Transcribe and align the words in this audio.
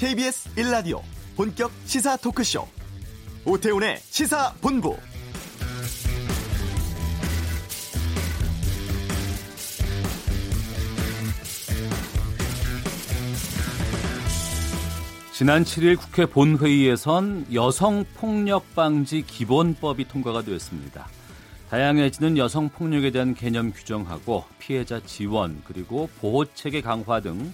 KBS 0.00 0.54
1라디오 0.54 1.02
본격 1.36 1.70
시사 1.84 2.16
토크쇼 2.16 2.66
오태훈의 3.44 3.98
시사본부 3.98 4.96
지난 15.34 15.64
7일 15.64 15.98
국회 15.98 16.24
본회의에선 16.24 17.52
여성폭력방지 17.52 19.26
기본법이 19.26 20.08
통과가 20.08 20.40
되었습니다. 20.40 21.08
다양해지는 21.68 22.38
여성폭력에 22.38 23.10
대한 23.10 23.34
개념 23.34 23.70
규정하고 23.70 24.44
피해자 24.58 24.98
지원 25.04 25.60
그리고 25.66 26.08
보호체계 26.22 26.80
강화 26.80 27.20
등 27.20 27.52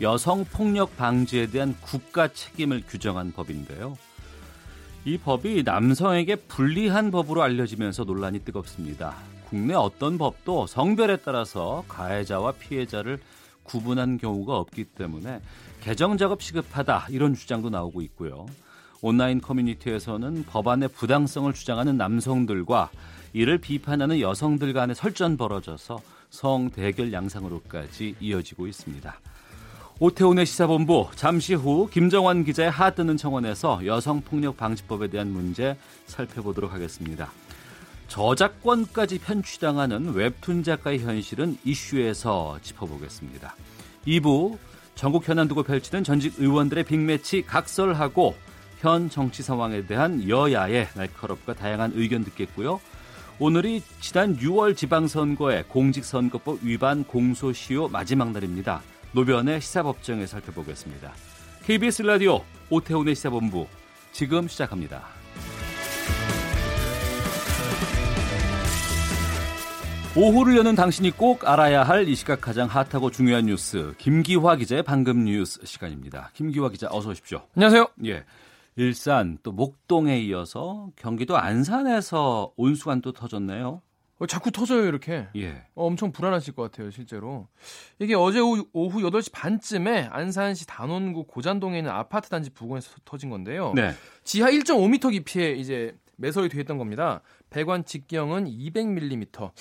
여성 0.00 0.44
폭력 0.44 0.96
방지에 0.96 1.46
대한 1.46 1.74
국가 1.80 2.28
책임을 2.28 2.82
규정한 2.86 3.32
법인데요. 3.32 3.98
이 5.04 5.18
법이 5.18 5.62
남성에게 5.64 6.36
불리한 6.36 7.10
법으로 7.10 7.42
알려지면서 7.42 8.04
논란이 8.04 8.40
뜨겁습니다. 8.40 9.16
국내 9.48 9.74
어떤 9.74 10.18
법도 10.18 10.66
성별에 10.66 11.16
따라서 11.24 11.84
가해자와 11.88 12.52
피해자를 12.52 13.18
구분한 13.64 14.18
경우가 14.18 14.56
없기 14.56 14.84
때문에 14.84 15.40
개정 15.80 16.16
작업 16.16 16.42
시급하다 16.42 17.08
이런 17.10 17.34
주장도 17.34 17.70
나오고 17.70 18.02
있고요. 18.02 18.46
온라인 19.00 19.40
커뮤니티에서는 19.40 20.44
법안의 20.44 20.88
부당성을 20.88 21.52
주장하는 21.52 21.96
남성들과 21.96 22.90
이를 23.32 23.58
비판하는 23.58 24.20
여성들 24.20 24.72
간의 24.72 24.94
설전 24.94 25.36
벌어져서 25.36 26.00
성 26.30 26.70
대결 26.70 27.12
양상으로까지 27.12 28.16
이어지고 28.20 28.66
있습니다. 28.66 29.20
오태훈의 30.00 30.46
시사본부 30.46 31.08
잠시 31.16 31.54
후 31.54 31.88
김정환 31.90 32.44
기자의 32.44 32.70
하뜨는 32.70 33.16
청원에서 33.16 33.84
여성폭력 33.84 34.56
방지법에 34.56 35.08
대한 35.08 35.32
문제 35.32 35.76
살펴보도록 36.06 36.72
하겠습니다. 36.72 37.32
저작권까지 38.06 39.18
편취당하는 39.18 40.14
웹툰 40.14 40.62
작가의 40.62 41.00
현실은 41.00 41.58
이슈에서 41.64 42.60
짚어보겠습니다. 42.62 43.56
2부 44.06 44.56
전국 44.94 45.28
현안 45.28 45.48
두고 45.48 45.64
펼치는 45.64 46.04
전직 46.04 46.34
의원들의 46.38 46.84
빅매치 46.84 47.42
각설하고 47.42 48.36
현 48.78 49.10
정치 49.10 49.42
상황에 49.42 49.84
대한 49.84 50.28
여야의 50.28 50.90
날카롭고 50.94 51.54
다양한 51.54 51.92
의견 51.96 52.22
듣겠고요. 52.22 52.80
오늘이 53.40 53.82
지난 54.00 54.36
6월 54.36 54.76
지방선거의 54.76 55.64
공직선거법 55.64 56.60
위반 56.62 57.02
공소시효 57.02 57.88
마지막 57.88 58.30
날입니다. 58.30 58.80
노변의 59.18 59.60
시사법정에 59.60 60.26
살펴보겠습니다. 60.26 61.12
KBS 61.64 62.02
라디오 62.02 62.40
오태훈의 62.70 63.16
시사본부 63.16 63.66
지금 64.12 64.46
시작합니다. 64.46 65.02
오후를 70.16 70.56
여는 70.56 70.76
당신이 70.76 71.10
꼭 71.12 71.48
알아야 71.48 71.82
할 71.82 72.04
이 72.08 72.14
시각 72.14 72.40
가장 72.40 72.68
핫하고 72.68 73.10
중요한 73.10 73.46
뉴스 73.46 73.92
김기화 73.98 74.54
기자의 74.54 74.84
방금 74.84 75.24
뉴스 75.24 75.66
시간입니다. 75.66 76.30
김기화 76.34 76.68
기자 76.68 76.86
어서 76.88 77.10
오십시오. 77.10 77.42
안녕하세요. 77.56 77.88
예. 78.06 78.24
일산 78.76 79.38
또 79.42 79.50
목동에 79.50 80.20
이어서 80.20 80.90
경기도 80.94 81.36
안산에서 81.36 82.52
온수관 82.56 83.00
또 83.00 83.10
터졌네요. 83.10 83.82
어, 84.18 84.26
자꾸 84.26 84.50
터져요 84.50 84.86
이렇게. 84.86 85.28
예. 85.36 85.64
어, 85.74 85.86
엄청 85.86 86.12
불안하실 86.12 86.54
것 86.54 86.62
같아요 86.62 86.90
실제로. 86.90 87.48
이게 87.98 88.14
어제 88.14 88.40
오후, 88.40 88.66
오후 88.72 89.00
8시 89.00 89.32
반쯤에 89.32 90.08
안산시 90.10 90.66
단원구 90.66 91.24
고잔동에 91.24 91.78
있는 91.78 91.90
아파트 91.90 92.28
단지 92.28 92.50
부근에서 92.50 92.90
터진 93.04 93.30
건데요. 93.30 93.72
네. 93.74 93.92
지하 94.24 94.50
1.5m 94.50 95.12
깊이에 95.12 95.52
이제 95.52 95.96
매설이 96.16 96.48
되어 96.48 96.60
있던 96.62 96.78
겁니다. 96.78 97.20
배관 97.50 97.84
직경은 97.84 98.46
200mm. 98.46 99.52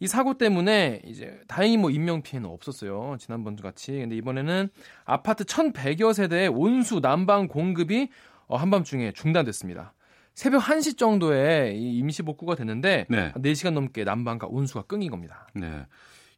이 0.00 0.06
사고 0.06 0.36
때문에 0.36 1.00
이제 1.04 1.40
다행히 1.46 1.76
뭐 1.76 1.90
인명 1.90 2.22
피해는 2.22 2.50
없었어요. 2.50 3.16
지난번 3.18 3.56
같이. 3.56 3.92
근데 3.92 4.16
이번에는 4.16 4.68
아파트 5.04 5.44
1,100여 5.44 6.12
세대의 6.12 6.48
온수 6.48 7.00
난방 7.00 7.48
공급이 7.48 8.10
어, 8.46 8.56
한밤중에 8.56 9.12
중단됐습니다. 9.12 9.94
새벽 10.34 10.62
1시 10.62 10.96
정도에 10.96 11.74
임시 11.74 12.22
복구가 12.22 12.54
됐는데 12.54 13.06
네. 13.08 13.32
4시간 13.32 13.72
넘게 13.72 14.04
난방과 14.04 14.46
온수가 14.48 14.82
끊긴 14.82 15.10
겁니다. 15.10 15.48
네. 15.54 15.86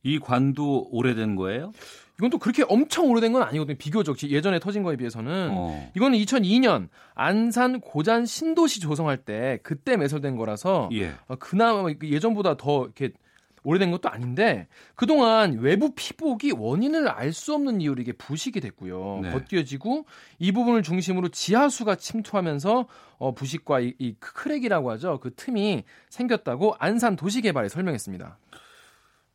이 0.02 0.18
관도 0.18 0.88
오래된 0.90 1.36
거예요? 1.36 1.72
이건 2.18 2.30
또 2.30 2.38
그렇게 2.38 2.64
엄청 2.68 3.10
오래된 3.10 3.32
건 3.32 3.42
아니거든요. 3.42 3.76
비교적 3.76 4.22
예전에 4.22 4.60
터진 4.60 4.82
거에 4.82 4.96
비해서는 4.96 5.50
어. 5.52 5.90
이거는 5.96 6.18
2002년 6.18 6.88
안산 7.14 7.80
고잔 7.80 8.24
신도시 8.24 8.80
조성할 8.80 9.18
때 9.18 9.58
그때 9.62 9.96
매설된 9.96 10.36
거라서 10.36 10.88
예. 10.92 11.14
어, 11.26 11.36
그나마 11.36 11.88
예전보다 12.02 12.56
더 12.56 12.84
이렇게 12.84 13.10
오래된 13.64 13.90
것도 13.90 14.08
아닌데 14.10 14.68
그동안 14.94 15.58
외부 15.58 15.92
피복이 15.94 16.52
원인을 16.52 17.08
알 17.08 17.32
수 17.32 17.52
없는 17.54 17.80
이유로 17.80 18.00
이게 18.00 18.12
부식이 18.12 18.60
됐고요. 18.60 19.20
네. 19.22 19.30
벗겨지고 19.32 20.06
이 20.38 20.52
부분을 20.52 20.82
중심으로 20.82 21.28
지하수가 21.30 21.96
침투하면서 21.96 22.86
어, 23.18 23.34
부식과 23.34 23.80
이, 23.80 23.94
이 23.98 24.14
crack이라고 24.20 24.90
하죠. 24.92 25.18
그 25.20 25.34
틈이 25.34 25.82
생겼다고 26.10 26.76
안산 26.78 27.16
도시개발이 27.16 27.68
설명했습니다. 27.68 28.38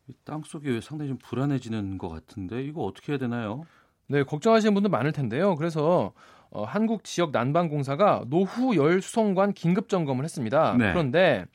이 0.08 0.14
땅속이 0.24 0.80
상당히 0.82 1.10
좀 1.10 1.18
불안해지는 1.18 1.98
것 1.98 2.08
같은데 2.10 2.64
이거 2.64 2.84
어떻게 2.84 3.12
해야 3.12 3.20
되나요? 3.20 3.66
네, 4.08 4.24
걱정하시는 4.24 4.74
분들 4.74 4.90
많을 4.90 5.12
텐데요. 5.12 5.56
그래서 5.56 6.14
어, 6.52 6.64
한국 6.64 7.04
지역 7.04 7.32
난방공사가 7.32 8.24
노후 8.28 8.76
열 8.76 9.02
수송관 9.02 9.54
긴급 9.54 9.90
점검을 9.90 10.24
했습니다. 10.24 10.76
네. 10.78 10.92
그런데 10.92 11.46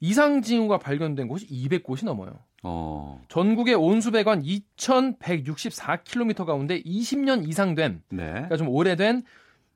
이상 0.00 0.42
징후가 0.42 0.78
발견된 0.78 1.28
곳이 1.28 1.46
200곳이 1.48 2.04
넘어요. 2.04 2.32
어. 2.62 3.20
전국의 3.28 3.74
온수 3.74 4.10
배관 4.10 4.42
2,164km 4.42 6.44
가운데 6.44 6.82
20년 6.82 7.48
이상 7.48 7.74
된, 7.74 8.02
네. 8.10 8.30
그러니까 8.30 8.56
좀 8.56 8.68
오래된 8.68 9.22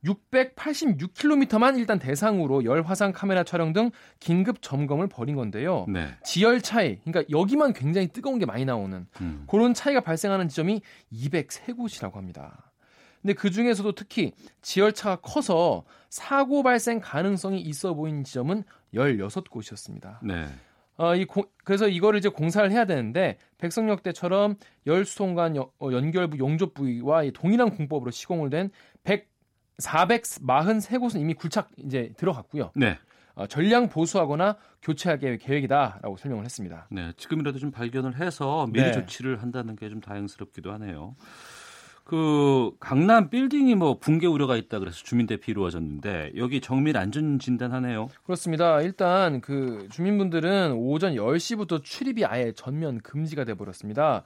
686km만 0.04 1.78
일단 1.78 1.98
대상으로 1.98 2.64
열 2.64 2.82
화상 2.82 3.12
카메라 3.12 3.44
촬영 3.44 3.72
등 3.72 3.90
긴급 4.18 4.60
점검을 4.60 5.08
벌인 5.08 5.36
건데요. 5.36 5.86
네. 5.88 6.08
지열 6.24 6.60
차이, 6.60 6.98
그러니까 7.04 7.24
여기만 7.30 7.72
굉장히 7.72 8.08
뜨거운 8.08 8.38
게 8.38 8.46
많이 8.46 8.64
나오는 8.64 9.06
음. 9.20 9.44
그런 9.46 9.74
차이가 9.74 10.00
발생하는 10.00 10.48
지점이 10.48 10.82
203곳이라고 11.12 12.14
합니다. 12.14 12.71
근데 13.22 13.34
그 13.34 13.50
중에서도 13.50 13.92
특히 13.92 14.32
지열차가 14.62 15.16
커서 15.22 15.84
사고 16.10 16.62
발생 16.62 17.00
가능성이 17.00 17.60
있어 17.60 17.94
보이는 17.94 18.24
지점은 18.24 18.64
16곳이었습니다. 18.94 20.18
네. 20.22 20.46
어, 20.98 21.14
이 21.16 21.24
고, 21.24 21.44
그래서 21.64 21.88
이거를 21.88 22.18
이제 22.18 22.28
공사를 22.28 22.70
해야 22.70 22.84
되는데 22.84 23.38
백석역 23.58 24.02
때처럼 24.02 24.56
열수통관 24.86 25.56
연- 25.56 25.66
어, 25.80 25.90
연결부 25.92 26.38
용접 26.38 26.74
부위와 26.74 27.22
이 27.24 27.30
동일한 27.32 27.70
공법으로 27.74 28.10
시공을 28.10 28.50
된 28.50 28.70
100, 29.04 29.28
443곳은 29.80 31.18
이미 31.20 31.34
굴착 31.34 31.70
이제 31.78 32.12
들어갔고요. 32.16 32.72
네. 32.74 32.98
어, 33.34 33.46
전량 33.46 33.88
보수하거나 33.88 34.58
교체할 34.82 35.18
계획- 35.18 35.40
계획이다라고 35.40 36.18
설명을 36.18 36.44
했습니다. 36.44 36.86
네. 36.90 37.12
지금이라도 37.16 37.58
좀 37.58 37.70
발견을 37.70 38.20
해서 38.20 38.66
미리 38.70 38.84
네. 38.84 38.92
조치를 38.92 39.40
한다는 39.40 39.74
게 39.76 39.88
좀 39.88 40.00
다행스럽기도 40.00 40.70
하네요. 40.72 41.16
그 42.04 42.72
강남 42.80 43.30
빌딩이 43.30 43.74
뭐 43.74 43.98
붕괴 43.98 44.26
우려가 44.26 44.56
있다 44.56 44.78
그래서 44.80 44.98
주민 45.02 45.26
대피 45.26 45.52
이루어졌는데 45.52 46.32
여기 46.36 46.60
정밀 46.60 46.96
안전 46.96 47.38
진단하네요. 47.38 48.08
그렇습니다. 48.24 48.80
일단 48.82 49.40
그 49.40 49.86
주민분들은 49.90 50.72
오전 50.72 51.14
10시부터 51.14 51.82
출입이 51.82 52.24
아예 52.24 52.52
전면 52.52 53.00
금지가 53.00 53.44
돼 53.44 53.54
버렸습니다. 53.54 54.24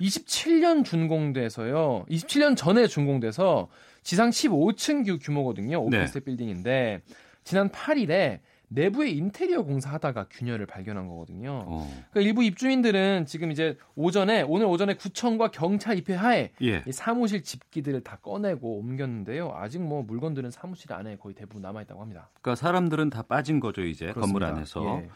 27년 0.00 0.84
준공돼서요. 0.84 2.04
27년 2.08 2.56
전에 2.56 2.86
준공돼서 2.86 3.68
지상 4.02 4.30
15층 4.30 5.04
규- 5.04 5.18
규모거든요. 5.18 5.78
오피스 5.82 6.20
빌딩인데 6.20 7.00
지난 7.44 7.70
8일에 7.70 8.40
내부의 8.68 9.16
인테리어 9.16 9.62
공사하다가 9.62 10.26
균열을 10.30 10.66
발견한 10.66 11.06
거거든요. 11.08 11.64
어. 11.66 11.88
그러니까 12.10 12.20
일부 12.20 12.42
입주민들은 12.42 13.26
지금 13.26 13.52
이제 13.52 13.76
오전에 13.94 14.42
오늘 14.42 14.66
오전에 14.66 14.94
구청과 14.94 15.50
경찰 15.52 15.96
입회하에 15.98 16.50
예. 16.62 16.82
이 16.86 16.92
사무실 16.92 17.42
집기들을 17.42 18.02
다 18.02 18.16
꺼내고 18.20 18.78
옮겼는데요. 18.78 19.52
아직 19.54 19.80
뭐 19.80 20.02
물건들은 20.02 20.50
사무실 20.50 20.92
안에 20.92 21.16
거의 21.16 21.34
대부분 21.34 21.62
남아 21.62 21.82
있다고 21.82 22.00
합니다. 22.00 22.28
그러니까 22.42 22.56
사람들은 22.60 23.10
다 23.10 23.22
빠진 23.22 23.60
거죠 23.60 23.82
이제 23.82 24.06
건물 24.12 24.40
그렇습니다. 24.40 24.48
안에서 24.82 25.00
예. 25.02 25.08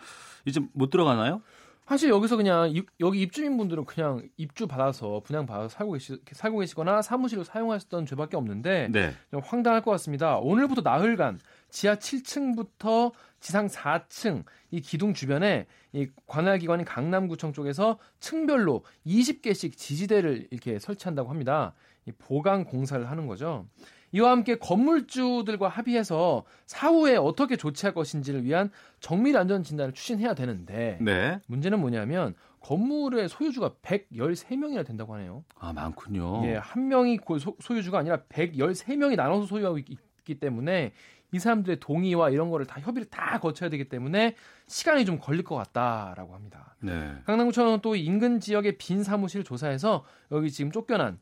이제 0.47 0.61
못 0.73 0.91
들어가나요? 0.91 1.43
사실 1.87 2.09
여기서 2.11 2.37
그냥 2.37 2.71
입- 2.71 2.87
여기 3.01 3.21
입주민분들은 3.23 3.85
그냥 3.85 4.23
입주 4.37 4.69
받아서 4.69 5.23
분양 5.25 5.45
받아서 5.45 5.69
살고 5.71 5.95
계시 5.95 6.21
살고 6.31 6.59
계시거나 6.61 7.03
사무실로 7.03 7.43
사용하셨던 7.43 8.07
죄밖에 8.07 8.37
없는데 8.37 8.91
네. 8.93 9.11
좀 9.33 9.41
황당할 9.45 9.83
것 9.83 9.91
같습니다. 9.91 10.39
오늘부터 10.39 10.83
나흘간 10.83 11.41
지하 11.71 11.97
7층부터 11.97 13.13
지상 13.41 13.67
4층 13.67 14.45
이 14.71 14.81
기둥 14.81 15.15
주변에 15.15 15.67
이 15.93 16.09
관할기관인 16.27 16.85
강남구청 16.85 17.53
쪽에서 17.53 17.99
층별로 18.21 18.85
20개씩 19.07 19.77
지지대를 19.77 20.49
이렇게 20.51 20.79
설치한다고 20.79 21.31
합니다. 21.31 21.75
이 22.07 22.13
보강 22.13 22.65
공사를 22.65 23.09
하는 23.11 23.27
거죠. 23.27 23.67
이와 24.13 24.33
함께 24.33 24.57
건물주들과 24.57 25.69
합의해서 25.69 26.45
사후에 26.67 27.17
어떻게 27.17 27.57
조치할 27.57 27.95
것인지를 27.95 28.45
위한 28.45 28.71
정밀 28.99 29.37
안전 29.37 29.63
진단을 29.63 29.93
추진해야 29.93 30.35
되는데 30.35 30.99
네. 31.01 31.41
문제는 31.47 31.81
뭐냐면 31.81 32.35
건물의 32.61 33.29
소유주가 33.29 33.75
113명이나 33.83 34.85
된다고 34.85 35.15
하네요. 35.15 35.45
아, 35.55 35.73
많군요. 35.73 36.43
예, 36.47 36.57
한 36.57 36.89
명이 36.89 37.21
소, 37.39 37.77
유주가 37.77 37.99
아니라 37.99 38.19
113명이 38.29 39.17
나눠서 39.17 39.47
소유하고 39.47 39.79
있, 39.79 39.99
기 40.25 40.39
때문에 40.39 40.93
이 41.33 41.39
사람들의 41.39 41.81
동의와 41.81 42.31
이런 42.31 42.51
거를 42.51 42.67
다 42.67 42.81
협의를 42.81 43.09
다 43.09 43.39
거쳐야 43.39 43.71
되기 43.71 43.89
때문에 43.89 44.35
시간이 44.67 45.05
좀 45.05 45.19
걸릴 45.19 45.45
것 45.45 45.55
같다라고 45.57 46.35
합니다. 46.35 46.75
네. 46.81 47.15
강남구청은 47.27 47.81
또 47.83 47.95
인근 47.95 48.41
지역의 48.41 48.79
빈 48.79 49.03
사무실 49.03 49.45
조사해서 49.45 50.05
여기 50.33 50.51
지금 50.51 50.73
쫓겨난 50.73 51.19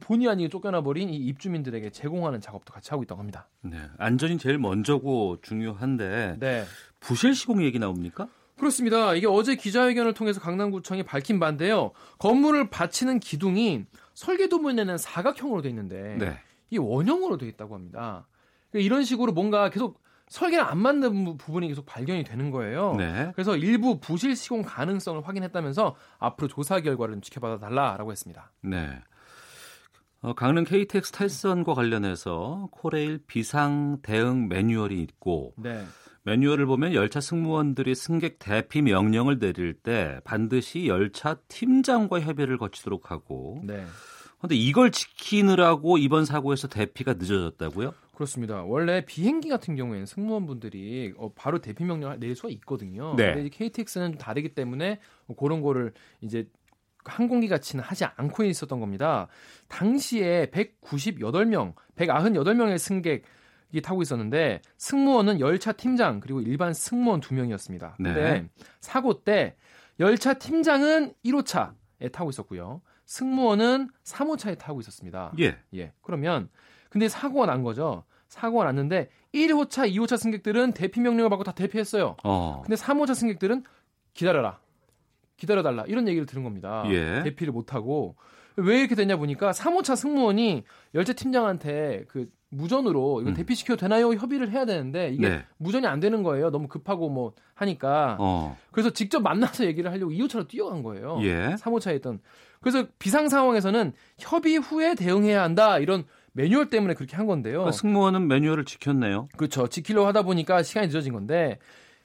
본의 0.00 0.28
아니게 0.28 0.48
쫓겨나 0.48 0.82
버린 0.82 1.08
이 1.10 1.16
입주민들에게 1.16 1.90
제공하는 1.90 2.40
작업도 2.40 2.72
같이 2.72 2.90
하고 2.90 3.02
있다고 3.02 3.20
합니다. 3.20 3.48
네. 3.62 3.78
안전이 3.98 4.38
제일 4.38 4.58
먼저고 4.58 5.38
중요한데 5.42 6.36
네. 6.38 6.64
부실 7.00 7.34
시공 7.34 7.62
얘기 7.62 7.78
나옵니까? 7.78 8.28
그렇습니다. 8.56 9.14
이게 9.14 9.26
어제 9.26 9.54
기자회견을 9.54 10.14
통해서 10.14 10.40
강남구청이 10.40 11.02
밝힌 11.02 11.38
바인데요. 11.38 11.92
건물을 12.18 12.70
받치는 12.70 13.20
기둥이 13.20 13.84
설계도면에는 14.14 14.96
사각형으로 14.96 15.60
돼 15.60 15.68
있는데 15.68 16.16
네. 16.18 16.38
이 16.70 16.78
원형으로 16.78 17.36
돼 17.36 17.46
있다고 17.48 17.74
합니다. 17.74 18.26
그러니까 18.76 18.80
이런 18.80 19.04
식으로 19.04 19.32
뭔가 19.32 19.70
계속 19.70 20.02
설계가 20.28 20.70
안 20.70 20.78
맞는 20.78 21.38
부분이 21.38 21.68
계속 21.68 21.86
발견이 21.86 22.24
되는 22.24 22.50
거예요. 22.50 22.94
네. 22.96 23.30
그래서 23.34 23.56
일부 23.56 24.00
부실 24.00 24.36
시공 24.36 24.62
가능성을 24.62 25.26
확인했다면서 25.26 25.94
앞으로 26.18 26.48
조사 26.48 26.80
결과를 26.80 27.14
좀 27.14 27.22
지켜봐 27.22 27.58
달라라고 27.58 28.12
했습니다. 28.12 28.52
네. 28.62 29.00
어, 30.20 30.34
강릉 30.34 30.64
KTX 30.64 31.12
탈선과 31.12 31.74
관련해서 31.74 32.68
코레일 32.72 33.20
비상 33.26 33.98
대응 34.02 34.48
매뉴얼이 34.48 35.00
있고 35.02 35.54
네. 35.56 35.84
매뉴얼을 36.24 36.66
보면 36.66 36.92
열차 36.92 37.20
승무원들이 37.20 37.94
승객 37.94 38.40
대피 38.40 38.82
명령을 38.82 39.38
내릴 39.38 39.74
때 39.74 40.20
반드시 40.24 40.88
열차 40.88 41.36
팀장과 41.48 42.20
협의를 42.20 42.58
거치도록 42.58 43.12
하고 43.12 43.60
네. 43.62 43.86
근데 44.40 44.54
이걸 44.54 44.90
지키느라고 44.90 45.98
이번 45.98 46.24
사고에서 46.24 46.68
대피가 46.68 47.14
늦어졌다고요? 47.14 47.94
그렇습니다. 48.16 48.62
원래 48.62 49.04
비행기 49.04 49.50
같은 49.50 49.76
경우에는 49.76 50.06
승무원분들이 50.06 51.12
어, 51.18 51.32
바로 51.34 51.60
대피 51.60 51.84
명령을 51.84 52.18
내릴 52.18 52.34
수가 52.34 52.48
있거든요. 52.48 53.14
네. 53.14 53.34
근데 53.34 53.50
KTX는 53.50 54.12
좀 54.12 54.18
다르기 54.18 54.54
때문에 54.54 55.00
그런 55.38 55.60
거를 55.60 55.92
이제 56.22 56.48
항공기 57.04 57.46
같이는 57.46 57.84
하지 57.84 58.06
않고 58.06 58.44
있었던 58.44 58.80
겁니다. 58.80 59.28
당시에 59.68 60.46
198명, 60.46 61.74
198명의 61.96 62.78
승객이 62.78 63.82
타고 63.82 64.00
있었는데 64.00 64.62
승무원은 64.78 65.38
열차 65.38 65.72
팀장 65.72 66.20
그리고 66.20 66.40
일반 66.40 66.72
승무원 66.72 67.20
2명이었습니다. 67.20 67.96
근데 67.98 68.14
네. 68.14 68.48
사고 68.80 69.24
때 69.24 69.56
열차 70.00 70.32
팀장은 70.32 71.12
1호차에 71.22 72.10
타고 72.12 72.30
있었고요. 72.30 72.80
승무원은 73.04 73.90
3호차에 74.04 74.58
타고 74.58 74.80
있었습니다. 74.80 75.34
예. 75.38 75.58
예. 75.74 75.92
그러면 76.00 76.48
근데 76.88 77.10
사고가 77.10 77.44
난 77.44 77.62
거죠. 77.62 78.04
사고가 78.36 78.64
났는데 78.64 79.08
1호차, 79.34 79.90
2호차 79.92 80.18
승객들은 80.18 80.72
대피 80.72 81.00
명령을 81.00 81.30
받고 81.30 81.44
다 81.44 81.52
대피했어요. 81.52 82.16
어. 82.22 82.62
근데 82.64 82.76
3호차 82.76 83.14
승객들은 83.14 83.64
기다려라. 84.14 84.58
기다려달라. 85.36 85.84
이런 85.86 86.06
얘기를 86.08 86.26
들은 86.26 86.44
겁니다. 86.44 86.84
예. 86.88 87.22
대피를 87.24 87.52
못하고. 87.52 88.16
왜 88.56 88.78
이렇게 88.80 88.94
됐냐 88.94 89.16
보니까 89.16 89.50
3호차 89.50 89.96
승무원이 89.96 90.64
열차 90.94 91.12
팀장한테 91.12 92.04
그 92.08 92.30
무전으로 92.48 93.20
이거 93.20 93.30
음. 93.30 93.34
대피시켜도 93.34 93.78
되나요? 93.78 94.14
협의를 94.14 94.50
해야 94.50 94.64
되는데 94.64 95.10
이게 95.10 95.28
네. 95.28 95.44
무전이 95.58 95.86
안 95.86 96.00
되는 96.00 96.22
거예요. 96.22 96.50
너무 96.50 96.68
급하고 96.68 97.10
뭐 97.10 97.34
하니까. 97.54 98.16
어. 98.18 98.56
그래서 98.70 98.90
직접 98.90 99.20
만나서 99.20 99.66
얘기를 99.66 99.90
하려고 99.90 100.10
2호차로 100.12 100.48
뛰어간 100.48 100.82
거예요. 100.82 101.18
예. 101.22 101.54
3호차에 101.58 101.96
있던. 101.96 102.20
그래서 102.60 102.86
비상 102.98 103.28
상황에서는 103.28 103.92
협의 104.18 104.56
후에 104.56 104.94
대응해야 104.94 105.42
한다. 105.42 105.78
이런 105.78 106.04
매뉴얼 106.36 106.68
때문에 106.68 106.94
그렇게 106.94 107.16
한 107.16 107.26
건데요. 107.26 107.60
그러니까 107.60 107.72
승무원은 107.72 108.28
매뉴얼을 108.28 108.66
지켰네요. 108.66 109.28
그렇죠. 109.36 109.68
지키려고 109.68 110.06
하다 110.06 110.22
보니까 110.22 110.62
시간이 110.62 110.88
늦어진 110.88 111.14
건데 111.14 111.58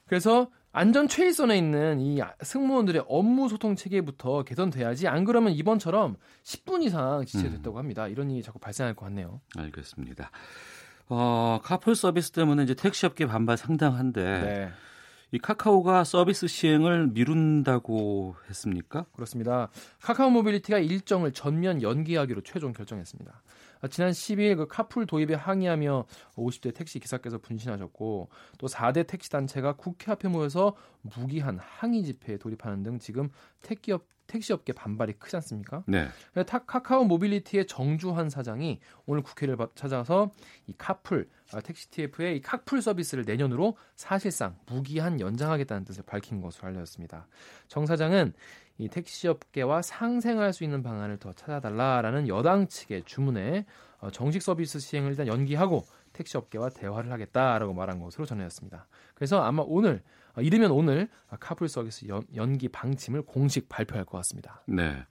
그래서 0.06 0.50
안전 0.72 1.06
최일선에 1.06 1.56
있는 1.56 2.00
이 2.00 2.18
승무원들의 2.40 3.04
업무 3.06 3.50
소통 3.50 3.76
체계부터 3.76 4.42
개선돼야지 4.44 5.06
안 5.06 5.24
그러면 5.24 5.52
이번처럼 5.52 6.16
10분 6.44 6.82
이상 6.82 7.26
지체됐다고 7.26 7.78
합니다. 7.78 8.08
이런 8.08 8.30
일이 8.30 8.42
자꾸 8.42 8.58
발생할 8.58 8.94
것 8.94 9.04
같네요. 9.04 9.42
알겠습니다. 9.54 10.30
어, 11.10 11.60
카풀 11.62 11.94
서비스 11.94 12.30
때문에 12.30 12.62
이제 12.62 12.72
택시업계 12.74 13.26
반발 13.26 13.58
상당한데 13.58 14.22
네. 14.22 14.70
이 15.32 15.38
카카오가 15.38 16.04
서비스 16.04 16.46
시행을 16.46 17.08
미룬다고 17.08 18.36
했습니까? 18.48 19.04
그렇습니다. 19.12 19.68
카카오 20.00 20.30
모빌리티가 20.30 20.78
일정을 20.78 21.32
전면 21.32 21.82
연기하기로 21.82 22.42
최종 22.42 22.72
결정했습니다. 22.72 23.42
아, 23.82 23.88
지난 23.88 24.12
10일 24.12 24.56
그 24.56 24.66
카풀 24.68 25.06
도입에 25.06 25.34
항의하며 25.34 26.06
50대 26.36 26.72
택시 26.74 27.00
기사께서 27.00 27.38
분신하셨고 27.38 28.28
또 28.58 28.66
4대 28.66 29.06
택시 29.06 29.28
단체가 29.28 29.74
국회 29.74 30.12
앞에 30.12 30.28
모여서 30.28 30.76
무기한 31.02 31.58
항의 31.60 32.04
집회에 32.04 32.38
돌입하는 32.38 32.82
등 32.82 32.98
지금 32.98 33.28
택기업 33.60 34.06
택시업계 34.28 34.72
반발이 34.72 35.14
크지 35.14 35.36
않습니까? 35.36 35.84
네. 35.86 36.08
타, 36.46 36.60
카카오 36.60 37.04
모빌리티의 37.04 37.66
정주환 37.66 38.30
사장이 38.30 38.80
오늘 39.04 39.22
국회를 39.22 39.56
찾아서 39.74 40.30
이 40.66 40.74
카풀 40.78 41.28
아, 41.52 41.60
택시 41.60 41.90
TF의 41.90 42.38
이 42.38 42.40
카풀 42.40 42.80
서비스를 42.80 43.24
내년으로 43.24 43.76
사실상 43.94 44.56
무기한 44.66 45.20
연장하겠다는 45.20 45.84
뜻을 45.84 46.04
밝힌 46.04 46.40
것으로 46.40 46.68
알려졌습니다. 46.68 47.26
정 47.68 47.84
사장은 47.84 48.32
이 48.78 48.88
택시업계와 48.88 49.82
상생할 49.82 50.52
수 50.52 50.64
있는 50.64 50.82
방안을 50.82 51.18
더 51.18 51.32
찾아달라라는 51.32 52.28
여당 52.28 52.66
측의 52.66 53.04
주문에 53.04 53.66
어, 54.00 54.10
정식 54.10 54.42
서비스 54.42 54.78
시행을 54.80 55.10
일단 55.10 55.26
연기하고 55.26 55.84
택시업계와 56.12 56.70
대화를 56.70 57.12
하겠다라고 57.12 57.72
말한 57.72 58.00
것으로 58.00 58.26
전해졌습니다. 58.26 58.86
그래서 59.14 59.42
아마 59.42 59.62
오늘 59.66 60.02
어, 60.36 60.40
이르면 60.40 60.70
오늘 60.70 61.08
카풀 61.40 61.68
서비스 61.68 62.06
연, 62.08 62.58
기 62.58 62.68
방침을 62.68 63.22
공식 63.22 63.68
발표할 63.68 64.04
것 64.04 64.18
같습니다. 64.18 64.62
네. 64.66 65.04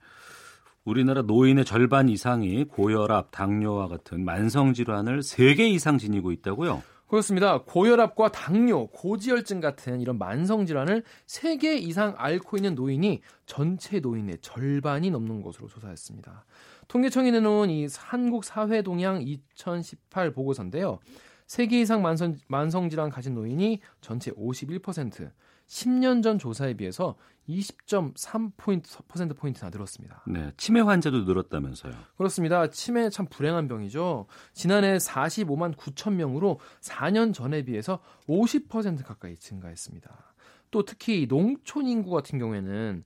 우리나라 0.84 1.22
노인의 1.22 1.64
절반 1.64 2.08
이상이 2.08 2.64
고혈압, 2.64 3.30
당뇨와 3.30 3.86
같은 3.86 4.24
만성 4.24 4.74
질환을 4.74 5.20
3개 5.20 5.60
이상 5.60 5.96
지니고 5.96 6.32
있다고요? 6.32 6.82
그렇습니다. 7.12 7.58
고혈압과 7.64 8.32
당뇨, 8.32 8.86
고지혈증 8.86 9.60
같은 9.60 10.00
이런 10.00 10.16
만성 10.16 10.64
질환을 10.64 11.04
3개 11.26 11.78
이상 11.78 12.14
앓고 12.16 12.56
있는 12.56 12.74
노인이 12.74 13.20
전체 13.44 14.00
노인의 14.00 14.38
절반이 14.40 15.10
넘는 15.10 15.42
것으로 15.42 15.68
조사했습니다. 15.68 16.46
통계청이 16.88 17.30
내놓은 17.32 17.68
이 17.68 17.86
한국 17.98 18.44
사회 18.44 18.80
동향 18.80 19.20
2018 19.20 20.32
보고서인데요. 20.32 21.00
3개 21.48 21.72
이상 21.72 22.00
만성, 22.00 22.38
만성 22.48 22.88
질환 22.88 23.10
가진 23.10 23.34
노인이 23.34 23.80
전체 24.00 24.30
51%, 24.30 25.30
10년 25.72 26.22
전 26.22 26.38
조사에 26.38 26.74
비해서 26.74 27.16
20.3% 27.48 29.36
포인트나 29.36 29.70
늘었습니다. 29.70 30.22
네, 30.28 30.52
치매 30.58 30.80
환자도 30.80 31.24
늘었다면서요. 31.24 31.92
그렇습니다. 32.16 32.68
치매 32.68 33.08
참 33.08 33.26
불행한 33.26 33.68
병이죠. 33.68 34.26
지난해 34.52 34.98
45만 34.98 35.74
9천 35.74 36.12
명으로 36.12 36.60
4년 36.82 37.32
전에 37.32 37.62
비해서 37.62 38.00
50% 38.28 39.02
가까이 39.04 39.36
증가했습니다. 39.36 40.34
또 40.70 40.84
특히 40.84 41.26
농촌 41.26 41.86
인구 41.86 42.10
같은 42.10 42.38
경우에는 42.38 43.04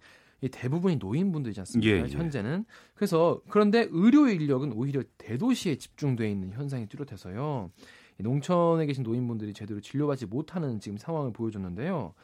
대부분이 0.51 0.97
노인분들이지 0.97 1.61
않습니까? 1.61 1.93
예, 1.93 2.03
예. 2.03 2.09
현재는 2.09 2.65
그래서 2.95 3.41
그런데 3.49 3.87
의료 3.91 4.29
인력은 4.29 4.73
오히려 4.73 5.03
대도시에 5.19 5.77
집중돼 5.77 6.29
있는 6.29 6.53
현상이 6.53 6.89
뚜렷해서요. 6.89 7.71
농촌에 8.19 8.87
계신 8.87 9.03
노인분들이 9.03 9.53
제대로 9.53 9.81
진료받지 9.81 10.27
못하는 10.27 10.81
지금 10.81 10.97
상황을 10.99 11.33
보여줬는데요. 11.33 12.15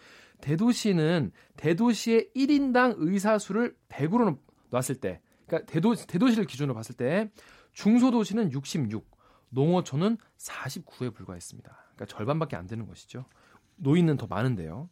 대도시는 0.43 1.33
대도시의 1.57 2.31
1인당 2.37 2.97
의사 2.99 3.39
수를 3.39 3.75
100으로 3.89 4.39
놨을 4.71 4.97
때, 5.01 5.21
그러니까 5.47 5.71
대도, 5.71 5.95
대도시를 5.95 6.45
기준으로 6.45 6.75
봤을 6.75 6.95
때 6.95 7.31
중소도시는 7.73 8.53
66, 8.53 9.11
농어촌은 9.49 10.19
49에 10.37 11.15
불과했습니다. 11.15 11.71
그러니까 11.95 12.07
절반밖에 12.07 12.57
안 12.57 12.67
되는 12.67 12.87
것이죠. 12.87 13.25
노인은 13.77 14.17
더 14.17 14.27
많은데요. 14.27 14.91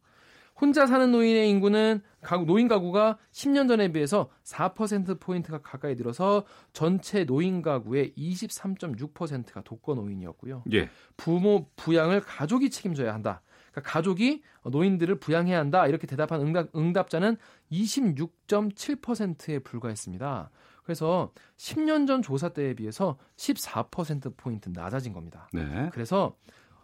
혼자 0.61 0.87
사는 0.87 1.11
노인의 1.11 1.49
인구는 1.49 2.03
가구, 2.21 2.45
노인 2.45 2.69
가구가 2.69 3.19
10년 3.33 3.67
전에 3.67 3.93
비해서 3.93 4.29
4%포인트가 4.45 5.63
가까이 5.63 5.95
늘어서 5.95 6.45
전체 6.75 7.25
노인 7.25 7.63
가구의 7.63 8.13
23.6%가 8.17 9.63
독거 9.63 9.95
노인이었고요. 9.95 10.65
예. 10.75 10.91
부모 11.17 11.71
부양을 11.77 12.21
가족이 12.21 12.69
책임져야 12.69 13.15
한다. 13.15 13.41
그러니까 13.71 13.93
가족이 13.93 14.43
노인들을 14.65 15.21
부양해야 15.21 15.59
한다. 15.59 15.87
이렇게 15.87 16.07
대답한 16.07 16.41
응답, 16.41 16.75
응답자는 16.75 17.37
26.7%에 17.73 19.59
불과했습니다. 19.61 20.51
그래서 20.85 21.33
10년 21.57 22.07
전 22.07 22.23
조사 22.23 22.49
때에 22.49 22.75
비해서 22.75 23.17
14% 23.37 24.37
포인트 24.37 24.69
낮아진 24.73 25.13
겁니다. 25.13 25.49
네. 25.53 25.89
그래서 25.93 26.37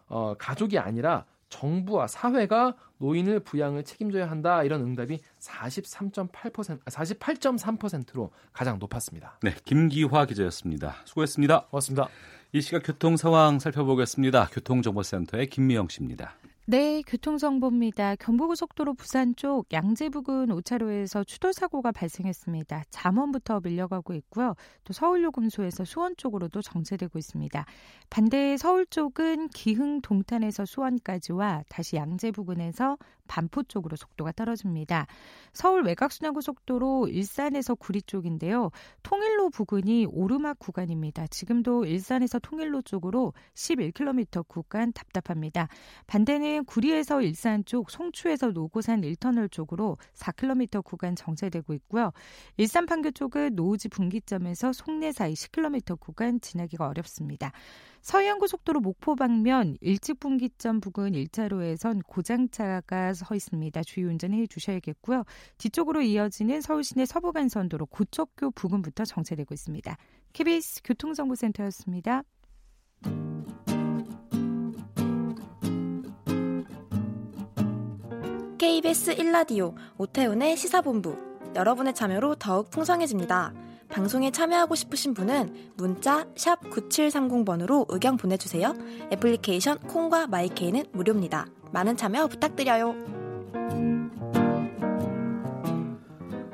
어, 0.09 0.35
가족이 0.39 0.79
아니라 0.79 1.25
정부와 1.49 2.07
사회가 2.07 2.77
노인을 2.99 3.41
부양을 3.41 3.85
책임져야 3.85 4.31
한다 4.31 4.63
이런 4.63 4.83
응답이 4.83 5.21
43.8% 5.41 6.81
48.3%로 6.85 8.31
가장 8.53 8.79
높았습니다. 8.79 9.39
네, 9.43 9.55
김기화 9.65 10.27
기자였습니다. 10.27 10.97
수고했습니다. 11.05 11.67
고맙습니다. 11.67 12.09
이 12.53 12.61
시각 12.61 12.83
교통 12.85 13.17
상황 13.17 13.59
살펴보겠습니다. 13.59 14.49
교통정보센터의 14.53 15.49
김미영 15.49 15.89
씨입니다. 15.89 16.37
네, 16.69 17.01
교통정보입니다. 17.07 18.17
경부고속도로 18.17 18.95
부산 18.95 19.37
쪽 19.37 19.73
양재 19.73 20.09
부근 20.09 20.49
5차로에서 20.49 21.25
추돌 21.25 21.53
사고가 21.53 21.93
발생했습니다. 21.93 22.87
잠원부터 22.91 23.61
밀려가고 23.63 24.15
있고요. 24.15 24.57
또 24.83 24.93
서울요금소에서 24.93 25.85
수원 25.85 26.17
쪽으로도 26.17 26.63
정체되고 26.63 27.21
있습니다. 27.21 27.65
반대 28.11 28.57
서울 28.57 28.85
쪽은 28.85 29.51
기흥 29.51 30.01
동탄에서 30.01 30.65
수원까지와 30.65 31.63
다시 31.69 31.95
양재 31.95 32.33
부근에서 32.33 32.99
반포 33.29 33.63
쪽으로 33.65 33.95
속도가 33.97 34.33
떨어집니다. 34.33 35.07
서울 35.53 35.83
외곽순환고속도로 35.85 37.09
일산에서 37.09 37.77
구리 37.77 38.03
쪽인데요. 38.03 38.71
통일로 39.05 39.51
부근이 39.51 40.07
오르막 40.07 40.59
구간입니다. 40.59 41.27
지금도 41.29 41.85
일산에서 41.85 42.39
통일로 42.41 42.83
쪽으로 42.83 43.35
11km 43.55 44.47
구간 44.49 44.93
답답합니다. 44.93 45.69
반대는 46.07 46.56
구리에서 46.65 47.23
일산 47.23 47.65
쪽, 47.65 47.91
송추에서 47.91 48.51
노고산 48.51 49.03
1터널 49.03 49.51
쪽으로 49.51 49.99
4km 50.15 50.85
구간 50.85 51.15
정체되고 51.17 51.75
있고요. 51.75 52.13
일산 52.57 52.87
판교 52.87 53.13
쪽은 53.13 53.55
노우지 53.55 53.89
분기점에서 53.89 54.73
송내 54.73 55.13
사이 55.13 55.35
10km 55.35 55.99
구간 56.01 56.41
지나기가 56.41 56.89
어렵습니다. 56.89 57.53
서해안고속도로 58.03 58.81
목포 58.81 59.17
방면 59.17 59.77
일찍 59.81 60.21
분기점 60.21 60.81
부근 60.81 61.13
1차로에선 61.13 62.03
고장차가 62.07 63.15
서 63.15 63.35
있습니다. 63.35 63.83
주의 63.83 64.07
운전해 64.07 64.47
주셔야겠고요. 64.47 65.25
뒤쪽으로 65.59 66.03
이어지는 66.03 66.61
서울시내 66.61 67.05
서부간선도로 67.05 67.87
고척교 67.87 68.53
부근부터 68.53 69.05
정체되고 69.05 69.53
있습니다. 69.53 69.97
KBS 70.33 70.83
교통정보센터였습니다. 70.85 72.23
KBS 78.67 79.15
1라디오 79.15 79.77
오태훈의 79.97 80.57
시사본부 80.57 81.17
여러분의 81.55 81.95
참여로 81.95 82.35
더욱 82.35 82.69
풍성해집니다. 82.69 83.55
방송에 83.89 84.33
참여하고 84.33 84.75
싶으신 84.75 85.15
분은 85.15 85.71
문자 85.77 86.25
9730번으로 86.35 87.87
의견 87.89 88.17
보내주세요. 88.17 88.75
애플리케이션 89.13 89.79
콩과 89.79 90.27
마이케이는 90.27 90.87
무료입니다. 90.91 91.47
많은 91.71 91.97
참여 91.97 92.27
부탁드려요. 92.27 92.97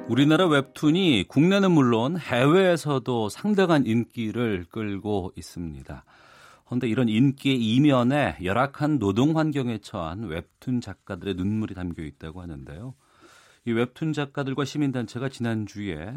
우리나라 0.06 0.46
웹툰이 0.48 1.24
국내는 1.28 1.70
물론 1.70 2.18
해외에서도 2.18 3.30
상당한 3.30 3.86
인기를 3.86 4.66
끌고 4.68 5.32
있습니다. 5.34 6.04
그런데 6.72 6.88
이런 6.88 7.10
인기의 7.10 7.62
이면에 7.62 8.38
열악한 8.42 8.98
노동 8.98 9.36
환경에 9.36 9.76
처한 9.76 10.22
웹툰 10.22 10.80
작가들의 10.80 11.34
눈물이 11.34 11.74
담겨 11.74 12.02
있다고 12.02 12.40
하는데요. 12.40 12.94
이 13.66 13.72
웹툰 13.72 14.14
작가들과 14.14 14.64
시민단체가 14.64 15.28
지난주에 15.28 16.14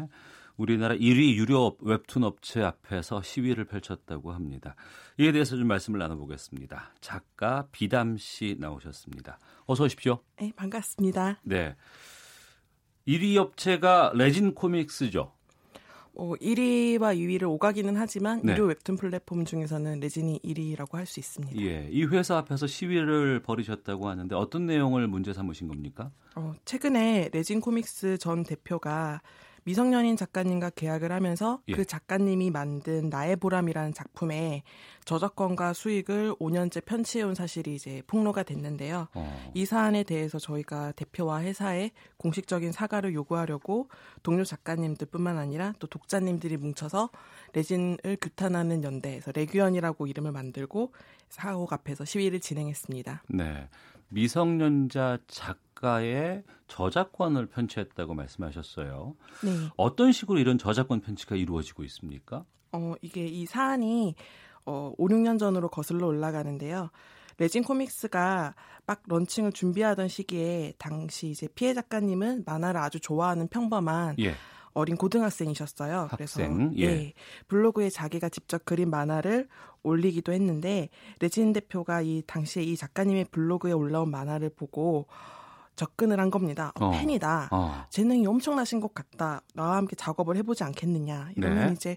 우리나라 0.56 0.94
1위 0.94 1.34
유료 1.34 1.76
웹툰 1.82 2.24
업체 2.24 2.62
앞에서 2.62 3.20
시위를 3.20 3.66
펼쳤다고 3.66 4.32
합니다. 4.32 4.76
이에 5.18 5.30
대해서 5.30 5.58
좀 5.58 5.68
말씀을 5.68 5.98
나눠보겠습니다. 5.98 6.94
작가 7.02 7.68
비담 7.70 8.16
씨 8.16 8.56
나오셨습니다. 8.58 9.38
어서 9.66 9.84
오십시오. 9.84 10.20
네, 10.40 10.52
반갑습니다. 10.56 11.40
네. 11.42 11.76
1위 13.06 13.36
업체가 13.36 14.12
레진 14.14 14.54
코믹스죠. 14.54 15.35
어, 16.18 16.34
1위와 16.40 17.16
2위를 17.16 17.44
오가기는 17.44 17.94
하지만 17.96 18.40
네. 18.42 18.52
유료 18.52 18.64
웹툰 18.66 18.96
플랫폼 18.96 19.44
중에서는 19.44 20.00
레진이 20.00 20.40
1위라고 20.44 20.92
할 20.92 21.06
수 21.06 21.20
있습니다. 21.20 21.60
예, 21.62 21.88
이 21.90 22.04
회사 22.04 22.36
앞에서 22.38 22.66
시위를 22.66 23.40
벌이셨다고 23.42 24.08
하는데 24.08 24.34
어떤 24.34 24.66
내용을 24.66 25.06
문제 25.06 25.32
삼으신 25.32 25.68
겁니까? 25.68 26.10
어, 26.34 26.52
최근에 26.64 27.30
레진 27.32 27.60
코믹스 27.60 28.18
전 28.18 28.42
대표가 28.42 29.20
미성년인 29.66 30.16
작가님과 30.16 30.70
계약을 30.70 31.10
하면서 31.10 31.60
예. 31.66 31.74
그 31.74 31.84
작가님이 31.84 32.50
만든 32.50 33.10
나의 33.10 33.34
보람이라는 33.34 33.94
작품에 33.94 34.62
저작권과 35.04 35.72
수익을 35.72 36.36
5년째 36.36 36.84
편취해온 36.84 37.34
사실이 37.34 37.74
이제 37.74 38.00
폭로가 38.06 38.44
됐는데요. 38.44 39.08
어, 39.12 39.50
이 39.54 39.66
사안에 39.66 40.04
대해서 40.04 40.38
저희가 40.38 40.92
대표와 40.92 41.42
회사에 41.42 41.90
공식적인 42.16 42.70
사과를 42.70 43.12
요구하려고 43.14 43.88
동료 44.22 44.44
작가님들뿐만 44.44 45.36
아니라 45.36 45.74
또 45.80 45.88
독자님들이 45.88 46.58
뭉쳐서 46.58 47.10
레진을 47.52 48.18
규탄하는 48.20 48.84
연대에서 48.84 49.32
레규연이라고 49.34 50.06
이름을 50.06 50.30
만들고 50.30 50.92
사옥 51.28 51.72
앞에서 51.72 52.04
시위를 52.04 52.38
진행했습니다. 52.38 53.24
네. 53.30 53.68
미성년자 54.08 55.18
작가의 55.26 56.44
저작권을 56.68 57.46
편취했다고 57.46 58.14
말씀하셨어요. 58.14 59.14
네. 59.44 59.50
어떤 59.76 60.12
식으로 60.12 60.38
이런 60.38 60.58
저작권 60.58 61.00
편취가 61.00 61.36
이루어지고 61.36 61.84
있습니까? 61.84 62.44
어, 62.72 62.94
이게 63.02 63.26
이 63.26 63.46
사안이 63.46 64.14
어, 64.64 64.92
5, 64.98 65.08
6년 65.08 65.38
전으로 65.38 65.68
거슬러 65.68 66.06
올라가는데요. 66.06 66.90
레진 67.38 67.62
코믹스가 67.62 68.54
막 68.86 69.02
런칭을 69.06 69.52
준비하던 69.52 70.08
시기에 70.08 70.72
당시 70.78 71.28
이제 71.28 71.48
피해 71.54 71.74
작가님은 71.74 72.44
만화를 72.46 72.80
아주 72.80 72.98
좋아하는 72.98 73.48
평범한 73.48 74.16
예. 74.20 74.34
어린 74.76 74.96
고등학생이셨어요. 74.96 76.08
학생, 76.10 76.16
그래서 76.16 76.40
예. 76.78 77.12
블로그에 77.48 77.88
자기가 77.88 78.28
직접 78.28 78.64
그린 78.66 78.90
만화를 78.90 79.48
올리기도 79.82 80.32
했는데 80.32 80.90
레진 81.20 81.52
대표가 81.54 82.02
이 82.02 82.22
당시에 82.26 82.62
이 82.62 82.76
작가님의 82.76 83.26
블로그에 83.30 83.72
올라온 83.72 84.10
만화를 84.10 84.50
보고 84.50 85.06
접근을 85.76 86.20
한 86.20 86.30
겁니다. 86.30 86.72
어, 86.80 86.86
어. 86.86 86.90
팬이다. 86.90 87.48
어. 87.52 87.84
재능이 87.90 88.26
엄청나신 88.26 88.80
것 88.80 88.92
같다. 88.94 89.40
나와 89.54 89.76
함께 89.76 89.96
작업을 89.96 90.36
해보지 90.36 90.62
않겠느냐. 90.64 91.30
이러면 91.36 91.66
네. 91.68 91.72
이제 91.72 91.96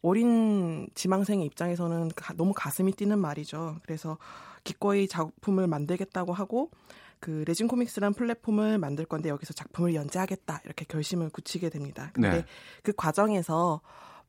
어린 0.00 0.86
지망생의 0.94 1.44
입장에서는 1.46 2.08
가- 2.16 2.34
너무 2.34 2.52
가슴이 2.54 2.92
뛰는 2.92 3.18
말이죠. 3.18 3.76
그래서 3.82 4.16
기꺼이 4.62 5.08
작품을 5.08 5.66
만들겠다고 5.66 6.32
하고 6.32 6.70
그 7.24 7.42
레진 7.46 7.68
코믹스라는 7.68 8.12
플랫폼을 8.12 8.76
만들 8.76 9.06
건데 9.06 9.30
여기서 9.30 9.54
작품을 9.54 9.94
연재하겠다 9.94 10.60
이렇게 10.66 10.84
결심을 10.84 11.30
굳히게 11.30 11.70
됩니다. 11.70 12.10
근데 12.12 12.30
네. 12.30 12.44
그 12.82 12.92
과정에서 12.92 13.80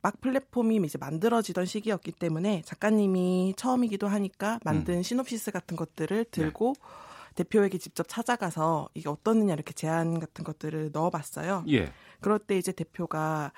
막 0.02 0.22
플랫폼이 0.22 0.78
이제 0.78 0.98
만들어지던 0.98 1.66
시기였기 1.66 2.14
때문에 2.14 2.62
작가님이 2.64 3.56
처음이기도 3.58 4.08
하니까 4.08 4.60
만든 4.64 5.04
시놉시스 5.04 5.52
같은 5.52 5.76
것들을 5.76 6.24
들고 6.32 6.74
대표에게 7.36 7.80
직접 7.80 8.08
찾아가서 8.08 8.88
이게 8.94 9.10
어떻느냐 9.10 9.56
이렇게 9.56 9.74
제안 9.74 10.22
같은 10.22 10.46
것들을 10.46 10.92
넣어봤어요. 10.94 11.66
예. 11.68 11.92
그럴 12.22 12.40
때 12.40 12.58
이제 12.58 12.72
대표가 12.72 13.52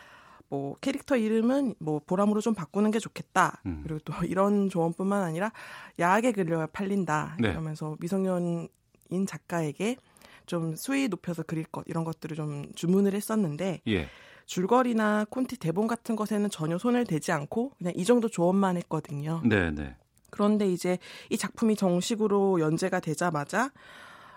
뭐 0.50 0.78
캐릭터 0.82 1.16
이름은 1.16 1.76
뭐 1.78 2.02
보람으로 2.04 2.42
좀 2.42 2.56
바꾸는 2.56 2.90
게 2.90 2.98
좋겠다. 2.98 3.62
음. 3.68 3.82
그리고 3.84 4.00
또 4.04 4.14
이런 4.26 4.70
조언뿐만 4.70 5.22
아니라 5.22 5.52
야하게 6.00 6.32
그려야 6.32 6.66
팔린다. 6.66 7.38
네. 7.40 7.50
이러면서 7.50 7.98
미성년 8.00 8.70
인 9.10 9.26
작가에게 9.26 9.98
좀 10.46 10.76
수위 10.76 11.08
높여서 11.08 11.44
그릴 11.44 11.66
것 11.66 11.84
이런 11.88 12.04
것들을 12.04 12.36
좀 12.38 12.72
주문을 12.76 13.14
했었는데 13.14 13.82
예. 13.88 14.08
줄거리나 14.46 15.26
콘티 15.30 15.58
대본 15.58 15.88
같은 15.88 16.16
것에는 16.16 16.50
전혀 16.50 16.78
손을 16.78 17.06
대지 17.06 17.32
않고 17.34 17.74
그냥 17.78 17.94
이 17.96 18.06
정도 18.06 18.30
조언만 18.30 18.78
했거든요. 18.78 19.42
네, 19.44 19.72
네. 19.72 19.96
그런데 20.30 20.70
이제 20.72 21.00
이 21.30 21.38
작품이 21.38 21.76
정식으로 21.76 22.60
연재가 22.62 23.02
되자마자 23.02 23.72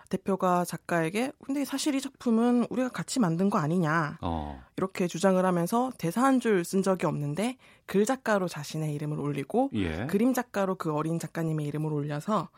대표가 0.09 0.65
작가에게 0.65 1.31
근데 1.45 1.65
사실 1.65 1.95
이 1.95 2.01
작품은 2.01 2.67
우리가 2.71 2.89
같이 2.89 3.21
만든 3.21 3.49
거 3.49 3.59
아니냐 3.59 4.19
어. 4.23 4.61
이렇게 4.77 5.07
주장을 5.07 5.45
하면서 5.45 5.93
대사 5.99 6.25
한 6.25 6.41
줄 6.41 6.65
쓴 6.65 6.83
적이 6.83 7.07
없는데 7.07 7.57
글 7.87 8.05
작가로 8.05 8.49
자신의 8.49 8.93
이름을 8.95 9.21
올리고 9.21 9.71
예. 9.75 10.07
그림 10.07 10.35
작가로 10.35 10.75
그 10.75 10.93
어린 10.93 11.21
작가님의 11.21 11.65
이름을 11.67 11.93
올려서 11.93 12.49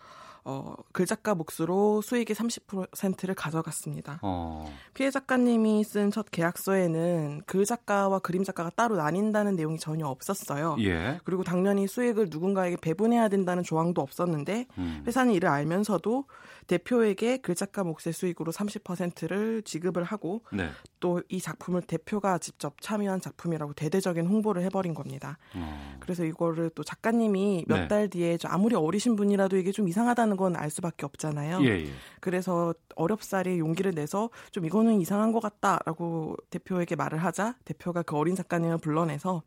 어, 0.44 0.74
글 0.92 1.06
작가 1.06 1.34
몫으로 1.34 2.02
수익의 2.02 2.34
30%를 2.34 3.34
가져갔습니다. 3.34 4.18
어. 4.22 4.66
피해 4.94 5.10
작가님이 5.10 5.84
쓴 5.84 6.10
첫 6.10 6.30
계약서에는 6.30 7.42
글 7.46 7.64
작가와 7.64 8.18
그림 8.18 8.44
작가가 8.44 8.70
따로 8.70 8.96
나뉜다는 8.96 9.56
내용이 9.56 9.78
전혀 9.78 10.06
없었어요. 10.06 10.76
예. 10.80 11.20
그리고 11.24 11.42
당연히 11.44 11.86
수익을 11.86 12.26
누군가에게 12.30 12.76
배분해야 12.76 13.28
된다는 13.28 13.62
조항도 13.62 14.02
없었는데 14.02 14.66
음. 14.78 15.02
회사는 15.06 15.32
이를 15.32 15.48
알면서도 15.48 16.24
대표에게 16.66 17.38
글 17.38 17.54
작가 17.54 17.82
몫의 17.84 18.12
수익으로 18.12 18.52
30%를 18.52 19.62
지급을 19.62 20.04
하고 20.04 20.42
네. 20.52 20.68
또 21.02 21.20
이 21.28 21.40
작품을 21.40 21.82
대표가 21.82 22.38
직접 22.38 22.80
참여한 22.80 23.20
작품이라고 23.20 23.72
대대적인 23.74 24.26
홍보를 24.26 24.62
해버린 24.62 24.94
겁니다. 24.94 25.36
어. 25.54 25.96
그래서 26.00 26.24
이거를 26.24 26.70
또 26.70 26.84
작가님이 26.84 27.64
몇 27.68 27.76
네. 27.82 27.88
달 27.88 28.08
뒤에 28.08 28.36
좀 28.38 28.50
아무리 28.50 28.74
어리신 28.76 29.16
분이라도 29.16 29.56
이게 29.56 29.72
좀 29.72 29.88
이상하다는 29.88 30.36
건 30.36 30.52
알 30.56 30.70
수밖에 30.70 31.04
없잖아요. 31.06 31.60
예, 31.62 31.80
예. 31.80 31.90
그래서 32.20 32.74
어렵사리 32.94 33.58
용기를 33.58 33.94
내서 33.94 34.30
좀 34.52 34.64
이거는 34.64 35.00
이상한 35.00 35.32
것 35.32 35.40
같다라고 35.40 36.36
대표에게 36.50 36.94
말을 36.94 37.18
하자 37.18 37.56
대표가 37.64 38.02
그 38.02 38.16
어린 38.16 38.36
작가님을 38.36 38.78
불러내서 38.78 39.42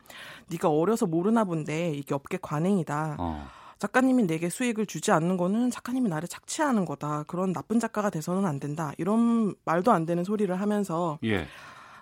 네가 0.51 0.69
어려서 0.69 1.05
모르나 1.05 1.43
본데 1.45 1.91
이게 1.91 2.13
업계 2.13 2.37
관행이다. 2.41 3.15
어. 3.19 3.47
작가님이 3.85 4.23
내게 4.23 4.49
수익을 4.49 4.85
주지 4.87 5.11
않는 5.11 5.37
거는 5.37 5.69
작가님이 5.69 6.09
나를 6.09 6.27
착취하는 6.27 6.85
거다. 6.85 7.23
그런 7.27 7.53
나쁜 7.53 7.79
작가가 7.79 8.09
돼서는 8.09 8.45
안 8.45 8.59
된다. 8.59 8.91
이런 8.97 9.53
말도 9.63 9.91
안 9.91 10.05
되는 10.05 10.23
소리를 10.23 10.53
하면서 10.59 11.19
예. 11.23 11.45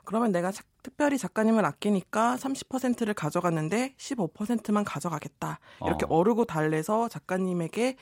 그러면 0.06 0.32
내가 0.32 0.52
작- 0.52 0.66
특별히 0.82 1.18
작가님을 1.18 1.64
아끼니까 1.66 2.36
30%를 2.38 3.14
가져갔는데 3.14 3.96
15%만 3.98 4.84
가져가겠다. 4.86 5.60
이렇게 5.86 6.06
어. 6.06 6.18
어. 6.18 6.24
르고 6.24 6.46
달래서 6.46 7.08
작가님에게 7.10 7.96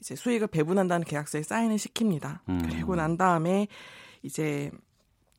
이제 0.00 0.14
수익을 0.16 0.46
배분한다는 0.46 1.04
계약서에 1.04 1.42
사인을 1.42 1.76
시킵니다. 1.76 2.40
음. 2.48 2.62
그리고 2.62 2.94
난 2.96 3.16
다음에 3.18 3.68
이제 4.22 4.70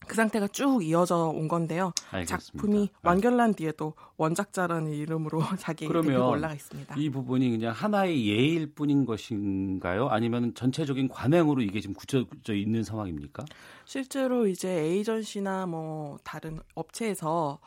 그 0.07 0.15
상태가 0.15 0.47
쭉 0.47 0.83
이어져 0.83 1.27
온 1.27 1.47
건데요. 1.47 1.93
알겠습니다. 2.11 2.37
작품이 2.37 2.89
아. 3.01 3.09
완결난 3.09 3.53
뒤에도 3.53 3.93
원작자라는 4.17 4.91
이름으로 4.93 5.41
자기 5.59 5.87
대표가 5.87 6.27
올라가 6.27 6.53
있습니다. 6.53 6.95
이 6.97 7.09
부분이 7.09 7.49
그냥 7.51 7.73
하나의 7.73 8.27
예일 8.27 8.73
뿐인 8.73 9.05
것인가요? 9.05 10.07
아니면 10.09 10.53
전체적인 10.53 11.07
관행으로 11.09 11.61
이게 11.61 11.79
지금 11.79 11.93
굳혀져 11.93 12.53
있는 12.53 12.83
상황입니까? 12.83 13.45
실제로 13.85 14.47
이제 14.47 14.69
에이전시나 14.69 15.65
뭐 15.67 16.17
다른 16.23 16.59
업체에서 16.75 17.59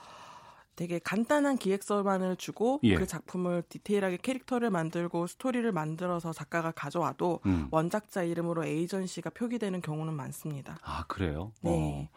되게 0.76 0.98
간단한 0.98 1.56
기획서만을 1.58 2.36
주고 2.36 2.80
예. 2.82 2.94
그 2.94 3.06
작품을 3.06 3.62
디테일하게 3.68 4.18
캐릭터를 4.18 4.70
만들고 4.70 5.26
스토리를 5.26 5.70
만들어서 5.72 6.32
작가가 6.32 6.72
가져와도 6.72 7.40
음. 7.46 7.68
원작자 7.70 8.24
이름으로 8.24 8.64
에이전시가 8.64 9.30
표기되는 9.30 9.80
경우는 9.80 10.14
많습니다. 10.14 10.78
아 10.82 11.04
그래요? 11.06 11.52
네. 11.60 11.70
어. 11.70 12.08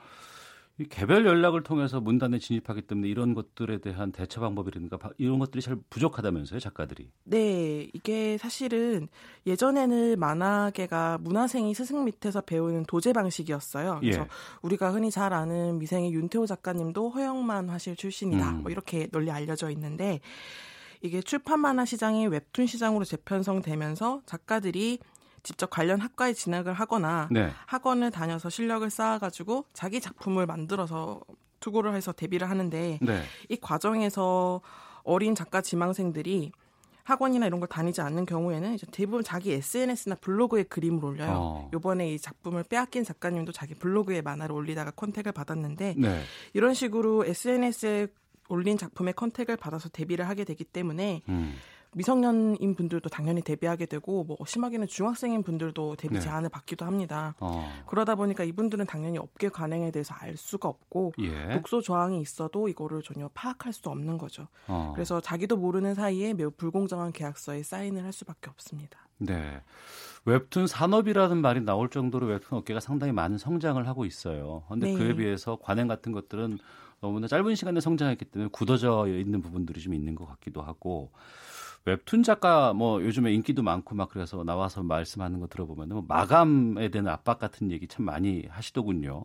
이 0.79 0.85
개별 0.85 1.25
연락을 1.25 1.63
통해서 1.63 1.99
문단에 1.99 2.37
진입하기 2.37 2.83
때문에 2.83 3.07
이런 3.07 3.33
것들에 3.33 3.79
대한 3.79 4.11
대처 4.11 4.39
방법이라든가 4.41 4.97
바- 4.97 5.09
이런 5.17 5.39
것들이 5.39 5.59
잘 5.61 5.75
부족하다면서요, 5.89 6.59
작가들이? 6.59 7.09
네, 7.23 7.89
이게 7.93 8.37
사실은 8.37 9.07
예전에는 9.47 10.19
만화계가 10.19 11.17
문화생이 11.21 11.73
스승 11.73 12.05
밑에서 12.05 12.41
배우는 12.41 12.85
도제 12.85 13.11
방식이었어요. 13.13 13.97
그래서 14.01 14.21
예. 14.21 14.27
우리가 14.61 14.91
흔히 14.91 15.09
잘 15.09 15.33
아는 15.33 15.79
미생의 15.79 16.13
윤태호 16.13 16.45
작가님도 16.45 17.09
허영만 17.09 17.69
화실 17.69 17.95
출신이다. 17.95 18.49
음. 18.51 18.61
뭐 18.61 18.71
이렇게 18.71 19.07
널리 19.07 19.31
알려져 19.31 19.71
있는데 19.71 20.19
이게 21.01 21.21
출판 21.21 21.59
만화 21.59 21.85
시장이 21.85 22.27
웹툰 22.27 22.67
시장으로 22.67 23.03
재편성되면서 23.03 24.21
작가들이 24.27 24.99
직접 25.47 25.69
관련 25.69 26.01
학과에 26.01 26.33
진학을 26.33 26.73
하거나 26.73 27.29
네. 27.31 27.49
학원을 27.67 28.11
다녀서 28.11 28.49
실력을 28.49 28.87
쌓아가지고 28.89 29.63
자기 29.71 30.01
작품을 30.01 30.45
만들어서 30.45 31.21
투고를 31.61 31.95
해서 31.95 32.11
데뷔를 32.11 32.49
하는데 32.49 32.99
네. 33.01 33.21
이 33.47 33.55
과정에서 33.55 34.59
어린 35.03 35.35
작가 35.35 35.61
지망생들이 35.61 36.51
학원이나 37.05 37.47
이런 37.47 37.61
걸 37.61 37.69
다니지 37.69 38.01
않는 38.01 38.25
경우에는 38.25 38.73
이제 38.73 38.85
대부분 38.91 39.23
자기 39.23 39.53
SNS나 39.53 40.15
블로그에 40.15 40.63
그림을 40.63 41.05
올려요. 41.05 41.31
어. 41.31 41.69
요번에 41.71 42.11
이 42.11 42.19
작품을 42.19 42.63
빼앗긴 42.63 43.05
작가님도 43.05 43.53
자기 43.53 43.73
블로그에 43.73 44.21
만화를 44.21 44.53
올리다가 44.53 44.91
컨택을 44.91 45.31
받았는데 45.31 45.95
네. 45.97 46.23
이런 46.53 46.73
식으로 46.73 47.23
SNS에 47.23 48.07
올린 48.49 48.77
작품의 48.77 49.13
컨택을 49.13 49.55
받아서 49.55 49.87
데뷔를 49.87 50.27
하게 50.27 50.43
되기 50.43 50.65
때문에 50.65 51.21
음. 51.29 51.55
미성년인 51.97 52.75
분들도 52.75 53.09
당연히 53.09 53.41
데뷔하게 53.41 53.87
되고 53.87 54.23
뭐 54.23 54.37
심하게는 54.45 54.87
중학생인 54.87 55.41
분들도 55.43 55.95
데뷔 55.95 56.15
네. 56.15 56.19
제안을 56.19 56.49
받기도 56.49 56.85
합니다. 56.85 57.35
어. 57.39 57.67
그러다 57.87 58.15
보니까 58.15 58.43
이분들은 58.43 58.85
당연히 58.85 59.17
업계 59.17 59.49
관행에 59.49 59.89
대해서 59.91 60.13
알 60.19 60.37
수가 60.37 60.69
없고 60.69 61.13
예. 61.19 61.49
독소 61.53 61.81
조항이 61.81 62.21
있어도 62.21 62.69
이거를 62.69 63.01
전혀 63.01 63.27
파악할 63.33 63.73
수 63.73 63.89
없는 63.89 64.19
거죠. 64.19 64.47
어. 64.67 64.91
그래서 64.93 65.19
자기도 65.19 65.57
모르는 65.57 65.95
사이에 65.95 66.33
매우 66.33 66.51
불공정한 66.51 67.11
계약서에 67.11 67.63
사인을 67.63 68.03
할 68.03 68.13
수밖에 68.13 68.49
없습니다. 68.51 68.99
네. 69.17 69.61
웹툰 70.25 70.67
산업이라는 70.67 71.37
말이 71.37 71.61
나올 71.61 71.89
정도로 71.89 72.27
웹툰 72.27 72.59
업계가 72.59 72.79
상당히 72.79 73.11
많은 73.11 73.39
성장을 73.39 73.87
하고 73.87 74.05
있어요. 74.05 74.63
그런데 74.67 74.91
네. 74.91 74.97
그에 74.97 75.15
비해서 75.15 75.57
관행 75.59 75.87
같은 75.87 76.11
것들은 76.11 76.59
너무나 76.99 77.27
짧은 77.27 77.55
시간에 77.55 77.79
성장했기 77.79 78.25
때문에 78.25 78.49
굳어져 78.51 79.07
있는 79.07 79.41
부분들이 79.41 79.81
좀 79.81 79.93
있는 79.93 80.15
것 80.15 80.25
같기도 80.27 80.61
하고 80.61 81.11
웹툰 81.87 82.21
작가 82.23 82.73
뭐 82.73 83.01
요즘에 83.01 83.31
인기도 83.31 83.63
많고 83.63 83.95
막 83.95 84.09
그래서 84.09 84.43
나와서 84.43 84.83
말씀하는 84.83 85.39
거 85.39 85.47
들어보면 85.47 85.87
뭐 85.87 86.03
마감에 86.05 86.89
대한 86.89 87.07
압박 87.07 87.39
같은 87.39 87.71
얘기 87.71 87.87
참 87.87 88.03
많이 88.03 88.43
하시더군요. 88.49 89.23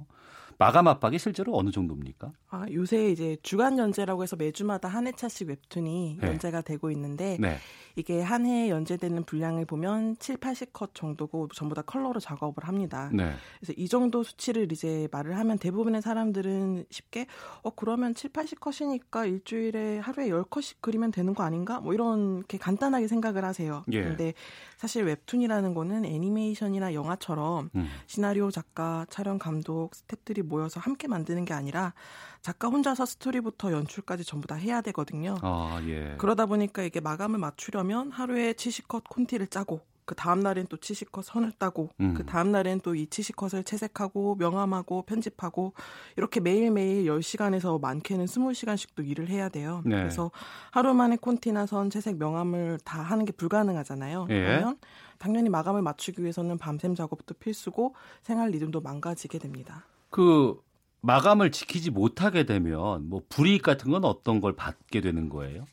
마감 0.59 0.87
압박이 0.87 1.19
실제로 1.19 1.59
어느 1.59 1.71
정도입니까? 1.71 2.31
아, 2.55 2.67
요새 2.71 3.09
이제 3.09 3.39
주간 3.43 3.79
연재라고 3.79 4.23
해서 4.23 4.37
매주마다 4.37 4.87
한 4.87 5.07
회차씩 5.07 5.49
웹툰이 5.49 6.19
네. 6.21 6.29
연재가 6.29 6.61
되고 6.61 6.91
있는데 6.91 7.39
네. 7.41 7.57
이게 7.97 8.21
한 8.21 8.45
해에 8.45 8.69
연재되는 8.69 9.25
분량을 9.25 9.65
보면 9.65 10.17
7, 10.19 10.37
80컷 10.37 10.91
정도고 10.93 11.49
전부 11.55 11.75
다 11.75 11.81
컬러로 11.81 12.21
작업을 12.21 12.69
합니다. 12.69 13.09
네. 13.11 13.33
그래서 13.59 13.73
이 13.77 13.89
정도 13.89 14.23
수치를 14.23 14.71
이제 14.71 15.09
말을 15.13 15.39
하면 15.39 15.57
대부분의 15.59 16.03
사람들은 16.03 16.85
쉽게 16.91 17.27
어 17.63 17.71
그러면 17.71 18.15
7, 18.15 18.31
80컷이니까 18.31 19.27
일주일에 19.29 19.99
하루에 19.99 20.29
10컷씩 20.29 20.77
그리면 20.83 21.11
되는 21.11 21.35
거 21.35 21.45
아닌가? 21.45 21.81
뭐 21.81 21.95
이렇게 21.95 22.59
간단하게 22.59 23.09
생각을 23.09 23.47
하세요. 23.47 23.83
예. 23.93 24.03
근데 24.03 24.35
사실 24.77 25.05
웹툰이라는 25.05 25.73
거는 25.73 26.05
애니메이션이나 26.05 26.93
영화처럼 26.93 27.71
음. 27.77 27.89
시나리오 28.07 28.51
작가, 28.51 29.07
촬영 29.09 29.39
감독, 29.39 29.95
스태프들이 29.95 30.43
모여서 30.43 30.81
함께 30.81 31.09
만드는 31.09 31.47
게 31.47 31.55
아니라 31.55 31.95
작가 32.43 32.69
혼자서 32.69 33.07
스토리부터 33.07 33.73
연출까지 33.73 34.25
전부 34.25 34.47
다 34.49 34.57
해야 34.57 34.81
되거든요. 34.83 35.37
아, 35.43 35.81
예. 35.87 36.17
그러다 36.19 36.47
보니까 36.47 36.83
이게 36.83 37.01
마감을 37.01 37.39
맞추려면 37.39 38.11
하루에 38.11 38.53
70컷 38.53 39.05
콘티를 39.09 39.47
짜고 39.47 39.81
그 40.05 40.17
다음 40.17 40.41
날엔 40.41 40.67
또 40.69 40.77
70컷 40.77 41.23
선을 41.23 41.53
따고 41.53 41.91
음. 42.01 42.15
그 42.15 42.27
다음 42.27 42.51
날엔 42.51 42.81
또 42.81 42.95
이 42.97 43.07
70컷을 43.07 43.65
채색하고 43.65 44.35
명함하고 44.35 45.03
편집하고 45.03 45.73
이렇게 46.17 46.41
매일매일 46.41 47.07
10시간에서 47.07 47.81
많게는 47.81 48.25
20시간씩도 48.25 49.07
일을 49.07 49.29
해야 49.29 49.49
돼요. 49.49 49.81
네. 49.85 49.95
그래서 49.95 50.33
하루 50.73 50.93
만에 50.95 51.17
콘티나 51.17 51.67
선, 51.67 51.89
채색, 51.91 52.19
명함을 52.19 52.81
다 52.85 53.01
하는 53.01 53.25
게 53.25 53.31
불가능하잖아요. 53.31 54.27
예. 54.31 54.41
그러면 54.41 54.79
당연히 55.19 55.49
마감을 55.49 55.83
맞추기 55.83 56.21
위해서는 56.23 56.59
밤샘 56.59 56.97
작업도 56.97 57.35
필수고 57.35 57.95
생활 58.23 58.51
리듬도 58.51 58.81
망가지게 58.81 59.39
됩니다. 59.39 59.87
그 60.11 60.61
마감을 61.07 61.51
지키지 61.51 61.91
못하게 61.91 62.45
되면 62.45 63.09
뭐 63.09 63.23
불이익 63.29 63.63
같은 63.63 63.91
건 63.91 64.05
어떤 64.05 64.41
걸 64.41 64.55
받게 64.55 65.01
되는 65.01 65.29
거예요? 65.29 65.67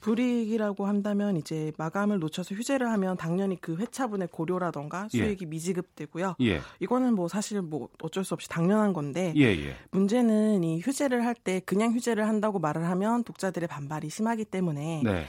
불이익이라고 0.00 0.84
한다면 0.86 1.36
이제 1.36 1.70
마감을 1.78 2.18
놓쳐서 2.18 2.56
휴재를 2.56 2.90
하면 2.90 3.16
당연히 3.16 3.60
그 3.60 3.76
회차분의 3.76 4.28
고료라던가 4.32 5.06
예. 5.14 5.18
수익이 5.18 5.46
미지급되고요. 5.46 6.34
예. 6.40 6.60
이거는 6.80 7.14
뭐 7.14 7.28
사실 7.28 7.62
뭐 7.62 7.88
어쩔 8.02 8.24
수 8.24 8.34
없이 8.34 8.48
당연한 8.48 8.92
건데 8.92 9.32
예, 9.36 9.42
예. 9.44 9.76
문제는 9.92 10.64
이 10.64 10.80
휴재를 10.80 11.24
할 11.24 11.36
때 11.44 11.60
그냥 11.64 11.92
휴재를 11.94 12.26
한다고 12.26 12.58
말을 12.58 12.88
하면 12.88 13.22
독자들의 13.22 13.68
반발이 13.68 14.10
심하기 14.10 14.44
때문에 14.46 15.02
네. 15.04 15.24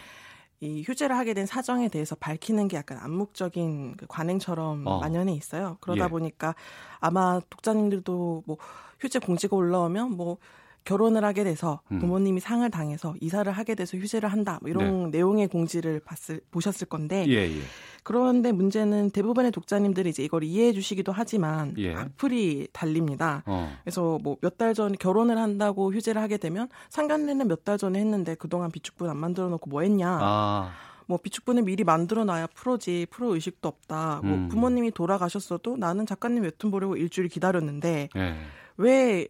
이 0.60 0.84
휴재를 0.86 1.18
하게 1.18 1.34
된 1.34 1.46
사정에 1.46 1.90
대해서 1.90 2.16
밝히는 2.16 2.68
게 2.68 2.78
약간 2.78 2.98
암묵적인 3.00 3.98
그 3.98 4.06
관행처럼 4.08 4.88
어. 4.88 5.00
만연해 5.00 5.34
있어요. 5.34 5.78
그러다 5.82 6.06
예. 6.06 6.10
보니까 6.10 6.56
아마 7.00 7.42
독자님들도 7.50 8.44
뭐 8.46 8.58
휴재 9.00 9.20
공지가 9.20 9.56
올라오면 9.56 10.12
뭐 10.12 10.38
결혼을 10.86 11.24
하게 11.24 11.44
돼서 11.44 11.82
음. 11.92 12.00
부모님이 12.00 12.40
상을 12.40 12.70
당해서 12.70 13.16
이사를 13.22 13.52
하게 13.52 13.76
돼서 13.76 13.98
휴재를 13.98 14.30
한다 14.30 14.60
뭐 14.62 14.70
이런 14.70 15.12
내용의 15.12 15.48
공지를 15.48 16.02
봤을 16.02 16.42
보셨을 16.52 16.88
건데 16.88 17.26
예, 17.28 17.50
예. 17.50 17.62
그런데 18.04 18.52
문제는 18.52 19.12
대부분의 19.12 19.52
독자님들이 19.52 20.10
이제 20.10 20.24
이걸 20.24 20.44
이해해 20.44 20.74
주시기도 20.74 21.12
하지만 21.12 21.74
예. 21.78 21.94
악플이 21.96 22.68
달립니다. 22.74 23.44
어. 23.46 23.72
그래서 23.84 24.20
뭐 24.22 24.38
몇 24.42 24.58
달 24.58 24.74
전 24.74 24.94
결혼을 24.94 25.38
한다고 25.38 25.94
휴재를 25.94 26.22
하게 26.22 26.38
되면 26.38 26.68
상견례는 26.90 27.48
몇 27.48 27.64
달 27.64 27.78
전에 27.78 28.00
했는데 28.00 28.36
그동안 28.36 28.72
비축분 28.72 29.10
안 29.10 29.18
만들어 29.18 29.48
놓고 29.50 29.70
뭐 29.70 29.82
했냐. 29.82 30.20
아. 30.22 30.72
뭐 31.06 31.18
비축분을 31.18 31.64
미리 31.64 31.84
만들어 31.84 32.24
놔야 32.26 32.48
프로지 32.56 33.06
프로 33.10 33.34
의식도 33.36 33.68
없다. 33.68 34.22
뭐 34.24 34.36
음. 34.38 34.48
부모님이 34.50 34.92
돌아가셨어도 34.92 35.78
나는 35.78 36.06
작가님 36.06 36.44
웹툰 36.44 36.72
보려고 36.72 36.96
일주일 36.98 37.28
기다렸는데 37.30 38.10
예. 38.16 38.36
왜 38.78 39.28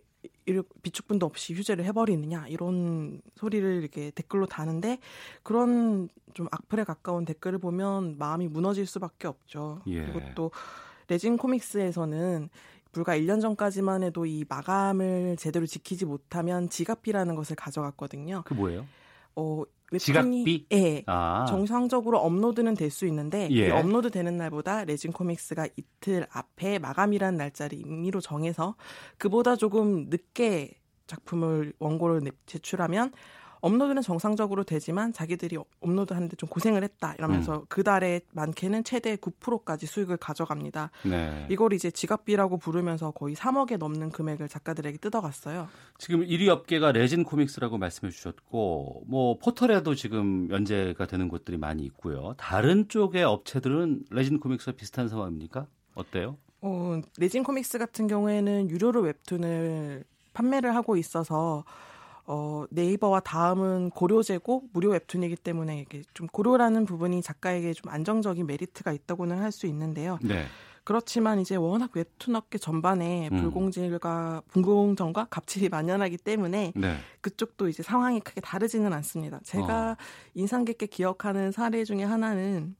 비축분도 0.81 1.25
없이 1.25 1.53
휴재를 1.53 1.85
해버리느냐 1.85 2.47
이런 2.47 3.21
소리를 3.35 3.81
이렇게 3.81 4.11
댓글로 4.11 4.45
다는데 4.45 4.99
그런 5.41 6.09
좀 6.33 6.47
악플에 6.51 6.83
가까운 6.83 7.25
댓글을 7.25 7.59
보면 7.59 8.17
마음이 8.17 8.47
무너질 8.47 8.85
수밖에 8.85 9.27
없죠. 9.27 9.81
예. 9.87 10.01
그리고 10.01 10.21
또 10.35 10.51
레진 11.07 11.37
코믹스에서는 11.37 12.49
불과 12.91 13.17
1년 13.17 13.41
전까지만 13.41 14.03
해도 14.03 14.25
이 14.25 14.45
마감을 14.47 15.35
제대로 15.37 15.65
지키지 15.65 16.05
못하면 16.05 16.69
지갑비라는 16.69 17.35
것을 17.35 17.55
가져갔거든요. 17.55 18.43
그 18.45 18.53
뭐예요? 18.53 18.85
어, 19.35 19.63
지각비? 19.99 20.67
예. 20.71 21.03
아. 21.07 21.45
정상적으로 21.47 22.19
업로드는 22.19 22.73
될 22.75 22.89
수 22.89 23.05
있는데 23.07 23.47
예. 23.51 23.67
이 23.67 23.69
업로드 23.71 24.09
되는 24.11 24.37
날보다 24.37 24.83
레진 24.85 25.11
코믹스가 25.11 25.67
이틀 25.77 26.27
앞에 26.31 26.79
마감이라는 26.79 27.37
날짜를 27.37 27.77
임의로 27.79 28.21
정해서 28.21 28.75
그보다 29.17 29.55
조금 29.55 30.05
늦게 30.09 30.75
작품을 31.07 31.73
원고를 31.79 32.21
내- 32.23 32.31
제출하면 32.45 33.11
업로드는 33.63 34.01
정상적으로 34.01 34.65
되지만 34.65 35.13
자기들이 35.13 35.57
업로드하는데 35.79 36.35
좀 36.35 36.49
고생을 36.49 36.83
했다 36.83 37.15
이러면서 37.17 37.59
음. 37.59 37.65
그 37.69 37.81
달에 37.81 38.19
많게는 38.33 38.83
최대 38.83 39.15
9%까지 39.15 39.85
수익을 39.85 40.17
가져갑니다. 40.17 40.91
네. 41.05 41.47
이걸 41.49 41.71
이제 41.71 41.89
지각비라고 41.89 42.57
부르면서 42.57 43.11
거의 43.11 43.35
3억에 43.35 43.77
넘는 43.77 44.11
금액을 44.11 44.49
작가들에게 44.49 44.97
뜯어갔어요. 44.97 45.69
지금 45.97 46.25
1위 46.27 46.49
업계가 46.49 46.91
레진 46.91 47.23
코믹스라고 47.23 47.77
말씀해 47.77 48.11
주셨고 48.11 49.05
뭐 49.07 49.37
포털에도 49.37 49.95
지금 49.95 50.49
연재가 50.51 51.07
되는 51.07 51.29
곳들이 51.29 51.57
많이 51.57 51.83
있고요. 51.83 52.33
다른 52.37 52.89
쪽의 52.89 53.23
업체들은 53.23 54.03
레진 54.11 54.41
코믹스와 54.41 54.75
비슷한 54.75 55.07
상황입니까? 55.07 55.67
어때요? 55.95 56.37
어, 56.59 56.99
레진 57.17 57.43
코믹스 57.43 57.77
같은 57.77 58.07
경우에는 58.07 58.69
유료로 58.69 58.99
웹툰을 59.03 60.03
판매를 60.33 60.75
하고 60.75 60.97
있어서 60.97 61.63
어, 62.25 62.65
네이버와 62.69 63.19
다음은 63.21 63.89
고료제고 63.91 64.63
무료 64.71 64.91
웹툰이기 64.91 65.35
때문에 65.37 65.81
이게 65.81 66.03
좀 66.13 66.27
고료라는 66.27 66.85
부분이 66.85 67.21
작가에게 67.21 67.73
좀 67.73 67.91
안정적인 67.91 68.45
메리트가 68.47 68.91
있다고는 68.93 69.39
할 69.39 69.51
수 69.51 69.67
있는데요. 69.67 70.17
네. 70.23 70.45
그렇지만 70.83 71.39
이제 71.39 71.55
워낙 71.55 71.91
웹툰 71.93 72.35
업계 72.35 72.57
전반에 72.57 73.29
음. 73.31 73.37
불공정과 73.37 74.41
불공정과 74.49 75.27
갑질이 75.29 75.69
만연하기 75.69 76.17
때문에 76.17 76.73
네. 76.75 76.97
그쪽도 77.21 77.69
이제 77.69 77.83
상황이 77.83 78.19
크게 78.19 78.41
다르지는 78.41 78.91
않습니다. 78.93 79.39
제가 79.43 79.91
어. 79.91 79.95
인상 80.33 80.65
깊게 80.65 80.87
기억하는 80.87 81.51
사례 81.51 81.83
중에 81.85 82.03
하나는 82.03 82.75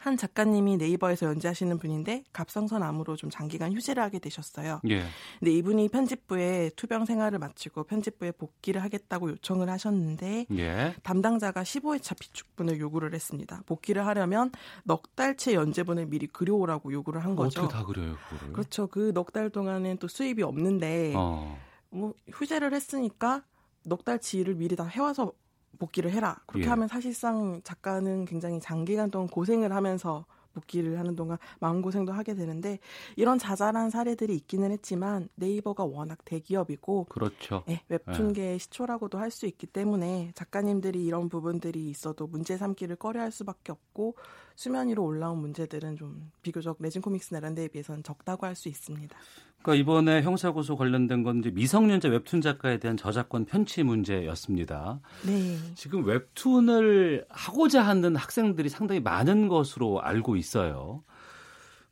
한 0.00 0.16
작가님이 0.16 0.78
네이버에서 0.78 1.26
연재하시는 1.26 1.78
분인데 1.78 2.24
갑상선 2.32 2.82
암으로 2.82 3.16
좀 3.16 3.28
장기간 3.28 3.74
휴재를 3.74 4.02
하게 4.02 4.18
되셨어요. 4.18 4.80
예. 4.88 5.02
근데 5.38 5.52
이분이 5.52 5.90
편집부에 5.90 6.70
투병 6.74 7.04
생활을 7.04 7.38
마치고 7.38 7.84
편집부에 7.84 8.32
복귀를 8.32 8.82
하겠다고 8.82 9.30
요청을 9.32 9.68
하셨는데 9.68 10.46
예. 10.52 10.94
담당자가 11.02 11.62
15회차 11.64 12.18
비축분을 12.18 12.80
요구를 12.80 13.12
했습니다. 13.14 13.62
복귀를 13.66 14.06
하려면 14.06 14.50
넉 14.84 15.14
달치 15.14 15.52
연재분을 15.52 16.06
미리 16.06 16.26
그려오라고 16.26 16.92
요구를 16.94 17.22
한 17.22 17.36
거죠. 17.36 17.60
어떻게 17.64 17.74
다 17.76 17.84
그래요, 17.84 18.16
그거를? 18.30 18.52
그렇죠. 18.54 18.86
그 18.86 19.12
넉 19.12 19.32
달 19.32 19.50
동안은 19.50 19.98
또 19.98 20.08
수입이 20.08 20.42
없는데 20.42 21.12
어. 21.14 21.58
뭐 21.90 22.14
휴재를 22.32 22.72
했으니까 22.72 23.42
넉 23.84 24.02
달치 24.04 24.38
일을 24.38 24.54
미리 24.54 24.76
다 24.76 24.84
해와서 24.86 25.32
복귀를 25.78 26.10
해라. 26.12 26.38
그렇게 26.46 26.66
예. 26.66 26.70
하면 26.70 26.88
사실상 26.88 27.60
작가는 27.64 28.24
굉장히 28.24 28.60
장기간 28.60 29.10
동안 29.10 29.28
고생을 29.28 29.74
하면서 29.74 30.26
복귀를 30.52 30.98
하는 30.98 31.14
동안 31.14 31.38
마음고생도 31.60 32.12
하게 32.12 32.34
되는데 32.34 32.80
이런 33.14 33.38
자잘한 33.38 33.90
사례들이 33.90 34.34
있기는 34.34 34.72
했지만 34.72 35.28
네이버가 35.36 35.84
워낙 35.84 36.18
대기업이고 36.24 37.04
그렇죠. 37.04 37.62
예, 37.68 37.80
웹툰계의 37.88 38.58
시초라고도 38.58 39.16
할 39.18 39.30
수 39.30 39.46
있기 39.46 39.68
때문에 39.68 40.32
작가님들이 40.34 41.06
이런 41.06 41.28
부분들이 41.28 41.88
있어도 41.88 42.26
문제 42.26 42.56
삼기를 42.56 42.96
꺼려할 42.96 43.30
수밖에 43.30 43.70
없고 43.70 44.16
수면 44.56 44.88
위로 44.88 45.04
올라온 45.04 45.38
문제들은 45.38 45.96
좀 45.96 46.32
비교적 46.42 46.78
레진 46.80 47.00
코믹스 47.00 47.32
나란데에 47.32 47.68
비해서는 47.68 48.02
적다고 48.02 48.44
할 48.44 48.56
수 48.56 48.68
있습니다. 48.68 49.16
그러니까 49.62 49.80
이번에 49.80 50.22
형사고소 50.22 50.76
관련된 50.76 51.22
건 51.22 51.40
이제 51.40 51.50
미성년자 51.50 52.08
웹툰 52.08 52.40
작가에 52.40 52.78
대한 52.78 52.96
저작권 52.96 53.44
편취 53.44 53.82
문제였습니다. 53.82 55.00
네. 55.26 55.56
지금 55.74 56.04
웹툰을 56.04 57.26
하고자 57.28 57.82
하는 57.82 58.16
학생들이 58.16 58.70
상당히 58.70 59.00
많은 59.00 59.48
것으로 59.48 60.00
알고 60.00 60.36
있어요. 60.36 61.02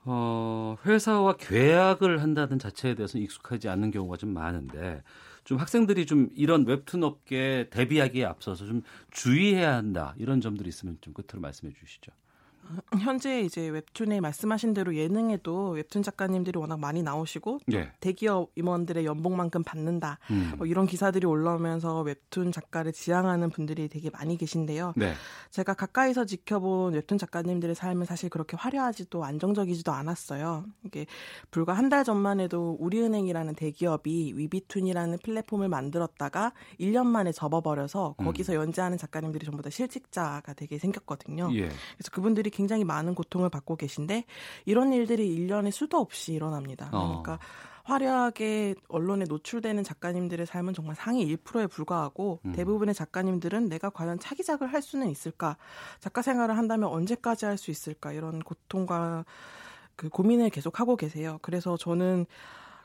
어, 0.04 0.76
회사와 0.86 1.36
계약을 1.36 2.22
한다는 2.22 2.58
자체에 2.58 2.94
대해서 2.94 3.18
익숙하지 3.18 3.68
않는 3.68 3.90
경우가 3.90 4.16
좀 4.16 4.30
많은데 4.30 5.02
좀 5.44 5.58
학생들이 5.58 6.06
좀 6.06 6.30
이런 6.34 6.66
웹툰 6.66 7.04
업계에 7.04 7.68
대비하기에 7.68 8.24
앞서서 8.24 8.64
좀 8.64 8.82
주의해야 9.10 9.74
한다 9.74 10.14
이런 10.16 10.40
점들이 10.40 10.68
있으면 10.70 10.96
좀 11.02 11.12
끝으로 11.12 11.40
말씀해 11.40 11.74
주시죠. 11.74 12.12
현재 13.00 13.40
이제 13.40 13.68
웹툰에 13.68 14.20
말씀하신 14.20 14.74
대로 14.74 14.94
예능에도 14.94 15.70
웹툰 15.70 16.02
작가님들이 16.02 16.58
워낙 16.58 16.78
많이 16.78 17.02
나오시고 17.02 17.58
예. 17.72 17.92
대기업 18.00 18.50
임원들의 18.54 19.04
연봉만큼 19.04 19.64
받는다. 19.64 20.18
음. 20.30 20.52
뭐 20.58 20.66
이런 20.66 20.86
기사들이 20.86 21.26
올라오면서 21.26 22.02
웹툰 22.02 22.52
작가를 22.52 22.92
지향하는 22.92 23.50
분들이 23.50 23.88
되게 23.88 24.08
많이 24.10 24.36
계신데요. 24.36 24.92
네. 24.96 25.14
제가 25.50 25.74
가까이서 25.74 26.24
지켜본 26.26 26.94
웹툰 26.94 27.18
작가님들의 27.18 27.74
삶은 27.74 28.06
사실 28.06 28.28
그렇게 28.30 28.56
화려하지도 28.56 29.24
안정적이지도 29.24 29.90
않았어요. 29.92 30.64
이게 30.84 31.06
불과 31.50 31.72
한 31.72 31.88
달 31.88 32.04
전만 32.04 32.38
해도 32.38 32.76
우리은행이라는 32.80 33.54
대기업이 33.54 34.34
위비툰이라는 34.36 35.18
플랫폼을 35.24 35.70
만들었다가 35.70 36.52
1년 36.78 37.06
만에 37.06 37.32
접어버려서 37.32 38.16
거기서 38.18 38.54
연재하는 38.54 38.98
작가님들이 38.98 39.46
전부 39.46 39.62
다 39.62 39.70
실직자가 39.70 40.52
되게 40.52 40.78
생겼거든요. 40.78 41.48
예. 41.54 41.60
그래서 41.62 42.10
그분들이 42.12 42.50
굉장히 42.58 42.82
많은 42.82 43.14
고통을 43.14 43.50
받고 43.50 43.76
계신데 43.76 44.24
이런 44.66 44.92
일들이 44.92 45.32
1년에 45.38 45.70
수도 45.70 45.98
없이 45.98 46.32
일어납니다. 46.32 46.90
어. 46.92 47.22
그러니까 47.22 47.38
화려하게 47.84 48.74
언론에 48.88 49.26
노출되는 49.28 49.84
작가님들의 49.84 50.44
삶은 50.44 50.74
정말 50.74 50.96
상위 50.96 51.24
1%에 51.36 51.68
불과하고 51.68 52.40
음. 52.44 52.52
대부분의 52.52 52.94
작가님들은 52.94 53.68
내가 53.68 53.90
과연 53.90 54.18
차기작을 54.18 54.72
할 54.72 54.82
수는 54.82 55.08
있을까? 55.08 55.56
작가 56.00 56.20
생활을 56.20 56.58
한다면 56.58 56.90
언제까지 56.90 57.46
할 57.46 57.56
수 57.56 57.70
있을까? 57.70 58.12
이런 58.12 58.40
고통과 58.40 59.24
그 59.94 60.08
고민을 60.08 60.50
계속 60.50 60.80
하고 60.80 60.96
계세요. 60.96 61.38
그래서 61.42 61.76
저는 61.76 62.26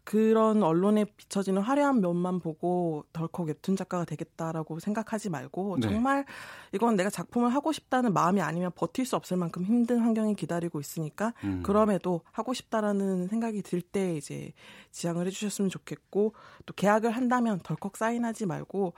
그런 0.05 0.63
언론에 0.63 1.05
비춰지는 1.05 1.61
화려한 1.61 2.01
면만 2.01 2.39
보고 2.39 3.05
덜컥 3.13 3.47
웹툰 3.47 3.75
작가가 3.77 4.03
되겠다라고 4.03 4.79
생각하지 4.79 5.29
말고 5.29 5.77
네. 5.79 5.87
정말 5.87 6.25
이건 6.73 6.95
내가 6.95 7.09
작품을 7.09 7.53
하고 7.53 7.71
싶다는 7.71 8.11
마음이 8.13 8.41
아니면 8.41 8.71
버틸 8.75 9.05
수 9.05 9.15
없을 9.15 9.37
만큼 9.37 9.63
힘든 9.63 9.99
환경이 9.99 10.35
기다리고 10.35 10.79
있으니까 10.79 11.33
음. 11.43 11.61
그럼에도 11.63 12.21
하고 12.31 12.53
싶다라는 12.53 13.27
생각이 13.27 13.61
들 13.61 13.83
때 13.83 14.15
이제 14.15 14.53
지향을 14.91 15.27
해주셨으면 15.27 15.69
좋겠고 15.69 16.33
또 16.65 16.73
계약을 16.73 17.11
한다면 17.11 17.59
덜컥 17.63 17.97
사인하지 17.97 18.45
말고 18.45 18.93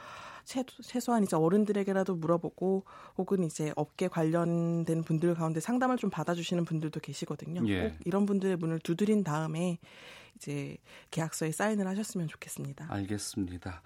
최, 0.45 0.63
최소한 0.81 1.23
이제 1.23 1.35
어른들에게라도 1.35 2.15
물어보고 2.15 2.85
혹은 3.17 3.43
이제 3.43 3.73
업계 3.75 4.07
관련된 4.07 5.03
분들 5.03 5.33
가운데 5.35 5.59
상담을 5.59 5.97
좀 5.97 6.09
받아주시는 6.09 6.65
분들도 6.65 6.99
계시거든요. 6.99 7.67
예. 7.67 7.89
꼭 7.89 7.97
이런 8.05 8.25
분들의 8.25 8.57
문을 8.57 8.79
두드린 8.79 9.23
다음에 9.23 9.79
이제 10.35 10.77
계약서에 11.11 11.51
사인을 11.51 11.87
하셨으면 11.87 12.27
좋겠습니다. 12.27 12.87
알겠습니다. 12.89 13.81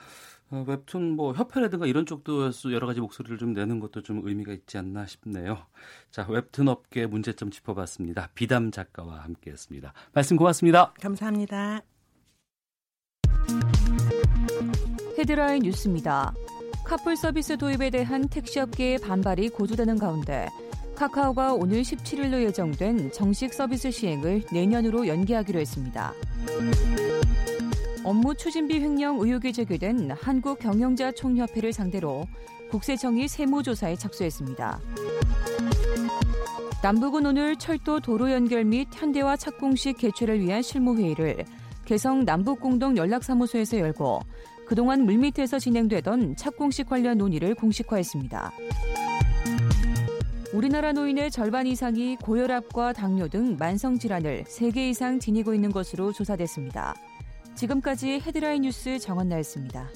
어, 0.52 0.66
웹툰 0.68 1.16
뭐 1.16 1.34
협회라든가 1.34 1.86
이런 1.86 2.06
쪽도에서 2.06 2.72
여러 2.74 2.88
가지 2.88 3.00
목소리를 3.00 3.38
좀 3.38 3.54
내는 3.54 3.80
것도 3.80 4.02
좀 4.02 4.28
의미가 4.28 4.52
있지 4.54 4.78
않나 4.78 5.06
싶네요. 5.06 5.66
자, 6.10 6.26
웹툰 6.28 6.68
업계 6.68 7.06
문제점 7.06 7.52
짚어봤습니다. 7.52 8.32
비담 8.34 8.72
작가와 8.72 9.20
함께했습니다. 9.20 9.94
말씀 10.14 10.38
고맙습니다. 10.38 10.94
감사합니다. 11.00 11.82
헤드라인 15.20 15.64
뉴스입니다. 15.64 16.34
카풀 16.90 17.16
서비스 17.16 17.56
도입에 17.56 17.92
대한 17.92 18.28
택시업계의 18.28 18.98
반발이 18.98 19.50
고조되는 19.50 20.00
가운데 20.00 20.50
카카오가 20.96 21.54
오늘 21.54 21.84
17일로 21.84 22.42
예정된 22.46 23.12
정식 23.12 23.54
서비스 23.54 23.92
시행을 23.92 24.42
내년으로 24.52 25.06
연기하기로 25.06 25.60
했습니다. 25.60 26.16
업무 28.04 28.34
추진비 28.34 28.80
횡령 28.80 29.20
의혹이 29.20 29.54
제기된 29.54 30.10
한국경영자 30.20 31.12
총협회를 31.12 31.74
상대로 31.74 32.26
국세청이 32.72 33.28
세무조사에 33.28 33.96
착수했습니다. 33.96 34.80
남북은 36.82 37.24
오늘 37.24 37.56
철도 37.58 38.00
도로 38.00 38.32
연결 38.32 38.66
및 38.66 38.88
현대화 38.92 39.38
착공식 39.38 40.00
개최를 40.00 40.42
위한 40.42 40.64
실무회의를 40.64 41.46
개성 41.86 42.26
남북공동 42.26 42.98
연락사무소에서 42.98 43.78
열고 43.78 44.22
그동안 44.70 45.04
물밑에서 45.04 45.58
진행되던 45.58 46.36
착공식 46.36 46.88
관련 46.88 47.18
논의를 47.18 47.56
공식화했습니다. 47.56 48.52
우리나라 50.54 50.94
노인의 50.94 51.32
절반 51.32 51.66
이상이 51.66 52.18
고혈압과 52.18 52.94
당뇨 52.94 53.28
등 53.28 53.58
만성 53.58 53.98
질환을 53.98 54.44
3개 54.44 54.78
이상 54.92 55.20
지니고 55.20 55.56
있는 55.56 55.72
것으로 55.72 56.14
조사됐습니다. 56.14 56.94
지금까지 57.56 58.20
헤드라인 58.20 58.62
뉴스 58.62 59.00
정원나였습니다. 59.00 59.90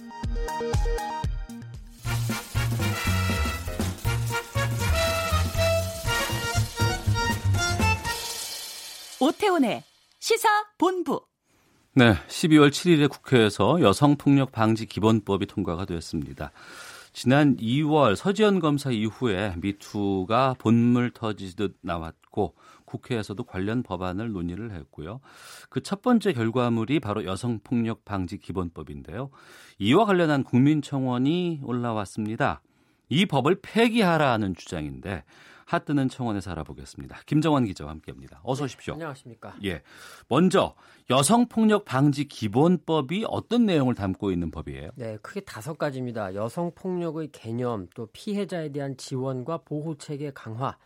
오태훈의 9.22 9.84
시사 10.20 10.50
본부. 10.80 11.22
네, 11.96 12.16
12월 12.28 12.70
7일에 12.72 13.08
국회에서 13.08 13.80
여성폭력 13.80 14.52
방지 14.52 14.88
기본법이 14.88 15.46
통과가 15.46 15.86
되었습니다. 15.86 16.52
지난 17.12 17.56
2월 17.58 18.16
서지현 18.16 18.60
검사 18.62 18.90
이후에 18.90 19.54
미투가 19.58 20.56
본물 20.58 21.12
터지듯 21.12 21.78
나왔고 21.82 22.56
국회에서도 22.86 23.44
관련 23.44 23.84
법안을 23.84 24.32
논의를 24.32 24.72
했고요. 24.72 25.20
그 25.70 25.82
첫 25.84 26.02
번째 26.02 26.34
결과물이 26.34 27.00
바로 27.00 27.26
여성폭력 27.26 28.06
방지 28.06 28.40
기본법인데요. 28.40 29.30
이와 29.78 30.06
관련한 30.06 30.44
국민청원이 30.44 31.60
올라왔습니다. 31.64 32.62
이 33.10 33.28
법을 33.28 33.60
폐기하라는 33.62 34.56
주장인데 34.56 35.24
핫뜨는 35.74 36.10
청원에서 36.10 36.52
알아보겠습니다. 36.52 37.22
김정환 37.26 37.66
기자와 37.66 37.90
함께합니다. 37.90 38.42
어서 38.44 38.66
오십시오. 38.66 38.94
안녕하십니까? 38.94 39.56
예. 39.64 39.82
먼저 40.30 40.76
여성 41.10 41.48
폭력 41.48 41.84
방지 41.84 42.28
기본법이 42.28 43.26
어떤 43.28 43.66
내용을 43.66 43.96
담고 43.96 44.32
있는 44.32 44.52
법이에요? 44.52 44.92
네, 44.96 45.18
크게 45.24 45.42
다섯 45.42 45.78
가지입니다. 45.78 46.36
여성 46.36 46.72
폭력의 46.76 47.30
개념, 47.32 47.88
또 47.96 48.08
피해자에 48.14 48.70
대한 48.70 48.96
지원과 48.98 49.64
보호 49.66 49.96
체계 49.98 50.32
강화, 50.32 50.78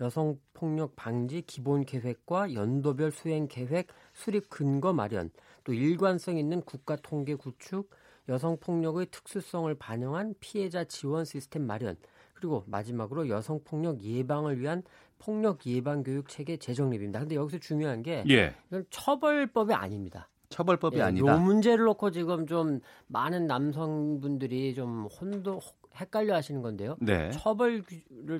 여성 0.00 0.38
폭력 0.54 0.94
방지 0.94 1.42
기본 1.42 1.84
계획과 1.84 2.54
연도별 2.54 3.10
수행 3.10 3.48
계획, 3.48 3.88
수립 4.12 4.48
근거 4.48 4.92
마련, 4.92 5.30
또 5.64 5.72
일관성 5.72 6.38
있는 6.38 6.60
국가 6.60 6.94
통계 6.94 7.34
구축, 7.34 7.90
여성 8.28 8.56
폭력의 8.58 9.06
특수성을 9.10 9.72
반영한 9.74 10.34
피해자 10.38 10.84
지원 10.84 11.24
시스템 11.24 11.66
마련, 11.66 11.96
그리고 12.36 12.64
마지막으로 12.66 13.28
여성 13.28 13.60
폭력 13.64 14.02
예방을 14.02 14.60
위한 14.60 14.82
폭력 15.18 15.66
예방 15.66 16.02
교육 16.02 16.28
체계 16.28 16.58
재정립입니다. 16.58 17.20
근데 17.20 17.34
여기서 17.34 17.58
중요한 17.58 18.02
게 18.02 18.22
예. 18.28 18.54
이건 18.68 18.84
처벌법이 18.90 19.72
아닙니다. 19.72 20.28
처벌법이 20.50 20.98
예, 20.98 21.02
아니다. 21.02 21.32
요 21.32 21.38
문제를 21.38 21.86
놓고 21.86 22.10
지금 22.10 22.46
좀 22.46 22.80
많은 23.08 23.46
남성분들이 23.46 24.74
좀 24.74 25.06
혼도 25.06 25.60
헷갈려 25.96 26.34
하시는 26.34 26.60
건데요. 26.60 26.96
네. 27.00 27.30
처벌을 27.30 27.82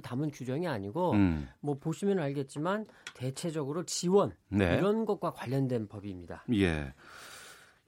담은 0.02 0.30
규정이 0.30 0.68
아니고 0.68 1.12
음. 1.12 1.48
뭐 1.60 1.78
보시면 1.78 2.18
알겠지만 2.18 2.86
대체적으로 3.14 3.84
지원 3.84 4.34
네. 4.48 4.76
이런 4.76 5.06
것과 5.06 5.32
관련된 5.32 5.88
법입니다. 5.88 6.44
예. 6.52 6.92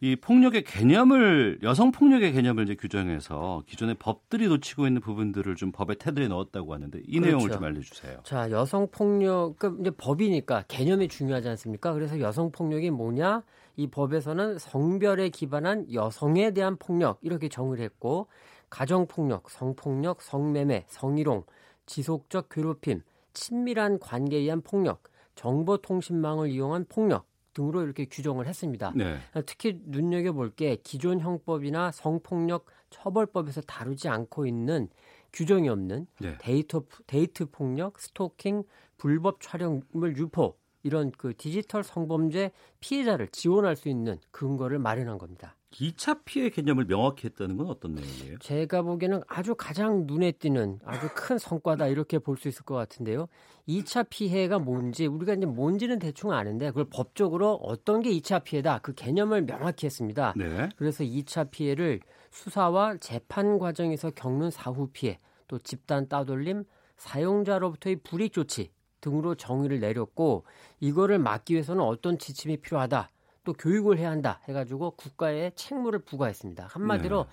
이 0.01 0.15
폭력의 0.15 0.63
개념을 0.63 1.59
여성 1.65 1.91
폭력의 1.91 2.33
개념을 2.33 2.65
이제 2.65 2.77
규정해서 2.77 3.65
기존의 3.67 3.97
법들이 3.97 4.47
놓치고 4.47 4.87
있는 4.87 5.01
부분들을 5.01 5.57
좀 5.57 5.73
법에 5.73 5.97
테두리에 5.97 6.29
넣었다고 6.29 6.73
하는데 6.73 7.01
이 7.05 7.19
그렇죠. 7.19 7.27
내용을 7.27 7.51
좀 7.51 7.65
알려주세요. 7.65 8.21
자, 8.23 8.49
여성 8.53 8.87
폭력 8.93 9.57
그 9.59 9.77
이제 9.81 9.91
법이니까 9.91 10.65
개념이 10.69 11.09
중요하지 11.09 11.49
않습니까? 11.49 11.93
그래서 11.95 12.21
여성 12.21 12.53
폭력이 12.53 12.91
뭐냐? 12.91 13.43
이 13.77 13.89
법에서는 13.89 14.59
성별에 14.59 15.31
기반한 15.31 15.93
여성에 15.93 16.53
대한 16.53 16.77
폭력 16.77 17.19
이렇게 17.23 17.49
정의를 17.49 17.85
했고 17.85 18.29
가정 18.71 19.07
폭력, 19.09 19.51
성폭력, 19.51 20.23
성매매, 20.23 20.85
성희롱, 20.87 21.45
지속적 21.87 22.51
괴롭힘, 22.51 23.03
친밀한 23.33 23.99
관계에 23.99 24.41
의한 24.41 24.61
폭력, 24.61 25.03
정보통신망을 25.35 26.51
이용한 26.51 26.87
폭력 26.89 27.27
등으로 27.59 27.83
이렇게 27.83 28.05
규정을 28.05 28.47
했습니다. 28.47 28.93
네. 28.95 29.19
특히 29.47 29.81
눈여겨볼 29.85 30.53
게 30.53 30.77
기존 30.77 31.21
형법이나 31.21 31.91
성폭력 31.91 32.67
처벌법에서 32.91 33.63
다루지 33.63 34.09
않고 34.09 34.47
있는 34.47 34.89
규정이 35.33 35.69
없는 35.69 36.07
네. 36.21 36.39
데이터, 36.39 36.85
데이트 37.07 37.47
폭력, 37.51 37.99
스토킹, 37.99 38.63
불법 38.97 39.41
촬영물 39.41 40.17
유포 40.17 40.57
이런 40.85 41.11
그 41.11 41.35
디지털 41.37 41.83
성범죄 41.83 42.53
피해자를 42.81 43.29
지원할 43.29 43.77
수 43.77 43.89
있는 43.89 44.19
근거를 44.31 44.79
마련한 44.79 45.19
겁니다. 45.19 45.57
2차 45.73 46.25
피해 46.25 46.49
개념을 46.49 46.87
명확히 46.87 47.27
했다는 47.27 47.57
건 47.59 47.67
어떤 47.69 47.95
내용이에요? 47.95 48.39
제가 48.39 48.83
보기에는 48.83 49.21
아주 49.29 49.55
가장 49.55 50.07
눈에 50.07 50.33
띄는 50.33 50.81
아주 50.85 51.09
큰 51.15 51.37
성과다 51.39 51.89
이렇게 51.89 52.19
볼 52.19 52.39
수 52.39 52.49
있을 52.49 52.65
것 52.65 52.75
같은데요. 52.75 53.29
2차 53.69 54.07
피해가 54.09 54.61
뭔지 54.61 55.07
우리가 55.07 55.35
이제 55.35 55.45
뭔지는 55.45 55.99
대충 55.99 56.33
아는데 56.33 56.69
그걸 56.69 56.87
법적으로 56.89 57.55
어떤 57.57 58.01
게 58.01 58.11
2차 58.11 58.45
피해다 58.45 58.79
그 58.79 58.95
개념을 58.95 59.45
명확히 59.45 59.87
했습니다. 59.87 60.33
네. 60.37 60.69
그래서 60.77 61.05
2차 61.05 61.51
피해를 61.51 62.01
수사와 62.31 62.97
재판 62.97 63.59
과정에서 63.59 64.11
겪는 64.11 64.51
사후 64.51 64.89
피해, 64.93 65.19
또 65.49 65.59
집단 65.59 66.09
따돌림, 66.09 66.65
사용자로부터의 66.97 67.97
불이익 68.05 68.33
조치 68.33 68.71
등으로 69.01 69.35
정의를 69.35 69.81
내렸고 69.81 70.45
이거를 70.81 71.19
막기 71.19 71.55
위해서는 71.55 71.83
어떤 71.85 72.19
지침이 72.19 72.57
필요하다. 72.57 73.11
또 73.49 73.55
교육을 73.55 73.97
해야 73.97 74.11
한다 74.11 74.41
해가지고 74.47 74.91
국가에 74.91 75.53
책무를 75.55 76.01
부과했습니다. 76.01 76.67
한마디로 76.67 77.25
네. 77.25 77.31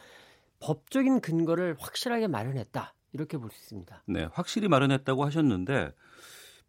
법적인 0.62 1.20
근거를 1.20 1.76
확실하게 1.78 2.28
마련했다 2.28 2.94
이렇게 3.12 3.38
볼 3.38 3.50
수 3.52 3.60
있습니다. 3.60 4.04
네, 4.06 4.30
확실히 4.32 4.70
마련했다고 4.70 5.26
하셨는데 5.26 5.92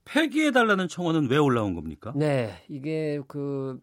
폐기해 0.04 0.50
달라는 0.50 0.88
청원은 0.88 1.30
왜 1.30 1.36
올라온 1.36 1.74
겁니까? 1.74 2.12
네, 2.16 2.60
이게 2.68 3.20
그 3.28 3.80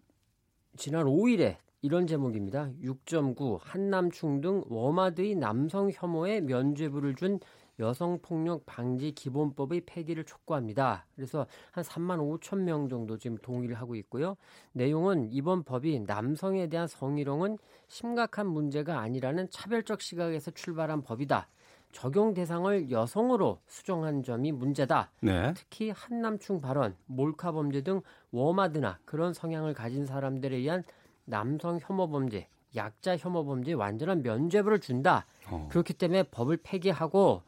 지난 0.75 1.05
5일에 1.05 1.55
이런 1.81 2.07
제목입니다. 2.07 2.69
6.9 2.83 3.59
한남충 3.61 4.41
등 4.41 4.63
워마드의 4.67 5.35
남성 5.35 5.89
혐오에 5.93 6.41
면죄부를 6.41 7.15
준 7.15 7.39
여성폭력 7.79 8.65
방지 8.65 9.11
기본법의 9.11 9.81
폐기를 9.85 10.23
촉구합니다. 10.23 11.05
그래서 11.15 11.47
한 11.71 11.83
3만 11.83 12.19
5천 12.19 12.59
명 12.59 12.89
정도 12.89 13.17
지금 13.17 13.37
동의를 13.37 13.75
하고 13.75 13.95
있고요. 13.95 14.37
내용은 14.73 15.29
이번 15.31 15.63
법이 15.63 16.01
남성에 16.01 16.67
대한 16.67 16.87
성희롱은 16.87 17.57
심각한 17.87 18.47
문제가 18.47 18.99
아니라는 18.99 19.49
차별적 19.49 20.01
시각에서 20.01 20.51
출발한 20.51 21.03
법이다. 21.03 21.47
적용 21.91 22.33
대상을 22.33 22.89
여성으로 22.89 23.59
수정한 23.67 24.23
점이 24.23 24.51
문제다. 24.51 25.11
네. 25.21 25.53
특히 25.55 25.91
한남충 25.91 26.59
발언, 26.59 26.95
몰카 27.05 27.51
범죄 27.51 27.81
등 27.81 28.01
워마드나 28.31 28.99
그런 29.05 29.33
성향을 29.33 29.73
가진 29.73 30.05
사람들에 30.05 30.57
의한 30.57 30.83
남성 31.25 31.79
혐오 31.79 32.09
범죄, 32.09 32.47
약자 32.75 33.15
혐오 33.15 33.45
범죄 33.45 33.73
완전한 33.73 34.23
면죄부를 34.23 34.79
준다. 34.79 35.27
어. 35.47 35.67
그렇기 35.69 35.93
때문에 35.93 36.23
법을 36.23 36.57
폐기하고 36.63 37.43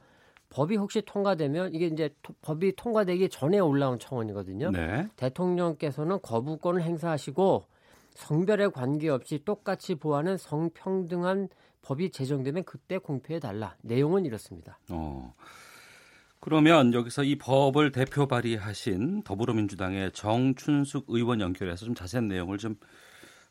법이 0.55 0.77
혹시 0.77 1.01
통과되면 1.01 1.73
이게 1.75 1.87
이제 1.87 2.09
토- 2.23 2.33
법이 2.41 2.77
통과되기 2.77 3.27
전에 3.27 3.59
올라온 3.59 3.99
청원이거든요. 3.99 4.71
네. 4.71 5.05
대통령께서는 5.17 6.19
거부권을 6.21 6.81
행사하시고 6.81 7.65
성별에 8.11 8.67
관계없이 8.69 9.43
똑같이 9.43 9.95
보호하는 9.95 10.37
성평등한 10.37 11.49
법이 11.81 12.09
제정되면 12.11 12.63
그때 12.63 12.97
공표해 12.97 13.41
달라. 13.41 13.75
내용은 13.81 14.25
이렇습니다. 14.25 14.79
어. 14.89 15.33
그러면 16.39 16.93
여기서 16.93 17.23
이 17.25 17.37
법을 17.37 17.91
대표 17.91 18.25
발의하신 18.25 19.23
더불어민주당의 19.23 20.11
정춘숙 20.13 21.05
의원 21.09 21.41
연결해서 21.41 21.85
좀 21.85 21.95
자세한 21.95 22.29
내용을 22.29 22.57
좀 22.59 22.75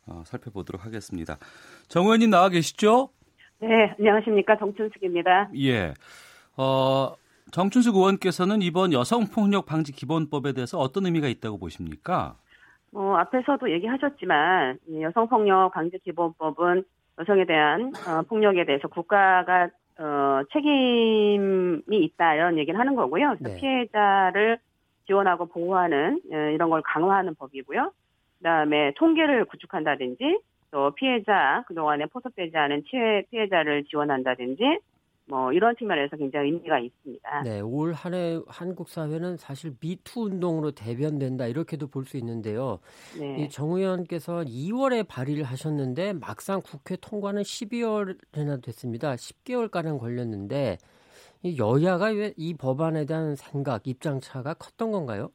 어, 0.07 0.23
살펴보도록 0.25 0.85
하겠습니다. 0.85 1.37
정 1.87 2.05
의원님 2.05 2.31
나와 2.31 2.49
계시죠? 2.49 3.09
네, 3.61 3.67
안녕하십니까. 3.99 4.57
정춘숙입니다. 4.57 5.51
예. 5.57 5.93
어, 6.57 7.15
정춘숙 7.51 7.95
의원께서는 7.95 8.61
이번 8.61 8.93
여성폭력 8.93 9.65
방지 9.65 9.91
기본법에 9.91 10.53
대해서 10.53 10.77
어떤 10.77 11.05
의미가 11.05 11.27
있다고 11.27 11.57
보십니까? 11.57 12.35
어, 12.93 13.15
앞에서도 13.17 13.71
얘기하셨지만, 13.71 14.79
이 14.87 15.01
여성폭력 15.01 15.73
방지 15.73 15.99
기본법은 15.99 16.83
여성에 17.19 17.45
대한 17.45 17.91
어, 18.07 18.21
폭력에 18.23 18.65
대해서 18.65 18.87
국가가 18.87 19.69
어, 19.97 20.41
책임이 20.51 21.83
있다, 21.89 22.35
이런 22.35 22.57
얘기를 22.57 22.77
하는 22.79 22.95
거고요. 22.95 23.35
그래서 23.37 23.55
네. 23.55 23.61
피해자를 23.61 24.59
지원하고 25.07 25.45
보호하는 25.45 26.21
어, 26.31 26.35
이런 26.53 26.69
걸 26.69 26.81
강화하는 26.81 27.35
법이고요. 27.35 27.91
그 28.37 28.43
다음에 28.43 28.93
통계를 28.97 29.45
구축한다든지, 29.45 30.39
또 30.71 30.91
피해자, 30.95 31.63
그동안에 31.67 32.07
포섭되지 32.07 32.57
않은 32.57 32.83
피해, 32.83 33.23
피해자를 33.31 33.85
지원한다든지, 33.85 34.79
뭐 35.27 35.51
이런 35.51 35.75
측면에서 35.75 36.15
굉장히 36.17 36.51
의미가 36.51 36.79
있습니다. 36.79 37.41
네, 37.43 37.59
올 37.59 37.93
한해 37.93 38.39
한국 38.47 38.89
사회는 38.89 39.37
사실 39.37 39.73
미투 39.81 40.21
운동으로 40.25 40.71
대변된다 40.71 41.47
이렇게도 41.47 41.87
볼 41.87 42.05
수 42.05 42.17
있는데요. 42.17 42.79
네. 43.19 43.43
이 43.45 43.49
정 43.49 43.71
의원께서 43.71 44.43
2월에 44.43 45.07
발의를 45.07 45.43
하셨는데 45.43 46.13
막상 46.13 46.61
국회 46.63 46.95
통과는 46.95 47.41
12월이나 47.41 48.63
됐습니다. 48.63 49.15
10개월 49.15 49.71
가량 49.71 49.97
걸렸는데 49.97 50.77
이 51.43 51.57
여야가 51.57 52.11
왜 52.11 52.33
이 52.37 52.53
법안에 52.53 53.05
대한 53.05 53.35
생각, 53.35 53.87
입장 53.87 54.19
차가 54.19 54.53
컸던 54.53 54.91
건가요? 54.91 55.29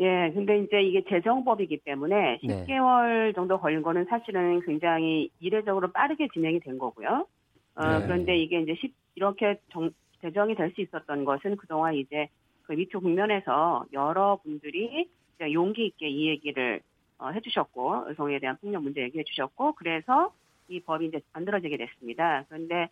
예, 0.00 0.30
근데 0.34 0.58
이제 0.60 0.82
이게 0.82 1.02
재정법이기 1.08 1.78
때문에 1.84 2.40
네. 2.42 2.64
10개월 2.66 3.34
정도 3.34 3.58
걸린 3.58 3.82
거는 3.82 4.06
사실은 4.06 4.60
굉장히 4.66 5.30
이례적으로 5.40 5.92
빠르게 5.92 6.28
진행이 6.32 6.60
된 6.60 6.78
거고요. 6.78 7.26
어, 7.74 7.98
네. 7.98 8.06
그런데 8.06 8.36
이게 8.38 8.60
이제 8.60 8.74
시- 8.74 8.92
이렇게 9.14 9.58
정, 9.70 9.90
제정이 10.20 10.54
될 10.54 10.72
수 10.74 10.80
있었던 10.80 11.24
것은 11.24 11.56
그동안 11.56 11.94
이제 11.94 12.28
그 12.62 12.72
미투 12.72 13.00
국면에서 13.00 13.84
여러분들이 13.92 15.08
용기 15.52 15.86
있게 15.86 16.08
이 16.08 16.28
얘기를 16.28 16.80
어, 17.18 17.30
해주셨고 17.30 18.06
여성에 18.10 18.38
대한 18.38 18.56
폭력 18.60 18.82
문제 18.82 19.00
얘기해 19.02 19.24
주셨고 19.24 19.72
그래서 19.74 20.32
이 20.68 20.80
법이 20.80 21.06
이제 21.06 21.20
만들어지게 21.32 21.76
됐습니다. 21.76 22.44
그런데 22.48 22.88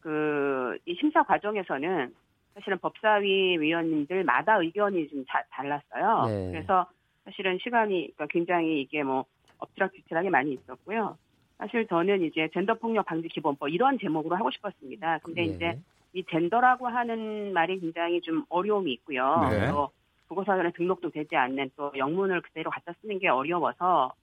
그 0.00 0.78
이 0.86 0.94
심사 0.94 1.22
과정에서는 1.22 2.14
사실은 2.54 2.78
법사위 2.78 3.58
위원님들마다 3.58 4.56
의견이 4.60 5.08
좀 5.08 5.24
자, 5.28 5.42
달랐어요. 5.50 6.26
네. 6.26 6.50
그래서 6.52 6.86
사실은 7.24 7.58
시간이 7.62 8.12
그러니까 8.14 8.26
굉장히 8.26 8.80
이게 8.80 9.02
뭐 9.02 9.24
엎치락뒤치락이 9.58 10.30
많이 10.30 10.54
있었고요. 10.54 11.18
사실 11.60 11.86
저는 11.86 12.22
이제 12.22 12.48
젠더 12.54 12.74
폭력 12.74 13.04
방지 13.04 13.28
기본법 13.28 13.68
이런 13.68 13.98
제목으로 13.98 14.34
하고 14.34 14.50
싶었습니다. 14.50 15.18
근데 15.18 15.42
예. 15.42 15.44
이제 15.44 15.78
이 16.14 16.24
젠더라고 16.24 16.88
하는 16.88 17.52
말이 17.52 17.78
굉장히 17.78 18.22
좀 18.22 18.44
어려움이 18.48 18.90
있고요. 18.94 19.46
네. 19.50 19.68
또 19.68 19.90
국어사전에 20.28 20.72
등록도 20.72 21.10
되지 21.10 21.36
않는 21.36 21.70
또 21.76 21.92
영문을 21.94 22.40
그대로 22.40 22.70
갖다 22.70 22.94
쓰는 23.02 23.18
게 23.18 23.28
어려워서 23.28 24.14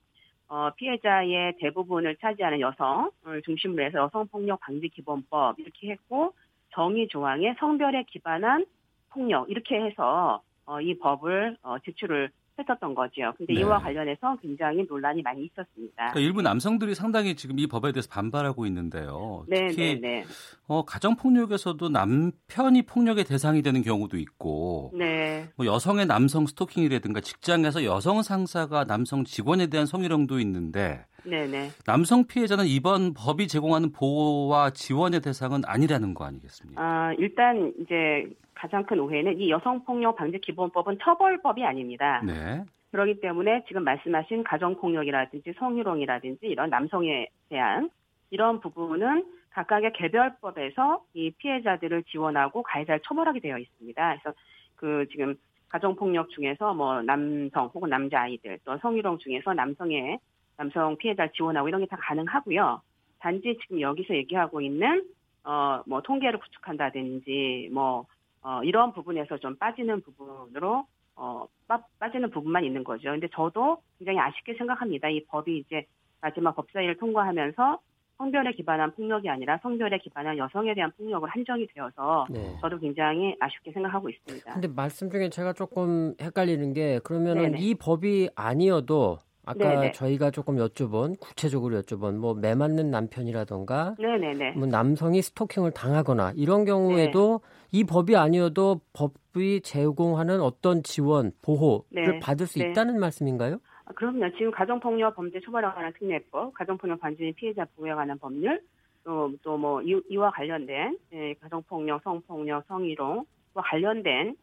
어, 0.48 0.70
피해자의 0.76 1.54
대부분을 1.60 2.16
차지하는 2.16 2.58
여성을 2.60 3.42
중심으로 3.44 3.84
해서 3.84 3.98
여성폭력 3.98 4.58
방지 4.60 4.88
기본법 4.88 5.60
이렇게 5.60 5.90
했고 5.90 6.32
정의 6.70 7.06
조항에 7.06 7.54
성별에 7.60 8.02
기반한 8.08 8.66
폭력 9.10 9.48
이렇게 9.48 9.76
해서 9.76 10.42
어, 10.66 10.80
이 10.80 10.98
법을 10.98 11.56
어, 11.62 11.78
제출을 11.84 12.30
했었던 12.58 12.94
거죠. 12.94 13.32
근데 13.36 13.54
네. 13.54 13.60
이와 13.60 13.78
관련해서 13.78 14.36
굉장히 14.42 14.84
논란이 14.88 15.22
많이 15.22 15.44
있었습니다. 15.44 15.94
그러니까 15.96 16.20
일부 16.20 16.42
남성들이 16.42 16.94
상당히 16.94 17.36
지금 17.36 17.58
이 17.58 17.66
법에 17.66 17.92
대해서 17.92 18.08
반발하고 18.10 18.66
있는데요. 18.66 19.44
네, 19.48 19.68
특히 19.68 20.00
네, 20.00 20.20
네. 20.20 20.24
어, 20.66 20.84
가정 20.84 21.16
폭력에서도 21.16 21.88
남편이 21.88 22.82
폭력의 22.82 23.24
대상이 23.24 23.62
되는 23.62 23.82
경우도 23.82 24.18
있고 24.18 24.92
네. 24.94 25.48
뭐 25.56 25.66
여성의 25.66 26.06
남성 26.06 26.46
스토킹이라든가 26.46 27.20
직장에서 27.20 27.84
여성 27.84 28.22
상사가 28.22 28.84
남성 28.84 29.24
직원에 29.24 29.68
대한 29.68 29.86
성희롱도 29.86 30.40
있는데 30.40 31.04
네, 31.24 31.46
네. 31.46 31.70
남성 31.84 32.26
피해자는 32.26 32.66
이번 32.66 33.12
법이 33.14 33.48
제공하는 33.48 33.92
보호와 33.92 34.70
지원의 34.70 35.20
대상은 35.20 35.62
아니라는 35.66 36.14
거 36.14 36.24
아니겠습니까? 36.24 36.80
아, 36.80 37.12
일단 37.18 37.72
이제 37.80 38.24
가장 38.58 38.84
큰 38.84 38.98
오해는 38.98 39.38
이 39.40 39.50
여성폭력 39.50 40.16
방지 40.16 40.38
기본법은 40.40 40.98
처벌법이 41.00 41.64
아닙니다. 41.64 42.20
네. 42.26 42.64
그렇기 42.90 43.20
때문에 43.20 43.64
지금 43.68 43.84
말씀하신 43.84 44.42
가정폭력이라든지 44.44 45.52
성희롱이라든지 45.58 46.46
이런 46.46 46.68
남성에 46.70 47.28
대한 47.48 47.90
이런 48.30 48.60
부분은 48.60 49.24
각각의 49.50 49.92
개별법에서 49.94 51.04
이 51.14 51.30
피해자들을 51.30 52.02
지원하고 52.04 52.62
가해자를 52.62 53.00
처벌하게 53.04 53.40
되어 53.40 53.58
있습니다. 53.58 54.16
그래서 54.20 54.36
그 54.76 55.06
지금 55.10 55.36
가정폭력 55.68 56.30
중에서 56.30 56.74
뭐 56.74 57.02
남성 57.02 57.66
혹은 57.74 57.90
남자 57.90 58.22
아이들 58.22 58.58
또 58.64 58.76
성희롱 58.78 59.18
중에서 59.18 59.54
남성의 59.54 60.18
남성 60.56 60.96
피해자를 60.96 61.30
지원하고 61.32 61.68
이런 61.68 61.80
게 61.80 61.86
다 61.86 61.96
가능하고요. 62.00 62.80
단지 63.20 63.56
지금 63.62 63.80
여기서 63.80 64.14
얘기하고 64.14 64.60
있는 64.60 65.04
어 65.44 65.82
뭐 65.86 66.00
통계를 66.02 66.38
구축한다든지 66.40 67.70
뭐 67.72 68.06
어, 68.48 68.62
이런 68.64 68.94
부분에서 68.94 69.36
좀 69.38 69.56
빠지는 69.56 70.00
부분으로 70.00 70.86
어, 71.16 71.46
빠, 71.66 71.82
빠지는 71.98 72.30
부분만 72.30 72.64
있는 72.64 72.82
거죠. 72.82 73.10
근데 73.10 73.28
저도 73.34 73.82
굉장히 73.98 74.18
아쉽게 74.20 74.54
생각합니다. 74.54 75.10
이 75.10 75.22
법이 75.26 75.58
이제 75.58 75.84
마지막 76.22 76.56
법사위를 76.56 76.96
통과하면서 76.96 77.78
성별에 78.16 78.52
기반한 78.52 78.92
폭력이 78.94 79.28
아니라 79.28 79.58
성별에 79.62 79.98
기반한 79.98 80.38
여성에 80.38 80.74
대한 80.74 80.90
폭력을 80.96 81.28
한정이 81.28 81.66
되어서 81.74 82.26
네. 82.30 82.56
저도 82.62 82.78
굉장히 82.78 83.36
아쉽게 83.38 83.70
생각하고 83.72 84.08
있습니다. 84.08 84.50
근데 84.54 84.66
말씀 84.66 85.10
중에 85.10 85.28
제가 85.28 85.52
조금 85.52 86.14
헷갈리는 86.20 86.72
게 86.72 87.00
그러면은 87.04 87.52
네네. 87.52 87.58
이 87.60 87.74
법이 87.74 88.30
아니어도 88.34 89.18
아까 89.44 89.58
네네. 89.58 89.92
저희가 89.92 90.30
조금 90.30 90.56
여쭤본 90.56 91.20
구체적으로 91.20 91.80
여쭤본 91.82 92.16
뭐 92.16 92.34
매 92.34 92.54
맞는 92.54 92.90
남편이라던가 92.90 93.96
네네네. 93.98 94.52
뭐 94.52 94.66
남성이 94.66 95.20
스토킹을 95.22 95.70
당하거나 95.72 96.32
이런 96.34 96.64
경우에도 96.64 97.40
이 97.70 97.84
법이 97.84 98.16
아니어도 98.16 98.80
법이 98.92 99.60
제공하는 99.62 100.40
어떤 100.40 100.82
지원 100.82 101.32
보호를 101.42 101.84
네. 101.90 102.18
받을 102.20 102.46
수 102.46 102.58
네. 102.58 102.70
있다는 102.70 102.98
말씀인가요? 102.98 103.58
아, 103.84 103.92
그럼요. 103.92 104.30
지금 104.36 104.50
가정폭력 104.50 105.16
범죄 105.16 105.40
처벌에 105.40 105.66
관한 105.66 105.92
특례법, 105.98 106.54
가정폭력 106.54 107.00
반지 107.00 107.22
및 107.22 107.36
피해자 107.36 107.64
보호에 107.76 107.92
관한 107.94 108.18
법률, 108.18 108.60
또또뭐 109.04 109.82
이와 109.82 110.30
관련된 110.30 110.98
예, 111.12 111.34
가정폭력, 111.40 112.02
성폭력, 112.02 112.64
성희롱과 112.68 113.62
관련된 113.62 114.36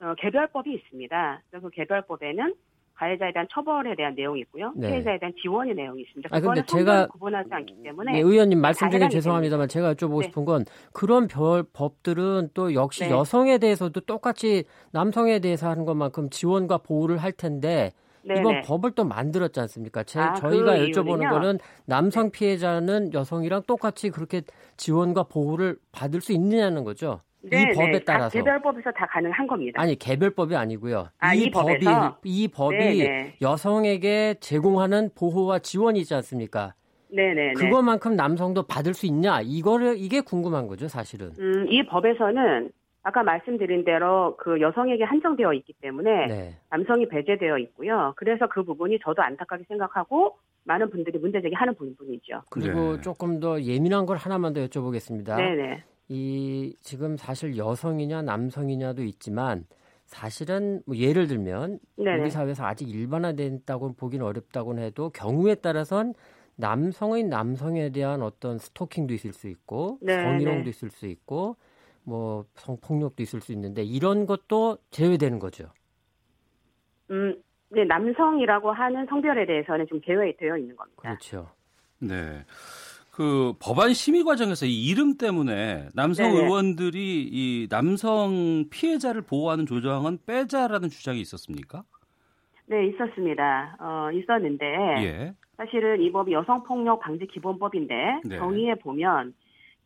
어, 0.00 0.14
개별법이 0.18 0.72
있습니다. 0.72 1.42
그래서 1.50 1.68
그 1.68 1.74
개별법에는 1.74 2.54
가해자에 3.00 3.32
대한 3.32 3.48
처벌에 3.50 3.96
대한 3.96 4.14
내용이 4.14 4.40
있고요. 4.40 4.72
네. 4.76 4.88
피해자에 4.90 5.18
대한 5.18 5.32
지원의 5.40 5.74
내용이 5.74 6.02
있습니다. 6.02 6.28
아, 6.30 6.38
그거는 6.38 6.62
제가- 6.64 7.08
구분하지 7.10 7.48
않기 7.50 7.82
때문에 7.82 8.12
네, 8.12 8.18
의원님 8.20 8.60
말씀 8.60 8.90
중에 8.90 9.08
죄송합니다만 9.08 9.68
제가 9.68 9.94
여쭤보고 9.94 10.20
네. 10.20 10.24
싶은 10.26 10.44
건 10.44 10.64
그런 10.92 11.26
별 11.26 11.62
법들은 11.62 12.50
또 12.52 12.74
역시 12.74 13.04
네. 13.04 13.10
여성에 13.10 13.56
대해서도 13.56 14.00
똑같이 14.00 14.64
남성에 14.92 15.38
대해서 15.38 15.70
하는 15.70 15.86
것만큼 15.86 16.28
지원과 16.28 16.78
보호를 16.78 17.16
할 17.16 17.32
텐데 17.32 17.90
네네. 18.22 18.40
이번 18.40 18.60
법을 18.62 18.90
또 18.90 19.04
만들었지 19.04 19.58
않습니까? 19.60 20.02
제, 20.02 20.20
아, 20.20 20.34
저희가 20.34 20.76
그 20.76 20.84
여쭤보는 20.88 21.06
이유는요? 21.22 21.30
거는 21.30 21.58
남성 21.86 22.30
피해자는 22.30 23.14
여성이랑 23.14 23.62
똑같이 23.66 24.10
그렇게 24.10 24.42
지원과 24.76 25.22
보호를 25.22 25.78
받을 25.90 26.20
수 26.20 26.34
있느냐는 26.34 26.84
거죠. 26.84 27.22
네, 27.42 27.62
이 27.62 27.74
법에 27.74 27.92
네. 27.92 27.98
각 28.00 28.04
따라서 28.04 28.38
개별법에서 28.38 28.90
다 28.92 29.06
가능한 29.06 29.46
겁니다. 29.46 29.80
아니 29.80 29.98
개별법이 29.98 30.54
아니고요. 30.54 31.08
아, 31.18 31.34
이, 31.34 31.44
이 31.44 31.50
법이? 31.50 31.86
이 32.24 32.48
법이 32.48 32.76
네네. 32.76 33.36
여성에게 33.40 34.34
제공하는 34.40 35.10
보호와 35.14 35.60
지원이 35.60 36.00
있지 36.00 36.14
않습니까? 36.14 36.74
네네네. 37.12 37.54
그것만큼 37.54 38.14
남성도 38.14 38.64
받을 38.64 38.94
수 38.94 39.06
있냐? 39.06 39.40
이거를 39.42 39.96
이게 39.98 40.20
궁금한 40.20 40.66
거죠, 40.66 40.86
사실은. 40.86 41.32
음, 41.38 41.66
이 41.68 41.84
법에서는 41.86 42.70
아까 43.02 43.22
말씀드린 43.22 43.84
대로 43.84 44.36
그 44.36 44.60
여성에게 44.60 45.04
한정되어 45.04 45.54
있기 45.54 45.72
때문에 45.80 46.26
네. 46.26 46.58
남성이 46.70 47.08
배제되어 47.08 47.58
있고요. 47.58 48.12
그래서 48.16 48.46
그 48.46 48.62
부분이 48.62 48.98
저도 49.02 49.22
안타깝게 49.22 49.64
생각하고 49.68 50.36
많은 50.64 50.90
분들이 50.90 51.18
문제 51.18 51.40
제기 51.40 51.54
하는 51.54 51.74
부분이죠. 51.74 52.42
그리고 52.50 52.96
네. 52.96 53.00
조금 53.00 53.40
더 53.40 53.60
예민한 53.62 54.04
걸 54.04 54.18
하나만 54.18 54.52
더 54.52 54.60
여쭤보겠습니다. 54.66 55.36
네네. 55.36 55.82
이 56.12 56.74
지금 56.80 57.16
사실 57.16 57.56
여성이냐 57.56 58.22
남성이냐도 58.22 59.04
있지만 59.04 59.64
사실은 60.06 60.82
뭐 60.84 60.96
예를 60.96 61.28
들면 61.28 61.78
네네. 61.96 62.22
우리 62.22 62.30
사회에서 62.30 62.64
아직 62.64 62.90
일반화됐다고 62.90 63.92
보기는 63.92 64.26
어렵다고는 64.26 64.82
해도 64.82 65.10
경우에 65.10 65.54
따라선 65.54 66.14
남성의 66.56 67.24
남성에 67.24 67.90
대한 67.90 68.22
어떤 68.22 68.58
스토킹도 68.58 69.14
있을 69.14 69.32
수 69.32 69.46
있고 69.46 69.98
네, 70.02 70.20
성희롱도 70.20 70.64
네. 70.64 70.70
있을 70.70 70.90
수 70.90 71.06
있고 71.06 71.54
뭐 72.02 72.44
성폭력도 72.54 73.22
있을 73.22 73.40
수 73.40 73.52
있는데 73.52 73.84
이런 73.84 74.26
것도 74.26 74.78
제외되는 74.90 75.38
거죠. 75.38 75.68
음, 77.12 77.40
네, 77.68 77.84
남성이라고 77.84 78.72
하는 78.72 79.06
성별에 79.06 79.46
대해서는 79.46 79.86
좀 79.86 80.00
제외되어 80.02 80.56
있는 80.58 80.74
겁니다. 80.74 81.02
그렇죠. 81.02 81.50
네. 82.00 82.44
그 83.10 83.54
법안 83.60 83.92
심의 83.92 84.22
과정에서 84.24 84.66
이 84.66 84.86
이름 84.86 85.16
때문에 85.16 85.88
남성 85.94 86.32
네네. 86.32 86.44
의원들이 86.44 87.28
이 87.30 87.68
남성 87.68 88.66
피해자를 88.70 89.22
보호하는 89.22 89.66
조정은 89.66 90.18
빼자라는 90.26 90.88
주장이 90.88 91.20
있었습니까? 91.20 91.82
네, 92.66 92.86
있었습니다. 92.86 93.76
어, 93.80 94.10
있었는데 94.12 94.64
예. 95.02 95.34
사실은 95.56 96.00
이 96.00 96.12
법이 96.12 96.32
여성폭력 96.32 97.00
방지 97.00 97.26
기본법인데 97.26 98.20
네. 98.24 98.38
정의에 98.38 98.76
보면 98.76 99.34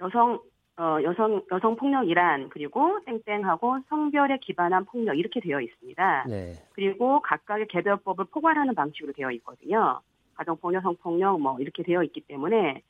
여성 0.01 0.39
어, 0.77 0.99
여성 1.03 1.41
여성 1.51 1.77
폭력이란 1.77 2.51
그리고 2.51 2.99
땡땡하고 3.07 3.79
성별에 3.89 4.39
기반한 4.39 4.85
폭력 4.85 5.17
이렇게 5.19 5.41
되어 5.41 5.61
있습니다. 5.61 6.27
네. 6.29 6.53
그리고 6.73 7.21
각각의 7.21 7.69
개별법을 7.69 8.27
포괄하는 8.27 8.75
방식으로 8.75 9.13
되어 9.15 9.31
있거든요. 9.33 10.01
가정폭력, 10.35 10.83
성폭력 10.83 11.41
뭐 11.41 11.59
이렇게 11.61 11.83
되어 11.83 12.03
있기 12.03 12.21
때문에 12.23 12.83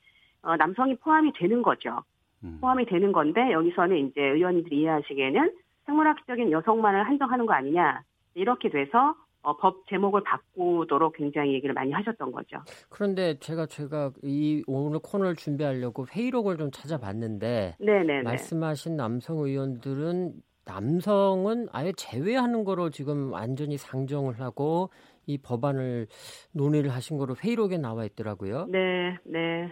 어, 0.44 0.56
남성이 0.56 0.96
포함이 0.96 1.32
되는 1.34 1.62
거죠. 1.62 2.02
음. 2.42 2.58
포함이 2.60 2.86
되는 2.86 3.12
건데 3.12 3.52
여기서는 3.52 4.08
이제 4.08 4.20
의원님들이 4.20 4.82
이해하시기에는 4.82 5.52
생물학적인 5.86 6.52
여성만을 6.52 7.06
한정하는 7.06 7.46
거 7.46 7.54
아니냐 7.54 8.02
이렇게 8.34 8.70
돼서 8.70 9.14
어, 9.42 9.56
법 9.56 9.86
제목을 9.88 10.22
바꾸도록 10.22 11.16
굉장히 11.16 11.52
얘기를 11.52 11.74
많이 11.74 11.92
하셨던 11.92 12.32
거죠. 12.32 12.58
그런데 12.88 13.38
제가 13.38 13.66
제가 13.66 14.12
이 14.22 14.64
오늘 14.66 15.00
코너를 15.02 15.36
준비하려고 15.36 16.06
회의록을 16.06 16.56
좀 16.56 16.70
찾아봤는데 16.70 17.76
네네네. 17.78 18.22
말씀하신 18.22 18.96
남성 18.96 19.38
의원들은 19.38 20.32
남성은 20.66 21.68
아예 21.72 21.92
제외하는 21.92 22.64
거로 22.64 22.88
지금 22.88 23.32
완전히 23.32 23.76
상정을 23.76 24.40
하고 24.40 24.88
이 25.26 25.36
법안을 25.36 26.06
논의를 26.52 26.90
하신 26.90 27.18
거로 27.18 27.34
회의록에 27.36 27.76
나와 27.76 28.06
있더라고요. 28.06 28.66
네, 28.70 29.18
네. 29.24 29.70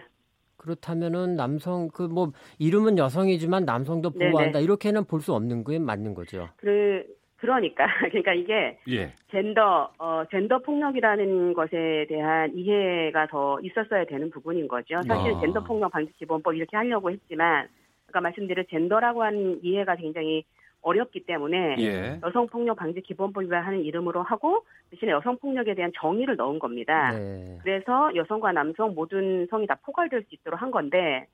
그렇다면은 0.63 1.35
남성 1.35 1.89
그 1.89 2.07
뭐 2.07 2.31
이름은 2.59 2.97
여성이지만 2.97 3.65
남성도 3.65 4.11
네네. 4.11 4.31
보호한다 4.31 4.59
이렇게는 4.59 5.05
볼 5.05 5.19
수 5.21 5.33
없는 5.33 5.63
게 5.63 5.79
맞는 5.79 6.13
거죠. 6.13 6.49
그 6.57 7.03
그러니까 7.37 7.85
그러니까 8.11 8.33
이게 8.33 8.77
예. 8.89 9.13
젠더 9.31 9.91
어 9.97 10.23
젠더 10.31 10.59
폭력이라는 10.59 11.53
것에 11.53 12.05
대한 12.09 12.51
이해가 12.55 13.27
더 13.27 13.59
있었어야 13.61 14.05
되는 14.05 14.29
부분인 14.29 14.67
거죠. 14.67 15.01
사실 15.07 15.33
아. 15.33 15.39
젠더 15.41 15.63
폭력 15.63 15.91
방지 15.91 16.11
기본법 16.19 16.55
이렇게 16.55 16.77
하려고 16.77 17.09
했지만 17.11 17.67
아까 18.09 18.21
말씀드린 18.21 18.65
젠더라고 18.69 19.23
하는 19.23 19.59
이해가 19.63 19.95
굉장히 19.95 20.43
어렵기 20.83 21.25
때문에 21.25 21.75
예. 21.79 22.19
여성 22.23 22.45
폭력 22.47 22.77
방지 22.77 23.01
기본법이라 23.01 23.61
하는 23.61 23.81
이름으로 23.83 24.21
하고 24.21 24.65
대신에 24.91 25.11
여성 25.11 25.37
폭력에 25.37 25.73
대한 25.73 25.91
정의를 25.95 26.35
넣은 26.35 26.59
겁니다. 26.59 27.11
네. 27.11 27.57
그래서 27.63 28.13
여성과 28.15 28.51
남성 28.51 28.93
모든 28.93 29.47
성이 29.49 29.65
다 29.65 29.75
포괄될 29.83 30.23
수 30.23 30.35
있도록 30.35 30.61
한 30.61 30.69
건데 30.71 31.25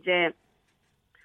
이제 0.00 0.30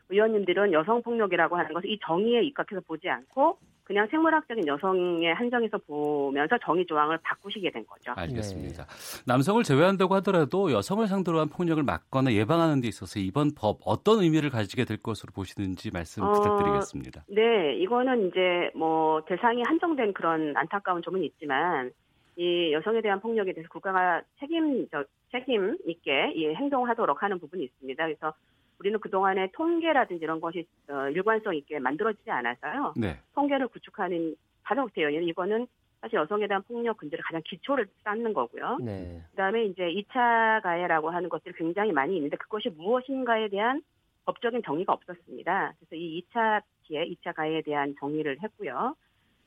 의원님들은 0.09 0.73
여성 0.73 1.01
폭력이라고 1.01 1.55
하는 1.55 1.73
것을 1.73 1.89
이 1.89 1.97
정의에 2.05 2.43
입각해서 2.43 2.82
보지 2.86 3.09
않고 3.09 3.57
그냥 3.89 4.05
생물학적인 4.11 4.67
여성의 4.67 5.33
한정에서 5.33 5.79
보면서 5.79 6.55
정의 6.63 6.85
조항을 6.85 7.17
바꾸시게 7.23 7.71
된 7.71 7.83
거죠. 7.87 8.13
알겠습니다. 8.15 8.85
남성을 9.25 9.63
제외한다고 9.63 10.13
하더라도 10.17 10.71
여성을 10.71 11.07
상대로 11.07 11.39
한 11.39 11.49
폭력을 11.49 11.81
막거나 11.81 12.31
예방하는 12.33 12.81
데 12.81 12.87
있어서 12.87 13.19
이번 13.19 13.55
법 13.55 13.79
어떤 13.83 14.21
의미를 14.21 14.51
가지게 14.51 14.85
될 14.85 14.97
것으로 15.01 15.31
보시는지 15.33 15.89
말씀 15.91 16.21
어, 16.21 16.31
부탁드리겠습니다. 16.31 17.23
네, 17.29 17.77
이거는 17.77 18.27
이제 18.27 18.69
뭐 18.75 19.23
대상이 19.25 19.63
한정된 19.65 20.13
그런 20.13 20.55
안타까운 20.55 21.01
점은 21.01 21.23
있지만 21.23 21.89
이 22.35 22.71
여성에 22.71 23.01
대한 23.01 23.19
폭력에 23.19 23.53
대해서 23.53 23.67
국가가 23.69 24.21
책임 24.39 24.87
저, 24.91 25.03
책임 25.31 25.75
있게 25.87 26.33
이 26.35 26.45
행동하도록 26.53 27.23
하는 27.23 27.39
부분이 27.39 27.63
있습니다. 27.63 28.05
그래서 28.05 28.35
우리는 28.80 28.99
그동안에 28.99 29.49
통계라든지 29.53 30.23
이런 30.23 30.39
것이 30.39 30.65
어, 30.89 31.09
일관성 31.09 31.55
있게 31.55 31.80
만들어지지 31.80 32.32
않아서요. 32.32 32.93
네. 32.95 33.19
통계를 33.36 33.67
구축하는 33.67 34.36
가정대요. 34.63 35.09
이거는 35.09 35.67
사실 36.01 36.17
여성에 36.17 36.47
대한 36.47 36.63
폭력 36.63 36.97
근절의 36.97 37.21
가장 37.23 37.41
기초를 37.45 37.88
쌓는 38.03 38.34
거고요. 38.34 38.77
네. 38.82 39.21
그다음에 39.32 39.65
이제 39.65 39.84
2차 39.84 40.61
가해라고 40.61 41.09
하는 41.09 41.27
것들이 41.27 41.53
굉장히 41.55 41.91
많이 41.91 42.15
있는데 42.15 42.38
그것이 42.38 42.69
무엇인가에 42.69 43.49
대한 43.49 43.82
법적인 44.25 44.63
정의가 44.63 44.93
없었습니다. 44.93 45.73
그래서 45.80 45.95
이 45.95 46.23
2차 46.23 46.61
피해, 46.84 47.05
2차 47.05 47.36
가해에 47.36 47.61
대한 47.61 47.95
정의를 47.99 48.38
했고요. 48.41 48.95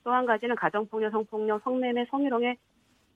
또 0.05 0.11
한 0.11 0.27
가지는 0.27 0.57
가정폭력, 0.57 1.13
성폭력, 1.13 1.63
성매매, 1.63 2.07
성희롱에 2.11 2.57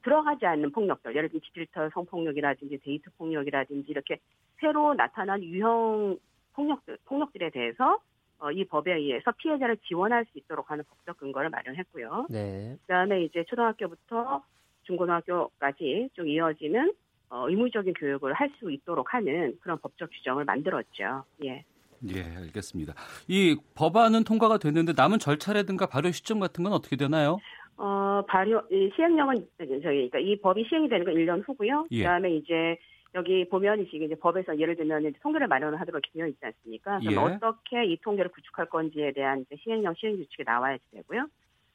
들어가지 0.07 0.47
않는 0.47 0.71
폭력들, 0.71 1.17
예를 1.17 1.29
들면 1.29 1.41
디지털 1.53 1.91
성폭력이라든지 1.93 2.79
데이트 2.79 3.11
폭력이라든지 3.19 3.91
이렇게 3.91 4.21
새로 4.61 4.95
나타난 4.95 5.43
유형 5.43 6.17
폭력들, 6.53 6.99
폭력들에 7.07 7.51
대해서 7.51 7.99
어, 8.39 8.53
이 8.53 8.65
법에 8.65 8.95
의해서 8.95 9.33
피해자를 9.33 9.77
지원할 9.79 10.25
수 10.27 10.39
있도록 10.39 10.71
하는 10.71 10.85
법적 10.89 11.17
근거를 11.17 11.51
마련했고요. 11.51 12.27
네. 12.31 12.77
그다음에 12.83 13.25
이제 13.25 13.43
초등학교부터 13.49 14.45
중고등학교까지 14.85 16.11
쭉 16.15 16.29
이어지는 16.29 16.95
어, 17.29 17.49
의무적인 17.49 17.95
교육을 17.95 18.33
할 18.35 18.49
수 18.61 18.71
있도록 18.71 19.13
하는 19.13 19.59
그런 19.61 19.77
법적 19.81 20.09
규정을 20.13 20.45
만들었죠. 20.45 21.25
예. 21.45 21.65
예, 22.09 22.23
알겠습니다. 22.23 22.95
이 23.27 23.57
법안은 23.75 24.23
통과가 24.25 24.59
됐는데 24.59 24.93
남은 24.97 25.19
절차라든가 25.19 25.87
발효 25.87 26.13
시점 26.13 26.39
같은 26.39 26.63
건 26.63 26.73
어떻게 26.73 26.95
되나요? 26.95 27.39
어, 27.77 28.23
발효, 28.27 28.63
이 28.71 28.91
시행령은, 28.97 29.47
저기, 29.59 29.79
그러니까 29.81 30.19
이 30.19 30.37
법이 30.41 30.65
시행이 30.69 30.89
되는 30.89 31.05
건 31.05 31.15
1년 31.15 31.47
후고요. 31.47 31.87
예. 31.91 31.99
그 31.99 32.05
다음에 32.05 32.31
이제, 32.35 32.79
여기 33.15 33.49
보면 33.49 33.87
지금 33.91 34.07
이제 34.07 34.15
법에서 34.15 34.59
예를 34.59 34.77
들면 34.77 35.07
이제 35.07 35.19
통계를 35.23 35.47
마련을 35.47 35.81
하도록 35.81 36.03
되어 36.13 36.27
있지 36.27 36.39
않습니까? 36.43 36.99
그럼 37.01 37.13
예. 37.13 37.17
어떻게 37.17 37.85
이 37.87 37.99
통계를 38.03 38.31
구축할 38.31 38.67
건지에 38.67 39.13
대한 39.13 39.41
이제 39.41 39.57
시행령 39.63 39.95
시행 39.95 40.17
규칙이 40.17 40.45
나와야 40.45 40.77
되고요. 40.93 41.27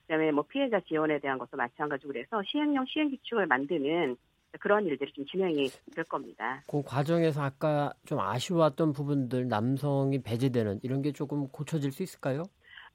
그다음에 0.05 0.31
뭐 0.31 0.43
피해자 0.43 0.79
지원에 0.81 1.19
대한 1.19 1.39
것도 1.39 1.57
마찬가지고 1.57 2.13
그래서 2.13 2.41
시행령 2.45 2.85
시행 2.85 3.09
규칙을 3.09 3.47
만드는 3.47 4.17
그런 4.59 4.85
일들이 4.85 5.11
좀 5.13 5.25
진행이 5.25 5.69
될 5.95 6.03
겁니다. 6.03 6.61
그 6.67 6.83
과정에서 6.83 7.41
아까 7.41 7.93
좀 8.05 8.19
아쉬웠던 8.19 8.93
부분들 8.93 9.47
남성이 9.47 10.21
배제되는 10.21 10.81
이런 10.83 11.01
게 11.01 11.11
조금 11.11 11.47
고쳐질 11.47 11.91
수 11.91 12.03
있을까요? 12.03 12.43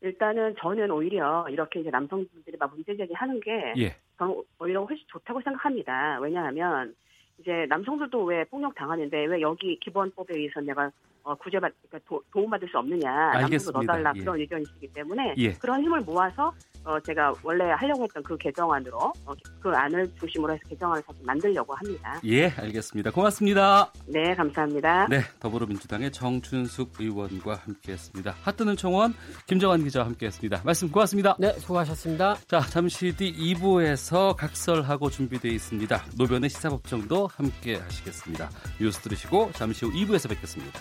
일단은 0.00 0.54
저는 0.58 0.90
오히려 0.90 1.46
이렇게 1.48 1.80
이제 1.80 1.90
남성분들이 1.90 2.56
막 2.58 2.72
문제 2.74 2.96
제기 2.96 3.12
하는 3.14 3.40
게 3.40 3.74
예. 3.78 3.96
저는 4.18 4.42
오히려 4.58 4.84
훨씬 4.84 5.04
좋다고 5.08 5.40
생각합니다. 5.42 6.18
왜냐하면 6.20 6.94
이제 7.38 7.66
남성들도 7.68 8.24
왜 8.24 8.44
폭력 8.44 8.74
당하는데 8.74 9.24
왜 9.24 9.40
여기 9.40 9.78
기본법에 9.78 10.34
의해서 10.36 10.60
내가 10.60 10.90
어, 11.26 11.34
구제받 11.34 11.72
그러니까 11.88 12.08
도, 12.08 12.22
도움받을 12.30 12.68
수 12.68 12.78
없느냐 12.78 13.32
알겠습니다. 13.34 13.80
넣어달라 13.80 14.12
예. 14.14 14.20
그런 14.20 14.38
의견이시기 14.38 14.92
때문에 14.92 15.34
예. 15.38 15.52
그런 15.54 15.82
힘을 15.82 16.00
모아서 16.02 16.52
어, 16.84 17.00
제가 17.00 17.34
원래 17.42 17.64
하려고 17.64 18.04
했던 18.04 18.22
그 18.22 18.36
개정안으로 18.38 18.96
어, 18.96 19.32
그 19.60 19.70
안을 19.70 20.08
중심으로 20.20 20.52
해서 20.52 20.62
개정안을 20.68 21.02
다시 21.02 21.18
만들려고 21.24 21.74
합니다. 21.74 22.20
예, 22.24 22.48
알겠습니다. 22.48 23.10
고맙습니다. 23.10 23.92
네, 24.06 24.34
감사합니다. 24.36 25.08
네, 25.08 25.22
더불어민주당의 25.40 26.12
정춘숙 26.12 26.92
의원과 27.00 27.56
함께했습니다. 27.56 28.36
핫뜨는 28.42 28.76
청원 28.76 29.14
김정환 29.48 29.82
기자와 29.82 30.06
함께했습니다. 30.06 30.62
말씀 30.64 30.88
고맙습니다. 30.92 31.34
네, 31.40 31.52
수고하셨습니다. 31.54 32.36
자, 32.46 32.60
잠시 32.60 33.16
뒤 33.16 33.34
2부에서 33.54 34.36
각설하고 34.36 35.10
준비되어 35.10 35.50
있습니다. 35.50 36.04
노변의 36.16 36.50
시사법정도 36.50 37.26
함께 37.26 37.78
하시겠습니다. 37.78 38.48
뉴스 38.80 39.00
들으시고 39.00 39.50
잠시 39.54 39.84
후 39.84 39.92
2부에서 39.92 40.28
뵙겠습니다. 40.28 40.80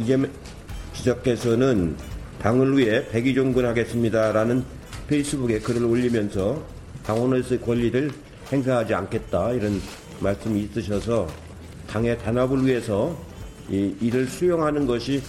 이재명 0.00 0.30
지적께서는 0.94 1.96
당을 2.40 2.78
위해 2.78 3.06
백의종군하겠습니다라는 3.08 4.64
페이스북에 5.08 5.58
글을 5.60 5.84
올리면서 5.84 6.62
당원으로서의 7.04 7.60
권리를 7.60 8.10
행사하지 8.52 8.94
않겠다 8.94 9.52
이런 9.52 9.80
말씀이 10.20 10.60
있으셔서 10.60 11.26
당의 11.88 12.18
단합을 12.18 12.64
위해서 12.66 13.16
이 13.70 13.94
일을 14.00 14.26
수용하는 14.26 14.86
것이 14.86 15.22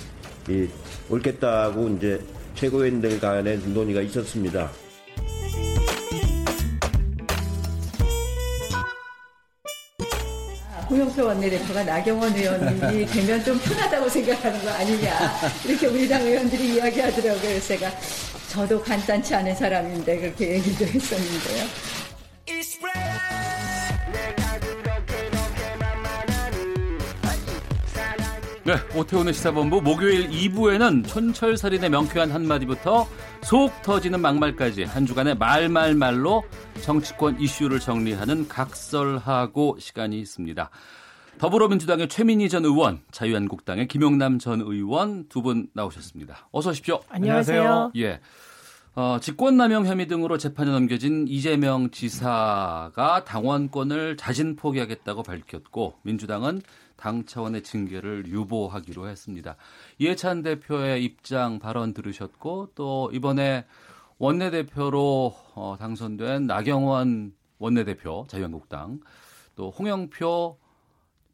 이 0.50 0.68
옳겠다고 1.10 1.90
이제 1.90 2.20
최고위원들 2.56 3.20
간의 3.20 3.60
논의가 3.60 4.02
있었습니다. 4.02 4.70
홍영표 10.90 11.26
원내대표가 11.26 11.84
나경원 11.84 12.36
의원이 12.36 13.06
되면 13.06 13.44
좀 13.44 13.60
편하다고 13.60 14.10
생각하는 14.10 14.64
거 14.64 14.70
아니냐 14.72 15.40
이렇게 15.66 15.88
우리 15.88 16.08
당 16.08 16.22
의원들이 16.22 16.76
이야기하더라고요. 16.76 17.62
제가 17.62 17.92
저도 18.50 18.82
간단치 18.82 19.36
않은 19.36 19.56
사람인데 19.56 20.20
그렇게 20.20 20.56
얘기도 20.56 20.86
했었는데요. 20.86 21.66
네, 28.70 28.76
오태훈의 28.96 29.34
시사본부 29.34 29.82
목요일 29.82 30.30
2부에는 30.30 31.08
촌철살인의 31.08 31.90
명쾌한 31.90 32.30
한마디부터 32.30 33.08
속 33.42 33.82
터지는 33.82 34.22
막말까지 34.22 34.84
한 34.84 35.08
주간의 35.08 35.40
말말말로 35.40 36.44
정치권 36.84 37.40
이슈를 37.40 37.80
정리하는 37.80 38.48
각설하고 38.48 39.78
시간이 39.80 40.20
있습니다. 40.20 40.70
더불어민주당의 41.40 42.10
최민희 42.10 42.48
전 42.48 42.64
의원, 42.64 43.00
자유한국당의 43.10 43.88
김용남 43.88 44.38
전 44.38 44.62
의원 44.62 45.28
두 45.30 45.42
분 45.42 45.68
나오셨습니다. 45.74 46.48
어서 46.52 46.70
오십시오. 46.70 47.00
안녕하세요. 47.10 47.94
예. 47.96 48.20
어, 48.94 49.18
직권남용 49.20 49.88
혐의 49.88 50.08
등으로 50.08 50.38
재판에 50.38 50.70
넘겨진 50.70 51.26
이재명 51.28 51.90
지사가 51.90 53.24
당원권을 53.26 54.18
자진 54.18 54.56
포기하겠다고 54.56 55.24
밝혔고 55.24 55.96
민주당은 56.04 56.62
당 57.00 57.26
차원의 57.26 57.64
징계를 57.64 58.28
유보하기로 58.28 59.08
했습니다. 59.08 59.56
이해찬 60.00 60.44
대표의 60.44 61.04
입장 61.04 61.58
발언 61.58 61.94
들으셨고 61.94 62.72
또 62.76 63.10
이번에 63.14 63.66
원내대표로 64.18 65.34
어, 65.56 65.78
당선된 65.80 66.46
나경원 66.46 67.34
원내대표 67.58 68.26
자유한국당 68.28 69.00
또 69.56 69.72
홍영표 69.72 70.58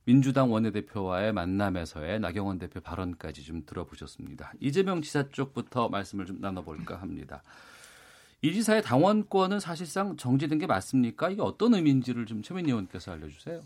민주당 0.06 0.52
원내대표와의 0.52 1.34
만남에서의 1.34 2.20
나경원 2.20 2.60
대표 2.60 2.80
발언까지 2.80 3.44
좀 3.44 3.66
들어보셨습니다. 3.66 4.54
이재명 4.60 5.02
지사 5.02 5.28
쪽부터 5.30 5.90
말씀을 5.90 6.28
좀 6.28 6.40
나눠볼까 6.42 7.02
합니다. 7.02 7.42
이 8.44 8.54
지사의 8.54 8.84
당원권은 8.84 9.60
사실상 9.60 10.16
정지된 10.16 10.60
게 10.60 10.68
맞습니까? 10.68 11.32
이게 11.32 11.42
어떤 11.42 11.74
의미인지를 11.74 12.28
좀 12.28 12.44
최민희 12.44 12.70
의원께서 12.70 13.14
알려주세요. 13.14 13.62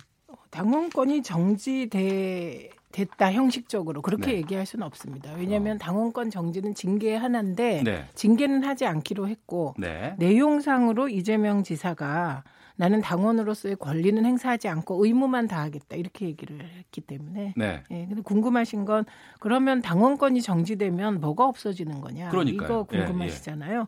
당원권이 0.52 1.24
정지됐다 1.24 3.32
형식적으로 3.32 4.02
그렇게 4.02 4.32
네. 4.32 4.38
얘기할 4.38 4.66
수는 4.66 4.86
없습니다. 4.86 5.34
왜냐하면 5.34 5.78
당원권 5.78 6.30
정지는 6.30 6.74
징계 6.74 7.16
하나인데 7.16 7.84
네. 7.84 8.06
징계는 8.16 8.64
하지 8.64 8.86
않기로 8.86 9.28
했고 9.28 9.76
네. 9.78 10.16
내용상으로 10.18 11.10
이재명 11.10 11.64
지사가 11.64 12.44
나는 12.76 13.02
당원으로서의 13.02 13.76
권리는 13.76 14.26
행사하지 14.26 14.70
않고 14.70 15.06
의무만 15.06 15.50
다하겠다 15.50 15.98
이렇게 15.98 16.28
얘기를 16.28 16.66
했기 16.78 17.02
때문에 17.02 17.54
네. 17.58 17.84
예, 17.92 18.06
근데 18.06 18.22
궁금하신 18.22 18.86
건 18.86 19.04
그러면 19.42 19.82
당원권이 19.82 20.42
정지되면 20.42 21.20
뭐가 21.20 21.46
없어지는 21.46 22.00
거냐 22.00 22.30
그러니까요. 22.30 22.86
이거 22.86 22.88
예, 22.94 23.00
궁금하시잖아요. 23.00 23.88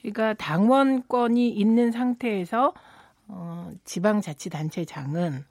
그러니까 0.00 0.32
당원권이 0.34 1.50
있는 1.50 1.92
상태에서 1.92 2.72
어, 3.28 3.70
지방자치단체장은 3.84 5.44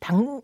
당 0.00 0.42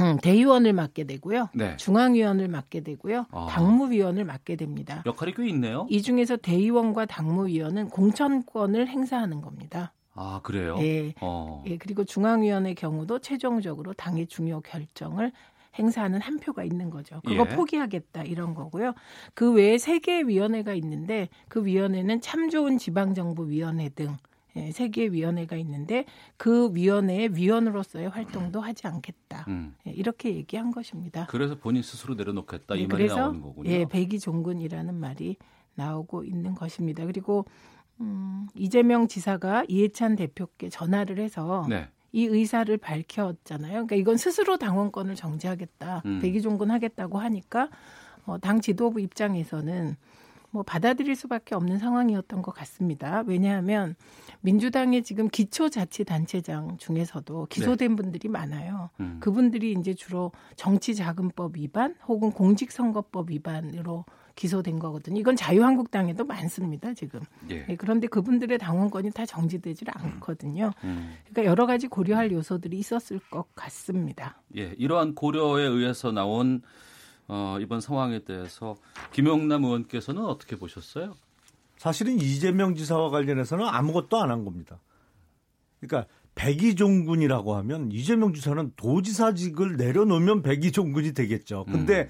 음, 0.00 0.16
대의원을 0.22 0.72
맡게 0.72 1.04
되고요. 1.04 1.50
네. 1.54 1.76
중앙위원을 1.76 2.48
맡게 2.48 2.80
되고요. 2.80 3.26
아. 3.30 3.46
당무위원을 3.50 4.24
맡게 4.24 4.56
됩니다. 4.56 5.02
역할이 5.04 5.34
꽤 5.34 5.48
있네요. 5.48 5.86
이 5.90 6.00
중에서 6.00 6.36
대의원과 6.36 7.06
당무위원은 7.06 7.90
공천권을 7.90 8.88
행사하는 8.88 9.42
겁니다. 9.42 9.92
아 10.14 10.40
그래요? 10.42 10.76
예. 10.80 11.14
어. 11.20 11.62
예, 11.66 11.78
그리고 11.78 12.04
중앙위원회 12.04 12.74
경우도 12.74 13.20
최종적으로 13.20 13.92
당의 13.94 14.26
중요 14.26 14.60
결정을 14.60 15.32
행사하는 15.78 16.20
한 16.20 16.38
표가 16.38 16.64
있는 16.64 16.90
거죠. 16.90 17.20
그거 17.24 17.46
예. 17.50 17.56
포기하겠다 17.56 18.24
이런 18.24 18.54
거고요. 18.54 18.92
그 19.34 19.52
외에 19.52 19.78
세 19.78 19.98
개의 20.00 20.28
위원회가 20.28 20.74
있는데 20.74 21.28
그 21.48 21.64
위원회는 21.64 22.20
참 22.20 22.50
좋은 22.50 22.76
지방정부 22.76 23.48
위원회 23.48 23.88
등 23.88 24.16
예, 24.56 24.70
세 24.70 24.88
개의 24.88 25.12
위원회가 25.12 25.56
있는데 25.56 26.04
그 26.36 26.70
위원회의 26.74 27.34
위원으로서의 27.34 28.08
활동도 28.08 28.60
하지 28.60 28.86
않겠다. 28.86 29.44
음. 29.48 29.74
예, 29.86 29.90
이렇게 29.90 30.34
얘기한 30.34 30.70
것입니다. 30.70 31.26
그래서 31.30 31.58
본인 31.58 31.82
스스로 31.82 32.14
내려놓겠다 32.14 32.74
이 32.74 32.82
예, 32.82 32.86
말이 32.86 33.06
나오는 33.06 33.40
거군요. 33.40 33.70
예, 33.70 33.86
백이종군이라는 33.86 34.94
말이 34.94 35.36
나오고 35.74 36.24
있는 36.24 36.54
것입니다. 36.54 37.06
그리고 37.06 37.46
음, 38.00 38.46
이재명 38.54 39.08
지사가 39.08 39.64
이해찬 39.68 40.16
대표께 40.16 40.68
전화를 40.68 41.18
해서 41.18 41.66
네. 41.68 41.88
이 42.12 42.24
의사를 42.26 42.76
밝혔잖아요. 42.76 43.72
그러니까 43.72 43.96
이건 43.96 44.18
스스로 44.18 44.58
당원권을 44.58 45.14
정지하겠다, 45.14 46.02
음. 46.04 46.20
백이종군 46.20 46.70
하겠다고 46.70 47.18
하니까 47.18 47.70
어, 48.26 48.38
당 48.38 48.60
지도부 48.60 49.00
입장에서는 49.00 49.96
뭐 50.52 50.62
받아들일 50.62 51.16
수밖에 51.16 51.54
없는 51.54 51.78
상황이었던 51.78 52.42
것 52.42 52.52
같습니다. 52.52 53.24
왜냐하면 53.26 53.96
민주당의 54.42 55.02
지금 55.02 55.28
기초자치단체장 55.28 56.76
중에서도 56.76 57.46
기소된 57.46 57.96
분들이 57.96 58.28
많아요. 58.28 58.90
네. 58.98 59.04
음. 59.04 59.16
그분들이 59.20 59.72
이제 59.72 59.94
주로 59.94 60.30
정치자금법 60.56 61.56
위반 61.56 61.94
혹은 62.06 62.30
공직선거법 62.30 63.30
위반으로 63.30 64.04
기소된 64.34 64.78
거거든요. 64.78 65.18
이건 65.20 65.36
자유한국당에도 65.36 66.24
많습니다, 66.24 66.94
지금. 66.94 67.20
예. 67.50 67.66
예, 67.68 67.76
그런데 67.76 68.06
그분들의 68.06 68.56
당원권이 68.58 69.10
다 69.10 69.26
정지되질 69.26 69.88
않거든요. 69.92 70.70
음. 70.84 71.14
그러니까 71.24 71.44
여러 71.50 71.66
가지 71.66 71.86
고려할 71.86 72.30
요소들이 72.30 72.78
있었을 72.78 73.18
것 73.30 73.46
같습니다. 73.54 74.40
예, 74.56 74.74
이러한 74.78 75.14
고려에 75.14 75.64
의해서 75.64 76.12
나온 76.12 76.62
어, 77.28 77.56
이번 77.60 77.80
상황에 77.80 78.24
대해서 78.24 78.76
김용남 79.12 79.64
의원께서는 79.64 80.24
어떻게 80.24 80.56
보셨어요? 80.56 81.14
사실은 81.78 82.20
이재명 82.20 82.74
지사와 82.74 83.10
관련해서는 83.10 83.66
아무것도 83.66 84.20
안 84.20 84.30
한 84.30 84.44
겁니다. 84.44 84.78
그러니까 85.80 86.08
백이종군이라고 86.34 87.56
하면 87.56 87.90
이재명 87.92 88.32
지사는 88.32 88.72
도지사직을 88.76 89.76
내려놓으면 89.76 90.42
백이종군이 90.42 91.12
되겠죠. 91.12 91.64
근데 91.66 92.08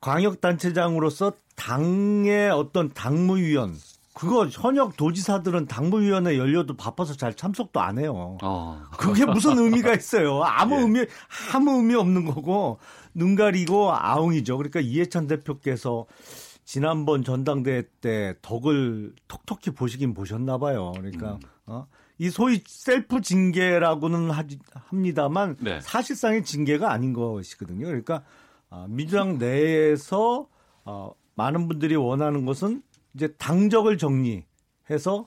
광역단체장으로서 0.00 1.32
당의 1.56 2.50
어떤 2.50 2.88
당무위원 2.88 3.76
그거 4.12 4.46
현역 4.46 4.96
도지사들은 4.96 5.66
당무위원회 5.66 6.36
열려도 6.36 6.76
바빠서 6.76 7.14
잘 7.14 7.34
참석도 7.34 7.80
안 7.80 7.98
해요. 7.98 8.38
어. 8.42 8.82
그게 8.98 9.24
무슨 9.24 9.58
의미가 9.58 9.94
있어요? 9.94 10.42
아무 10.42 10.76
예. 10.76 10.80
의미 10.80 11.06
아무 11.54 11.76
의미 11.76 11.94
없는 11.94 12.24
거고 12.24 12.78
눈 13.14 13.36
가리고 13.36 13.92
아웅이죠. 13.92 14.56
그러니까 14.56 14.80
이해찬 14.80 15.26
대표께서 15.26 16.06
지난번 16.64 17.24
전당대회 17.24 17.84
때 18.00 18.34
덕을 18.42 19.14
톡톡히 19.28 19.70
보시긴 19.70 20.14
보셨나 20.14 20.58
봐요. 20.58 20.92
그러니까 20.96 21.34
음. 21.34 21.40
어? 21.66 21.86
이 22.18 22.30
소위 22.30 22.62
셀프 22.66 23.22
징계라고는 23.22 24.30
하지, 24.30 24.58
합니다만 24.74 25.56
네. 25.60 25.80
사실상의 25.80 26.44
징계가 26.44 26.92
아닌 26.92 27.12
것이거든요. 27.12 27.86
그러니까 27.86 28.22
아, 28.68 28.86
민주당 28.88 29.38
내에서 29.38 30.46
어, 30.84 31.12
많은 31.34 31.66
분들이 31.66 31.96
원하는 31.96 32.44
것은 32.44 32.82
이제 33.14 33.28
당적을 33.38 33.98
정리해서 33.98 35.26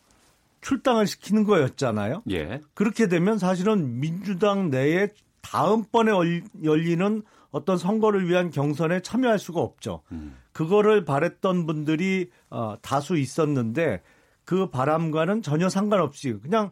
출당을 0.62 1.08
시키는 1.08 1.44
거였잖아요. 1.44 2.24
예. 2.32 2.62
그렇게 2.74 3.08
되면 3.08 3.38
사실은 3.38 4.00
민주당 4.00 4.70
내에 4.70 5.10
다음번에 5.42 6.12
얼- 6.12 6.44
열리는 6.64 7.22
어떤 7.52 7.78
선거를 7.78 8.28
위한 8.30 8.50
경선에 8.50 9.02
참여할 9.02 9.38
수가 9.40 9.60
없죠. 9.60 10.02
음. 10.12 10.36
그거를 10.54 11.04
바랬던 11.04 11.66
분들이 11.66 12.30
어, 12.50 12.76
다수 12.82 13.18
있었는데 13.18 14.02
그 14.46 14.70
바람과는 14.70 15.42
전혀 15.42 15.68
상관없이 15.70 16.34
그냥 16.42 16.72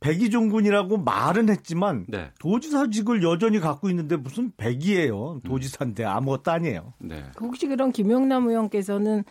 백이종군이라고 0.00 0.98
말은 0.98 1.48
했지만 1.48 2.06
네. 2.08 2.30
도지사직을 2.40 3.22
여전히 3.22 3.60
갖고 3.60 3.88
있는데 3.88 4.16
무슨 4.16 4.50
백이에요. 4.56 5.40
도지사인데 5.44 6.04
아무것도 6.04 6.50
아니에요. 6.50 6.92
네. 6.98 7.24
그 7.36 7.44
혹시 7.46 7.68
그런 7.68 7.92
김용남 7.92 8.48
의원께서는 8.48 9.22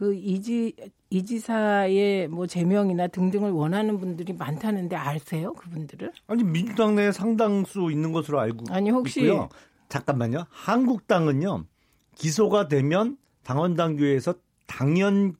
그 0.00 0.14
이지 0.14 0.72
이지사의 1.10 2.28
뭐 2.28 2.46
제명이나 2.46 3.06
등등을 3.08 3.50
원하는 3.50 4.00
분들이 4.00 4.32
많다는데 4.32 4.96
아세요? 4.96 5.52
그분들을? 5.52 6.10
아니 6.26 6.42
민주당 6.42 6.94
내에 6.94 7.12
상당수 7.12 7.90
있는 7.92 8.10
것으로 8.10 8.40
알고 8.40 8.64
아니, 8.70 8.88
혹시- 8.88 9.20
있고요. 9.20 9.50
잠깐만요. 9.90 10.46
한국당은요 10.48 11.66
기소가 12.14 12.68
되면 12.68 13.18
당원 13.42 13.74
당규에서 13.76 14.34
당연 14.66 15.34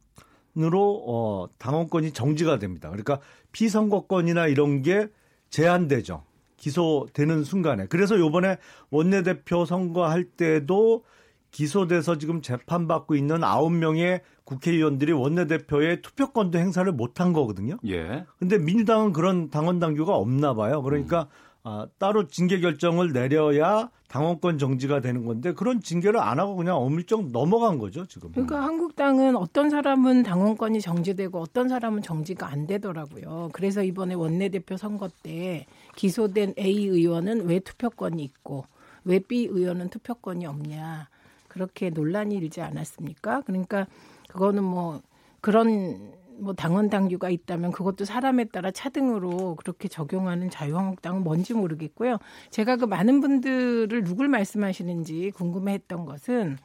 으로 0.59 1.05
어, 1.07 1.49
당원권이 1.59 2.13
정지가 2.13 2.59
됩니다. 2.59 2.89
그러니까 2.91 3.21
피선거권이나 3.53 4.49
이런 4.49 4.83
게 4.83 5.07
제한되죠. 5.49 6.25
기소되는 6.57 7.45
순간에. 7.45 7.87
그래서 7.87 8.19
요번에 8.19 8.59
원내대표 8.91 9.65
선거할 9.65 10.25
때도 10.25 11.05
기소돼서 11.51 12.19
지금 12.19 12.43
재판받고 12.43 13.15
있는 13.15 13.45
아홉 13.45 13.73
명의 13.73 14.21
국회의원들이 14.45 15.13
원내대표의 15.13 16.03
투표권도 16.03 16.59
행사를 16.59 16.91
못한 16.93 17.33
거거든요. 17.33 17.77
예. 17.87 18.25
근데 18.39 18.59
민주당은 18.59 19.13
그런 19.13 19.51
당원 19.51 19.79
당규가 19.79 20.15
없나 20.17 20.55
봐요. 20.55 20.83
그러니까 20.83 21.29
아, 21.63 21.87
따로 21.99 22.27
징계 22.27 22.59
결정을 22.59 23.13
내려야 23.13 23.91
당원권 24.09 24.59
정지가 24.59 25.01
되는 25.01 25.25
건데 25.25 25.53
그런 25.53 25.81
징계를 25.81 26.19
안 26.19 26.41
하고 26.41 26.57
그냥 26.57 26.77
어물쩍 26.77 27.31
넘어간 27.31 27.79
거죠 27.79 28.07
지금. 28.07 28.33
그러니까 28.33 28.63
한국당은 28.63 29.37
어떤 29.37 29.71
사람은 29.71 30.23
당원권이 30.23 30.81
정지되고 30.81 31.39
어떤 31.39 31.69
사람은 31.69 32.03
정지가 32.03 32.49
안 32.49 32.67
되더라고요. 32.67 33.51
그래서 33.53 33.85
이번에 33.85 34.15
원내대표 34.15 34.77
선거 34.77 35.09
때 35.23 35.67
기소된 35.97 36.55
A 36.59 36.87
의원은 36.87 37.47
왜 37.47 37.61
투표권이 37.61 38.23
있고 38.23 38.65
왜 39.05 39.19
B 39.19 39.45
의원은 39.45 39.91
투표권이 39.91 40.47
없냐 40.47 41.09
그렇게 41.51 41.91
논란이 41.91 42.35
일지 42.37 42.63
않았습니까? 42.63 43.43
그러니까 43.43 43.87
그거는 44.29 44.65
뭐 44.65 45.03
그런 45.43 46.13
뭐 46.39 46.55
당원 46.55 46.89
당규가 46.89 47.29
있다면 47.29 47.73
그것도 47.73 48.07
사람에 48.07 48.47
따라 48.47 48.71
차등으로 48.71 49.57
그렇게 49.57 49.89
적용하는 49.89 50.49
자유한국당은 50.49 51.23
뭔지 51.23 51.53
모르겠고요. 51.53 52.17
제가 52.51 52.77
그 52.77 52.87
많은 52.87 53.21
분들을 53.21 54.05
누굴 54.05 54.29
말씀하시는지 54.29 55.33
궁금해했던 55.35 56.07
것은 56.07 56.57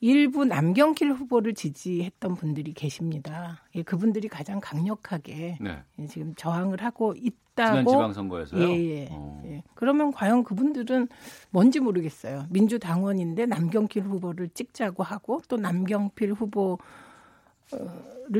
일부 0.00 0.44
남경길 0.46 1.12
후보를 1.12 1.54
지지했던 1.54 2.36
분들이 2.36 2.72
계십니다. 2.72 3.62
예, 3.74 3.82
그분들이 3.82 4.28
가장 4.28 4.58
강력하게 4.60 5.58
네. 5.60 5.82
예, 5.98 6.06
지금 6.06 6.34
저항을 6.36 6.82
하고 6.82 7.14
지난 7.60 7.80
있다고. 7.80 7.90
지방선거에서요. 7.90 8.62
예, 8.62 8.66
예, 8.68 9.08
어. 9.10 9.42
예. 9.44 9.62
그러면 9.74 10.12
과연 10.12 10.44
그분들은 10.44 11.08
뭔지 11.50 11.80
모르겠어요. 11.80 12.46
민주당원인데 12.50 13.46
남경필 13.46 14.02
후보를 14.04 14.48
찍자고 14.50 15.02
하고 15.02 15.42
또 15.48 15.56
남경필 15.56 16.32
후보를 16.32 16.78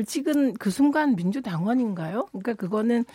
찍은 0.05 0.55
그 0.55 0.71
순간 0.71 1.15
민주당원인가요? 1.15 2.27
그러니까 2.31 2.53
그거는 2.55 3.05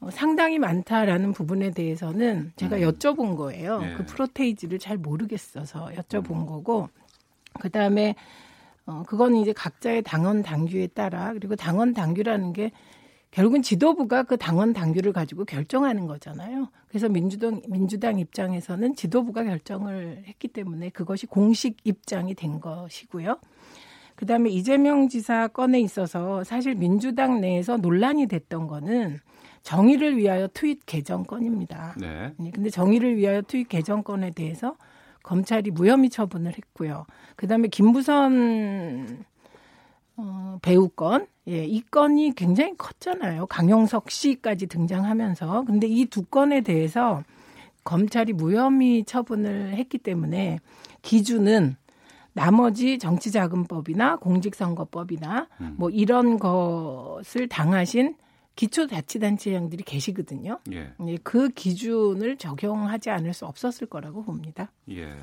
어, 0.00 0.10
상당히 0.10 0.58
많다라는 0.58 1.32
부분에 1.32 1.70
대해서는 1.70 2.52
제가 2.56 2.76
음. 2.76 2.82
여쭤본 2.82 3.36
거예요. 3.36 3.80
네. 3.80 3.94
그 3.94 4.04
프로테이지를 4.04 4.80
잘 4.80 4.96
모르겠어서 4.96 5.90
여쭤본 5.94 6.46
거고 6.46 6.88
그 7.62 7.70
다음에 7.70 8.16
어 8.86 9.04
그건 9.06 9.36
이제 9.36 9.52
각자의 9.52 10.02
당원 10.02 10.42
당규에 10.42 10.88
따라 10.88 11.32
그리고 11.32 11.54
당원 11.54 11.94
당규라는 11.94 12.52
게 12.52 12.72
결국은 13.30 13.62
지도부가 13.62 14.24
그 14.24 14.36
당원 14.36 14.72
당규를 14.72 15.12
가지고 15.12 15.44
결정하는 15.44 16.08
거잖아요. 16.08 16.70
그래서 16.88 17.08
민주당 17.08 17.62
민주당 17.68 18.18
입장에서는 18.18 18.96
지도부가 18.96 19.44
결정을 19.44 20.24
했기 20.26 20.48
때문에 20.48 20.88
그것이 20.88 21.26
공식 21.26 21.76
입장이 21.84 22.34
된 22.34 22.58
것이고요. 22.58 23.38
그다음에 24.16 24.50
이재명 24.50 25.08
지사 25.08 25.46
건에 25.46 25.78
있어서 25.80 26.42
사실 26.42 26.74
민주당 26.74 27.40
내에서 27.40 27.76
논란이 27.76 28.26
됐던 28.26 28.66
거는 28.66 29.20
정의를 29.62 30.16
위하여 30.16 30.48
트윗 30.52 30.84
개정 30.84 31.22
건입니다. 31.22 31.94
네. 31.96 32.32
네, 32.38 32.50
근데 32.50 32.70
정의를 32.70 33.16
위하여 33.16 33.40
트윗 33.42 33.68
개정 33.68 34.02
건에 34.02 34.32
대해서 34.32 34.74
검찰이 35.22 35.70
무혐의 35.70 36.10
처분을 36.10 36.52
했고요. 36.56 37.06
그다음에 37.36 37.68
김부선 37.68 39.24
어, 40.16 40.58
배우 40.62 40.88
건, 40.88 41.26
예, 41.48 41.64
이 41.64 41.80
건이 41.80 42.34
굉장히 42.34 42.76
컸잖아요. 42.76 43.46
강용석 43.46 44.10
씨까지 44.10 44.66
등장하면서. 44.66 45.64
근데 45.64 45.86
이 45.86 46.04
두 46.06 46.22
건에 46.24 46.60
대해서 46.60 47.22
검찰이 47.84 48.32
무혐의 48.34 49.04
처분을 49.04 49.74
했기 49.74 49.98
때문에 49.98 50.58
기준은 51.00 51.76
나머지 52.34 52.98
정치자금법이나 52.98 54.16
공직선거법이나 54.16 55.48
음. 55.60 55.74
뭐 55.76 55.90
이런 55.90 56.38
것을 56.38 57.48
당하신 57.48 58.14
기초 58.54 58.86
자치단체장들이 58.86 59.82
계시거든요. 59.84 60.60
예. 60.72 60.92
예, 61.06 61.16
그 61.22 61.48
기준을 61.48 62.36
적용하지 62.36 63.10
않을 63.10 63.32
수 63.32 63.46
없었을 63.46 63.86
거라고 63.86 64.22
봅니다. 64.24 64.70
예. 64.90 65.14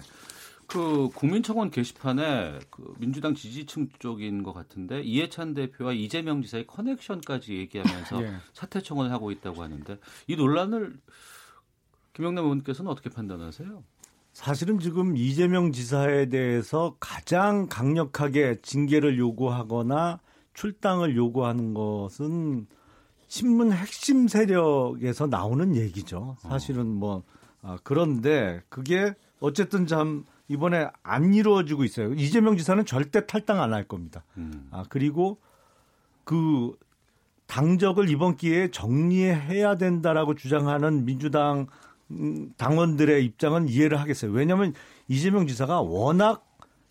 그 0.67 1.09
국민청원 1.15 1.71
게시판에 1.71 2.59
그 2.69 2.93
민주당 2.99 3.33
지지층 3.33 3.89
쪽인 3.97 4.43
것 4.43 4.53
같은데 4.53 5.01
이해찬 5.01 5.55
대표와 5.55 5.93
이재명 5.93 6.43
지사의 6.43 6.67
커넥션까지 6.67 7.55
얘기하면서 7.55 8.21
예. 8.23 8.33
사퇴 8.53 8.81
청원을 8.81 9.11
하고 9.11 9.31
있다고 9.31 9.63
하는데 9.63 9.97
이 10.27 10.35
논란을 10.35 10.99
김영남 12.13 12.45
의원께서는 12.45 12.91
어떻게 12.91 13.09
판단하세요? 13.09 13.83
사실은 14.33 14.79
지금 14.79 15.17
이재명 15.17 15.71
지사에 15.71 16.27
대해서 16.27 16.95
가장 16.99 17.67
강력하게 17.67 18.61
징계를 18.61 19.17
요구하거나 19.17 20.19
출당을 20.53 21.15
요구하는 21.15 21.73
것은 21.73 22.67
신문 23.29 23.71
핵심 23.71 24.27
세력에서 24.27 25.27
나오는 25.27 25.75
얘기죠. 25.75 26.35
사실은 26.41 26.87
뭐 26.87 27.23
아, 27.61 27.77
그런데 27.83 28.61
그게 28.69 29.13
어쨌든 29.39 29.87
참 29.87 30.25
이번에 30.47 30.89
안 31.03 31.33
이루어지고 31.33 31.83
있어요. 31.83 32.13
이재명 32.15 32.57
지사는 32.57 32.83
절대 32.85 33.25
탈당 33.25 33.61
안 33.61 33.71
할 33.71 33.87
겁니다. 33.87 34.23
음. 34.37 34.67
아 34.71 34.83
그리고 34.89 35.37
그 36.23 36.75
당적을 37.45 38.09
이번 38.09 38.35
기회에 38.35 38.71
정리해야 38.71 39.75
된다라고 39.77 40.35
주장하는 40.35 41.05
민주당 41.05 41.67
음, 42.11 42.51
당원들의 42.57 43.23
입장은 43.25 43.69
이해를 43.69 43.99
하겠어요. 43.99 44.31
왜냐하면 44.31 44.73
이재명 45.07 45.45
지사가 45.47 45.81
워낙 45.81 46.45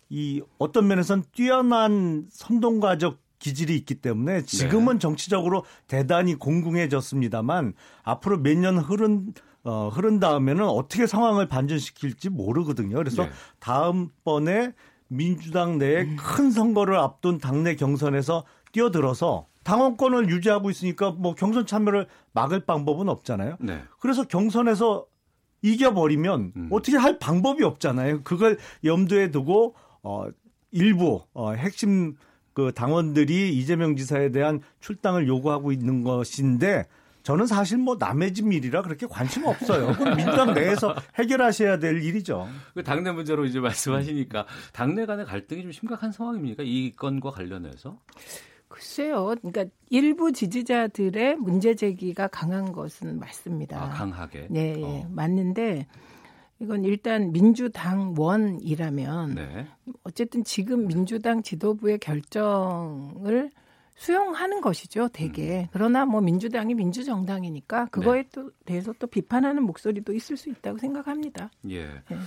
이 0.09 0.41
어떤 0.57 0.87
면에선 0.87 1.23
뛰어난 1.33 2.27
선동가적 2.29 3.17
기질이 3.39 3.75
있기 3.77 3.95
때문에 3.95 4.43
지금은 4.43 4.99
정치적으로 4.99 5.63
대단히 5.87 6.35
공공해졌습니다만 6.35 7.73
앞으로 8.03 8.37
몇 8.39 8.57
년 8.57 8.77
흐른 8.77 9.33
어, 9.63 9.89
흐른 9.89 10.19
다음에는 10.19 10.63
어떻게 10.65 11.05
상황을 11.05 11.47
반전시킬지 11.47 12.29
모르거든요. 12.29 12.95
그래서 12.95 13.23
네. 13.25 13.29
다음번에 13.59 14.73
민주당 15.07 15.77
내에 15.77 16.15
큰 16.15 16.51
선거를 16.51 16.97
앞둔 16.97 17.39
당내 17.39 17.75
경선에서 17.75 18.45
뛰어들어서 18.71 19.47
당원권을 19.63 20.29
유지하고 20.29 20.69
있으니까 20.69 21.11
뭐 21.11 21.35
경선 21.35 21.65
참여를 21.65 22.07
막을 22.31 22.65
방법은 22.65 23.09
없잖아요. 23.09 23.57
네. 23.59 23.81
그래서 23.99 24.23
경선에서 24.23 25.05
이겨버리면 25.61 26.53
음. 26.55 26.69
어떻게 26.71 26.95
할 26.97 27.19
방법이 27.19 27.63
없잖아요. 27.63 28.23
그걸 28.23 28.57
염두에 28.85 29.31
두고 29.31 29.75
어 30.03 30.27
일부 30.71 31.21
어 31.33 31.51
핵심 31.51 32.15
그 32.53 32.71
당원들이 32.73 33.57
이재명 33.57 33.95
지사에 33.95 34.31
대한 34.31 34.61
출당을 34.79 35.27
요구하고 35.27 35.71
있는 35.71 36.03
것인데 36.03 36.85
저는 37.23 37.47
사실 37.47 37.77
뭐 37.77 37.97
남의 37.99 38.33
집 38.33 38.51
일이라 38.51 38.81
그렇게 38.81 39.05
관심 39.05 39.45
없어요. 39.45 39.87
그건 39.93 40.15
민주당 40.15 40.53
내에서 40.53 40.95
해결하셔야 41.15 41.77
될 41.77 42.01
일이죠. 42.01 42.47
그 42.73 42.83
당내 42.83 43.11
문제로 43.11 43.45
이제 43.45 43.59
말씀하시니까 43.59 44.45
당내 44.73 45.05
간의 45.05 45.25
갈등이 45.25 45.61
좀 45.63 45.71
심각한 45.71 46.11
상황입니까? 46.11 46.63
이 46.65 46.93
건과 46.95 47.31
관련해서? 47.31 47.99
글쎄요. 48.67 49.35
그러니까 49.41 49.65
일부 49.89 50.31
지지자들의 50.31 51.37
문제 51.37 51.75
제기가 51.75 52.27
강한 52.27 52.71
것은 52.71 53.19
맞습니다. 53.19 53.83
아, 53.83 53.89
강하게. 53.89 54.47
네, 54.49 54.81
어. 54.83 55.05
맞는데 55.11 55.87
이건 56.61 56.83
일단 56.83 57.31
민주당 57.31 58.13
원이라면 58.17 59.35
네. 59.35 59.67
어쨌든 60.03 60.43
지금 60.43 60.87
민주당 60.87 61.41
지도부의 61.41 61.99
결정을 61.99 63.49
수용하는 63.95 64.61
것이죠, 64.61 65.09
대개. 65.09 65.61
음. 65.61 65.67
그러나 65.71 66.05
뭐 66.05 66.21
민주당이 66.21 66.73
민주정당이니까 66.73 67.83
네. 67.85 67.89
그거에 67.91 68.25
또 68.31 68.51
대해서 68.65 68.93
또 68.99 69.07
비판하는 69.07 69.63
목소리도 69.63 70.13
있을 70.13 70.37
수 70.37 70.49
있다고 70.49 70.77
생각합니다. 70.77 71.51
예. 71.69 71.85
네. 71.85 72.17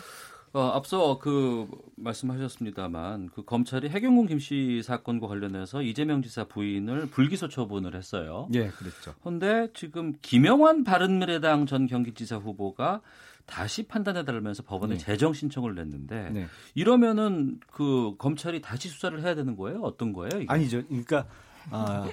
어, 0.52 0.60
앞서 0.74 1.18
그 1.18 1.66
말씀하셨습니다만 1.96 3.30
그 3.34 3.42
검찰이 3.42 3.88
해경군 3.88 4.26
김씨 4.26 4.82
사건과 4.84 5.26
관련해서 5.26 5.80
이재명 5.80 6.20
지사 6.20 6.44
부인을 6.44 7.06
불기소 7.06 7.48
처분을 7.48 7.94
했어요. 7.96 8.48
예, 8.52 8.68
그랬죠. 8.68 9.14
그런데 9.20 9.68
지금 9.72 10.12
김영환 10.20 10.84
바른미래당 10.84 11.64
전 11.64 11.86
경기지사 11.86 12.36
후보가 12.36 13.00
다시 13.46 13.82
판단해 13.84 14.24
달라면서 14.24 14.62
법원에 14.62 14.94
네. 14.94 15.00
재정 15.00 15.32
신청을 15.32 15.74
냈는데 15.74 16.30
네. 16.30 16.46
이러면은 16.74 17.60
그 17.66 18.14
검찰이 18.18 18.60
다시 18.60 18.88
수사를 18.88 19.22
해야 19.22 19.34
되는 19.34 19.56
거예요? 19.56 19.80
어떤 19.82 20.12
거예요? 20.12 20.40
이게? 20.40 20.46
아니죠. 20.48 20.82
그러니까 20.86 21.26
아, 21.70 22.08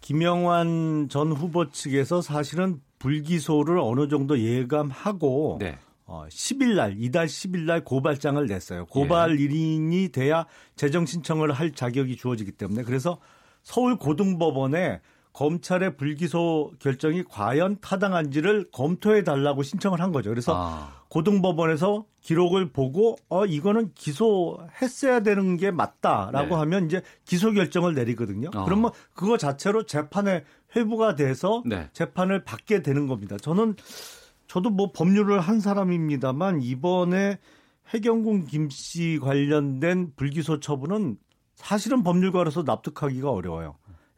김영환 0.00 1.08
전 1.08 1.32
후보 1.32 1.70
측에서 1.70 2.22
사실은 2.22 2.80
불기소를 2.98 3.78
어느 3.78 4.08
정도 4.08 4.38
예감하고 4.38 5.58
네. 5.60 5.78
어, 6.06 6.26
10일 6.28 6.76
날, 6.76 6.94
이달 6.98 7.26
10일 7.26 7.62
날 7.62 7.82
고발장을 7.82 8.44
냈어요. 8.46 8.86
고발 8.86 9.40
일인이 9.40 10.10
돼야 10.10 10.46
재정 10.76 11.04
신청을 11.04 11.52
할 11.52 11.72
자격이 11.72 12.16
주어지기 12.16 12.52
때문에 12.52 12.84
그래서 12.84 13.18
서울 13.62 13.96
고등법원에 13.96 15.00
검찰의 15.36 15.98
불기소 15.98 16.72
결정이 16.78 17.22
과연 17.24 17.76
타당한지를 17.82 18.70
검토해 18.72 19.22
달라고 19.22 19.62
신청을 19.62 20.00
한 20.00 20.10
거죠. 20.10 20.30
그래서 20.30 20.54
아, 20.56 21.02
고등법원에서 21.08 22.06
기록을 22.22 22.70
보고 22.72 23.16
어 23.28 23.44
이거는 23.44 23.92
기소했어야 23.94 25.20
되는 25.20 25.58
게 25.58 25.70
맞다라고 25.70 26.48
네. 26.48 26.54
하면 26.54 26.86
이제 26.86 27.02
기소 27.26 27.52
결정을 27.52 27.94
내리거든요. 27.94 28.48
어. 28.54 28.64
그러면 28.64 28.92
그거 29.12 29.36
자체로 29.36 29.84
재판에 29.84 30.42
회부가 30.74 31.16
돼서 31.16 31.62
네. 31.66 31.90
재판을 31.92 32.42
받게 32.42 32.80
되는 32.80 33.06
겁니다. 33.06 33.36
저는 33.36 33.76
저도 34.46 34.70
뭐 34.70 34.90
법률을 34.92 35.38
한 35.40 35.60
사람입니다만 35.60 36.62
이번에 36.62 37.38
해경군 37.90 38.46
김 38.46 38.70
씨 38.70 39.18
관련된 39.20 40.12
불기소 40.16 40.60
처분은 40.60 41.18
사실은 41.56 42.02
법률가로서 42.02 42.62
납득하기가 42.62 43.30
어려워요. 43.30 43.76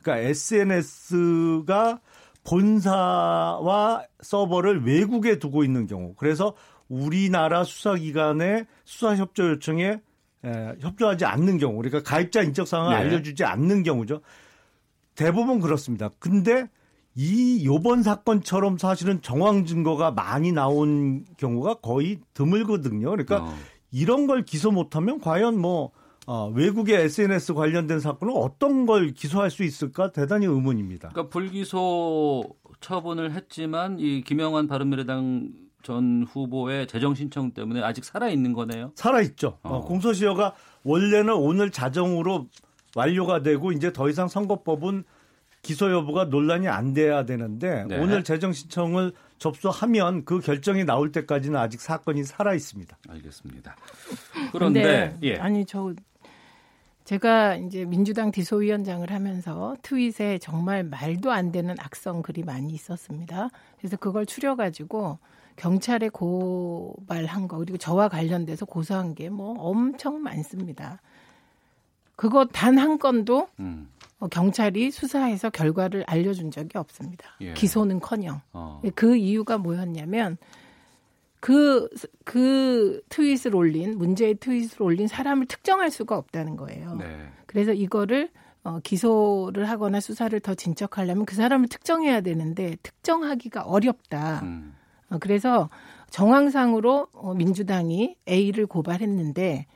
그러니까 0.09 0.29
SNS가 0.29 2.01
본사와 2.45 4.05
서버를 4.23 4.85
외국에 4.87 5.39
두고 5.39 5.65
있는 5.65 5.87
경우, 5.87 6.15
그래서 6.17 6.55
우리나라 6.89 7.63
수사기관의 7.63 8.67
수사협조 8.85 9.51
요청에 9.51 10.01
에, 10.45 10.75
협조하지 10.81 11.27
않는 11.27 11.59
경우, 11.59 11.77
그러니까 11.77 12.03
가입자 12.03 12.43
인적 12.43 12.67
사항을 12.67 12.91
네. 12.91 12.97
알려주지 12.97 13.45
않는 13.45 13.83
경우죠. 13.83 14.23
대부분 15.15 15.61
그렇습니다. 15.61 16.11
근데 16.19 16.69
이 17.15 17.67
요번 17.67 18.03
사건처럼 18.03 18.79
사실은 18.79 19.21
정황 19.21 19.67
증거가 19.67 20.11
많이 20.11 20.53
나온 20.53 21.25
경우가 21.37 21.75
거의 21.83 22.21
드물거든요. 22.33 23.11
그러니까 23.11 23.43
어. 23.43 23.55
이런 23.91 24.27
걸 24.27 24.45
기소 24.45 24.71
못하면 24.71 25.21
과연 25.21 25.59
뭐 25.59 25.91
어, 26.31 26.53
외국의 26.55 27.05
SNS 27.05 27.55
관련된 27.55 28.01
사건을 28.01 28.35
어떤 28.37 28.85
걸 28.85 29.13
기소할 29.13 29.51
수 29.51 29.65
있을까 29.65 30.13
대단히 30.13 30.45
의문입니다. 30.45 31.09
그러니까 31.09 31.31
불기소 31.31 32.45
처분을 32.81 33.33
했지만 33.33 33.99
이 33.99 34.21
김영환 34.21 34.69
바른미래당 34.69 35.49
전 35.83 36.27
후보의 36.29 36.87
재정 36.87 37.15
신청 37.15 37.53
때문에 37.53 37.81
아직 37.81 38.05
살아 38.05 38.29
있는 38.29 38.53
거네요. 38.53 38.93
살아 38.95 39.23
있죠. 39.23 39.59
어, 39.63 39.77
어. 39.77 39.81
공소시효가 39.87 40.55
원래는 40.85 41.33
오늘 41.33 41.71
자정으로 41.71 42.49
완료가 42.95 43.41
되고 43.43 43.73
이제 43.73 43.91
더 43.91 44.11
이상 44.11 44.29
선거법은 44.29 45.05
기소 45.63 45.91
여부가 45.91 46.27
논란이 46.27 46.69
안 46.69 46.93
돼야 46.93 47.25
되는데 47.25 47.87
네. 47.89 47.99
오늘 47.99 48.23
재정 48.23 48.53
신청을 48.53 49.13
접수하면 49.39 50.25
그 50.27 50.41
결정이 50.41 50.85
나올 50.85 51.11
때까지는 51.11 51.59
아직 51.59 51.81
사건이 51.81 52.25
살아 52.25 52.55
있습니다. 52.55 52.99
알겠습니다. 53.09 53.77
그런데 54.53 55.17
예. 55.23 55.37
아니 55.37 55.65
저 55.65 55.95
제가 57.09 57.57
이제 57.57 57.87
민주당 57.87 58.31
디소위원장을 58.31 59.11
하면서 59.11 59.75
트윗에 59.81 60.37
정말 60.41 60.85
말도 60.85 61.33
안 61.33 61.51
되는 61.53 61.75
악성 61.79 62.21
글이 62.21 62.43
많이 62.43 62.71
있었습니다. 62.75 63.49
그래서 63.79 63.97
그걸 63.97 64.27
추려가지고 64.27 65.19
경찰에 65.57 66.11
고발한 66.11 67.49
거 67.49 67.57
그리고 67.57 67.79
저와 67.79 68.09
관련돼서 68.11 68.67
고소한 68.67 69.15
게 69.15 69.31
뭐 69.31 69.55
엄청 69.59 70.21
많습니다. 70.23 71.01
그거 72.15 72.45
단 72.45 72.77
한 72.77 72.99
건도 72.99 73.49
음. 73.59 73.89
어, 74.19 74.29
경찰이 74.29 74.91
수사해서 74.91 75.49
결과를 75.49 76.05
알려준 76.07 76.51
적이 76.51 76.77
없습니다. 76.77 77.25
예. 77.41 77.55
기소는커녕. 77.55 78.43
어. 78.53 78.83
그 78.95 79.17
이유가 79.17 79.57
뭐였냐면 79.57 80.37
그, 81.41 81.89
그 82.25 83.01
트윗을 83.09 83.55
올린, 83.55 83.97
문제의 83.97 84.37
트윗을 84.37 84.83
올린 84.83 85.07
사람을 85.07 85.47
특정할 85.47 85.91
수가 85.91 86.17
없다는 86.17 86.57
거예요. 86.57 86.97
네. 86.97 87.31
그래서 87.47 87.73
이거를 87.73 88.31
어, 88.65 88.81
기소를 88.83 89.69
하거나 89.69 90.01
수사를 90.01 90.39
더 90.41 90.55
진척하려면 90.55 91.25
그 91.25 91.35
사람을 91.35 91.69
특정해야 91.69 92.21
되는데 92.21 92.77
특정하기가 92.83 93.63
어렵다. 93.63 94.41
음. 94.43 94.75
어, 95.11 95.19
그래서 95.19 95.71
정황상으로 96.11 97.09
어, 97.13 97.35
민주당이 97.35 98.17
A를 98.29 98.67
고발했는데 98.67 99.67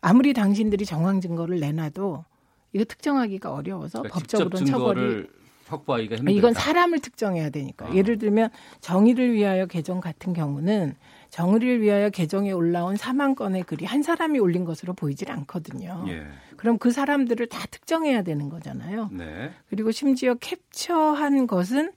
아무리 0.00 0.32
당신들이 0.32 0.86
정황 0.86 1.20
증거를 1.20 1.60
내놔도 1.60 2.24
이거 2.72 2.84
특정하기가 2.84 3.52
어려워서 3.52 3.98
그러니까 3.98 4.18
법적으로는 4.18 4.66
처벌이 4.66 5.26
확보하기가 5.70 6.16
힘들다. 6.16 6.30
아니, 6.30 6.36
이건 6.36 6.54
사람을 6.54 7.00
특정해야 7.00 7.50
되니까. 7.50 7.86
아. 7.86 7.94
예를 7.94 8.18
들면 8.18 8.50
정의를 8.80 9.32
위하여 9.32 9.66
개정 9.66 10.00
같은 10.00 10.32
경우는 10.32 10.94
정의를 11.30 11.80
위하여 11.80 12.10
개정에 12.10 12.52
올라온 12.52 12.96
4만 12.96 13.36
건의 13.36 13.62
글이 13.62 13.84
한 13.84 14.02
사람이 14.02 14.38
올린 14.38 14.64
것으로 14.64 14.94
보이질 14.94 15.30
않거든요. 15.30 16.04
예. 16.08 16.26
그럼 16.56 16.78
그 16.78 16.90
사람들을 16.90 17.46
다 17.46 17.66
특정해야 17.70 18.22
되는 18.22 18.48
거잖아요. 18.48 19.08
네. 19.12 19.50
그리고 19.68 19.92
심지어 19.92 20.34
캡처한 20.34 21.46
것은 21.46 21.92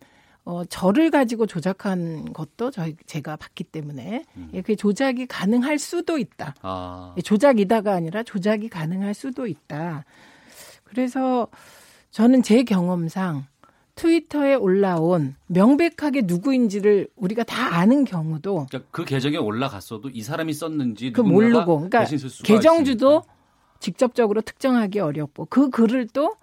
어, 0.46 0.66
저를 0.66 1.10
가지고 1.10 1.46
조작한 1.46 2.34
것도 2.34 2.70
저희 2.70 2.96
제가 3.06 3.38
봤기 3.38 3.64
때문에 3.64 4.26
예, 4.54 4.62
그 4.62 4.76
조작이 4.76 5.26
가능할 5.26 5.80
수도 5.80 6.18
있다. 6.18 6.54
아. 6.62 7.14
예, 7.18 7.22
조작이다가 7.22 7.94
아니라 7.94 8.24
조작이 8.24 8.68
가능할 8.68 9.14
수도 9.14 9.48
있다. 9.48 10.04
그래서 10.84 11.48
저는 12.12 12.44
제 12.44 12.64
경험상 12.64 13.46
트위터에 13.96 14.56
올라온 14.56 15.36
명백하게 15.48 16.24
누구인지를 16.26 17.08
우리가 17.16 17.44
다 17.44 17.76
아는 17.76 18.06
경우도 18.06 18.68
그러니까 18.70 18.90
그 18.92 19.06
계정에 19.06 19.38
올라갔어도 19.38 20.10
이 20.10 20.22
사람이 20.22 20.54
썼는지 20.54 21.12
그 21.12 21.22
모르고 21.22 21.90
그러니까 21.90 22.06
계정주도 22.44 23.24
직접적으로 23.80 24.42
특정하기 24.42 25.00
어렵고 25.00 25.46
그 25.46 25.70
글을 25.70 26.08
또 26.14 26.36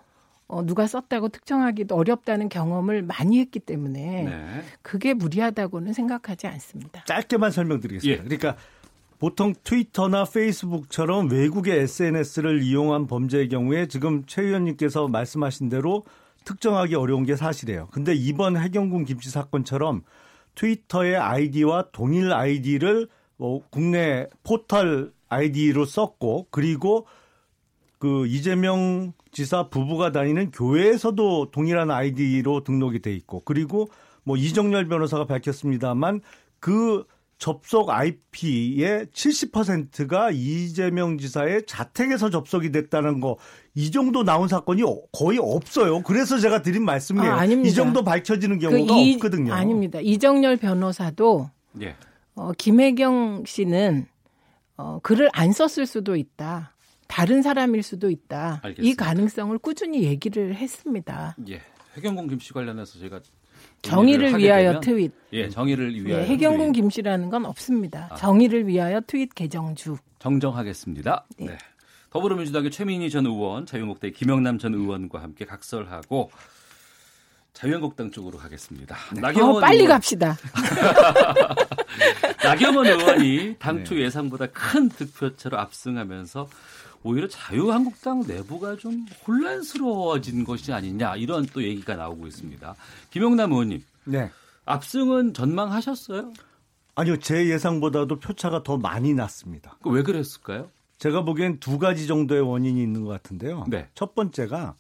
어, 0.47 0.65
누가 0.67 0.87
썼다고 0.87 1.29
특정하기도 1.29 1.95
어렵다는 1.95 2.49
경험을 2.49 3.03
많이 3.03 3.39
했기 3.39 3.61
때문에 3.61 4.25
네. 4.25 4.63
그게 4.83 5.15
무리하다고는 5.15 5.93
생각하지 5.93 6.49
않습니다. 6.49 7.05
짧게만 7.05 7.53
설명드리겠습니다. 7.53 8.25
그러니까 8.25 8.57
보통 9.21 9.55
트위터나 9.63 10.25
페이스북처럼 10.25 11.31
외국의 11.31 11.79
SNS를 11.81 12.63
이용한 12.63 13.07
범죄의 13.07 13.49
경우에 13.49 13.87
지금 13.87 14.25
최 14.27 14.43
의원님께서 14.43 15.09
말씀하신 15.09 15.69
대로 15.69 16.05
특정하기 16.45 16.95
어려운 16.95 17.25
게 17.25 17.37
사실이에요. 17.37 17.89
근데 17.93 18.15
이번 18.15 18.57
혜경궁 18.57 19.05
김씨 19.05 19.31
사건처럼 19.31 20.03
트위터의 20.55 21.17
아이디와 21.17 21.89
동일 21.93 22.33
아이디를 22.33 23.09
뭐 23.37 23.63
국내 23.71 24.27
포털 24.43 25.13
아이디로 25.29 25.85
썼고 25.85 26.49
그리고 26.51 27.07
그 27.99 28.27
이재명 28.27 29.13
지사 29.33 29.69
부부가 29.69 30.11
다니는 30.11 30.51
교회에서도 30.51 31.51
동일한 31.51 31.91
아이디로 31.91 32.65
등록이 32.65 33.01
돼 33.01 33.13
있고 33.15 33.43
그리고 33.45 33.89
뭐 34.25 34.37
이정열 34.37 34.89
변호사가 34.89 35.27
밝혔습니다만 35.27 36.21
그 36.59 37.05
접속 37.39 37.89
IP의 37.89 39.07
70%가 39.07 40.31
이재명 40.31 41.17
지사의 41.17 41.65
자택에서 41.67 42.29
접속이 42.29 42.71
됐다는 42.71 43.21
거 43.21 43.39
이 43.75 43.91
정도 43.91 44.25
나온 44.25 44.49
사건이 44.49 44.83
거의 45.13 45.39
없어요. 45.39 46.03
그래서 46.03 46.39
제가 46.39 46.63
드린 46.63 46.85
말씀이에요. 46.85 47.31
아, 47.33 47.41
아닙니다. 47.41 47.71
이 47.71 47.73
정도 47.73 48.03
밝혀지는 48.03 48.59
경우가 48.59 48.95
그 48.95 49.01
이- 49.01 49.15
없거든요. 49.15 49.53
아닙니다. 49.55 50.01
이정열 50.01 50.57
변호사도 50.57 51.51
예. 51.83 51.95
어, 52.35 52.53
김혜경 52.53 53.45
씨는 53.47 54.07
어, 54.77 54.99
글을 55.03 55.29
안 55.33 55.53
썼을 55.53 55.87
수도 55.87 56.17
있다. 56.17 56.75
다른 57.07 57.43
사람일 57.43 57.83
수도 57.83 58.11
있다. 58.11 58.61
이 58.65 58.67
알겠습니다. 58.67 59.05
가능성을 59.05 59.59
꾸준히 59.59 60.03
얘기를 60.05 60.55
했습니다. 60.55 61.37
예. 61.49 61.61
해경군 61.97 62.29
김씨 62.29 62.53
관련해서 62.53 62.99
제가 62.99 63.21
정의를 63.83 64.39
위하여 64.39 64.75
되면- 64.75 64.81
트윗. 64.83 65.13
예, 65.33 65.49
정의를 65.49 65.93
위하여 66.05 66.23
네, 66.23 66.29
해경군 66.29 66.73
트윗. 66.73 66.83
김씨라는 66.83 67.31
건 67.31 67.45
없습니다. 67.47 68.09
아. 68.11 68.15
정의를 68.17 68.67
위하여 68.67 69.01
트윗 69.07 69.35
개정주. 69.35 69.97
정정하겠습니다. 70.19 71.27
네. 71.39 71.59
더불어민주당의 72.11 72.71
최민희 72.71 73.11
전 73.11 73.27
의원, 73.27 73.67
자유한국당의 73.67 74.13
김영남 74.13 74.59
전 74.59 74.75
의원과 74.75 75.23
함께 75.23 75.45
각설하고 75.45 76.31
자유한국당 77.53 78.11
쪽으로 78.11 78.39
가겠습니다. 78.39 78.97
어, 79.43 79.61
빨리 79.61 79.87
갑시다. 79.87 80.37
나경원 82.43 82.87
의원이 82.87 83.57
당초 83.59 83.99
예상보다 84.01 84.47
큰 84.47 84.89
득표차로 84.89 85.59
압승하면서 85.59 86.49
오히려 87.03 87.29
자유한국당 87.29 88.25
내부가 88.27 88.77
좀 88.77 89.07
혼란스러워진 89.27 90.45
것이 90.45 90.73
아니냐 90.73 91.17
이런 91.17 91.47
또 91.47 91.63
얘기가 91.63 91.97
나오고 91.97 92.27
있습니다. 92.27 92.75
김영남 93.11 93.53
의원님, 93.53 93.83
네. 94.05 94.31
압승은 94.65 95.35
전망하셨어요? 95.35 96.33
아니요, 96.95 97.19
제 97.19 97.47
예상보다도 97.47 98.21
표차가 98.21 98.63
더 98.63 98.77
많이 98.77 99.15
났습니다. 99.15 99.77
그왜 99.83 100.03
그랬을까요? 100.03 100.71
제가 101.01 101.25
보기엔 101.25 101.59
두 101.61 101.79
가지 101.79 102.07
정도의 102.07 102.43
원인이 102.43 102.81
있는 102.81 103.05
것 103.05 103.11
같은데요. 103.11 103.65
네. 103.69 103.89
첫 103.95 104.15
번째가 104.15 104.77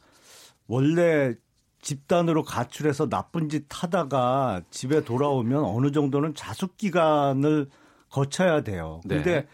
원래 0.68 1.35
집단으로 1.81 2.45
가출해서 2.45 3.09
나쁜 3.09 3.49
짓 3.49 3.64
하다가 3.71 4.61
집에 4.71 5.03
돌아오면 5.03 5.64
어느 5.64 5.91
정도는 5.93 6.35
자숙 6.35 6.77
기간을 6.77 7.71
거쳐야 8.11 8.61
돼요. 8.61 9.01
네. 9.07 9.16
근데 9.16 9.47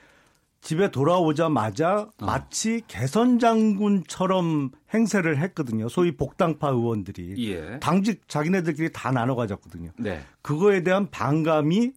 집에 0.61 0.91
돌아오자마자 0.91 2.09
어. 2.21 2.27
마치 2.27 2.83
개선 2.89 3.39
장군처럼 3.39 4.73
행세를 4.93 5.39
했거든요. 5.39 5.89
소위 5.89 6.17
복당파 6.17 6.71
의원들이 6.71 7.49
예. 7.49 7.79
당직 7.79 8.29
자기네들끼리 8.29 8.91
다 8.93 9.13
나눠 9.13 9.37
가졌거든요. 9.37 9.93
네. 10.01 10.21
그거에 10.43 10.83
대한 10.83 11.09
반감이 11.13 11.93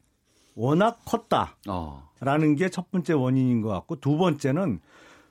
워낙 0.53 0.99
컸다. 1.05 1.57
어. 1.67 2.08
라는 2.19 2.55
게 2.55 2.69
첫 2.69 2.91
번째 2.91 3.13
원인인 3.13 3.61
것 3.61 3.69
같고 3.69 3.97
두 3.97 4.17
번째는 4.17 4.79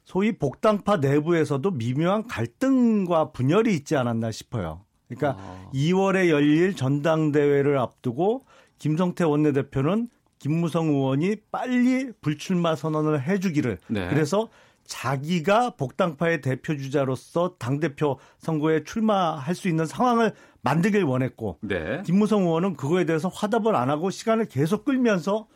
소위 0.04 0.32
복당파 0.32 0.96
내부에서도 0.98 1.70
미묘한 1.70 2.26
갈등과 2.26 3.32
분열이 3.32 3.74
있지 3.74 3.96
않았나 3.96 4.30
싶어요. 4.30 4.84
그러니까 5.06 5.42
아. 5.42 5.70
2월에 5.74 6.28
열릴 6.28 6.74
전당대회를 6.74 7.78
앞두고 7.78 8.44
김성태 8.78 9.24
원내대표는 9.24 10.08
김무성 10.38 10.88
의원이 10.88 11.36
빨리 11.50 12.12
불출마 12.20 12.76
선언을 12.76 13.26
해주기를 13.26 13.78
네. 13.88 14.08
그래서 14.08 14.48
자기가 14.84 15.70
복당파의 15.70 16.40
대표 16.40 16.76
주자로서 16.76 17.56
당 17.58 17.80
대표 17.80 18.18
선거에 18.38 18.84
출마할 18.84 19.54
수 19.54 19.68
있는 19.68 19.84
상황을 19.84 20.32
만들길 20.62 21.02
원했고 21.04 21.58
네. 21.60 22.02
김무성 22.06 22.42
의원은 22.42 22.76
그거에 22.76 23.04
대해서 23.04 23.28
화답을 23.28 23.76
안 23.76 23.90
하고 23.90 24.10
시간을 24.10 24.46
계속 24.46 24.84
끌면서 24.84 25.48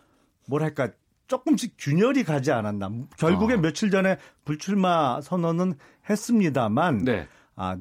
뭐랄까 0.46 0.90
조금씩 1.32 1.76
균열이 1.78 2.24
가지 2.24 2.52
않았나. 2.52 2.90
결국에 3.16 3.54
아. 3.54 3.56
며칠 3.56 3.90
전에 3.90 4.18
불출마 4.44 5.22
선언은 5.22 5.74
했습니다만 6.10 7.04
네. 7.04 7.26
아 7.56 7.78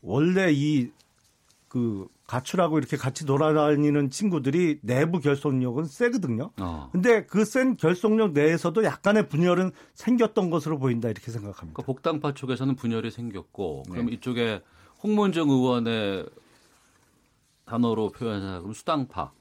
원래 0.00 0.52
이그 0.52 2.06
가출하고 2.28 2.78
이렇게 2.78 2.96
같이 2.96 3.26
돌아다니는 3.26 4.10
친구들이 4.10 4.78
내부 4.82 5.18
결속력은 5.18 5.86
세거든요. 5.86 6.52
어. 6.60 6.88
근데 6.92 7.26
그 7.26 7.44
센 7.44 7.76
결속력 7.76 8.32
내에서도 8.32 8.84
약간의 8.84 9.28
분열은 9.28 9.72
생겼던 9.94 10.50
것으로 10.50 10.78
보인다 10.78 11.08
이렇게 11.08 11.32
생각합니다. 11.32 11.74
그러니까 11.74 11.82
복당파 11.82 12.34
쪽에서는 12.34 12.76
분열이 12.76 13.10
생겼고 13.10 13.82
그럼 13.90 14.06
네. 14.06 14.12
이쪽에 14.12 14.62
홍문정 15.02 15.50
의원의 15.50 16.26
단어로 17.64 18.10
표현하면 18.10 18.72
수당파. 18.72 19.32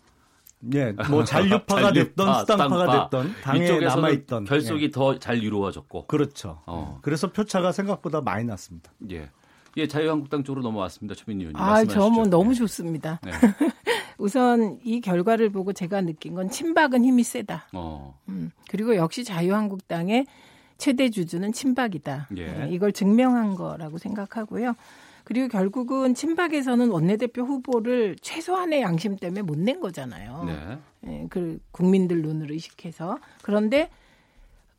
예, 0.74 0.91
뭐 1.09 1.24
잔류파가 1.26 1.91
됐던 1.91 2.39
수당파가 2.39 3.09
됐던 3.09 3.36
당에 3.43 3.66
이쪽에서는 3.66 3.88
남아 3.88 4.09
있던 4.12 4.45
결속이 4.45 4.86
예. 4.86 4.91
더잘 4.91 5.43
이루어졌고. 5.43 6.07
그렇죠. 6.07 6.62
어. 6.66 6.99
그래서 7.01 7.32
표차가 7.32 7.72
생각보다 7.72 8.22
많이 8.22 8.45
났습니다. 8.45 8.91
예. 9.12 9.30
예, 9.78 9.88
자유한국당 9.88 10.43
쪽으로 10.43 10.64
넘어왔습니다. 10.64 11.16
최민희 11.16 11.45
의원님. 11.45 11.62
아, 11.62 11.72
말씀하시죠. 11.72 11.99
저뭐 11.99 12.26
너무 12.28 12.53
좋습니다. 12.53 13.20
네. 13.24 13.32
우선 14.18 14.80
이 14.84 15.01
결과를 15.01 15.49
보고 15.49 15.74
제가 15.74 16.01
느낀 16.01 16.36
건 16.36 16.49
친박은 16.49 17.05
힘이 17.05 17.24
세다. 17.24 17.68
어. 17.74 18.20
음, 18.30 18.51
그리고 18.70 18.95
역시 18.95 19.24
자유한국당의 19.24 20.26
최대 20.78 21.09
주주는 21.09 21.51
친박이다. 21.53 22.28
예. 22.38 22.45
네, 22.47 22.70
이걸 22.72 22.91
증명한 22.91 23.55
거라고 23.55 23.97
생각하고요. 23.97 24.76
그리고 25.32 25.47
결국은 25.47 26.13
친박에서는 26.13 26.89
원내대표 26.89 27.43
후보를 27.43 28.17
최소한의 28.21 28.82
양심 28.82 29.15
때문에 29.15 29.41
못 29.43 29.57
낸 29.57 29.79
거잖아요. 29.79 30.43
네. 30.43 30.77
예, 31.07 31.27
그 31.29 31.57
국민들 31.71 32.21
눈을 32.21 32.51
의식해서 32.51 33.17
그런데 33.41 33.89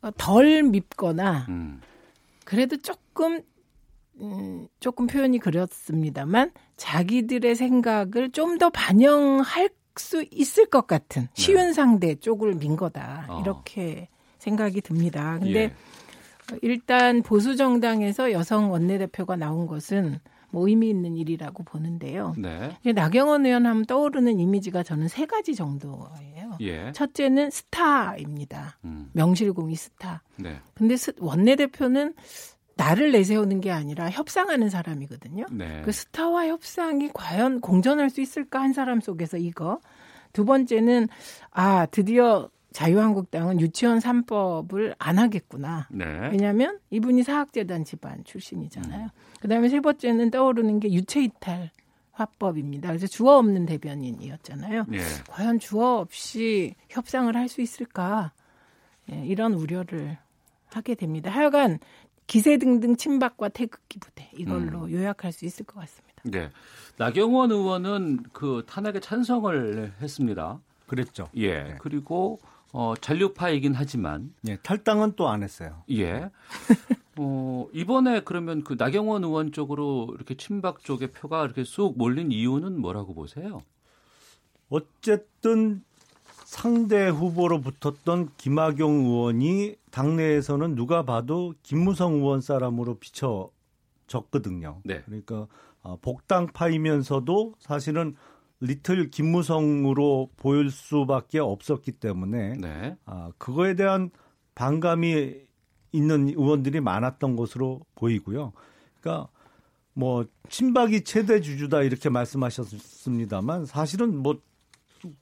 어, 0.03 0.11
덜 0.15 0.61
밉거나 0.61 1.47
음. 1.49 1.81
그래도 2.45 2.77
조금 2.77 3.41
음, 4.21 4.67
조금 4.79 5.07
표현이 5.07 5.39
그렇습니다만 5.39 6.51
자기들의 6.77 7.55
생각을 7.55 8.29
좀 8.31 8.59
더 8.59 8.69
반영할 8.69 9.69
수 9.95 10.23
있을 10.29 10.67
것 10.67 10.85
같은 10.85 11.29
쉬운 11.33 11.73
상대 11.73 12.13
쪽을 12.13 12.53
민 12.53 12.75
거다 12.75 13.25
네. 13.27 13.33
어. 13.33 13.41
이렇게 13.41 14.07
생각이 14.37 14.81
듭니다. 14.81 15.39
근데 15.39 15.59
예. 15.63 15.65
어, 15.65 16.57
일단 16.61 17.23
보수 17.23 17.55
정당에서 17.55 18.31
여성 18.31 18.69
원내대표가 18.71 19.35
나온 19.35 19.65
것은 19.65 20.19
뭐 20.53 20.67
의미 20.67 20.87
있는 20.89 21.17
일이라고 21.17 21.63
보는데요. 21.63 22.35
네. 22.37 22.77
나경원 22.93 23.43
의원 23.47 23.65
하면 23.65 23.85
떠오르는 23.85 24.39
이미지가 24.39 24.83
저는 24.83 25.07
세 25.07 25.25
가지 25.25 25.55
정도예요. 25.55 26.57
예. 26.61 26.91
첫째는 26.91 27.49
스타입니다. 27.49 28.77
음. 28.85 29.09
명실공히 29.13 29.75
스타. 29.75 30.21
네. 30.37 30.59
근데 30.75 30.95
스- 30.95 31.13
원내대표는 31.19 32.13
나를 32.75 33.11
내세우는 33.11 33.61
게 33.61 33.71
아니라 33.71 34.11
협상하는 34.11 34.69
사람이거든요. 34.69 35.45
네. 35.51 35.81
그 35.83 35.91
스타와 35.91 36.47
협상이 36.47 37.09
과연 37.13 37.59
공존할 37.59 38.11
수 38.11 38.21
있을까 38.21 38.61
한 38.61 38.73
사람 38.73 39.01
속에서 39.01 39.37
이거. 39.37 39.79
두 40.33 40.45
번째는 40.45 41.07
아 41.49 41.87
드디어 41.87 42.49
자유한국당은 42.73 43.61
유치원 43.61 43.99
3법을 43.99 44.95
안 44.97 45.19
하겠구나. 45.19 45.87
네. 45.91 46.05
왜냐하면 46.31 46.79
이분이 46.89 47.23
사학재단 47.23 47.85
집안 47.85 48.23
출신이잖아요. 48.23 49.09
그다음에 49.39 49.69
세 49.69 49.79
번째는 49.79 50.31
떠오르는 50.31 50.79
게 50.79 50.91
유체이탈 50.91 51.71
화법입니다. 52.11 52.89
그래서 52.89 53.07
주어 53.07 53.37
없는 53.37 53.65
대변인이었잖아요. 53.65 54.85
예. 54.93 54.99
과연 55.29 55.59
주어 55.59 55.99
없이 55.99 56.75
협상을 56.89 57.33
할 57.35 57.47
수 57.47 57.61
있을까? 57.61 58.31
예, 59.11 59.25
이런 59.25 59.53
우려를 59.53 60.17
하게 60.67 60.95
됩니다. 60.95 61.29
하여간 61.29 61.79
기세 62.25 62.57
등등 62.57 62.95
친박과 62.95 63.49
태극기 63.49 63.99
부대 63.99 64.29
이걸로 64.37 64.91
요약할 64.91 65.31
수 65.31 65.45
있을 65.45 65.65
것 65.65 65.79
같습니다. 65.81 66.21
네. 66.23 66.49
나경원 66.97 67.51
의원은 67.51 68.23
그 68.31 68.63
탄핵에 68.65 68.99
찬성을 68.99 69.93
했습니다. 70.01 70.59
그랬죠. 70.87 71.27
예. 71.35 71.75
그리고 71.79 72.39
어, 72.73 72.95
잔류파이긴 72.99 73.73
하지만 73.75 74.33
예, 74.47 74.57
탈당은 74.57 75.13
또 75.15 75.27
안 75.29 75.43
했어요. 75.43 75.83
예. 75.91 76.29
어, 77.17 77.67
이번에 77.71 78.21
그러면 78.21 78.63
그 78.63 78.75
나경원 78.77 79.23
의원 79.23 79.51
쪽으로 79.51 80.09
이렇게 80.15 80.35
친박 80.35 80.83
쪽의 80.83 81.11
표가 81.11 81.45
이렇게 81.45 81.63
쑥 81.63 81.97
몰린 81.97 82.31
이유는 82.31 82.81
뭐라고 82.81 83.13
보세요? 83.13 83.61
어쨌든 84.69 85.83
상대 86.45 87.07
후보로 87.09 87.61
붙었던 87.61 88.31
김학용 88.37 89.05
의원이 89.05 89.75
당내에서는 89.91 90.75
누가 90.75 91.03
봐도 91.03 91.53
김무성 91.61 92.13
의원 92.15 92.41
사람으로 92.41 92.97
비춰졌거든요. 94.07 94.81
네. 94.83 95.03
그러니까 95.05 95.45
어, 95.83 95.97
복당파이면서도 96.01 97.53
사실은 97.59 98.15
리틀 98.65 99.09
김무성으로 99.11 100.29
보일 100.37 100.71
수밖에 100.71 101.39
없었기 101.39 101.91
때문에 101.93 102.55
네. 102.55 102.95
아, 103.05 103.31
그거에 103.37 103.75
대한 103.75 104.09
반감이 104.55 105.35
있는 105.91 106.29
의원들이 106.29 106.79
많았던 106.79 107.35
것으로 107.35 107.81
보이고요. 107.95 108.53
그러니까 109.01 109.27
뭐 109.93 110.25
친박이 110.49 111.03
최대 111.03 111.41
주주다 111.41 111.81
이렇게 111.81 112.09
말씀하셨습니다만 112.09 113.65
사실은 113.65 114.17
뭐 114.17 114.39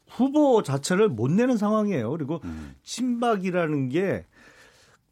후보 0.07 0.61
자체를 0.61 1.09
못 1.09 1.31
내는 1.31 1.57
상황이에요. 1.57 2.11
그리고 2.11 2.39
음. 2.43 2.75
친박이라는 2.83 3.89
게 3.89 4.25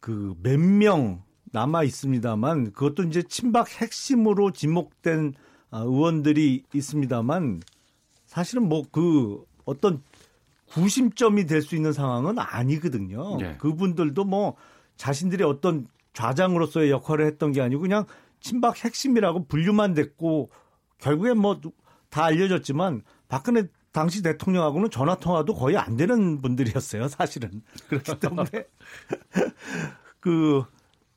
그 0.00 0.34
몇 0.42 0.58
명 0.58 1.22
남아 1.52 1.82
있습니다만 1.84 2.72
그것도 2.72 3.02
이제 3.04 3.22
친박 3.22 3.68
핵심으로 3.82 4.52
지목된 4.52 5.34
아, 5.70 5.80
의원들이 5.80 6.64
있습니다만 6.72 7.60
사실은 8.30 8.68
뭐 8.68 8.82
그 8.92 9.44
어떤 9.64 10.02
구심점이 10.66 11.46
될 11.46 11.62
수 11.62 11.74
있는 11.76 11.92
상황은 11.92 12.38
아니거든요. 12.38 13.36
네. 13.38 13.56
그분들도 13.58 14.24
뭐 14.24 14.56
자신들의 14.96 15.46
어떤 15.46 15.86
좌장으로서의 16.12 16.90
역할을 16.90 17.26
했던 17.26 17.52
게 17.52 17.60
아니고 17.60 17.82
그냥 17.82 18.04
친박 18.40 18.84
핵심이라고 18.84 19.46
분류만 19.46 19.94
됐고 19.94 20.50
결국엔 20.98 21.38
뭐 21.38 21.60
다 22.10 22.24
알려졌지만 22.24 23.02
박근혜 23.28 23.64
당시 23.92 24.22
대통령하고는 24.22 24.90
전화 24.90 25.16
통화도 25.16 25.54
거의 25.54 25.76
안 25.76 25.96
되는 25.96 26.42
분들이었어요, 26.42 27.08
사실은. 27.08 27.62
그렇기 27.88 28.18
때문에 28.18 28.48
그 30.20 30.64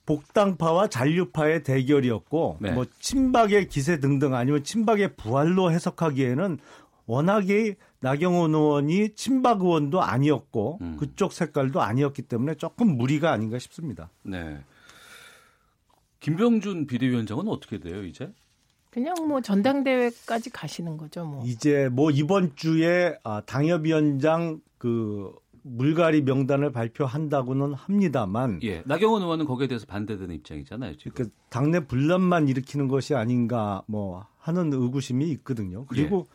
복당파와 0.05 0.87
잔류파의 0.89 1.63
대결이었고 1.63 2.57
네. 2.61 2.71
뭐 2.71 2.85
친박의 2.99 3.69
기세 3.69 3.99
등등 3.99 4.35
아니면 4.35 4.63
친박의 4.63 5.15
부활로 5.15 5.71
해석하기에는 5.71 6.59
워낙에 7.05 7.75
나경원 7.99 8.53
의원이 8.53 9.15
친박 9.15 9.61
의원도 9.61 10.01
아니었고 10.01 10.79
음. 10.81 10.97
그쪽 10.97 11.33
색깔도 11.33 11.81
아니었기 11.81 12.23
때문에 12.23 12.55
조금 12.55 12.97
무리가 12.97 13.31
아닌가 13.31 13.59
싶습니다. 13.59 14.09
네. 14.23 14.59
김병준 16.19 16.87
비대위원장은 16.87 17.47
어떻게 17.47 17.79
돼요, 17.79 18.03
이제? 18.03 18.31
그냥 18.89 19.15
뭐 19.27 19.41
전당대회까지 19.41 20.51
가시는 20.51 20.97
거죠, 20.97 21.25
뭐. 21.25 21.43
이제 21.45 21.89
뭐 21.89 22.11
이번 22.11 22.55
주에 22.55 23.17
아, 23.23 23.41
당협위원장 23.41 24.61
그 24.77 25.33
물갈이 25.63 26.21
명단을 26.21 26.71
발표한다고는 26.71 27.73
합니다만 27.73 28.59
예. 28.63 28.83
나경원 28.85 29.21
의원은 29.21 29.45
거기에 29.45 29.67
대해서 29.67 29.85
반대되는 29.85 30.35
입장이잖아요, 30.35 30.97
지금. 30.97 31.13
그 31.13 31.29
당내 31.49 31.87
분란만 31.87 32.47
일으키는 32.47 32.87
것이 32.87 33.15
아닌가 33.15 33.81
뭐 33.87 34.25
하는 34.37 34.71
의구심이 34.73 35.29
있거든요. 35.31 35.85
그리고 35.87 36.27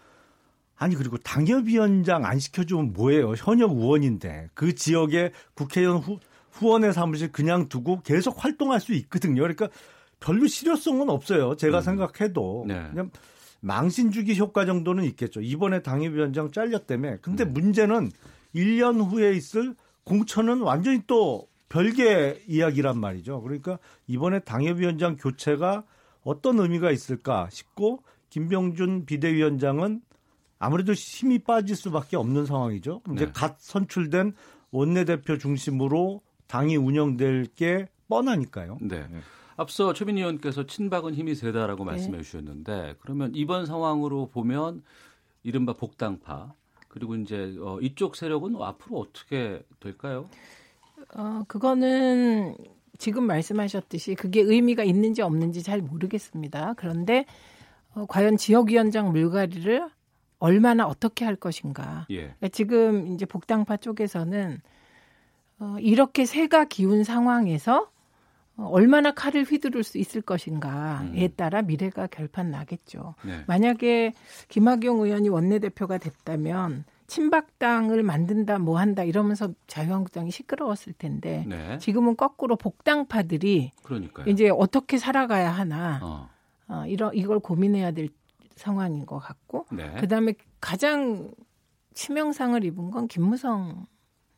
아니 0.79 0.95
그리고 0.95 1.19
당협위원장 1.19 2.25
안 2.25 2.39
시켜주면 2.39 2.93
뭐예요? 2.93 3.33
현역 3.33 3.73
의원인데 3.73 4.49
그 4.55 4.75
지역에 4.75 5.33
국회의원 5.55 5.99
후, 5.99 6.19
후원의 6.53 6.93
사무실 6.93 7.33
그냥 7.33 7.69
두고 7.69 8.01
계속 8.03 8.43
활동할 8.43 8.81
수 8.81 8.95
있거든요. 8.95 9.43
그러니까 9.43 9.69
별로 10.21 10.47
실효성은 10.47 11.11
없어요. 11.11 11.57
제가 11.57 11.81
생각해도 11.81 12.65
네. 12.67 12.87
그냥 12.91 13.11
망신 13.61 14.13
주기 14.13 14.39
효과 14.39 14.65
정도는 14.65 15.05
있겠죠. 15.05 15.41
이번에 15.41 15.83
당협위원장 15.83 16.53
잘렸다며. 16.53 17.19
근데 17.23 17.45
문제는 17.45 18.11
1년 18.55 19.11
후에 19.11 19.33
있을 19.33 19.75
공천은 20.05 20.61
완전히 20.61 21.03
또 21.07 21.49
별개 21.69 22.41
이야기란 22.47 22.99
말이죠. 22.99 23.43
그러니까 23.43 23.79
이번에 24.07 24.41
당협위원장 24.41 25.17
교체가 25.17 25.85
어떤 26.23 26.61
의미가 26.61 26.91
있을까 26.91 27.49
싶고 27.51 28.03
김병준 28.31 29.07
비대위원장은 29.07 30.03
아무래도 30.59 30.93
힘이 30.93 31.39
빠질 31.39 31.77
수밖에 31.77 32.17
없는 32.17 32.47
상황이죠. 32.47 33.03
이제 33.15 33.27
네. 33.27 33.33
갓 33.33 33.61
선출된 33.61 34.35
원내대표 34.71 35.39
중심으로 35.39 36.21
당이 36.47 36.77
운영될 36.77 37.47
게 37.55 37.89
뻔하니까요. 38.09 38.79
네. 38.81 39.07
앞서 39.57 39.93
최민희 39.93 40.21
의원께서 40.21 40.67
친박은 40.67 41.15
힘이 41.15 41.35
세다라고 41.35 41.85
네. 41.85 41.93
말씀해 41.93 42.23
주셨는데 42.23 42.97
그러면 43.01 43.33
이번 43.35 43.67
상황으로 43.67 44.29
보면 44.29 44.83
이른바 45.43 45.73
복당파 45.73 46.55
그리고 46.89 47.15
이제 47.17 47.55
어, 47.61 47.79
이쪽 47.81 48.17
세력은 48.17 48.57
앞으로 48.61 48.99
어떻게 48.99 49.63
될까요? 49.81 50.29
어, 51.15 51.43
그거는 51.47 52.57
지금 52.99 53.25
말씀하셨듯이 53.25 54.15
그게 54.15 54.41
의미가 54.41 54.85
있는지 54.85 55.23
없는지 55.23 55.63
잘 55.63 55.81
모르겠습니다. 55.81 56.75
그런데 56.77 57.25
어, 57.95 58.07
과연 58.07 58.37
지역위원장 58.37 59.13
물갈이를 59.13 59.89
얼마나 60.39 60.87
어떻게 60.87 61.25
할 61.25 61.37
것인가. 61.37 62.07
예. 62.11 62.17
그러니까 62.23 62.49
지금 62.49 63.09
이제 63.09 63.27
복당파 63.27 63.79
쪽에서는 63.79 64.61
어, 65.61 65.77
이렇게 65.81 66.25
새가 66.25 66.67
기운 66.67 67.05
상황에서 67.05 67.91
어, 68.57 68.65
얼마나 68.67 69.13
칼을 69.13 69.45
휘두를 69.45 69.83
수 69.85 69.99
있을 69.99 70.21
것인가에 70.21 71.29
따라 71.37 71.63
미래가 71.63 72.07
결판 72.07 72.51
나겠죠. 72.51 73.15
네. 73.25 73.43
만약에 73.47 74.15
김학용 74.49 75.01
의원이 75.01 75.29
원내대표가 75.29 75.99
됐다면 75.99 76.85
친박당을 77.07 78.03
만든다 78.03 78.59
뭐 78.59 78.79
한다 78.79 79.03
이러면서 79.03 79.51
자유한국당이 79.67 80.31
시끄러웠을 80.31 80.93
텐데 80.93 81.45
네. 81.49 81.79
지금은 81.79 82.17
거꾸로 82.17 82.57
복당파들이 82.57 83.73
그러니까요. 83.83 84.27
이제 84.29 84.51
어떻게 84.51 84.99
살아가야 84.99 85.51
하나 85.51 86.01
어. 86.03 86.29
어, 86.69 86.85
이런 86.87 87.15
이걸 87.15 87.41
고민해야 87.41 87.93
될 87.93 88.11
상황인 88.59 89.07
것 89.07 89.19
같고 89.19 89.67
네. 89.73 89.91
그다음에 90.01 90.35
가장 90.61 91.31
치명상을 91.95 92.63
입은 92.65 92.91
건 92.91 93.09
김무성 93.09 93.87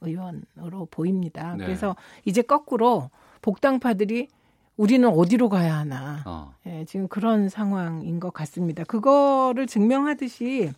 의원으로 0.01 0.87
보입니다. 0.91 1.57
네. 1.57 1.64
그래서 1.64 1.97
이제 2.25 2.43
거꾸로 2.43 3.11
복당파들이 3.43 4.29
우리는 4.77 5.07
어디로 5.07 5.51
가야 5.51 5.77
하나. 5.77 6.23
어. 6.25 6.55
예, 6.66 6.87
지금 6.87 7.07
그런 7.09 7.51
상황인 7.51 8.18
것 8.18 8.33
같습니다. 8.33 8.83
그거를 8.85 9.66
증명하듯이 9.66 10.73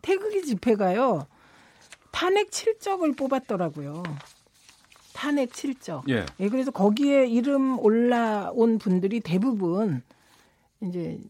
태극기 0.00 0.44
집회가요. 0.44 1.26
탄핵 2.12 2.50
7적을 2.50 3.16
뽑았더라고요. 3.16 4.04
탄핵 5.12 5.50
7적. 5.50 6.08
예. 6.08 6.24
예, 6.38 6.48
그래서 6.48 6.70
거기에 6.70 7.26
이름 7.26 7.80
올라온 7.80 8.78
분들이 8.78 9.18
대부분 9.18 10.02
이제 10.80 11.18
그 11.20 11.28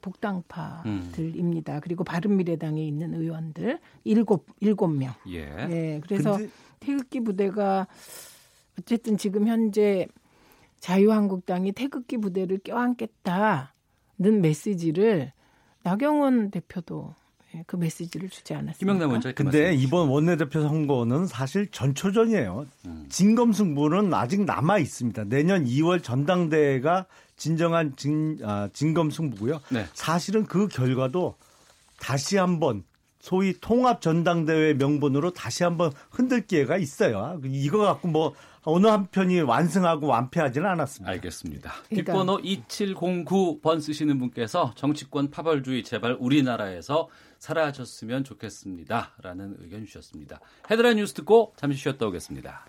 복당파들입니다. 0.00 1.80
그리고 1.80 2.04
바른미래당에 2.04 2.82
있는 2.84 3.14
의원들 3.14 3.78
일곱 4.04 4.46
일곱 4.60 4.88
명. 4.88 5.12
예. 5.28 5.40
예, 5.70 6.00
그래서 6.02 6.36
근데- 6.36 6.50
태극기 6.80 7.20
부대가 7.20 7.86
어쨌든 8.78 9.16
지금 9.16 9.46
현재 9.46 10.06
자유한국당이 10.80 11.72
태극기 11.72 12.16
부대를 12.18 12.58
껴안겠다는 12.64 13.68
메시지를 14.40 15.32
나경원 15.84 16.50
대표도 16.50 17.14
예, 17.54 17.64
그 17.66 17.76
메시지를 17.76 18.30
주지 18.30 18.54
않았습니다. 18.54 18.78
김영남 18.78 19.10
원장 19.10 19.32
근데 19.36 19.74
이번 19.74 20.08
원내대표 20.08 20.62
선거는 20.62 21.26
사실 21.26 21.70
전초전이에요. 21.70 22.66
진검승부는 23.10 24.14
아직 24.14 24.44
남아 24.44 24.78
있습니다. 24.78 25.24
내년 25.24 25.64
2월 25.64 26.02
전당대회가 26.02 27.06
진정한 27.46 27.96
진, 27.96 28.38
아, 28.44 28.68
진검 28.72 29.10
승부고요. 29.10 29.60
네. 29.70 29.86
사실은 29.94 30.46
그 30.46 30.68
결과도 30.68 31.34
다시 31.98 32.36
한번 32.36 32.84
소위 33.18 33.52
통합 33.60 34.00
전당대회 34.00 34.74
명분으로 34.74 35.32
다시 35.32 35.64
한번 35.64 35.90
흔들 36.10 36.46
기회가 36.46 36.76
있어요. 36.76 37.40
이거 37.44 37.78
갖고 37.78 38.06
뭐 38.06 38.34
어느 38.62 38.86
한편이 38.86 39.40
완승하고 39.40 40.06
완패하지는 40.06 40.68
않았습니다. 40.68 41.10
알겠습니다. 41.10 41.72
그러니까- 41.88 42.12
뒷번호 42.12 42.38
2709번 42.42 43.80
쓰시는 43.80 44.20
분께서 44.20 44.72
정치권 44.76 45.30
파벌주의 45.32 45.82
제발 45.82 46.16
우리나라에서 46.20 47.08
사라졌으면 47.40 48.22
좋겠습니다. 48.22 49.14
라는 49.20 49.56
의견 49.58 49.84
주셨습니다. 49.84 50.38
헤드라인 50.70 50.98
뉴스 50.98 51.12
듣고 51.14 51.54
잠시 51.56 51.76
쉬었다 51.80 52.06
오겠습니다. 52.06 52.66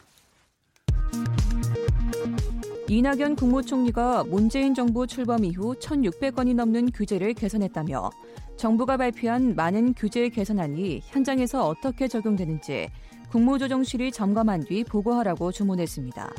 이낙연 2.93 3.37
국무총리가 3.37 4.25
문재인 4.25 4.75
정부 4.75 5.07
출범 5.07 5.43
이후 5.43 5.73
1,600건이 5.73 6.53
넘는 6.53 6.91
규제를 6.91 7.33
개선했다며 7.33 8.11
정부가 8.55 8.97
발표한 8.97 9.55
많은 9.55 9.95
규제 9.95 10.29
개선안이 10.29 11.01
현장에서 11.05 11.67
어떻게 11.67 12.07
적용되는지 12.07 12.89
국무조정실이 13.31 14.11
점검한 14.11 14.65
뒤 14.65 14.83
보고하라고 14.83 15.51
주문했습니다. 15.51 16.31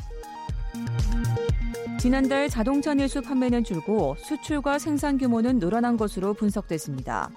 지난달 1.99 2.47
자동차 2.47 2.93
내수 2.93 3.21
판매는 3.21 3.65
줄고 3.65 4.15
수출과 4.19 4.79
생산 4.79 5.17
규모는 5.17 5.59
늘어난 5.59 5.97
것으로 5.97 6.33
분석됐습니다. 6.33 7.31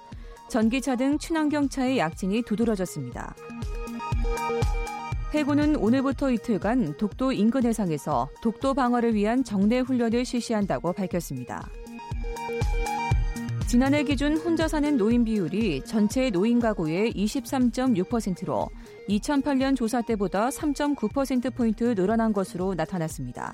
전기차 0.47 0.95
등 0.95 1.17
친환경차의 1.17 1.97
약진이 1.97 2.43
두드러졌습니다. 2.43 3.35
해군은 5.33 5.75
오늘부터 5.75 6.31
이틀간 6.31 6.97
독도 6.97 7.31
인근 7.31 7.63
해상에서 7.63 8.29
독도 8.41 8.73
방어를 8.73 9.13
위한 9.13 9.43
정례 9.43 9.79
훈련을 9.79 10.25
실시한다고 10.25 10.93
밝혔습니다. 10.93 11.69
지난해 13.67 14.03
기준 14.03 14.37
혼자 14.37 14.67
사는 14.67 14.97
노인 14.97 15.23
비율이 15.23 15.83
전체 15.85 16.31
노인 16.31 16.59
가구의 16.59 17.13
23.6%로 17.13 18.67
2008년 19.07 19.75
조사 19.75 20.01
때보다 20.01 20.49
3.9%포인트 20.49 21.93
늘어난 21.93 22.33
것으로 22.33 22.73
나타났습니다. 22.73 23.53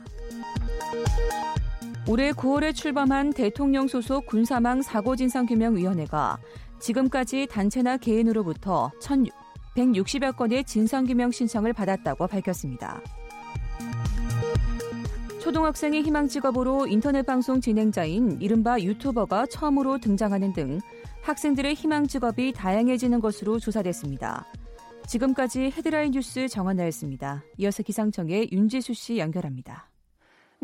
올해 2.07 2.32
9월에 2.32 2.73
출범한 2.73 3.34
대통령 3.34 3.89
소속 3.89 4.28
군사망 4.28 4.82
사고진상규명위원회가 4.82 6.39
지금까지 6.80 7.47
단체나 7.47 7.97
개인으로부터 7.97 8.91
1,160여 9.76 10.36
건의 10.36 10.63
진상규명 10.63 11.32
신청을 11.32 11.73
받았다고 11.73 12.28
밝혔습니다. 12.28 13.01
초등학생의 15.41 16.01
희망 16.01 16.28
직업으로 16.28 16.88
인터넷 16.88 17.23
방송 17.23 17.61
진행자인 17.61 18.38
이른바 18.41 18.80
유튜버가 18.80 19.45
처음으로 19.45 19.99
등장하는 19.99 20.53
등 20.53 20.80
학생들의 21.21 21.76
희망 21.76 22.07
직업이 22.07 22.51
다양해지는 22.51 23.19
것으로 23.19 23.59
조사됐습니다. 23.59 24.45
지금까지 25.07 25.71
헤드라인 25.76 26.11
뉴스 26.11 26.47
정한나였습니다. 26.47 27.43
이어서 27.57 27.84
기상청의 27.84 28.49
윤지수 28.51 28.93
씨 28.95 29.19
연결합니다. 29.19 29.89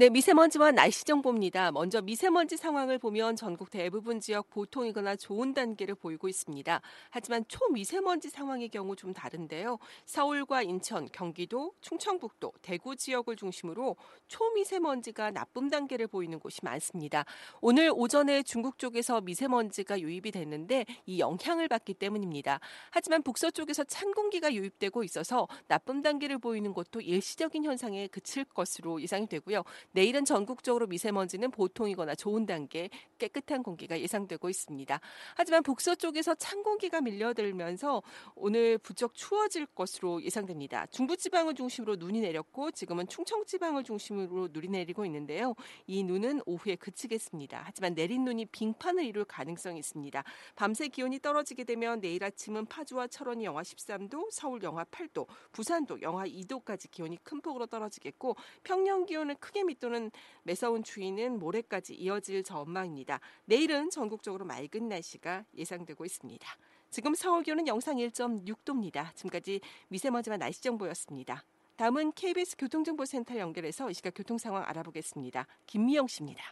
네, 0.01 0.09
미세먼지와 0.09 0.71
날씨 0.71 1.05
정보입니다. 1.05 1.71
먼저 1.71 2.01
미세먼지 2.01 2.57
상황을 2.57 2.97
보면 2.97 3.35
전국 3.35 3.69
대부분 3.69 4.19
지역 4.19 4.49
보통이거나 4.49 5.15
좋은 5.15 5.53
단계를 5.53 5.93
보이고 5.93 6.27
있습니다. 6.27 6.81
하지만 7.11 7.45
초미세먼지 7.47 8.31
상황의 8.31 8.69
경우 8.69 8.95
좀 8.95 9.13
다른데요. 9.13 9.77
서울과 10.05 10.63
인천, 10.63 11.07
경기도, 11.11 11.75
충청북도, 11.81 12.51
대구 12.63 12.95
지역을 12.95 13.35
중심으로 13.35 13.95
초미세먼지가 14.27 15.29
나쁨 15.29 15.69
단계를 15.69 16.07
보이는 16.07 16.39
곳이 16.39 16.61
많습니다. 16.63 17.23
오늘 17.61 17.91
오전에 17.93 18.41
중국 18.41 18.79
쪽에서 18.79 19.21
미세먼지가 19.21 19.99
유입이 19.99 20.31
됐는데 20.31 20.87
이 21.05 21.19
영향을 21.19 21.67
받기 21.67 21.93
때문입니다. 21.93 22.59
하지만 22.89 23.21
북서쪽에서 23.21 23.83
찬 23.83 24.11
공기가 24.13 24.51
유입되고 24.51 25.03
있어서 25.03 25.47
나쁨 25.67 26.01
단계를 26.01 26.39
보이는 26.39 26.73
곳도 26.73 27.01
일시적인 27.01 27.65
현상에 27.65 28.07
그칠 28.07 28.45
것으로 28.45 28.99
예상이 28.99 29.27
되고요. 29.27 29.63
내일은 29.93 30.23
전국적으로 30.23 30.87
미세먼지는 30.87 31.51
보통이거나 31.51 32.15
좋은 32.15 32.45
단계 32.45 32.89
깨끗한 33.17 33.61
공기가 33.63 33.99
예상되고 33.99 34.49
있습니다. 34.49 34.99
하지만 35.35 35.63
북서 35.63 35.95
쪽에서 35.95 36.35
찬 36.35 36.63
공기가 36.63 37.01
밀려들면서 37.01 38.01
오늘 38.35 38.77
부쩍 38.77 39.13
추워질 39.13 39.65
것으로 39.67 40.23
예상됩니다. 40.23 40.85
중부지방을 40.87 41.55
중심으로 41.55 41.97
눈이 41.97 42.21
내렸고 42.21 42.71
지금은 42.71 43.07
충청지방을 43.07 43.83
중심으로 43.83 44.49
눈이 44.51 44.69
내리고 44.69 45.05
있는데요. 45.05 45.55
이 45.87 46.03
눈은 46.03 46.41
오후에 46.45 46.77
그치겠습니다. 46.77 47.63
하지만 47.65 47.93
내린 47.93 48.23
눈이 48.23 48.45
빙판을 48.45 49.03
이룰 49.03 49.25
가능성이 49.25 49.79
있습니다. 49.79 50.23
밤새 50.55 50.87
기온이 50.87 51.19
떨어지게 51.19 51.65
되면 51.65 51.99
내일 51.99 52.23
아침은 52.23 52.65
파주와 52.67 53.07
철원이 53.07 53.43
영하 53.43 53.61
13도, 53.61 54.29
서울 54.31 54.63
영하 54.63 54.85
8도, 54.85 55.27
부산도 55.51 56.01
영하 56.01 56.25
2도까지 56.25 56.89
기온이 56.91 57.17
큰 57.23 57.41
폭으로 57.41 57.65
떨어지겠고 57.65 58.35
평년 58.63 59.05
기온을 59.05 59.35
크게 59.35 59.63
밑 59.63 59.80
도는 59.81 60.11
매서운 60.43 60.83
추위는 60.83 61.39
모레까지 61.39 61.95
이어질 61.95 62.43
전망입니다. 62.43 63.19
내일은 63.45 63.89
전국적으로 63.89 64.45
맑은 64.45 64.87
날씨가 64.87 65.43
예상되고 65.57 66.05
있습니다. 66.05 66.47
지금 66.89 67.13
서울 67.15 67.43
기온은 67.43 67.67
영상 67.67 67.97
1.6도입니다. 67.97 69.13
지금까지 69.15 69.59
미세먼지와 69.89 70.37
날씨 70.37 70.61
정보였습니다. 70.61 71.43
다음은 71.75 72.11
KBS 72.13 72.57
교통정보센터 72.57 73.37
연결해서 73.37 73.89
이 73.89 73.93
시각 73.93 74.13
교통 74.15 74.37
상황 74.37 74.63
알아보겠습니다. 74.67 75.47
김미영 75.65 76.07
씨입니다. 76.07 76.43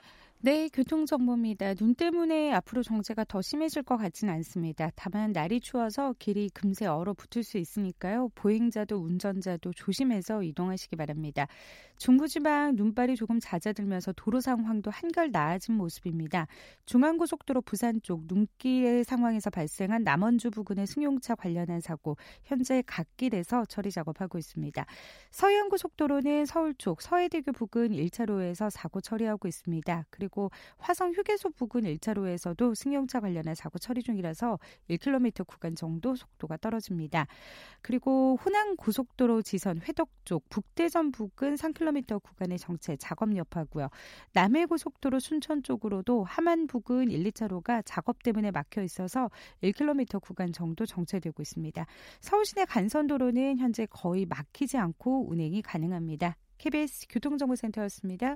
네, 0.41 0.69
교통정보입니다. 0.69 1.73
눈 1.73 1.95
때문에 1.95 2.53
앞으로 2.53 2.81
정체가 2.81 3.25
더 3.25 3.41
심해질 3.41 3.83
것 3.83 3.97
같지는 3.97 4.33
않습니다. 4.35 4.89
다만 4.95 5.33
날이 5.33 5.59
추워서 5.59 6.15
길이 6.17 6.49
금세 6.53 6.85
얼어붙을 6.85 7.43
수 7.43 7.57
있으니까요. 7.57 8.29
보행자도 8.35 8.95
운전자도 8.95 9.73
조심해서 9.73 10.43
이동하시기 10.43 10.95
바랍니다. 10.95 11.45
중부지방 11.97 12.77
눈발이 12.77 13.17
조금 13.17 13.41
잦아들면서 13.41 14.13
도로 14.15 14.39
상황도 14.39 14.89
한결 14.91 15.29
나아진 15.31 15.75
모습입니다. 15.75 16.47
중앙고속도로 16.85 17.59
부산 17.59 18.01
쪽 18.01 18.21
눈길의 18.25 19.03
상황에서 19.03 19.49
발생한 19.49 20.03
남원주 20.05 20.51
부근의 20.51 20.87
승용차 20.87 21.35
관련한 21.35 21.81
사고 21.81 22.15
현재 22.45 22.81
갓길에서 22.87 23.65
처리 23.65 23.91
작업하고 23.91 24.37
있습니다. 24.37 24.85
서해안고속도로는 25.31 26.45
서울 26.45 26.73
쪽 26.75 27.01
서해대교 27.01 27.51
부근 27.51 27.89
1차로에서 27.89 28.69
사고 28.69 29.01
처리하고 29.01 29.49
있습니다. 29.49 30.05
그리고 30.09 30.28
화성 30.77 31.13
휴게소 31.13 31.51
부근 31.51 31.83
1차로에서도 31.83 32.75
승용차 32.75 33.19
관련한 33.19 33.55
사고 33.55 33.79
처리 33.79 34.01
중이라서 34.01 34.59
1km 34.89 35.45
구간 35.47 35.75
정도 35.75 36.15
속도가 36.15 36.57
떨어집니다. 36.57 37.27
그리고 37.81 38.37
호남 38.43 38.75
고속도로 38.75 39.41
지선 39.41 39.81
회덕 39.81 40.09
쪽 40.25 40.47
북대전 40.49 41.11
부근 41.11 41.55
3km 41.55 42.21
구간의 42.21 42.59
정체 42.59 42.95
작업 42.97 43.35
여파고요. 43.35 43.89
남해 44.33 44.65
고속도로 44.65 45.19
순천 45.19 45.63
쪽으로도 45.63 46.23
함안 46.23 46.67
부근 46.67 47.09
1, 47.09 47.23
2차로가 47.31 47.81
작업 47.85 48.23
때문에 48.23 48.51
막혀 48.51 48.83
있어서 48.83 49.29
1km 49.63 50.21
구간 50.21 50.51
정도 50.51 50.85
정체되고 50.85 51.41
있습니다. 51.41 51.85
서울 52.19 52.45
시내 52.45 52.65
간선도로는 52.65 53.57
현재 53.57 53.85
거의 53.89 54.25
막히지 54.25 54.77
않고 54.77 55.29
운행이 55.29 55.61
가능합니다. 55.61 56.35
KBS 56.57 57.07
교통정보센터였습니다. 57.09 58.35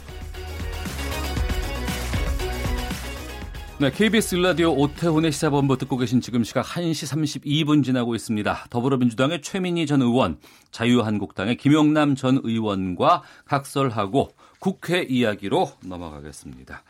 네, 3.81 3.89
KBS 3.89 4.35
일라디오 4.35 4.75
오태훈의 4.75 5.31
시사본부 5.31 5.75
듣고 5.75 5.97
계신 5.97 6.21
지금 6.21 6.43
시각 6.43 6.67
1시 6.67 7.41
32분 7.41 7.83
지나고 7.83 8.13
있습니다. 8.13 8.67
더불어민주당의 8.69 9.41
최민희 9.41 9.87
전 9.87 10.03
의원, 10.03 10.37
자유한국당의 10.69 11.57
김용남 11.57 12.13
전 12.13 12.39
의원과 12.43 13.23
각설하고 13.45 14.35
국회 14.59 15.01
이야기로 15.01 15.71
넘어가겠습니다. 15.83 16.83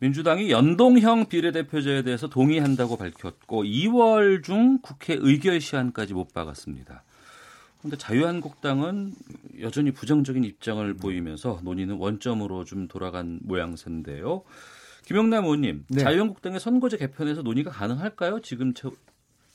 민주당이 0.00 0.50
연동형 0.50 1.26
비례대표제에 1.26 2.02
대해서 2.02 2.28
동의한다고 2.28 2.96
밝혔고 2.96 3.62
2월 3.62 4.42
중 4.42 4.80
국회 4.82 5.16
의결 5.16 5.60
시한까지 5.60 6.14
못 6.14 6.34
박았습니다. 6.34 7.04
그런데 7.78 7.96
자유한국당은 7.96 9.14
여전히 9.60 9.92
부정적인 9.92 10.42
입장을 10.42 10.94
보이면서 10.94 11.60
논의는 11.62 11.94
원점으로 11.94 12.64
좀 12.64 12.88
돌아간 12.88 13.38
모양새인데요. 13.44 14.42
김영남 15.12 15.44
의원님, 15.44 15.84
네. 15.88 16.00
자유한국당의 16.00 16.58
선거제 16.58 16.96
개편에서 16.96 17.42
논의가 17.42 17.70
가능할까요? 17.70 18.40
지금 18.40 18.72
처, 18.72 18.90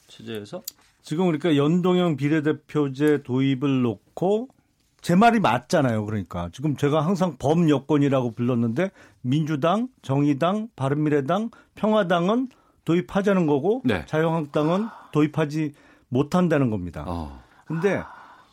체제에서? 0.06 0.62
지금 1.02 1.26
그러니까 1.26 1.56
연동형 1.56 2.16
비례대표제 2.16 3.24
도입을 3.24 3.82
놓고 3.82 4.50
제 5.02 5.16
말이 5.16 5.40
맞잖아요. 5.40 6.06
그러니까 6.06 6.50
지금 6.54 6.76
제가 6.78 7.04
항상 7.04 7.38
범 7.40 7.72
여권이라고 7.72 8.36
불렀는데 8.36 8.92
민주당, 9.22 9.88
정의당, 10.04 10.68
바른미래당, 10.76 11.50
평화당은 11.74 12.50
도입하자는 12.86 13.48
거고 13.48 13.82
네. 13.84 14.06
자유한국당은 14.06 14.86
도입하지 15.12 15.74
못한다는 16.10 16.70
겁니다. 16.70 17.04
어. 17.08 17.42
근데 17.66 18.04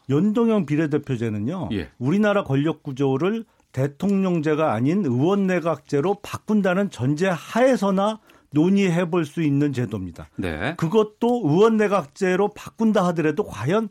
연동형 0.08 0.64
비례대표제는요. 0.64 1.68
예. 1.72 1.90
우리나라 1.98 2.44
권력 2.44 2.82
구조를 2.82 3.44
대통령제가 3.74 4.72
아닌 4.72 5.04
의원내각제로 5.04 6.20
바꾼다는 6.22 6.90
전제 6.90 7.28
하에서나 7.28 8.20
논의해 8.52 9.10
볼 9.10 9.26
수 9.26 9.42
있는 9.42 9.72
제도입니다. 9.72 10.28
네. 10.36 10.74
그것도 10.76 11.42
의원내각제로 11.44 12.54
바꾼다 12.54 13.04
하더라도 13.08 13.44
과연 13.44 13.88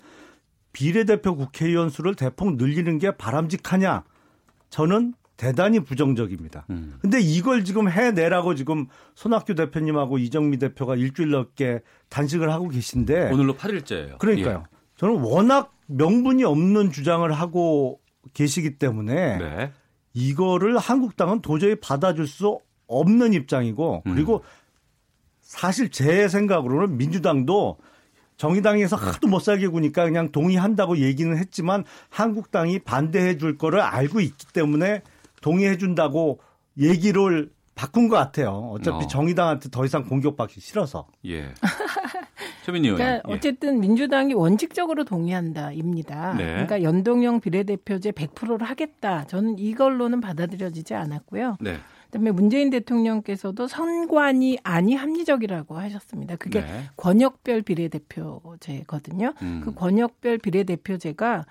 비례대표 0.71 1.35
국회의원 1.35 1.89
수를 1.89 2.15
대폭 2.15 2.55
늘리는 2.55 2.97
게 2.97 3.11
바람직하냐? 3.11 4.05
저는 4.69 5.13
대단히 5.35 5.81
부정적입니다. 5.81 6.65
음. 6.69 6.95
근데 7.01 7.19
이걸 7.19 7.65
지금 7.65 7.89
해내라고 7.89 8.55
지금 8.55 8.87
손학규 9.15 9.53
대표님하고 9.55 10.17
이정미 10.17 10.57
대표가 10.57 10.95
일주일 10.95 11.31
넘게 11.31 11.81
단식을 12.09 12.49
하고 12.49 12.69
계신데 12.69 13.31
오늘로 13.31 13.55
8일째예요. 13.55 14.17
그러니까요. 14.19 14.63
저는 14.95 15.15
워낙 15.21 15.75
명분이 15.87 16.45
없는 16.45 16.91
주장을 16.91 17.29
하고 17.33 17.99
계시기 18.33 18.77
때문에 18.77 19.37
네. 19.37 19.71
이거를 20.13 20.77
한국당은 20.77 21.41
도저히 21.41 21.75
받아줄 21.75 22.27
수 22.27 22.59
없는 22.87 23.33
입장이고 23.33 24.03
음. 24.05 24.13
그리고 24.13 24.43
사실 25.41 25.89
제 25.89 26.27
생각으로는 26.27 26.97
민주당도 26.97 27.77
정의당에서 28.37 28.95
하도 28.95 29.27
못 29.27 29.39
살게 29.39 29.67
구니까 29.67 30.05
그냥 30.05 30.31
동의한다고 30.31 30.97
얘기는 30.97 31.35
했지만 31.37 31.83
한국당이 32.09 32.79
반대해 32.79 33.37
줄 33.37 33.57
거를 33.57 33.79
알고 33.79 34.19
있기 34.21 34.47
때문에 34.53 35.01
동의해 35.41 35.77
준다고 35.77 36.39
얘기를 36.77 37.51
바꾼 37.75 38.07
것 38.07 38.15
같아요. 38.15 38.71
어차피 38.73 39.05
어. 39.05 39.07
정의당한테 39.07 39.69
더 39.69 39.85
이상 39.85 40.03
공격받기 40.03 40.59
싫어서. 40.59 41.07
예. 41.25 41.53
최민희 42.63 42.87
의원. 42.87 42.97
그러니까 42.97 43.29
예. 43.29 43.33
어쨌든 43.33 43.79
민주당이 43.79 44.33
원칙적으로 44.33 45.03
동의한다입니다. 45.03 46.33
네. 46.33 46.45
그러니까 46.45 46.81
연동형 46.81 47.41
비례대표제 47.41 48.11
100%를 48.11 48.65
하겠다. 48.65 49.25
저는 49.27 49.59
이걸로는 49.59 50.21
받아들여지지 50.21 50.93
않았고요. 50.93 51.57
네. 51.59 51.77
그다음에 52.05 52.31
문재인 52.31 52.69
대통령께서도 52.69 53.67
선관위 53.67 54.59
안이 54.63 54.95
합리적이라고 54.95 55.77
하셨습니다. 55.77 56.35
그게 56.37 56.61
네. 56.61 56.83
권역별 56.95 57.63
비례대표제거든요. 57.63 59.33
음. 59.41 59.61
그 59.63 59.73
권역별 59.73 60.37
비례대표제가 60.37 61.45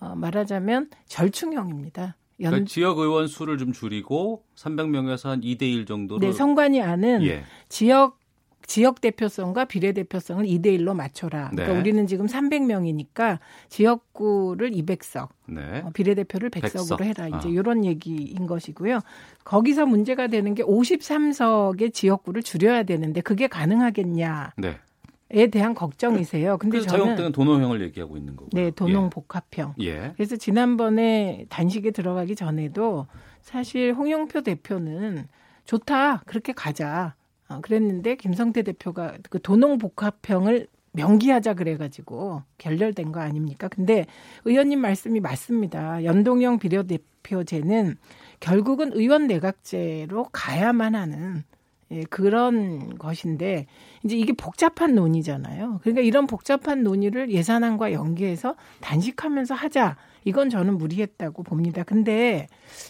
어, 0.00 0.14
말하자면 0.14 0.90
절충형입니다. 1.06 2.16
연, 2.40 2.50
그러니까 2.50 2.68
지역 2.68 2.98
의원 2.98 3.26
수를 3.26 3.56
좀 3.56 3.72
줄이고 3.72 4.44
300명에서 4.56 5.28
한 5.28 5.40
2대 5.40 5.62
1 5.62 5.86
정도로 5.86 6.20
네, 6.20 6.32
선관위 6.32 6.82
안은 6.82 7.22
예. 7.24 7.44
지역 7.68 8.18
지역 8.66 9.00
대표성과 9.00 9.66
비례 9.66 9.92
대표성을 9.92 10.44
2대 10.44 10.66
1로 10.78 10.94
맞춰라. 10.94 11.50
그러니까 11.50 11.72
네. 11.74 11.80
우리는 11.80 12.06
지금 12.06 12.26
300명이니까 12.26 13.38
지역구를 13.68 14.70
200석, 14.70 15.28
네. 15.46 15.82
어, 15.84 15.90
비례 15.92 16.14
대표를 16.14 16.50
100석으로 16.50 16.98
백석. 16.98 17.00
해라. 17.02 17.28
이제 17.28 17.48
아. 17.48 17.50
이런 17.50 17.84
얘기인 17.84 18.46
것이고요. 18.46 19.00
거기서 19.44 19.86
문제가 19.86 20.26
되는 20.28 20.54
게 20.54 20.62
53석의 20.62 21.92
지역구를 21.92 22.42
줄여야 22.42 22.84
되는데 22.84 23.20
그게 23.20 23.46
가능하겠냐에 23.46 24.48
네. 24.56 25.46
대한 25.50 25.74
걱정이세요. 25.74 26.58
근데 26.58 26.80
저는 26.80 26.88
자유한국당은 26.88 27.32
도노형을 27.32 27.80
얘기하고 27.82 28.16
있는 28.16 28.36
거고. 28.36 28.50
네, 28.52 28.70
도농 28.70 29.10
복합형. 29.10 29.74
예. 29.80 30.12
그래서 30.16 30.36
지난번에 30.36 31.46
단식에 31.48 31.90
들어가기 31.90 32.36
전에도 32.36 33.06
사실 33.40 33.92
홍영표 33.92 34.42
대표는 34.42 35.26
좋다 35.64 36.22
그렇게 36.26 36.52
가자 36.52 37.14
어, 37.52 37.60
그랬는데 37.60 38.16
김성태 38.16 38.62
대표가 38.62 39.16
그 39.30 39.40
도농 39.40 39.78
복합형을 39.78 40.68
명기하자 40.92 41.54
그래가지고 41.54 42.42
결렬된 42.58 43.12
거 43.12 43.20
아닙니까? 43.20 43.68
근데 43.68 44.06
의원님 44.44 44.80
말씀이 44.80 45.20
맞습니다. 45.20 46.04
연동형 46.04 46.58
비례대표제는 46.58 47.96
결국은 48.40 48.92
의원 48.92 49.26
내각제로 49.26 50.24
가야만 50.32 50.94
하는 50.94 51.44
예, 51.92 52.04
그런 52.04 52.96
것인데 52.98 53.66
이제 54.02 54.16
이게 54.16 54.32
복잡한 54.32 54.94
논의잖아요. 54.94 55.80
그러니까 55.82 56.02
이런 56.02 56.26
복잡한 56.26 56.82
논의를 56.82 57.30
예산안과 57.30 57.92
연계해서 57.92 58.56
단식하면서 58.80 59.54
하자. 59.54 59.96
이건 60.24 60.50
저는 60.50 60.78
무리했다고 60.78 61.42
봅니다. 61.42 61.82
근데 61.82 62.46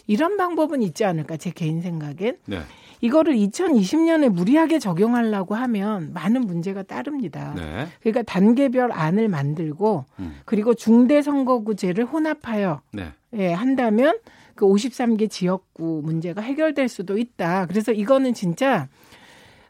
이런 0.07 0.37
방법은 0.37 0.81
있지 0.81 1.03
않을까 1.03 1.37
제 1.37 1.49
개인 1.49 1.81
생각엔 1.81 2.37
네. 2.45 2.59
이거를 3.01 3.33
2020년에 3.35 4.29
무리하게 4.29 4.79
적용하려고 4.79 5.55
하면 5.55 6.13
많은 6.13 6.41
문제가 6.41 6.83
따릅니다. 6.83 7.53
네. 7.55 7.87
그러니까 7.99 8.21
단계별 8.21 8.91
안을 8.93 9.27
만들고 9.27 10.05
음. 10.19 10.35
그리고 10.45 10.73
중대 10.73 11.21
선거구제를 11.21 12.05
혼합하여 12.05 12.81
네. 12.93 13.11
예, 13.33 13.51
한다면 13.51 14.17
그 14.55 14.65
53개 14.65 15.29
지역구 15.29 16.01
문제가 16.03 16.41
해결될 16.41 16.87
수도 16.87 17.17
있다. 17.17 17.65
그래서 17.67 17.91
이거는 17.91 18.33
진짜 18.33 18.87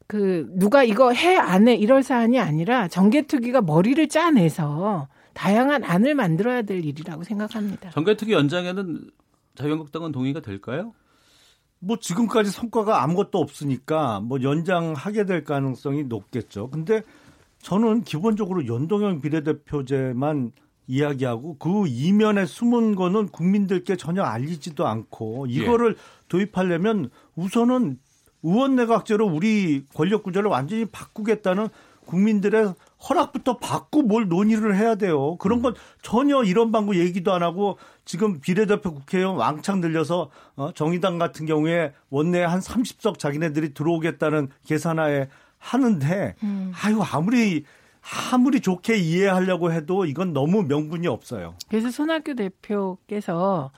그 0.08 0.48
누가 0.54 0.84
이거 0.84 1.12
해 1.14 1.38
안 1.38 1.68
해 1.68 1.76
이럴 1.76 2.04
사안이 2.04 2.40
아니라 2.40 2.88
정개특위가 2.88 3.62
머리를 3.62 4.08
짜내서 4.10 5.08
다양한 5.34 5.84
안을 5.84 6.14
만들어야 6.16 6.62
될 6.62 6.84
일이라고 6.86 7.24
생각합니다. 7.24 7.90
정개특위 7.92 8.34
연장에는 8.34 9.10
자유한국당은 9.56 10.12
동의가 10.12 10.42
될까요? 10.42 10.94
뭐 11.80 11.98
지금까지 12.00 12.50
성과가 12.52 13.04
아무것도 13.04 13.40
없으니까 13.40 14.20
뭐 14.22 14.42
연장하게 14.42 15.26
될 15.26 15.44
가능성이 15.44 16.04
높겠죠. 16.06 16.70
근데 16.70 17.02
저는 17.60 18.04
기본적으로 18.04 18.68
연동형 18.68 19.22
비례대표제만 19.22 20.52
이야기하고 20.88 21.58
그 21.58 21.86
이면에 21.88 22.46
숨은 22.46 22.96
거는 22.96 23.30
국민들께 23.30 23.96
전혀 23.96 24.24
알리지도 24.24 24.86
않고 24.86 25.48
이거를 25.48 25.96
도입하려면 26.28 27.10
우선은 27.36 28.00
의원 28.44 28.76
내각제로 28.76 29.26
우리 29.26 29.86
권력 29.94 30.24
구조를 30.24 30.50
완전히 30.50 30.86
바꾸겠다는 30.86 31.70
국민들의 32.06 32.74
허락부터 33.10 33.58
받고 33.58 34.04
뭘 34.04 34.28
논의를 34.28 34.76
해야 34.76 34.96
돼요. 34.96 35.38
그런 35.38 35.62
건 35.62 35.74
전혀 36.02 36.44
이런 36.44 36.72
방법 36.72 36.96
얘기도 36.96 37.34
안 37.34 37.44
하고 37.44 37.78
지금 38.06 38.40
비례대표 38.40 38.94
국회의원 38.94 39.38
왕창 39.38 39.80
늘려서 39.80 40.30
어, 40.56 40.72
정의당 40.74 41.18
같은 41.18 41.46
경우에 41.46 41.94
원내에 42.10 42.44
한 42.44 42.60
30석 42.60 43.20
자기네들이 43.20 43.74
들어오겠다는 43.74 44.50
계산하에 44.66 45.30
하는데 45.58 46.36
음. 46.44 46.74
아유 46.84 47.02
아무리 47.02 47.64
아무리 48.32 48.60
좋게 48.60 48.98
이해하려고 48.98 49.72
해도 49.72 50.06
이건 50.06 50.34
너무 50.34 50.64
명분이 50.64 51.08
없어요. 51.08 51.56
그래서 51.70 51.90
손학규 51.90 52.36
대표께서 52.36 53.72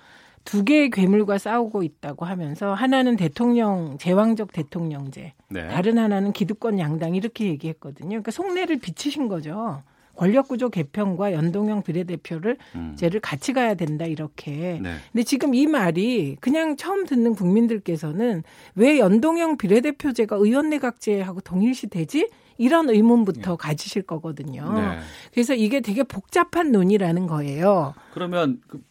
두 0.44 0.64
개의 0.64 0.90
괴물과 0.92 1.38
싸우고 1.38 1.84
있다고 1.84 2.26
하면서 2.26 2.74
하나는 2.74 3.16
대통령 3.16 3.98
제왕적 4.00 4.52
대통령제, 4.52 5.34
네. 5.50 5.68
다른 5.68 5.98
하나는 5.98 6.34
기득권 6.34 6.80
양당 6.80 7.16
이렇게 7.16 7.46
얘기했거든요. 7.46 8.10
그러니까 8.10 8.32
속내를 8.32 8.80
비치신 8.80 9.28
거죠. 9.28 9.82
권력구조 10.16 10.70
개편과 10.70 11.34
연동형 11.34 11.84
비례대표를 11.84 12.58
음. 12.76 12.96
쟤를 12.98 13.20
같이 13.20 13.54
가야 13.54 13.74
된다 13.74 14.06
이렇게. 14.06 14.80
네. 14.82 14.96
근데 15.12 15.24
지금 15.24 15.54
이 15.54 15.68
말이 15.68 16.38
그냥 16.40 16.78
처음 16.78 17.06
듣는 17.06 17.36
국민들께서는 17.36 18.44
왜 18.76 19.00
연동형 19.00 19.58
비례대표제가 19.58 20.38
의원내각제하고 20.38 21.42
동일시 21.42 21.88
되지? 21.88 22.30
이런 22.58 22.90
의문부터 22.90 23.56
가지실 23.56 24.04
거거든요. 24.04 24.74
네. 24.74 25.00
그래서 25.34 25.54
이게 25.54 25.82
되게 25.82 26.04
복잡한 26.04 26.72
논의라는 26.72 27.28
거예요. 27.28 27.94
그러면 28.14 28.62
그 28.68 28.82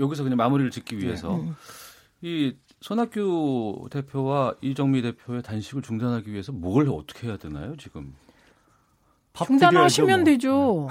여기서 0.00 0.22
그냥 0.22 0.36
마무리를 0.36 0.70
짓기 0.70 0.98
위해서 0.98 1.36
음. 1.36 1.54
이 2.22 2.54
손학규 2.80 3.88
대표와 3.90 4.56
이정미 4.60 5.02
대표의 5.02 5.42
단식을 5.42 5.82
중단하기 5.82 6.30
위해서 6.30 6.52
뭘 6.52 6.88
어떻게 6.88 7.28
해야 7.28 7.36
되나요, 7.36 7.76
지금? 7.76 8.14
중단하시면 9.32 10.24
되죠. 10.24 10.88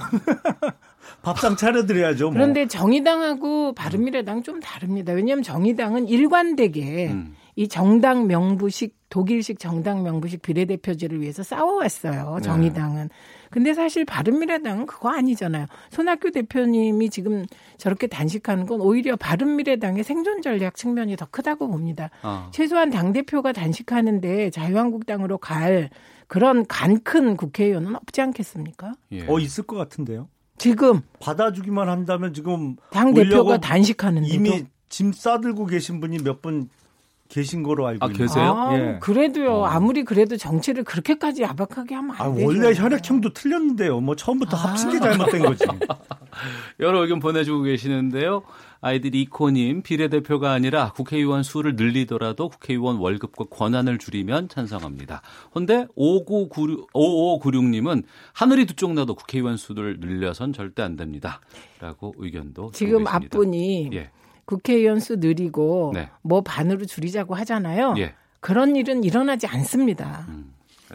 밥상 1.22 1.56
차려드려야죠. 1.56 2.26
뭐. 2.26 2.32
그런데 2.32 2.66
정의당하고 2.66 3.74
바른미래당 3.74 4.42
좀 4.42 4.60
다릅니다. 4.60 5.12
왜냐하면 5.12 5.42
정의당은 5.42 6.08
일관되게 6.08 7.10
음. 7.10 7.34
이 7.56 7.68
정당 7.68 8.26
명부식 8.26 9.03
독일식 9.14 9.60
정당 9.60 10.02
명부식 10.02 10.42
비례대표제를 10.42 11.20
위해서 11.20 11.44
싸워왔어요. 11.44 12.34
네. 12.38 12.42
정의당은. 12.42 13.10
근데 13.48 13.72
사실 13.72 14.04
바른미래당은 14.04 14.86
그거 14.86 15.10
아니잖아요. 15.10 15.66
손학규 15.90 16.32
대표님이 16.32 17.10
지금 17.10 17.44
저렇게 17.78 18.08
단식하는 18.08 18.66
건 18.66 18.80
오히려 18.80 19.14
바른미래당의 19.14 20.02
생존 20.02 20.42
전략 20.42 20.74
측면이 20.74 21.14
더 21.14 21.28
크다고 21.30 21.68
봅니다. 21.68 22.10
아. 22.22 22.48
최소한 22.52 22.90
당 22.90 23.12
대표가 23.12 23.52
단식하는데 23.52 24.50
자유한국당으로 24.50 25.38
갈 25.38 25.90
그런 26.26 26.66
간 26.66 26.98
큰 27.04 27.36
국회의원은 27.36 27.94
없지 27.94 28.20
않겠습니까? 28.20 28.94
예. 29.12 29.28
어 29.28 29.38
있을 29.38 29.62
것 29.62 29.76
같은데요. 29.76 30.28
지금 30.58 31.02
받아주기만 31.20 31.88
한다면 31.88 32.34
지금 32.34 32.74
당 32.90 33.14
대표가 33.14 33.58
단식하는데도 33.58 34.34
이미 34.34 34.64
짐 34.88 35.12
싸들고 35.12 35.66
계신 35.66 36.00
분이 36.00 36.18
몇 36.24 36.42
분 36.42 36.68
계신 37.34 37.64
거로 37.64 37.84
알고 37.88 38.04
아. 38.06 38.08
계세요? 38.10 38.54
아, 38.56 38.78
예. 38.78 38.98
그래도요. 39.00 39.64
아무리 39.64 40.04
그래도 40.04 40.36
정치를 40.36 40.84
그렇게까지 40.84 41.42
야박하게 41.42 41.96
하면 41.96 42.14
안 42.16 42.20
아, 42.30 42.32
되죠. 42.32 42.46
원래 42.46 42.72
혈액형도 42.72 43.32
틀렸는데요. 43.32 43.98
뭐 44.00 44.14
처음부터 44.14 44.56
합친 44.56 44.92
게 44.92 45.00
잘못된 45.00 45.42
거지. 45.42 45.64
여러 46.78 47.00
의견 47.02 47.18
보내주고 47.18 47.62
계시는데요. 47.62 48.42
아이들 48.80 49.14
이코님 49.16 49.82
비례대표가 49.82 50.52
아니라 50.52 50.92
국회의원 50.92 51.42
수를 51.42 51.74
늘리더라도 51.74 52.50
국회의원 52.50 52.98
월급과 52.98 53.46
권한을 53.50 53.98
줄이면 53.98 54.48
찬성합니다. 54.48 55.22
헌데 55.54 55.86
5996, 55.96 56.92
5596님은 56.92 58.04
하늘이 58.32 58.66
두 58.66 58.74
쪽 58.76 58.92
나도 58.92 59.14
국회의원 59.16 59.56
수를 59.56 59.96
늘려선 59.98 60.52
절대 60.52 60.82
안 60.82 60.94
됩니다. 60.96 61.40
라고 61.80 62.14
의견도 62.18 62.70
지금. 62.74 63.06
앞분이 63.08 63.90
예. 63.94 64.10
국회의원 64.44 65.00
수 65.00 65.16
늘리고 65.16 65.92
네. 65.94 66.10
뭐 66.22 66.42
반으로 66.42 66.84
줄이자고 66.86 67.34
하잖아요. 67.34 67.94
예. 67.98 68.04
음, 68.04 68.10
그런 68.40 68.76
일은 68.76 69.04
일어나지 69.04 69.46
않습니다. 69.46 70.26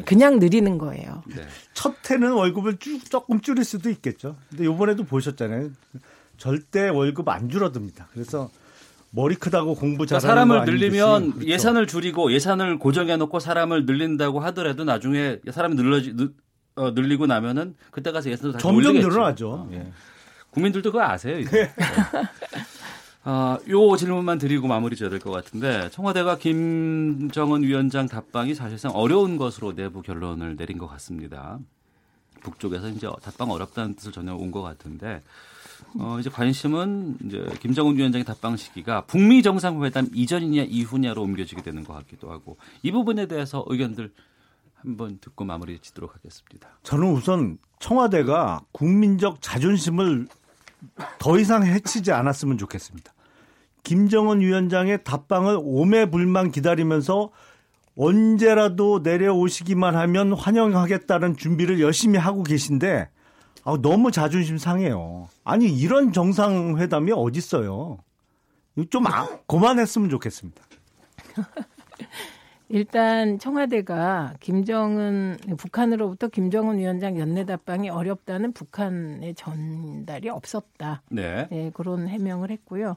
그냥 0.05 0.39
늘리는 0.39 0.77
거예요. 0.77 1.23
네. 1.27 1.47
첫 1.73 1.95
해는 2.09 2.31
월급을 2.33 2.77
쭉 2.77 3.09
조금 3.09 3.41
줄일 3.41 3.63
수도 3.63 3.89
있겠죠. 3.89 4.35
근데 4.49 4.65
요번에도 4.65 5.03
보셨잖아요. 5.03 5.71
절대 6.37 6.89
월급 6.89 7.27
안 7.29 7.49
줄어듭니다. 7.49 8.07
그래서 8.13 8.49
머리 9.11 9.35
크다고 9.35 9.75
공부 9.75 10.05
그러니까 10.05 10.19
잘하는 10.19 10.47
사람을 10.47 10.71
늘리면 10.71 11.31
그렇죠. 11.31 11.47
예산을 11.47 11.87
줄이고 11.87 12.31
예산을 12.31 12.77
고정해 12.77 13.17
놓고 13.17 13.39
사람을 13.39 13.85
늘린다고 13.85 14.39
하더라도 14.39 14.83
나중에 14.83 15.39
사람이 15.51 15.75
늘러지 15.75 16.15
늘, 16.15 16.29
어, 16.75 16.91
늘리고 16.91 17.25
나면은 17.25 17.75
그때 17.91 18.11
가서 18.11 18.29
예산도 18.29 18.53
다시 18.53 18.61
점점 18.61 18.91
올리겠죠. 18.91 19.09
늘어나죠. 19.09 19.69
예. 19.73 19.91
국민들도 20.51 20.91
그거 20.91 21.03
아세요. 21.03 21.39
이제. 21.39 21.71
네. 23.29 23.35
아, 23.35 23.59
요 23.69 23.95
질문만 23.95 24.39
드리고 24.39 24.67
마무리 24.67 24.95
지어야 24.95 25.09
될 25.11 25.19
것 25.19 25.29
같은데 25.31 25.89
청와대가 25.91 26.37
김정은 26.37 27.61
위원장 27.61 28.07
답방이 28.07 28.55
사실상 28.55 28.91
어려운 28.95 29.37
것으로 29.37 29.75
내부 29.75 30.01
결론을 30.01 30.55
내린 30.55 30.77
것 30.79 30.87
같습니다. 30.87 31.59
북쪽에서 32.41 32.87
이제 32.89 33.07
답방 33.21 33.51
어렵다는 33.51 33.95
뜻을 33.95 34.11
전혀 34.11 34.33
온 34.33 34.49
것 34.51 34.61
같은데 34.63 35.21
어, 35.99 36.17
이제 36.19 36.29
관심은 36.29 37.17
이제 37.25 37.45
김정은 37.59 37.97
위원장의 37.97 38.25
답방 38.25 38.57
시기가 38.57 39.01
북미 39.01 39.43
정상회담 39.43 40.07
이전이냐 40.13 40.63
이후냐로 40.63 41.21
옮겨지게 41.21 41.61
되는 41.61 41.83
것 41.83 41.93
같기도 41.93 42.31
하고 42.31 42.57
이 42.81 42.91
부분에 42.91 43.27
대해서 43.27 43.63
의견들 43.67 44.11
한번 44.81 45.19
듣고 45.19 45.43
마무리 45.45 45.77
짓도록 45.79 46.15
하겠습니다. 46.15 46.69
저는 46.83 47.11
우선 47.11 47.57
청와대가 47.79 48.61
국민적 48.71 49.41
자존심을 49.41 50.27
더 51.19 51.37
이상 51.37 51.65
해치지 51.65 52.11
않았으면 52.13 52.57
좋겠습니다. 52.57 53.13
김정은 53.83 54.41
위원장의 54.41 55.03
답방을 55.03 55.59
오매불만 55.61 56.51
기다리면서 56.51 57.31
언제라도 57.97 58.99
내려오시기만 59.03 59.95
하면 59.95 60.33
환영하겠다는 60.33 61.35
준비를 61.35 61.81
열심히 61.81 62.17
하고 62.17 62.43
계신데 62.43 63.09
아, 63.65 63.77
너무 63.81 64.11
자존심 64.11 64.57
상해요. 64.57 65.27
아니 65.43 65.67
이런 65.67 66.13
정상회담이 66.13 67.11
어딨어요. 67.11 67.97
좀 68.89 69.07
아, 69.07 69.27
그만했으면 69.47 70.09
좋겠습니다. 70.09 70.63
일단 72.69 73.39
청와대가 73.39 74.35
김정은 74.39 75.37
북한으로부터 75.57 76.27
김정은 76.27 76.77
위원장 76.77 77.17
연내 77.19 77.45
답방이 77.45 77.89
어렵다는 77.89 78.53
북한의 78.53 79.33
전달이 79.33 80.29
없었다. 80.29 81.01
네. 81.09 81.47
네, 81.49 81.71
그런 81.73 82.07
해명을 82.07 82.51
했고요. 82.51 82.95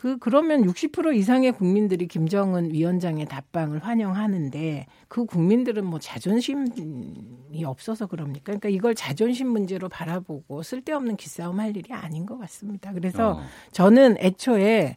그 0.00 0.16
그러면 0.16 0.62
60% 0.64 1.14
이상의 1.14 1.52
국민들이 1.52 2.06
김정은 2.08 2.72
위원장의 2.72 3.26
답방을 3.26 3.80
환영하는데 3.80 4.86
그 5.08 5.26
국민들은 5.26 5.84
뭐 5.84 5.98
자존심이 5.98 6.64
없어서 7.66 8.06
그럽니까? 8.06 8.44
그러니까 8.44 8.70
이걸 8.70 8.94
자존심 8.94 9.48
문제로 9.48 9.90
바라보고 9.90 10.62
쓸데없는 10.62 11.16
기싸움 11.16 11.60
할 11.60 11.76
일이 11.76 11.92
아닌 11.92 12.24
것 12.24 12.38
같습니다. 12.38 12.94
그래서 12.94 13.32
어. 13.32 13.42
저는 13.72 14.16
애초에 14.20 14.96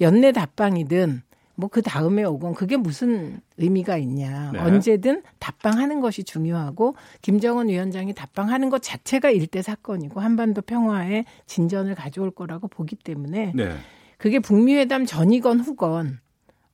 연내 0.00 0.30
답방이든 0.30 1.22
뭐 1.56 1.68
그 1.68 1.82
다음에 1.82 2.22
오건 2.22 2.54
그게 2.54 2.76
무슨 2.76 3.40
의미가 3.56 3.96
있냐. 3.96 4.52
네. 4.52 4.60
언제든 4.60 5.24
답방하는 5.40 6.00
것이 6.00 6.22
중요하고 6.22 6.94
김정은 7.22 7.68
위원장이 7.68 8.14
답방하는 8.14 8.70
것 8.70 8.82
자체가 8.82 9.30
일대 9.30 9.62
사건이고 9.62 10.20
한반도 10.20 10.62
평화에 10.62 11.24
진전을 11.46 11.96
가져올 11.96 12.30
거라고 12.30 12.68
보기 12.68 12.94
때문에 12.94 13.50
네. 13.56 13.74
그게 14.24 14.38
북미 14.38 14.74
회담 14.74 15.04
전이건 15.04 15.60
후건 15.60 16.18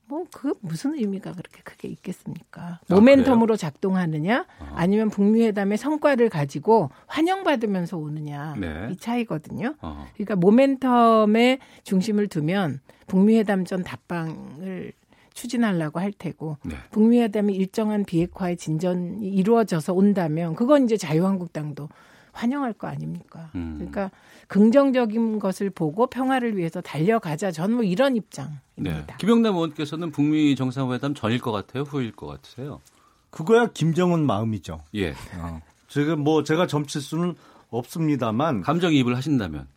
뭐그 0.05 0.53
무슨 0.61 0.93
의미가 0.93 1.33
그렇게 1.33 1.61
크게 1.63 1.89
있겠습니까? 1.89 2.79
아, 2.87 2.95
모멘텀으로 2.95 3.57
작동하느냐 3.57 4.45
아니면 4.73 5.09
북미 5.09 5.43
회담의 5.43 5.77
성과를 5.77 6.29
가지고 6.29 6.91
환영받으면서 7.07 7.97
오느냐 7.97 8.55
네. 8.57 8.87
이 8.89 8.95
차이거든요. 8.95 9.75
어. 9.81 10.07
그러니까 10.13 10.35
모멘텀에 10.37 11.59
중심을 11.83 12.27
두면 12.27 12.79
북미 13.07 13.37
회담 13.37 13.65
전 13.65 13.83
답방을 13.83 14.93
추진하려고 15.33 15.99
할 15.99 16.13
테고 16.13 16.55
네. 16.63 16.75
북미 16.91 17.19
회담이 17.19 17.53
일정한 17.53 18.05
비핵화의 18.05 18.55
진전이 18.55 19.27
이루어져서 19.27 19.91
온다면 19.91 20.55
그건 20.55 20.85
이제 20.85 20.95
자유한국당도 20.95 21.89
환영할 22.33 22.73
거 22.73 22.87
아닙니까? 22.87 23.49
음. 23.55 23.75
그러니까 23.77 24.11
긍정적인 24.47 25.39
것을 25.39 25.69
보고 25.69 26.07
평화를 26.07 26.57
위해서 26.57 26.81
달려가자. 26.81 27.51
저는 27.51 27.75
뭐 27.75 27.83
이런 27.83 28.15
입장입니다. 28.15 28.61
네. 28.75 29.05
김영남 29.19 29.55
의원께서는 29.55 30.11
북미 30.11 30.55
정상회담 30.55 31.13
전일 31.13 31.39
것 31.39 31.51
같아요, 31.51 31.83
후일 31.83 32.11
것 32.13 32.27
같으세요? 32.27 32.81
그거야 33.29 33.67
김정은 33.73 34.25
마음이죠. 34.25 34.79
예. 34.95 35.11
어. 35.37 35.61
지금 35.87 36.19
뭐 36.23 36.43
제가 36.43 36.67
점칠 36.67 37.01
수는 37.01 37.35
없습니다만 37.69 38.61
감정이입을 38.61 39.15
하신다면 39.15 39.67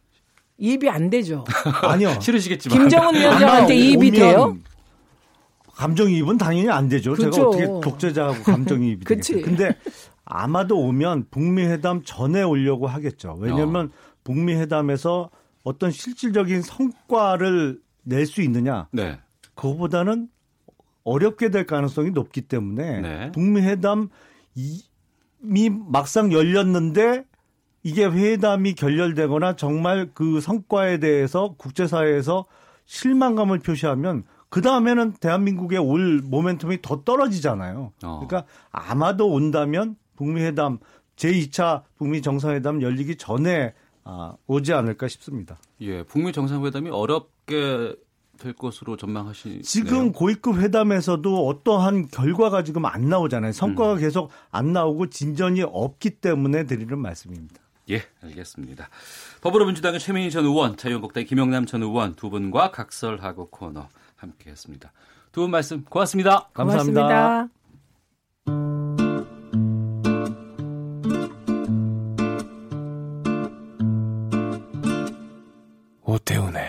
이입이 0.59 0.89
안 0.89 1.11
되죠. 1.11 1.45
아니요. 1.83 2.19
싫으시겠지만 2.21 2.79
김정은 2.79 3.15
위원장한테 3.15 3.97
오면 3.97 4.13
돼요? 4.13 4.57
감정이입은 5.75 6.39
당연히 6.39 6.71
안 6.71 6.89
되죠. 6.89 7.13
그쵸. 7.15 7.31
제가 7.31 7.49
어떻게 7.49 7.67
독재자하고 7.67 8.43
감정이입이. 8.45 9.05
되겠어요. 9.05 9.43
근데 9.43 9.77
아마도 10.25 10.79
오면 10.79 11.27
북미 11.31 11.65
회담 11.65 12.03
전에 12.03 12.43
오려고 12.43 12.87
하겠죠. 12.87 13.37
왜냐하면 13.39 13.91
북미 14.25 14.55
회담에서 14.55 15.31
어떤 15.63 15.91
실질적인 15.91 16.63
성과를 16.63 17.81
낼 18.05 18.27
수 18.27 18.43
있느냐. 18.43 18.89
네. 18.93 19.19
그거보다는 19.55 20.29
어렵게 21.05 21.51
될 21.51 21.67
가능성이 21.67 22.11
높기 22.11 22.43
때문에 22.43 23.01
네. 23.01 23.33
북미 23.33 23.61
회담이 23.61 24.09
막상 25.87 26.33
열렸는데 26.33 27.25
이게 27.83 28.07
회담이 28.07 28.75
결렬되거나 28.75 29.57
정말 29.57 30.11
그 30.15 30.41
성과에 30.41 30.99
대해서 30.99 31.55
국제사회에서 31.59 32.47
실망감을 32.87 33.59
표시하면 33.59 34.25
그 34.49 34.63
다음에는 34.63 35.15
대한민국의 35.15 35.79
올 35.79 36.23
모멘텀이 36.23 36.81
더 36.81 37.03
떨어지잖아요. 37.05 37.93
어. 38.05 38.27
그러니까 38.27 38.45
아마도 38.71 39.29
온다면 39.31 39.97
북미 40.17 40.43
회담 40.43 40.79
제2차 41.17 41.83
북미 41.97 42.23
정상회담 42.23 42.83
열리기 42.83 43.17
전에 43.17 43.75
아, 44.05 44.35
오지 44.47 44.73
않을까 44.73 45.09
싶습니다. 45.09 45.57
예, 45.81 46.03
북미 46.03 46.33
정상회담이 46.33 46.91
어렵게 46.91 47.95
될 48.39 48.53
것으로 48.53 48.97
전망하시. 48.97 49.63
지금 49.63 50.13
고위급 50.13 50.59
회담에서도 50.59 51.47
어떠한 51.47 52.09
결과가 52.09 52.65
지금 52.65 52.85
안 52.85 53.09
나오잖아요. 53.09 53.53
성과가 53.53 53.95
음. 53.95 53.99
계속 54.01 54.31
안 54.51 54.73
나오고 54.73 55.09
진전이 55.09 55.63
없기 55.63 56.11
때문에 56.21 56.65
드리는 56.65 56.99
말씀입니다. 56.99 57.55
예, 57.91 58.03
알겠습니다. 58.23 58.89
더불어민주당의 59.41 60.01
최민희 60.01 60.31
전 60.31 60.45
의원, 60.47 60.77
자유한국당의 60.77 61.27
김영남 61.27 61.65
전 61.67 61.83
의원 61.83 62.15
두 62.15 62.29
분과 62.31 62.71
각설하고 62.73 63.51
코너 63.51 63.89
함께했습니다. 64.17 64.93
두 65.33 65.43
분 65.43 65.51
말씀 65.51 65.85
고맙습니다. 65.85 66.49
감사합니다. 66.55 67.49
고맙습니다. 68.47 69.34
오태훈의 76.15 76.63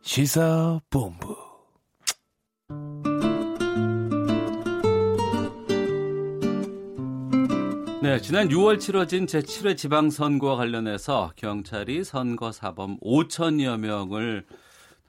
시사본부. 0.00 1.36
네, 8.00 8.18
지난 8.22 8.48
6월 8.48 8.80
치러진 8.80 9.26
제7회 9.26 9.76
지방선거와 9.76 10.56
관련해서 10.56 11.32
경찰이 11.36 12.04
선거사범 12.04 13.00
5천여 13.00 13.78
명을 13.78 14.46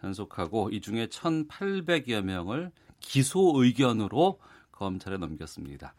단속하고 0.01 0.69
이 0.71 0.81
중에 0.81 1.07
1,800여 1.07 2.23
명을 2.23 2.71
기소 2.99 3.53
의견으로 3.55 4.39
검찰에 4.83 5.17
넘겼습니다. 5.17 5.93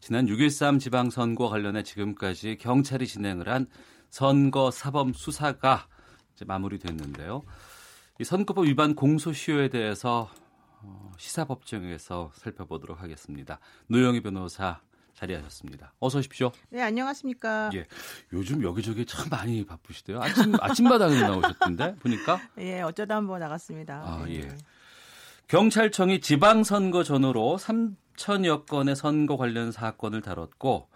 지난 0.00 0.26
6.13 0.26 0.80
지방선거 0.80 1.48
관련해 1.48 1.82
지금까지 1.82 2.56
경찰이 2.58 3.06
진행을 3.06 3.48
한 3.48 3.66
선거 4.08 4.70
사범 4.70 5.12
수사가 5.12 5.86
이제 6.34 6.44
마무리됐는데요. 6.46 7.42
이 8.18 8.24
선거법 8.24 8.66
위반 8.66 8.94
공소시효에 8.94 9.68
대해서 9.68 10.30
어, 10.82 11.12
시사법정에서 11.18 12.32
살펴보도록 12.34 13.02
하겠습니다. 13.02 13.60
노영희 13.88 14.22
변호사 14.22 14.80
자리하셨습니다. 15.12 15.92
어서 15.98 16.18
오십시오. 16.18 16.50
네, 16.70 16.80
안녕하십니까. 16.80 17.70
예. 17.74 17.86
요즘 18.32 18.62
여기저기 18.62 19.04
참 19.04 19.28
많이 19.28 19.66
바쁘시대요. 19.66 20.18
아침, 20.22 20.54
아침마당에 20.58 21.20
나오셨던데, 21.20 21.96
보니까. 21.96 22.40
예, 22.58 22.80
어쩌다 22.80 23.16
한번 23.16 23.40
나갔습니다. 23.40 24.02
아, 24.02 24.24
네. 24.24 24.36
예. 24.36 24.56
경찰청이 25.50 26.20
지방선거 26.20 27.02
전후로 27.02 27.56
3천여 27.58 28.66
건의 28.66 28.94
선거 28.94 29.36
관련 29.36 29.72
사건을 29.72 30.22
다뤘고 30.22 30.86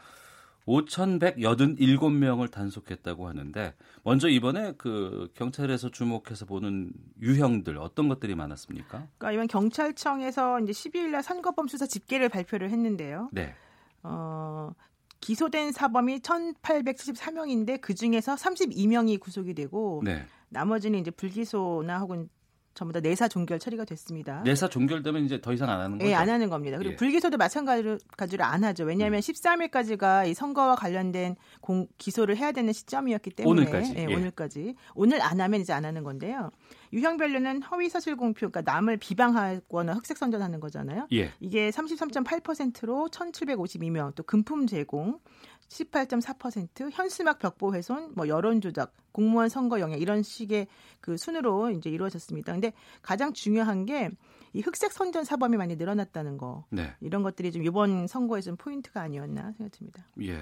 5,187명을 0.67 2.53
단속했다고 2.53 3.27
하는데 3.27 3.75
먼저 4.05 4.29
이번에 4.29 4.75
그 4.79 5.29
경찰에서 5.35 5.91
주목해서 5.91 6.47
보는 6.47 6.93
유형들 7.21 7.79
어떤 7.79 8.09
것들이 8.09 8.37
많았습니까? 8.37 9.09
그러니까 9.19 9.33
이번 9.33 9.49
경찰청에서 9.49 10.61
이제 10.61 10.71
12일 10.71 11.09
날 11.09 11.25
선거범 11.25 11.67
수사 11.67 11.85
집계를 11.85 12.29
발표를 12.29 12.71
했는데요. 12.71 13.31
네. 13.33 13.57
어, 14.05 14.71
기소된 15.19 15.73
사범이 15.73 16.21
1,874명인데 16.21 17.81
그 17.81 17.97
중에서 17.97 18.37
32명이 18.37 19.19
구속이 19.19 19.55
되고 19.55 20.01
네. 20.05 20.25
나머지는 20.49 21.01
이제 21.01 21.11
불기소나 21.11 21.99
혹은 21.99 22.29
전부 22.75 22.93
다 22.93 23.01
내사 23.01 23.29
종결 23.29 23.59
처리가 23.61 23.85
됐습니다. 23.85 24.43
내사 24.43 24.69
종결되면 24.69 25.25
이제 25.25 25.41
더 25.41 25.53
이상 25.53 25.71
안 25.71 25.81
하는 25.81 25.99
거죠? 25.99 26.11
예, 26.11 26.15
안 26.15 26.29
하는 26.29 26.51
겁니다. 26.51 26.77
그리고 26.77 26.93
예. 26.93 26.97
불기소도 26.97 27.37
마찬가지로 27.37 27.99
가지로 28.17 28.45
안 28.45 28.65
하죠. 28.65 28.85
왜냐하면 28.85 29.19
음. 29.19 29.21
13일까지가 29.21 30.29
이 30.29 30.35
선거와 30.35 30.75
관련된 30.75 31.37
공, 31.61 31.87
기소를 31.99 32.37
해야 32.37 32.51
되는 32.51 32.73
시점이었기 32.73 33.31
때문에 33.31 33.63
오늘까지, 33.63 33.95
예, 33.97 34.07
예. 34.11 34.15
오늘까지 34.15 34.75
오늘 34.95 35.23
안 35.23 35.41
하면 35.41 35.61
이제 35.61 35.73
안 35.73 35.85
하는 35.85 36.03
건데요. 36.03 36.51
유형별로는 36.93 37.63
허위 37.63 37.89
사실 37.89 38.17
공표, 38.17 38.51
그러니까 38.51 38.63
남을 38.63 38.99
비방하거나 38.99 39.95
흑색 39.95 40.17
선전하는 40.19 40.61
거잖아요. 40.61 41.09
예. 41.13 41.33
이게 41.41 41.71
33.8%로 41.71 43.09
1,752명, 43.11 44.15
또 44.15 44.23
금품 44.23 44.67
제공 44.67 45.19
18.4%, 45.69 46.91
현수막 46.93 47.39
벽보 47.39 47.75
훼손, 47.75 48.13
뭐 48.15 48.29
여론 48.29 48.61
조작, 48.61 48.93
공무원 49.13 49.49
선거 49.49 49.81
영향 49.81 49.99
이런 49.99 50.23
식의 50.23 50.67
그 51.01 51.17
순으로 51.17 51.71
이제 51.71 51.91
이루어졌습니다. 51.91 52.53
근데 52.53 52.73
가장 53.03 53.33
중요한 53.33 53.87
게 53.87 54.11
이 54.55 54.61
흑색 54.61 54.93
선전 54.93 55.25
사범이 55.25 55.57
많이 55.57 55.75
늘어났다는 55.75 56.39
거. 56.39 56.65
네. 56.71 56.95
이런 57.01 57.23
것들이 57.25 57.51
좀 57.51 57.65
이번 57.65 58.07
선거에 58.07 58.41
좀 58.41 58.57
포인트가 58.57 59.03
아니었나 59.03 59.53
생각됩니다. 59.59 60.07
예. 60.23 60.39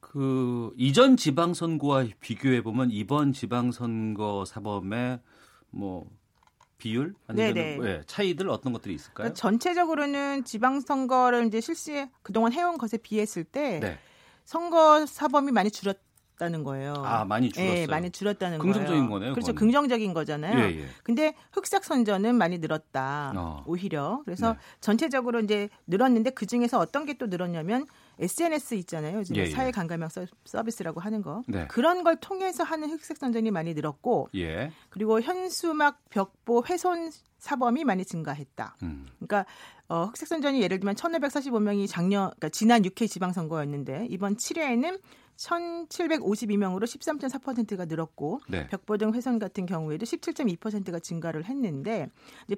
그 0.00 0.72
이전 0.76 1.16
지방선거와 1.16 2.06
비교해 2.20 2.62
보면 2.62 2.90
이번 2.90 3.32
지방선거 3.32 4.44
사범의 4.44 5.20
뭐 5.70 6.10
비율 6.80 7.14
아니면 7.28 7.54
네네. 7.54 7.78
예, 7.88 8.02
차이들 8.06 8.48
어떤 8.50 8.72
것들이 8.72 8.94
있을까요? 8.94 9.14
그러니까 9.14 9.34
전체적으로는 9.34 10.42
지방선거를 10.44 11.46
이제 11.46 11.60
실시 11.60 12.08
그동안 12.22 12.52
해온 12.52 12.76
것에 12.78 12.96
비했을 12.96 13.44
때 13.44 13.78
네. 13.80 13.98
선거 14.44 15.06
사범이 15.06 15.52
많이 15.52 15.70
줄었 15.70 15.96
다는 16.38 16.64
거예요. 16.64 16.94
아, 17.04 17.26
많이 17.26 17.50
줄었어요. 17.50 17.76
예, 17.82 17.86
많이 17.86 18.10
줄었다는 18.10 18.60
긍정적인 18.60 18.94
거예요. 19.00 19.10
거네요, 19.10 19.32
그렇죠. 19.34 19.52
그거는. 19.52 19.58
긍정적인 19.58 20.14
거잖아요. 20.14 20.58
예, 20.58 20.80
예. 20.80 20.86
근데 21.02 21.34
흑색 21.52 21.84
선전은 21.84 22.34
많이 22.34 22.56
늘었다. 22.56 23.34
어. 23.36 23.62
오히려. 23.66 24.22
그래서 24.24 24.54
네. 24.54 24.58
전체적으로 24.80 25.40
이제 25.40 25.68
늘었는데 25.86 26.30
그 26.30 26.46
중에서 26.46 26.78
어떤 26.78 27.04
게 27.04 27.12
또 27.18 27.26
늘었냐면 27.26 27.84
SNS 28.20 28.74
있잖아요. 28.76 29.18
요즘 29.18 29.36
예, 29.36 29.42
예. 29.42 29.46
사회 29.50 29.70
서- 30.08 30.26
서비스라고 30.44 31.00
하는 31.00 31.22
거. 31.22 31.42
네. 31.48 31.66
그런 31.68 32.04
걸 32.04 32.16
통해서 32.16 32.62
하는 32.64 32.90
흑색 32.90 33.16
선전이 33.16 33.50
많이 33.50 33.74
늘었고 33.74 34.28
예. 34.36 34.70
그리고 34.90 35.20
현수막 35.20 35.98
벽보 36.10 36.64
훼손 36.68 37.10
사범이 37.38 37.84
많이 37.84 38.04
증가했다. 38.04 38.76
음. 38.82 39.06
그러니까 39.18 39.46
어, 39.88 40.04
흑색 40.04 40.28
선전이 40.28 40.60
예를 40.62 40.78
들면 40.78 40.94
1,545명이 40.94 41.86
작년 41.88 42.26
그러니까 42.30 42.50
지난 42.50 42.82
6회 42.82 43.08
지방선거였는데 43.08 44.06
이번 44.10 44.36
7회에는 44.36 45.00
1,752명으로 45.40 46.84
13.4%가 46.84 47.86
늘었고 47.86 48.40
네. 48.48 48.66
벽보 48.68 48.98
등 48.98 49.14
훼손 49.14 49.38
같은 49.38 49.66
경우에도 49.66 50.04
17.2%가 50.04 50.98
증가를 50.98 51.44
했는데 51.46 52.08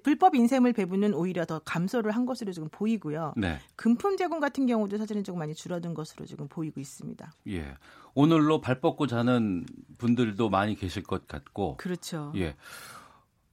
불법 0.02 0.34
인쇄물 0.34 0.72
배분은 0.72 1.14
오히려 1.14 1.44
더 1.44 1.60
감소를 1.60 2.10
한 2.12 2.26
것으로 2.26 2.52
지금 2.52 2.68
보이고요. 2.70 3.34
네. 3.36 3.58
금품 3.76 4.16
제공 4.16 4.40
같은 4.40 4.66
경우도 4.66 4.98
사실은 4.98 5.22
조금 5.24 5.38
많이 5.38 5.54
줄어든 5.54 5.94
것으로 5.94 6.26
지금 6.26 6.48
보이고 6.48 6.80
있습니다. 6.80 7.32
예. 7.48 7.74
오늘로 8.14 8.60
발 8.60 8.80
뻗고 8.80 9.06
자는 9.06 9.64
분들도 9.98 10.50
많이 10.50 10.74
계실 10.74 11.02
것 11.02 11.26
같고. 11.28 11.76
그렇죠. 11.78 12.32
예. 12.36 12.56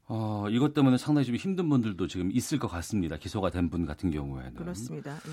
어, 0.07 0.47
이것 0.49 0.73
때문에 0.73 0.97
상당히 0.97 1.27
좀 1.27 1.35
힘든 1.35 1.69
분들도 1.69 2.07
지금 2.07 2.31
있을 2.31 2.57
것 2.57 2.67
같습니다. 2.67 3.17
기소가 3.17 3.51
된 3.51 3.69
분 3.69 3.85
같은 3.85 4.09
경우에는. 4.09 4.55
그렇습니다. 4.55 5.13
예. 5.15 5.31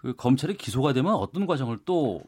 그 0.00 0.14
검찰이 0.16 0.56
기소가 0.56 0.92
되면 0.92 1.14
어떤 1.14 1.46
과정을 1.46 1.78
또 1.86 2.22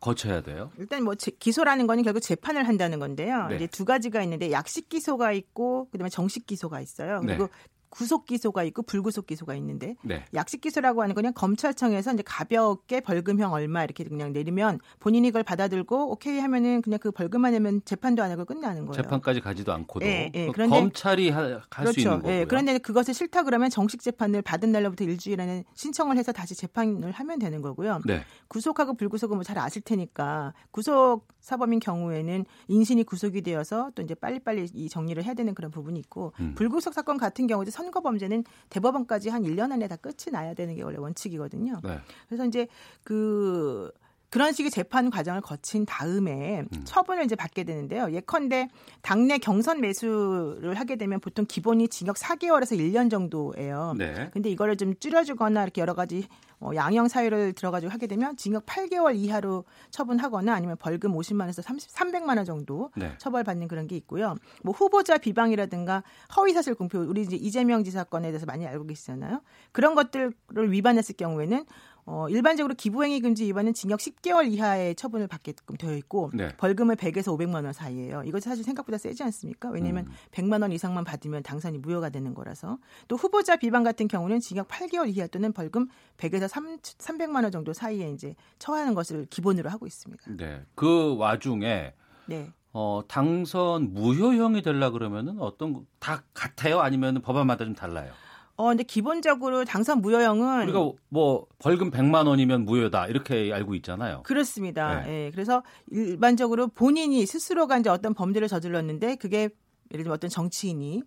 거쳐야 0.00 0.42
돼요? 0.42 0.70
일단 0.78 1.02
뭐 1.04 1.14
제- 1.14 1.30
기소라는 1.30 1.86
거는 1.86 2.02
결국 2.04 2.20
재판을 2.20 2.66
한다는 2.68 2.98
건데요. 2.98 3.46
네. 3.48 3.56
이제 3.56 3.66
두 3.66 3.84
가지가 3.84 4.22
있는데 4.22 4.50
약식 4.52 4.88
기소가 4.88 5.32
있고 5.32 5.88
그다음에 5.90 6.10
정식 6.10 6.46
기소가 6.46 6.80
있어요. 6.80 7.20
그리고 7.24 7.44
네. 7.46 7.52
구속 7.88 8.26
기소가 8.26 8.62
있고 8.64 8.82
불구속 8.82 9.26
기소가 9.26 9.54
있는데 9.56 9.96
네. 10.02 10.24
약식 10.34 10.60
기소라고 10.60 11.02
하는 11.02 11.14
건 11.14 11.22
그냥 11.22 11.32
검찰청에서 11.34 12.12
이제 12.14 12.22
가볍게 12.26 13.00
벌금형 13.00 13.52
얼마 13.52 13.84
이렇게 13.84 14.04
그냥 14.04 14.32
내리면 14.32 14.80
본인이 15.00 15.28
그걸 15.30 15.42
받아들고 15.42 16.10
오케이 16.12 16.38
하면은 16.38 16.82
그냥 16.82 16.98
그 17.00 17.10
벌금만 17.10 17.52
내면 17.52 17.80
재판도 17.84 18.22
안 18.22 18.30
하고 18.30 18.44
끝나는 18.44 18.86
거예요. 18.86 19.02
재판까지 19.02 19.40
가지도 19.40 19.72
않고도 19.72 20.04
예, 20.06 20.30
예. 20.34 20.46
그 20.46 20.52
그런데- 20.52 20.76
검찰이 20.78 21.30
할 21.30 21.60
수 21.92 22.00
있는 22.00 22.16
거고요. 22.18 22.32
예, 22.32 22.44
그런데 22.44 22.78
그것을 22.78 23.14
싫다 23.14 23.42
그러면 23.44 23.70
정식 23.70 24.02
재판을 24.02 24.42
받은 24.42 24.72
날로부터 24.72 25.04
일주일 25.04 25.40
안에 25.40 25.64
신청을 25.74 26.16
해서 26.16 26.32
다시 26.32 26.54
재판을 26.54 27.12
하면 27.12 27.38
되는 27.38 27.62
거고요. 27.62 28.00
네. 28.04 28.22
구속하고 28.48 28.94
불구속은 28.94 29.36
뭐 29.36 29.44
잘 29.46 29.58
아실 29.58 29.80
테니까 29.82 30.52
구속 30.72 31.28
사범인 31.40 31.78
경우에는 31.78 32.44
인신이 32.68 33.04
구속이 33.04 33.42
되어서 33.42 33.90
또 33.94 34.02
이제 34.02 34.14
빨리빨리 34.14 34.68
이 34.74 34.88
정리를 34.88 35.22
해야 35.22 35.34
되는 35.34 35.54
그런 35.54 35.70
부분이 35.70 36.00
있고 36.00 36.32
음. 36.40 36.54
불구속 36.56 36.92
사건 36.94 37.16
같은 37.16 37.46
경우도 37.46 37.70
선거 37.76 38.00
범죄는 38.00 38.44
대법원까지 38.70 39.28
한 39.28 39.42
1년 39.42 39.70
안에 39.70 39.86
다 39.86 39.96
끝이 39.96 40.32
나야 40.32 40.54
되는 40.54 40.74
게 40.74 40.82
원래 40.82 40.96
원칙이거든요. 40.96 41.80
네. 41.84 41.98
그래서 42.26 42.46
이제 42.46 42.68
그 43.04 43.92
그런 44.36 44.52
식의 44.52 44.70
재판 44.70 45.08
과정을 45.08 45.40
거친 45.40 45.86
다음에 45.86 46.60
음. 46.60 46.82
처분을 46.84 47.24
이제 47.24 47.34
받게 47.34 47.64
되는데요. 47.64 48.12
예컨대 48.12 48.68
당내 49.00 49.38
경선 49.38 49.80
매수를 49.80 50.74
하게 50.74 50.96
되면 50.96 51.20
보통 51.20 51.46
기본이 51.48 51.88
징역 51.88 52.16
4개월에서 52.16 52.78
1년 52.78 53.10
정도예요. 53.10 53.94
네. 53.96 54.28
근데 54.34 54.50
이거를 54.50 54.76
좀 54.76 54.94
줄여주거나 54.94 55.62
이렇게 55.62 55.80
여러 55.80 55.94
가지 55.94 56.28
어, 56.60 56.72
양형 56.74 57.08
사유를 57.08 57.54
들어가지고 57.54 57.90
하게 57.90 58.06
되면 58.06 58.36
징역 58.36 58.66
8개월 58.66 59.16
이하로 59.16 59.64
처분하거나 59.88 60.52
아니면 60.52 60.76
벌금 60.78 61.12
50만 61.12 61.40
원에서 61.40 61.62
30, 61.62 61.90
300만 61.90 62.36
원 62.36 62.44
정도 62.44 62.90
네. 62.94 63.14
처벌받는 63.16 63.68
그런 63.68 63.86
게 63.86 63.96
있고요. 63.96 64.36
뭐 64.62 64.74
후보자 64.74 65.16
비방이라든가 65.16 66.02
허위 66.36 66.52
사실 66.52 66.74
공표 66.74 66.98
우리 66.98 67.22
이제 67.22 67.36
이재명 67.36 67.84
지사 67.84 68.04
건에 68.04 68.28
대해서 68.28 68.44
많이 68.44 68.66
알고 68.66 68.86
계시잖아요. 68.86 69.40
그런 69.72 69.94
것들을 69.94 70.34
위반했을 70.54 71.16
경우에는 71.16 71.64
어, 72.08 72.28
일반적으로 72.28 72.74
기부행위 72.74 73.18
금지 73.20 73.44
위반은 73.46 73.74
징역 73.74 73.98
10개월 73.98 74.48
이하의 74.52 74.94
처분을 74.94 75.26
받게끔 75.26 75.76
되어 75.76 75.96
있고 75.96 76.30
네. 76.34 76.48
벌금을 76.56 76.94
100에서 76.94 77.36
500만 77.36 77.64
원 77.64 77.72
사이예요. 77.72 78.22
이것이 78.24 78.44
사실 78.48 78.62
생각보다 78.62 78.96
세지 78.96 79.24
않습니까? 79.24 79.70
왜냐하면 79.70 80.06
음. 80.06 80.12
100만 80.30 80.62
원 80.62 80.70
이상만 80.70 81.02
받으면 81.04 81.42
당선이 81.42 81.78
무효가 81.78 82.10
되는 82.10 82.32
거라서 82.32 82.78
또 83.08 83.16
후보자 83.16 83.56
비방 83.56 83.82
같은 83.82 84.06
경우는 84.06 84.38
징역 84.38 84.68
8개월 84.68 85.08
이하 85.08 85.26
또는 85.26 85.52
벌금 85.52 85.88
100에서 86.16 86.46
3, 86.46 86.78
300만 86.78 87.42
원 87.42 87.50
정도 87.50 87.72
사이에 87.72 88.10
이제 88.12 88.36
처하는 88.60 88.94
것을 88.94 89.26
기본으로 89.28 89.68
하고 89.68 89.88
있습니다. 89.88 90.22
네. 90.36 90.62
그 90.76 91.16
와중에 91.16 91.92
네. 92.26 92.50
어, 92.72 93.00
당선 93.08 93.94
무효형이 93.94 94.62
되려 94.62 94.90
그러면은 94.92 95.40
어떤 95.40 95.72
거- 95.72 95.82
다 95.98 96.22
같아요? 96.34 96.80
아니면 96.80 97.20
법안마다 97.20 97.64
좀 97.64 97.74
달라요? 97.74 98.12
어, 98.56 98.68
근데 98.68 98.82
기본적으로 98.82 99.64
당선 99.64 100.00
무효형은 100.00 100.62
우리가 100.64 100.92
뭐 101.08 101.46
벌금 101.58 101.90
100만 101.90 102.26
원이면 102.26 102.64
무효다 102.64 103.06
이렇게 103.06 103.52
알고 103.52 103.74
있잖아요. 103.76 104.22
그렇습니다. 104.22 105.02
네. 105.02 105.26
예. 105.26 105.30
그래서 105.30 105.62
일반적으로 105.90 106.68
본인이 106.68 107.24
스스로가 107.26 107.78
이제 107.78 107.90
어떤 107.90 108.14
범죄를 108.14 108.48
저질렀는데 108.48 109.16
그게 109.16 109.50
예를 109.92 110.04
들면 110.04 110.12
어떤 110.12 110.30
정치인이 110.30 111.02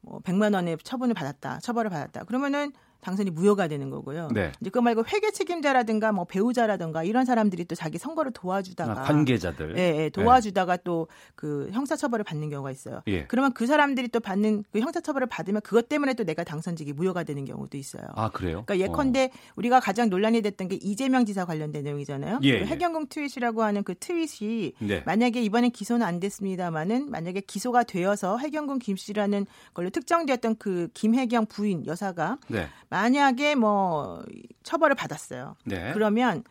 뭐 0.00 0.20
100만 0.20 0.54
원의 0.54 0.78
처분을 0.82 1.14
받았다. 1.14 1.60
처벌을 1.60 1.90
받았다. 1.90 2.24
그러면은 2.24 2.72
당선이 3.00 3.30
무효가 3.30 3.68
되는 3.68 3.90
거고요. 3.90 4.28
네. 4.34 4.52
이제 4.60 4.70
그 4.70 4.78
말고 4.78 5.04
회계 5.12 5.30
책임자라든가 5.30 6.12
뭐 6.12 6.24
배우자라든가 6.24 7.04
이런 7.04 7.24
사람들이 7.24 7.64
또 7.64 7.74
자기 7.74 7.96
선거를 7.96 8.32
도와주다가 8.32 8.92
아, 8.92 9.02
관계자들. 9.04 9.76
예, 9.78 10.04
예, 10.04 10.08
도와주다가 10.10 10.78
또그 10.78 11.70
형사 11.72 11.94
처벌을 11.96 12.24
받는 12.24 12.50
경우가 12.50 12.70
있어요. 12.70 13.02
예. 13.06 13.24
그러면 13.26 13.52
그 13.52 13.66
사람들이 13.66 14.08
또 14.08 14.20
받는 14.20 14.64
그 14.72 14.80
형사 14.80 15.00
처벌을 15.00 15.28
받으면 15.28 15.60
그것 15.62 15.88
때문에 15.88 16.14
또 16.14 16.24
내가 16.24 16.42
당선직이 16.42 16.92
무효가 16.92 17.22
되는 17.22 17.44
경우도 17.44 17.76
있어요. 17.76 18.02
아 18.14 18.30
그래요? 18.30 18.64
그러니까 18.66 18.78
예컨대 18.78 19.30
우리가 19.56 19.80
가장 19.80 20.08
논란이 20.08 20.42
됐던 20.42 20.68
게 20.68 20.76
이재명 20.76 21.24
지사 21.24 21.44
관련된 21.44 21.84
내용이잖아요. 21.84 22.40
예, 22.42 22.58
그 22.58 22.64
예. 22.64 22.66
해경궁 22.66 23.06
트윗이라고 23.08 23.62
하는 23.62 23.84
그 23.84 23.94
트윗이 23.94 24.72
네. 24.80 25.02
만약에 25.06 25.40
이번엔 25.42 25.70
기소는 25.70 26.04
안 26.04 26.18
됐습니다만은 26.18 27.10
만약에 27.10 27.42
기소가 27.42 27.84
되어서 27.84 28.38
해경궁 28.38 28.80
김 28.80 28.96
씨라는 28.96 29.46
걸로 29.72 29.90
특정되었던 29.90 30.56
그 30.58 30.88
김혜경 30.94 31.46
부인 31.46 31.86
여사가 31.86 32.38
네. 32.48 32.66
만약에 32.90 33.54
뭐 33.54 34.22
처벌을 34.62 34.94
받았어요. 34.96 35.56
네. 35.64 35.92
그러면 35.92 36.44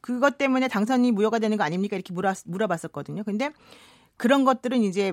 그것 0.00 0.38
때문에 0.38 0.68
당선이 0.68 1.12
무효가 1.12 1.38
되는 1.38 1.56
거 1.56 1.64
아닙니까? 1.64 1.96
이렇게 1.96 2.12
물어, 2.14 2.32
물어봤었거든요. 2.44 3.24
근데 3.24 3.50
그런 4.16 4.44
것들은 4.44 4.82
이제 4.82 5.12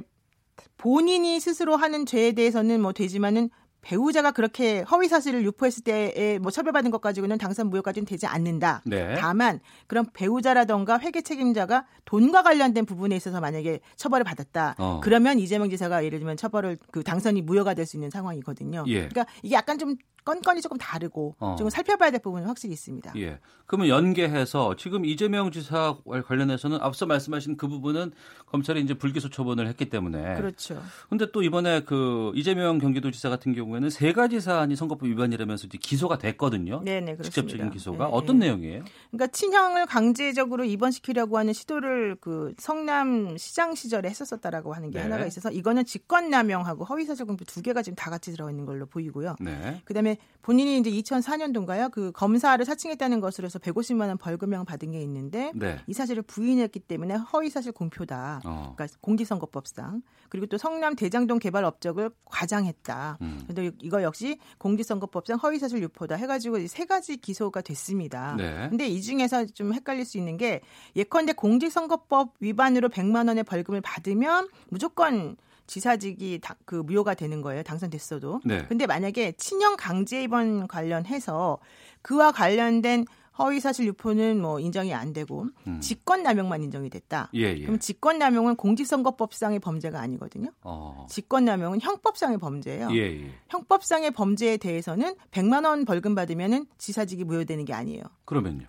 본인이 0.77 1.39
스스로 1.39 1.75
하는 1.75 2.05
죄에 2.05 2.33
대해서는 2.33 2.81
뭐 2.81 2.93
되지만은 2.93 3.49
배우자가 3.81 4.31
그렇게 4.31 4.79
허위 4.81 5.09
사실을 5.09 5.43
유포했을 5.43 5.83
때에 5.83 6.39
뭐 6.39 6.51
처벌받은 6.51 6.89
것 6.89 7.01
가지고는 7.01 7.37
당선 7.37 7.69
무효까지는 7.69 8.05
되지 8.05 8.27
않는다. 8.27 8.81
네. 8.85 9.15
다만 9.15 9.59
그런 9.87 10.05
배우자라던가 10.13 10.99
회계 10.99 11.21
책임자가 11.21 11.85
돈과 12.05 12.43
관련된 12.43 12.85
부분에 12.85 13.13
있어서 13.17 13.41
만약에 13.41 13.81
처벌을 13.97 14.23
받았다. 14.23 14.75
어. 14.77 15.01
그러면 15.03 15.37
이재명 15.37 15.69
지사가 15.69 16.05
예를 16.05 16.19
들면 16.19 16.37
처벌을 16.37 16.77
그 16.91 17.03
당선이 17.03 17.41
무효가 17.41 17.73
될 17.73 17.85
수 17.85 17.97
있는 17.97 18.09
상황이거든요. 18.09 18.85
예. 18.87 19.09
그러니까 19.09 19.25
이게 19.41 19.55
약간 19.55 19.77
좀 19.77 19.97
건건이 20.25 20.61
조금 20.61 20.77
다르고 20.77 21.35
어. 21.39 21.55
좀 21.57 21.69
살펴봐야 21.69 22.11
될 22.11 22.19
부분은 22.21 22.47
확실히 22.47 22.73
있습니다. 22.73 23.13
예. 23.17 23.39
그러면 23.65 23.87
연계해서 23.87 24.75
지금 24.75 25.05
이재명 25.05 25.51
지사 25.51 25.97
관련해서는 26.25 26.79
앞서 26.81 27.05
말씀하신 27.05 27.57
그 27.57 27.67
부분은 27.67 28.11
검찰이 28.47 28.81
이제 28.81 28.93
불기소 28.93 29.29
처분을 29.29 29.67
했기 29.67 29.89
때문에 29.89 30.35
그렇죠. 30.35 30.81
근데 31.09 31.31
또 31.31 31.41
이번에 31.41 31.81
그 31.81 32.31
이재명 32.35 32.77
경기도지사 32.77 33.29
같은 33.29 33.53
경우에는 33.53 33.89
세 33.89 34.13
가지 34.13 34.39
사안이 34.39 34.75
선거법 34.75 35.07
위반이라면서 35.07 35.67
이제 35.67 35.77
기소가 35.81 36.17
됐거든요. 36.17 36.81
네 36.83 36.99
네, 36.99 37.15
그렇습니다. 37.15 37.29
직접적인 37.29 37.71
기소가 37.71 38.05
네, 38.05 38.11
어떤 38.13 38.39
네. 38.39 38.47
내용이에요? 38.47 38.83
그러니까 39.11 39.27
친형을 39.27 39.85
강제적으로 39.85 40.65
입원시키려고 40.65 41.37
하는 41.37 41.53
시도를 41.53 42.17
그 42.19 42.53
성남 42.57 43.37
시장 43.37 43.75
시절에 43.75 44.09
했었었다라고 44.09 44.73
하는 44.73 44.91
게 44.91 44.99
네. 44.99 45.03
하나가 45.03 45.25
있어서 45.25 45.49
이거는 45.49 45.85
직권남용하고 45.85 46.85
허위사실 46.85 47.25
공표 47.25 47.45
두 47.45 47.61
개가 47.61 47.81
지금 47.81 47.95
다 47.95 48.09
같이 48.09 48.31
들어가 48.31 48.51
있는 48.51 48.65
걸로 48.65 48.85
보이고요. 48.85 49.37
네. 49.39 49.81
그다음에 49.85 50.12
본인이 50.43 50.77
이제 50.77 50.91
2004년도인가요? 50.91 51.89
그 51.89 52.11
검사를 52.11 52.63
사칭했다는 52.63 53.21
것으로 53.21 53.45
해서 53.45 53.59
150만 53.59 54.07
원 54.07 54.17
벌금형 54.17 54.65
받은 54.65 54.91
게 54.91 55.01
있는데 55.01 55.51
네. 55.55 55.79
이 55.87 55.93
사실을 55.93 56.21
부인했기 56.21 56.81
때문에 56.81 57.15
허위 57.15 57.49
사실 57.49 57.71
공표다. 57.71 58.41
어. 58.43 58.73
그러니까 58.75 58.97
공직선거법상 59.01 60.01
그리고 60.27 60.47
또 60.47 60.57
성남 60.57 60.95
대장동 60.95 61.39
개발 61.39 61.63
업적을 61.63 62.09
과장했다. 62.25 63.19
음. 63.21 63.43
근데 63.47 63.71
이거 63.79 64.03
역시 64.03 64.37
공직선거법상 64.57 65.37
허위 65.41 65.59
사실 65.59 65.81
유포다 65.81 66.15
해가지고 66.15 66.57
이세 66.57 66.85
가지 66.85 67.15
기소가 67.17 67.61
됐습니다. 67.61 68.35
네. 68.35 68.67
근데 68.69 68.87
이 68.87 69.01
중에서 69.01 69.45
좀 69.45 69.73
헷갈릴 69.73 70.03
수 70.03 70.17
있는 70.17 70.35
게 70.35 70.61
예컨대 70.97 71.33
공직선거법 71.33 72.33
위반으로 72.41 72.89
100만 72.89 73.29
원의 73.29 73.45
벌금을 73.45 73.79
받으면 73.79 74.49
무조건 74.69 75.37
지사직이 75.67 76.39
다, 76.41 76.55
그 76.65 76.75
무효가 76.75 77.13
되는 77.13 77.41
거예요. 77.41 77.63
당선됐어도. 77.63 78.41
네. 78.45 78.65
근데 78.67 78.85
만약에 78.85 79.33
친형 79.33 79.75
강제 79.77 80.23
입원 80.23 80.67
관련해서 80.67 81.59
그와 82.01 82.31
관련된 82.31 83.05
허위 83.39 83.59
사실 83.59 83.87
유포는 83.87 84.39
뭐 84.39 84.59
인정이 84.59 84.93
안 84.93 85.11
되고 85.11 85.47
음. 85.65 85.79
직권 85.81 86.21
남용만 86.21 86.61
인정이 86.63 86.89
됐다. 86.89 87.29
예, 87.33 87.55
예. 87.57 87.61
그럼 87.61 87.79
직권 87.79 88.19
남용은 88.19 88.55
공직선거법상의 88.55 89.59
범죄가 89.59 89.99
아니거든요. 89.99 90.51
어. 90.61 91.07
직권 91.09 91.45
남용은 91.45 91.81
형법상의 91.81 92.37
범죄예요. 92.37 92.89
예, 92.91 92.97
예. 92.97 93.31
형법상의 93.49 94.11
범죄에 94.11 94.57
대해서는 94.57 95.15
100만 95.31 95.65
원 95.65 95.85
벌금 95.85 96.13
받으면은 96.13 96.67
지사직이 96.77 97.23
무효되는 97.23 97.65
게 97.65 97.73
아니에요. 97.73 98.03
그러면요. 98.25 98.67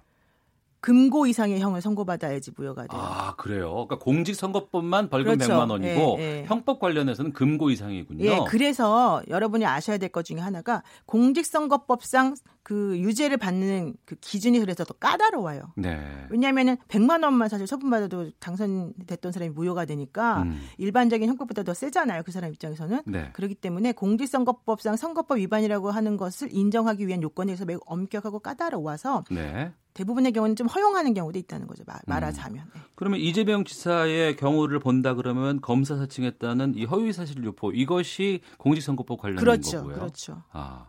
금고 0.85 1.27
이상의 1.27 1.61
형을 1.61 1.81
선고받아야지 1.81 2.51
무효가 2.55 2.87
돼요. 2.87 3.01
아, 3.03 3.35
그래요. 3.37 3.73
그러니까 3.73 3.99
공직선거법만 4.01 5.09
벌금 5.09 5.39
그렇죠. 5.39 5.55
100만 5.55 5.71
원이고 5.71 6.17
예, 6.19 6.23
예. 6.41 6.45
형법 6.47 6.79
관련해서는 6.79 7.33
금고 7.33 7.71
이상이군요. 7.71 8.23
예, 8.23 8.41
그래서 8.47 9.23
여러분이 9.29 9.65
아셔야 9.65 9.97
될 9.97 10.11
것 10.11 10.27
중에 10.27 10.41
하나가 10.41 10.83
공직선거법상 11.07 12.35
그 12.63 12.99
유죄를 12.99 13.39
받는 13.39 13.95
그 14.05 14.17
기준이 14.17 14.59
그래서 14.61 14.85
더 14.85 14.93
까다로워요. 14.93 15.73
네. 15.77 16.27
왜냐하면은 16.29 16.77
100만 16.89 17.25
원만 17.25 17.49
사실 17.49 17.67
처분받아도 17.67 18.31
당선됐던 18.39 19.33
사람이 19.33 19.53
무효가 19.55 19.87
되니까 19.87 20.43
음. 20.43 20.61
일반적인 20.77 21.27
형법보다 21.29 21.63
더 21.63 21.73
세잖아요. 21.73 22.23
그 22.25 22.33
사람 22.33 22.51
입장에서는. 22.53 23.03
네. 23.07 23.31
그렇기 23.33 23.55
때문에 23.55 23.93
공직선거법상 23.93 24.97
선거법 24.97 25.39
위반이라고 25.39 25.91
하는 25.91 26.19
것을 26.19 26.49
인정하기 26.53 27.07
위한 27.07 27.23
요건에서 27.23 27.65
매우 27.65 27.81
엄격하고 27.87 28.41
까다로워서 28.41 29.25
네. 29.31 29.73
대부분의 29.95 30.33
경우는 30.33 30.57
좀 30.57 30.67
허용하는 30.67 31.15
경우도 31.15 31.39
있다는 31.39 31.67
거죠. 31.69 31.85
말, 31.87 32.01
말하자면. 32.07 32.65
네. 32.75 32.81
그러면 32.97 33.21
이재명 33.21 33.65
지사의 33.65 34.37
경우를 34.37 34.81
본다 34.81 35.15
그러면 35.15 35.61
검사 35.61 35.97
사칭했다는 35.97 36.75
이 36.77 36.85
허위 36.85 37.13
사실 37.13 37.43
유포 37.45 37.71
이것이 37.71 38.41
공직선거법 38.59 39.21
관련된 39.21 39.45
그렇죠. 39.45 39.79
거고요. 39.79 39.95
그렇죠. 39.95 40.43
아, 40.51 40.89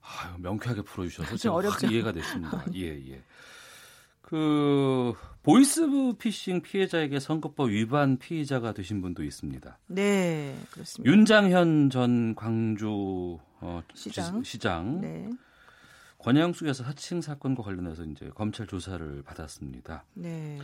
아유, 0.00 0.34
명쾌하게 0.38 0.82
풀어주셔서 0.82 1.36
좀확 1.36 1.58
어렵죠. 1.58 1.86
이해가 1.88 2.12
됐습니다. 2.12 2.64
예, 2.74 2.98
예. 3.10 3.22
그 4.22 5.12
보이스피싱 5.42 6.62
피해자에게 6.62 7.20
선거법 7.20 7.68
위반 7.70 8.18
피의자가 8.18 8.72
되신 8.72 9.00
분도 9.02 9.22
있습니다. 9.22 9.78
네, 9.88 10.56
그렇습니다. 10.72 11.12
윤장현 11.12 11.90
전 11.90 12.34
광주 12.34 13.38
어, 13.60 13.82
시장. 13.94 14.42
지- 14.42 14.50
시장 14.50 15.00
네. 15.00 15.30
권양숙에서 16.26 16.82
사칭 16.82 17.20
사건과 17.20 17.62
관련해서 17.62 18.02
이제 18.04 18.28
검찰 18.34 18.66
조사를 18.66 19.22
받았습니다. 19.22 20.04
네. 20.14 20.58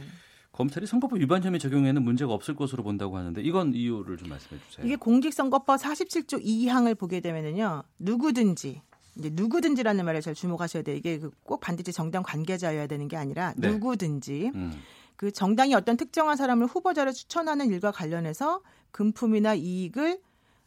검찰이 0.50 0.86
선거법 0.86 1.20
위반 1.20 1.42
혐의 1.44 1.60
적용에는 1.60 2.02
문제가 2.02 2.34
없을 2.34 2.56
것으로 2.56 2.82
본다고 2.82 3.16
하는데 3.16 3.40
이건 3.40 3.72
이유를 3.72 4.16
좀 4.16 4.28
말씀해 4.28 4.60
주세요. 4.68 4.84
이게 4.84 4.96
공직선거법 4.96 5.78
47조 5.78 6.44
2항을 6.44 6.98
보게 6.98 7.20
되면은요 7.20 7.84
누구든지 8.00 8.82
이제 9.16 9.30
누구든지라는 9.32 10.04
말에 10.04 10.20
잘 10.20 10.34
주목하셔야 10.34 10.82
돼요. 10.82 10.96
이게 10.96 11.18
그꼭 11.18 11.60
반드시 11.60 11.92
정당 11.92 12.24
관계자여야 12.24 12.88
되는 12.88 13.06
게 13.06 13.16
아니라 13.16 13.54
네. 13.56 13.70
누구든지 13.70 14.50
음. 14.54 14.72
그 15.14 15.30
정당이 15.30 15.74
어떤 15.74 15.96
특정한 15.96 16.36
사람을 16.36 16.66
후보자로 16.66 17.12
추천하는 17.12 17.70
일과 17.70 17.92
관련해서 17.92 18.62
금품이나 18.90 19.54
이익을 19.54 20.18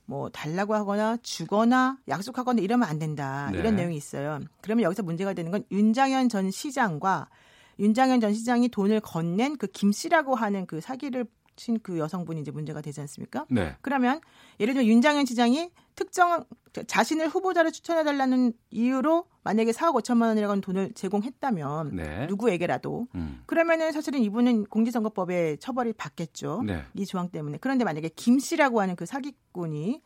뭐 0.06 0.30
달라고 0.30 0.76
하거나 0.76 1.18
주거나 1.24 1.98
약속하거나 2.08 2.62
이러면 2.62 2.88
안 2.88 3.00
된다 3.00 3.50
네. 3.52 3.60
이런 3.60 3.76
내용이 3.76 3.96
있어요. 3.96 4.40
그러면 4.62 4.84
여기서 4.84 5.04
문제가 5.04 5.34
되는 5.34 5.52
건 5.52 5.64
윤장현 5.72 6.30
전 6.30 6.52
시장과 6.52 7.28
윤장현 7.80 8.22
전 8.22 8.34
시장이 8.34 8.70
돈을 8.70 9.02
건넨 9.02 9.58
그 9.58 9.68
김 9.68 9.92
씨라고 9.92 10.36
하는 10.36 10.66
그 10.66 10.80
사기를 10.80 11.26
친 11.56 11.80
그 11.82 12.00
여성분이 12.00 12.42
이제 12.42 12.52
문제가 12.52 12.82
되지 12.82 13.02
않습니까? 13.02 13.46
네. 13.50 13.76
그러면 13.82 14.20
예를 14.60 14.74
들면 14.74 14.90
윤장현 14.90 15.26
시장이 15.26 15.72
특정 15.96 16.44
자신을 16.88 17.28
후보자로 17.28 17.72
추천해 17.72 18.04
달라는 18.04 18.54
이유로 18.72 19.26
만약에 19.44 19.72
4억 19.72 19.94
5천만 20.02 20.24
원이라는 20.28 20.62
돈을 20.62 20.94
제공했다면 20.94 21.96
네. 21.96 22.28
누구에게라도 22.28 23.08
음. 23.16 23.44
그러면은 23.46 23.92
사실은 23.92 24.20
이분은 24.22 24.66
공직선거법에 24.66 25.58
처벌이 25.58 25.94
받겠죠. 25.94 26.64
네. 26.66 26.84
이 26.96 27.06
조항 27.06 27.30
때문에. 27.30 27.60
그런데 27.62 27.86
만약에 27.86 28.10
김 28.16 28.40
씨라고 28.40 28.82
하는 28.82 28.96
그 28.96 29.06
사기꾼이 29.06 30.02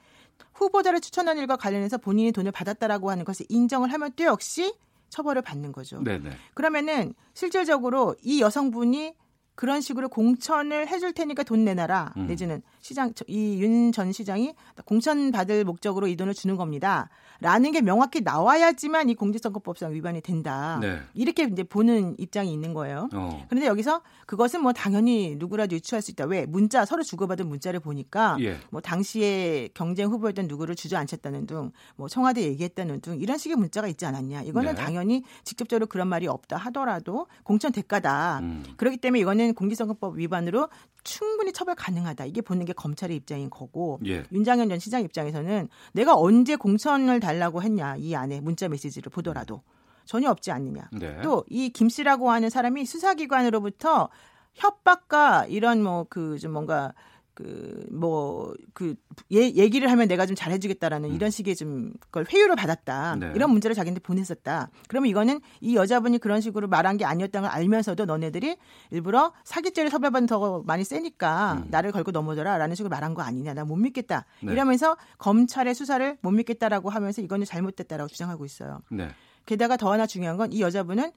후보자를 0.53 1.01
추천한 1.01 1.37
일과 1.37 1.55
관련해서 1.55 1.97
본인이 1.97 2.31
돈을 2.31 2.51
받았다라고 2.51 3.09
하는 3.09 3.25
것을 3.25 3.45
인정을 3.49 3.91
하면 3.93 4.11
또 4.15 4.25
역시 4.25 4.73
처벌을 5.09 5.41
받는 5.41 5.71
거죠. 5.71 6.03
네네. 6.03 6.29
그러면은 6.53 7.13
실질적으로 7.33 8.15
이 8.21 8.41
여성분이 8.41 9.15
그런 9.59 9.81
식으로 9.81 10.07
공천을 10.07 10.87
해줄 10.87 11.11
테니까 11.11 11.43
돈 11.43 11.65
내놔라 11.65 12.13
음. 12.15 12.27
내지는 12.27 12.61
시장 12.81 13.13
이 13.27 13.59
윤 13.61 13.91
전 13.91 14.11
시장이 14.11 14.53
공천 14.85 15.31
받을 15.31 15.63
목적으로 15.63 16.07
이 16.07 16.15
돈을 16.15 16.33
주는 16.33 16.55
겁니다라는 16.55 17.71
게 17.71 17.81
명확히 17.81 18.21
나와야지만 18.21 19.09
이 19.09 19.15
공직선거법상 19.15 19.93
위반이 19.93 20.21
된다 20.21 20.79
네. 20.81 20.99
이렇게 21.13 21.43
이제 21.43 21.63
보는 21.63 22.15
입장이 22.17 22.51
있는 22.51 22.73
거예요. 22.73 23.09
어. 23.13 23.45
그런데 23.49 23.67
여기서 23.67 24.01
그것은 24.25 24.61
뭐 24.61 24.73
당연히 24.73 25.35
누구라도 25.37 25.75
유추할 25.75 26.01
수 26.01 26.11
있다. 26.11 26.25
왜 26.25 26.45
문자 26.45 26.85
서로 26.85 27.03
주고받은 27.03 27.47
문자를 27.47 27.79
보니까 27.79 28.37
예. 28.41 28.57
뭐 28.69 28.81
당시에 28.81 29.69
경쟁 29.73 30.09
후보였던 30.09 30.47
누구를 30.47 30.75
주저앉혔다는 30.75 31.47
등, 31.47 31.71
뭐 31.95 32.07
청와대 32.07 32.41
얘기했다는 32.43 33.01
등 33.01 33.19
이런 33.19 33.37
식의 33.37 33.57
문자가 33.57 33.87
있지 33.87 34.05
않았냐. 34.05 34.43
이거는 34.43 34.75
네. 34.75 34.81
당연히 34.81 35.23
직접적으로 35.43 35.87
그런 35.87 36.07
말이 36.07 36.27
없다 36.27 36.57
하더라도 36.57 37.27
공천 37.43 37.71
대가다. 37.71 38.39
음. 38.39 38.63
그렇기 38.77 38.97
때문에 38.97 39.19
이거는 39.21 39.53
공직선거법 39.55 40.17
위반으로 40.17 40.69
충분히 41.03 41.53
처벌 41.53 41.75
가능하다. 41.75 42.25
이게 42.25 42.41
보는 42.41 42.65
게 42.69 42.73
검찰의 42.73 43.15
입장인 43.17 43.49
거고 43.49 43.99
예. 44.05 44.23
윤장현 44.31 44.69
전 44.69 44.79
시장 44.79 45.01
입장에서는 45.01 45.67
내가 45.93 46.15
언제 46.15 46.55
공천을 46.55 47.19
달라고 47.19 47.61
했냐 47.63 47.95
이 47.97 48.15
안에 48.15 48.39
문자 48.41 48.69
메시지를 48.69 49.09
보더라도 49.09 49.61
전혀 50.05 50.29
없지 50.31 50.51
않느냐. 50.51 50.89
네. 50.93 51.21
또이 51.21 51.69
김 51.69 51.89
씨라고 51.89 52.31
하는 52.31 52.49
사람이 52.49 52.85
수사기관으로부터 52.85 54.09
협박과 54.53 55.45
이런 55.47 55.83
뭐 55.83 56.05
그 56.09 56.37
좀 56.39 56.51
뭔가 56.53 56.93
그 57.39 57.87
뭐 57.91 58.53
그 58.73 58.95
얘기를 59.31 59.89
하면 59.91 60.07
내가 60.07 60.25
좀 60.25 60.35
잘해주겠다라는 60.35 61.13
이런 61.13 61.29
식의 61.31 61.55
좀 61.55 61.93
그걸 61.99 62.25
회유를 62.31 62.55
받았다 62.55 63.15
네. 63.15 63.31
이런 63.35 63.51
문제를 63.51 63.75
자기한테 63.75 64.01
보냈었다. 64.01 64.69
그러면 64.87 65.09
이거는 65.09 65.39
이 65.61 65.75
여자분이 65.75 66.17
그런 66.19 66.41
식으로 66.41 66.67
말한 66.67 66.97
게 66.97 67.05
아니었다는 67.05 67.47
걸 67.49 67.55
알면서도 67.57 68.05
너네들이 68.05 68.57
일부러 68.91 69.31
사기죄를 69.45 69.89
처벌받는 69.89 70.27
더 70.27 70.61
많이 70.65 70.83
세니까 70.83 71.63
나를 71.69 71.91
걸고 71.93 72.11
넘어져라라는 72.11 72.75
식으로 72.75 72.89
말한 72.89 73.13
거 73.13 73.21
아니냐 73.21 73.53
나 73.53 73.63
못 73.63 73.75
믿겠다 73.77 74.25
네. 74.41 74.51
이러면서 74.53 74.97
검찰의 75.17 75.75
수사를 75.75 76.17
못 76.21 76.31
믿겠다라고 76.31 76.89
하면서 76.89 77.21
이거는 77.21 77.45
잘못됐다라고 77.45 78.09
주장하고 78.09 78.45
있어요. 78.45 78.81
네. 78.91 79.09
게다가 79.45 79.77
더 79.77 79.91
하나 79.91 80.05
중요한 80.05 80.37
건 80.37 80.51
이 80.51 80.61
여자분은 80.61 81.11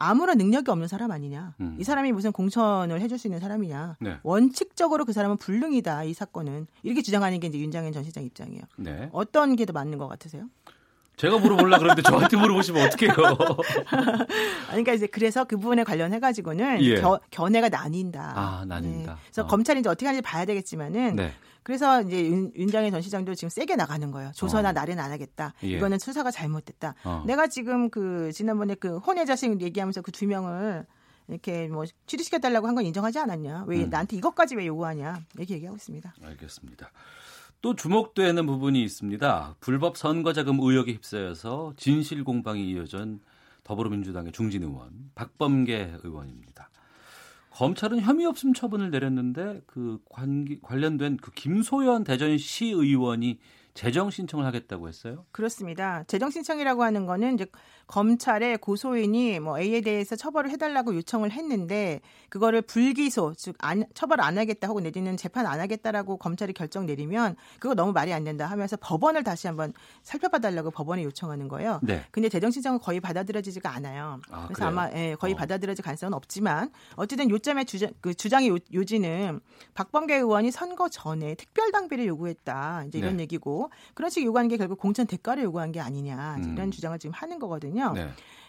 아무런 0.00 0.38
능력이 0.38 0.70
없는 0.70 0.86
사람 0.88 1.10
아니냐. 1.10 1.54
음. 1.60 1.76
이 1.78 1.84
사람이 1.84 2.12
무슨 2.12 2.30
공천을 2.32 3.00
해줄 3.00 3.18
수 3.18 3.26
있는 3.26 3.40
사람이냐. 3.40 3.96
네. 4.00 4.16
원칙적으로 4.22 5.04
그 5.04 5.12
사람은 5.12 5.36
불능이다. 5.38 6.04
이 6.04 6.14
사건은 6.14 6.66
이렇게 6.84 7.02
주장하는 7.02 7.40
게 7.40 7.48
이제 7.48 7.58
윤장현 7.58 7.92
전 7.92 8.04
시장 8.04 8.22
입장이에요. 8.24 8.62
네. 8.76 9.08
어떤 9.12 9.56
게 9.56 9.66
더 9.66 9.72
맞는 9.72 9.98
것 9.98 10.08
같으세요? 10.08 10.44
제가 11.16 11.36
물어보려 11.38 11.78
그러는데 11.78 12.00
저한테 12.02 12.36
물어보시면 12.36 12.86
어떡해요? 12.86 13.12
그러니까 14.70 14.92
이제 14.92 15.06
그래서 15.08 15.44
그 15.44 15.56
부분에 15.58 15.82
관련해 15.84 16.20
가지고는 16.20 16.80
예. 16.84 17.02
견해가 17.30 17.68
나뉜다. 17.68 18.32
아, 18.36 18.64
나뉜다. 18.66 19.18
그래서 19.26 19.42
어. 19.42 19.46
검찰이 19.48 19.80
이제 19.80 19.88
어떻게 19.88 20.06
하는지 20.06 20.22
봐야 20.22 20.44
되겠지만은 20.44 21.16
네. 21.16 21.32
그래서 21.68 22.00
이제 22.00 22.24
윤, 22.28 22.50
윤장현 22.56 22.92
전 22.92 23.02
시장도 23.02 23.34
지금 23.34 23.50
세게 23.50 23.76
나가는 23.76 24.10
거예요. 24.10 24.32
조선아 24.34 24.70
어. 24.70 24.72
나는 24.72 24.98
안 24.98 25.12
하겠다. 25.12 25.52
예. 25.64 25.68
이거는 25.68 25.98
수사가 25.98 26.30
잘못됐다. 26.30 26.94
어. 27.04 27.22
내가 27.26 27.46
지금 27.46 27.90
그 27.90 28.32
지난번에 28.32 28.74
그 28.74 28.96
혼외 28.96 29.26
자식 29.26 29.60
얘기하면서 29.60 30.00
그 30.00 30.10
두 30.10 30.26
명을 30.26 30.86
이렇게 31.28 31.68
뭐 31.68 31.84
취직시켜 32.06 32.38
달라고 32.38 32.66
한 32.68 32.74
건 32.74 32.86
인정하지 32.86 33.18
않았냐? 33.18 33.64
왜 33.66 33.84
음. 33.84 33.90
나한테 33.90 34.16
이것까지 34.16 34.56
왜 34.56 34.66
요구하냐? 34.66 35.20
이렇게 35.36 35.56
얘기하고 35.56 35.76
있습니다. 35.76 36.14
알겠습니다. 36.24 36.90
또 37.60 37.74
주목되는 37.74 38.46
부분이 38.46 38.82
있습니다. 38.84 39.56
불법 39.60 39.98
선거자금 39.98 40.58
의혹에 40.60 40.92
휩싸여서 40.94 41.74
진실 41.76 42.24
공방이 42.24 42.66
이어진 42.70 43.20
더불어민주당의 43.64 44.32
중진 44.32 44.62
의원 44.62 45.10
박범계 45.14 45.96
의원입니다. 46.02 46.67
검찰은 47.58 48.00
혐의 48.00 48.24
없음 48.24 48.54
처분을 48.54 48.92
내렸는데 48.92 49.62
그 49.66 49.98
관기, 50.08 50.60
관련된 50.62 51.16
그 51.16 51.32
김소연 51.32 52.04
대전시 52.04 52.66
의원이 52.66 53.40
재정 53.74 54.10
신청을 54.10 54.46
하겠다고 54.46 54.86
했어요. 54.86 55.24
그렇습니다. 55.32 56.04
재정 56.04 56.30
신청이라고 56.30 56.84
하는 56.84 57.04
거는 57.04 57.34
이제 57.34 57.46
검찰에 57.88 58.56
고소인이 58.56 59.40
뭐 59.40 59.58
A에 59.58 59.80
대해서 59.80 60.14
처벌을 60.14 60.50
해달라고 60.50 60.94
요청을 60.94 61.32
했는데 61.32 62.00
그거를 62.28 62.60
불기소 62.62 63.32
즉 63.34 63.56
안, 63.60 63.84
처벌 63.94 64.20
안 64.20 64.36
하겠다 64.36 64.68
하고 64.68 64.80
내지는 64.80 65.16
재판 65.16 65.46
안 65.46 65.58
하겠다라고 65.58 66.18
검찰이 66.18 66.52
결정 66.52 66.84
내리면 66.84 67.34
그거 67.58 67.74
너무 67.74 67.92
말이 67.92 68.12
안 68.12 68.24
된다 68.24 68.46
하면서 68.46 68.76
법원을 68.76 69.24
다시 69.24 69.46
한번 69.46 69.72
살펴봐달라고 70.02 70.70
법원에 70.70 71.02
요청하는 71.04 71.48
거예요. 71.48 71.80
네. 71.82 72.04
근데 72.10 72.28
재정 72.28 72.50
신청은 72.50 72.78
거의 72.80 73.00
받아들여지지가 73.00 73.70
않아요. 73.76 74.20
아, 74.30 74.44
그래서 74.44 74.54
그래요? 74.54 74.68
아마 74.68 74.90
예, 74.92 75.16
거의 75.18 75.32
어. 75.32 75.36
받아들여질 75.36 75.82
가능성은 75.82 76.12
없지만 76.12 76.70
어쨌든 76.96 77.30
요점의 77.30 77.64
주장 77.64 77.90
그 78.02 78.12
주장의 78.12 78.50
요, 78.50 78.58
요지는 78.74 79.40
박범계 79.72 80.16
의원이 80.16 80.50
선거 80.50 80.90
전에 80.90 81.36
특별 81.36 81.72
당비를 81.72 82.06
요구했다. 82.06 82.84
이제 82.88 82.98
이런 82.98 83.16
네. 83.16 83.22
얘기고 83.22 83.70
그런 83.94 84.10
식으로 84.10 84.28
요구한 84.28 84.48
게 84.48 84.58
결국 84.58 84.78
공천 84.78 85.06
대가를 85.06 85.44
요구한 85.44 85.72
게 85.72 85.80
아니냐 85.80 86.36
이제 86.40 86.50
음. 86.50 86.52
이런 86.52 86.70
주장을 86.70 86.98
지금 86.98 87.14
하는 87.14 87.38
거거든요. 87.38 87.77
네. 87.92 88.08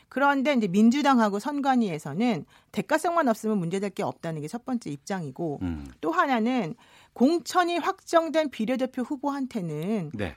그런데 0.10 0.54
이제 0.54 0.68
민주당하고 0.68 1.38
선관위에서는 1.40 2.46
대가성만 2.72 3.28
없으면 3.28 3.60
문제될 3.60 3.92
게 3.92 4.02
없다는 4.04 4.42
게 4.42 4.48
첫 4.48 4.66
번째 4.66 4.90
입장이고 4.90 5.60
음. 5.62 5.88
또 6.02 6.12
하나는 6.12 6.74
공천이 7.14 7.78
확정된 7.78 8.50
비례대표 8.50 9.04
후보한테는 9.04 10.12
네. 10.16 10.36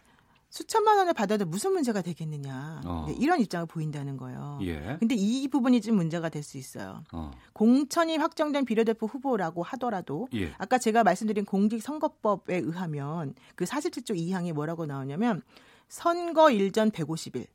수천만 0.50 0.98
원을 0.98 1.14
받아도 1.14 1.46
무슨 1.46 1.72
문제가 1.72 2.02
되겠느냐 2.02 2.82
어. 2.84 3.06
네, 3.08 3.14
이런 3.18 3.40
입장을 3.40 3.64
보인다는 3.66 4.18
거예요. 4.18 4.58
예. 4.60 4.98
근데 5.00 5.14
이 5.14 5.48
부분이 5.48 5.80
좀 5.80 5.96
문제가 5.96 6.28
될 6.28 6.42
수 6.42 6.58
있어요. 6.58 7.02
어. 7.12 7.30
공천이 7.54 8.18
확정된 8.18 8.66
비례대표 8.66 9.06
후보라고 9.06 9.62
하더라도 9.62 10.28
예. 10.34 10.52
아까 10.58 10.76
제가 10.76 11.04
말씀드린 11.04 11.46
공직선거법에 11.46 12.56
의하면 12.58 13.34
그 13.54 13.64
47조 13.64 14.14
2항에 14.14 14.52
뭐라고 14.52 14.84
나오냐면 14.84 15.40
선거 15.88 16.50
일전 16.50 16.90
150일, 16.90 17.46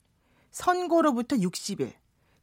선거로부터 0.58 1.36
60일 1.36 1.94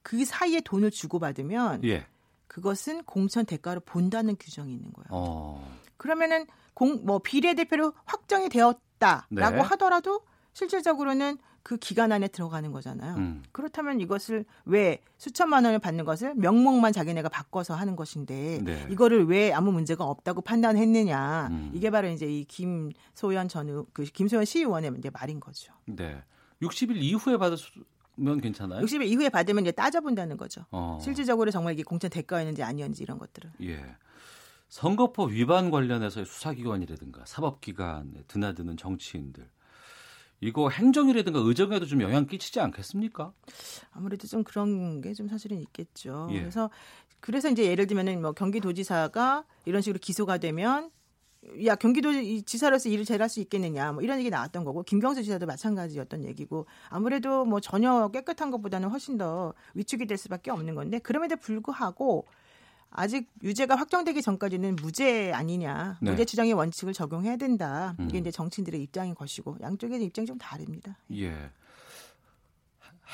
그 0.03 0.25
사이에 0.25 0.61
돈을 0.61 0.91
주고받으면 0.93 1.83
예. 1.85 2.07
그것은 2.47 3.03
공천 3.05 3.45
대가로 3.45 3.81
본다는 3.81 4.37
규정이 4.39 4.73
있는 4.73 4.93
거예요. 4.93 5.07
어. 5.11 5.79
그러면은 5.97 6.47
공 6.75 7.05
뭐 7.05 7.19
비례대표로 7.19 7.93
확정이 8.05 8.49
되었다라고 8.49 9.57
네. 9.57 9.61
하더라도 9.61 10.21
실질적으로는 10.53 11.39
그 11.65 11.77
기간 11.77 12.13
안에 12.13 12.29
들어가는 12.29 12.71
거잖아요. 12.71 13.17
음. 13.17 13.43
그렇다면 13.51 14.01
이것을 14.01 14.45
왜 14.67 15.03
수천만 15.17 15.65
원을 15.65 15.79
받는 15.81 16.05
것을 16.05 16.35
명목만 16.35 16.93
자기네가 16.93 17.31
바꿔서 17.31 17.75
하는 17.75 17.97
것인데 17.97 18.61
네. 18.63 18.87
이거를 18.91 19.27
왜 19.27 19.53
아무 19.53 19.73
문제가 19.73 20.05
없다고 20.05 20.43
판단했느냐 20.43 21.49
음. 21.51 21.71
이게 21.75 21.91
바로 21.91 22.09
이제 22.09 22.27
이 22.27 22.45
김소연 22.45 23.49
전그 23.49 24.05
김소연 24.13 24.45
시의원의 24.45 24.93
이제 24.99 25.11
말인 25.11 25.41
거죠. 25.41 25.73
네. 25.87 26.23
60일 26.63 26.97
이후에 26.97 27.37
받으 27.39 27.57
면 28.17 28.41
괜찮아요? 28.41 28.85
60일 28.85 29.07
이후에 29.07 29.29
받으면 29.29 29.65
이제 29.65 29.73
따져본다는 29.73 30.37
거죠. 30.37 30.65
어. 30.71 30.99
실질적으로 31.03 31.51
정말 31.51 31.73
이게 31.75 31.83
공천 31.83 32.11
대가였는지 32.11 32.63
아니었는지 32.63 33.03
이런 33.03 33.19
것들을. 33.19 33.53
예. 33.63 33.97
선거법 34.69 35.31
위반 35.31 35.71
관련해서 35.71 36.25
수사기관이라든가 36.25 37.25
사법기관에 37.27 38.25
드나드는 38.27 38.77
정치인들 38.77 39.49
이거 40.41 40.69
행정이라든가 40.69 41.39
의정에도 41.41 41.87
좀 41.87 42.03
영향 42.03 42.27
끼치지 42.27 42.61
않겠습니까? 42.61 43.33
아무래도 43.93 44.27
좀 44.27 44.43
그런 44.45 45.01
게 45.01 45.15
좀 45.15 45.29
사실은 45.29 45.61
있겠죠. 45.61 46.29
예. 46.33 46.41
그래서 46.41 46.71
그래서 47.21 47.49
이제 47.49 47.65
예를 47.65 47.87
들면은 47.87 48.21
뭐 48.21 48.33
경기도지사가 48.33 49.45
이런 49.65 49.81
식으로 49.81 49.99
기소가 50.01 50.39
되면 50.39 50.91
야 51.65 51.75
경기도 51.75 52.11
지사로서 52.45 52.89
일을 52.89 53.05
잘할 53.05 53.29
수 53.29 53.41
있겠느냐 53.41 53.93
뭐 53.93 54.03
이런 54.03 54.19
얘기 54.19 54.31
나왔던 54.31 54.65
거고 54.65 54.83
김경수 54.83 55.23
지사도 55.23 55.47
마찬가지였던 55.47 56.25
얘기고 56.25 56.67
아무래도 56.89 57.45
뭐 57.45 57.61
전혀 57.61 58.09
깨끗한 58.09 58.51
것보다는 58.51 58.89
훨씬 58.89 59.19
더 59.19 59.55
위축이 59.75 60.07
될 60.07 60.17
수밖에 60.17 60.51
없는 60.51 60.75
건데 60.75 60.99
그럼에도 60.99 61.37
불구하고 61.37 62.27
아직 62.91 63.29
유죄가 63.43 63.75
확정되기 63.75 64.23
전까지는 64.23 64.77
무죄 64.77 65.33
아니냐 65.33 65.99
네. 66.01 66.11
무죄 66.13 66.25
추정의 66.25 66.53
원칙을 66.53 66.93
적용해야 66.93 67.37
된다 67.37 67.95
이게 68.01 68.19
음. 68.19 68.21
이제 68.21 68.31
정치인들의 68.31 68.81
입장인 68.83 69.15
것이고 69.15 69.59
양쪽의 69.61 70.03
입장이 70.05 70.27
좀 70.27 70.39
다릅니다. 70.39 70.97
예. 71.13 71.51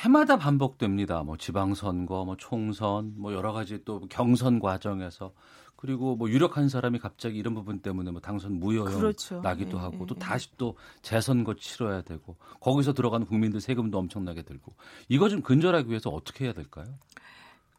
해마다 0.05 0.37
반복됩니다. 0.37 1.23
뭐 1.23 1.37
지방선거, 1.37 2.25
뭐 2.25 2.37
총선, 2.37 3.15
뭐 3.17 3.33
여러 3.33 3.53
가지 3.53 3.85
또 3.85 4.01
경선 4.09 4.61
과정에서 4.61 5.33
그리고 5.81 6.15
뭐 6.15 6.29
유력한 6.29 6.69
사람이 6.69 6.99
갑자기 6.99 7.39
이런 7.39 7.55
부분 7.55 7.81
때문에 7.81 8.11
뭐 8.11 8.21
당선 8.21 8.61
무효형 8.61 8.99
그렇죠. 8.99 9.41
나기도 9.41 9.79
예, 9.79 9.81
하고 9.81 9.99
예, 10.03 10.07
또 10.07 10.15
예. 10.15 10.19
다시 10.19 10.49
또 10.59 10.77
재선거 11.01 11.55
치러야 11.55 12.03
되고 12.03 12.37
거기서 12.61 12.93
들어가는 12.93 13.27
국민들 13.27 13.61
세금도 13.63 13.97
엄청나게 13.99 14.43
들고 14.43 14.75
이거 15.09 15.31
좀 15.31 15.41
근절하기 15.41 15.89
위해서 15.89 16.11
어떻게 16.11 16.45
해야 16.45 16.53
될까요? 16.53 16.87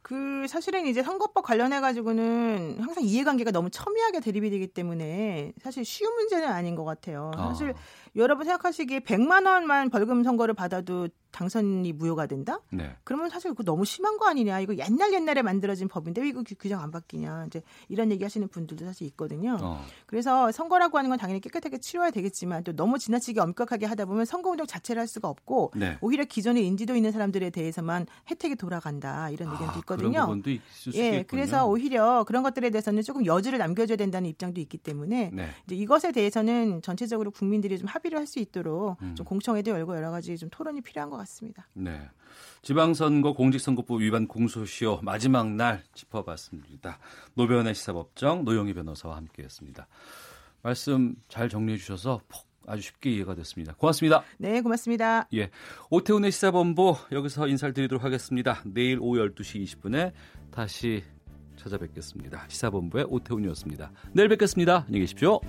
그 0.02 0.48
사실은 0.48 0.88
이제 0.88 1.03
선거법 1.03 1.45
관련해 1.45 1.80
가지고는 1.80 2.80
항상 2.80 3.03
이해관계가 3.03 3.52
너무 3.52 3.69
첨예하게 3.69 4.19
대립이 4.19 4.49
되기 4.49 4.65
때문에 4.65 5.53
사실 5.61 5.86
쉬운 5.86 6.15
문제는 6.15 6.48
아닌 6.48 6.76
것 6.76 6.84
같아요. 6.84 7.32
아. 7.36 7.49
사실 7.49 7.76
여러분 8.15 8.45
생각하시기에 8.45 9.02
100만 9.02 9.45
원만 9.45 9.91
벌금 9.91 10.23
선거를 10.23 10.56
받아도 10.56 11.07
당선이 11.32 11.94
무효가 11.94 12.28
된다? 12.28 12.60
네. 12.72 12.95
그러면 13.03 13.30
사실 13.30 13.52
그거 13.52 13.64
너무 13.64 13.86
심한 13.86 14.18
거 14.18 14.28
아니냐? 14.28 14.60
이거 14.60 14.76
옛날 14.78 15.14
옛날에 15.14 15.41
만들어진 15.41 15.88
법인데 15.88 16.22
왜 16.22 16.30
이거 16.30 16.44
규- 16.44 16.56
규정 16.56 16.82
안 16.82 16.91
바뀌냐? 16.91 17.45
이제 17.48 17.62
이런 17.90 18.12
얘기 18.12 18.24
하시는 18.24 18.48
분들도 18.48 18.86
사실 18.86 19.08
있거든요. 19.08 19.58
어. 19.62 19.84
그래서 20.06 20.52
선거라고 20.52 20.98
하는 20.98 21.10
건 21.10 21.18
당연히 21.20 21.40
깨끗하게 21.40 21.78
치러야 21.80 22.12
되겠지만 22.12 22.64
또 22.64 22.74
너무 22.76 22.99
지나치게 22.99 23.40
엄격하게 23.40 23.86
하다 23.86 24.06
보면 24.06 24.26
선거 24.26 24.49
운동 24.49 24.66
자체를 24.68 24.99
할 24.99 25.08
수가 25.08 25.28
없고 25.30 25.72
네. 25.76 25.98
오히려 26.02 26.26
기존에 26.26 26.62
인지도 26.62 26.95
있는 26.95 27.12
사람들에 27.12 27.49
대해서만 27.52 28.06
혜택이 28.30 28.56
돌아간다 28.56 29.30
이런 29.30 29.52
의견도 29.52 29.80
있거든요. 29.80 30.26
예. 30.95 31.24
그래서 31.24 31.66
오히려 31.68 32.24
그런 32.26 32.44
것들에 32.44 32.70
대해서는 32.70 33.03
조금 33.03 33.26
여지를 33.26 33.60
남겨줘야 33.60 33.98
된다는 33.98 34.30
입장도 34.30 34.60
있기 34.62 34.78
때문에 34.78 35.30
네. 35.34 35.49
이제 35.66 35.76
이것에 35.76 36.12
대해서는 36.12 36.82
전체적으로 36.82 37.32
국민들이 37.32 37.78
좀 37.78 37.88
합의를 37.88 38.18
할 38.20 38.28
수 38.32 38.40
있도록 38.40 38.95
음. 39.02 39.14
좀 39.16 39.26
공청회도 39.26 39.72
열고 39.72 39.94
여러 39.98 40.10
가지 40.12 40.38
좀 40.38 40.48
토론이 40.49 40.80
필요한 40.82 41.10
것 41.10 41.18
같습니다. 41.22 41.68
네. 41.73 42.10
지방선거 42.61 43.34
공직선거법 43.34 44.02
위반 44.02 44.27
공소시효 44.27 44.99
마지막 45.02 45.49
날 45.52 45.84
짚어봤습니다. 45.93 46.99
노변의 47.34 47.76
시사법정 47.76 48.45
노영희 48.45 48.73
변호사와 48.73 49.18
함께했습니다. 49.18 49.88
말씀 50.61 51.15
잘 51.27 51.49
정리해 51.49 51.77
주셔서 51.77 52.22
폭 52.30 52.52
아주 52.68 52.84
쉽게 52.84 53.11
이해가 53.11 53.35
됐습니다. 53.35 53.73
고맙습니다. 53.73 54.23
네, 54.38 54.61
고맙습니다. 54.61 55.27
예. 55.34 55.49
오태훈의 55.89 56.31
시사본부 56.31 56.95
여기서 57.11 57.48
인사를 57.48 57.73
드리도록 57.73 58.03
하겠습니다. 58.03 58.61
내일 58.65 58.99
오후 58.99 59.18
12시 59.18 59.64
20분에 59.65 60.11
다시 60.52 61.03
찾아뵙겠습니다. 61.57 62.45
시사본부의 62.48 63.06
오태훈이었습니다. 63.10 63.91
내일 64.14 64.30
뵙겠습니다. 64.30 64.85
안녕히 64.88 65.02
계십시오. 65.02 65.39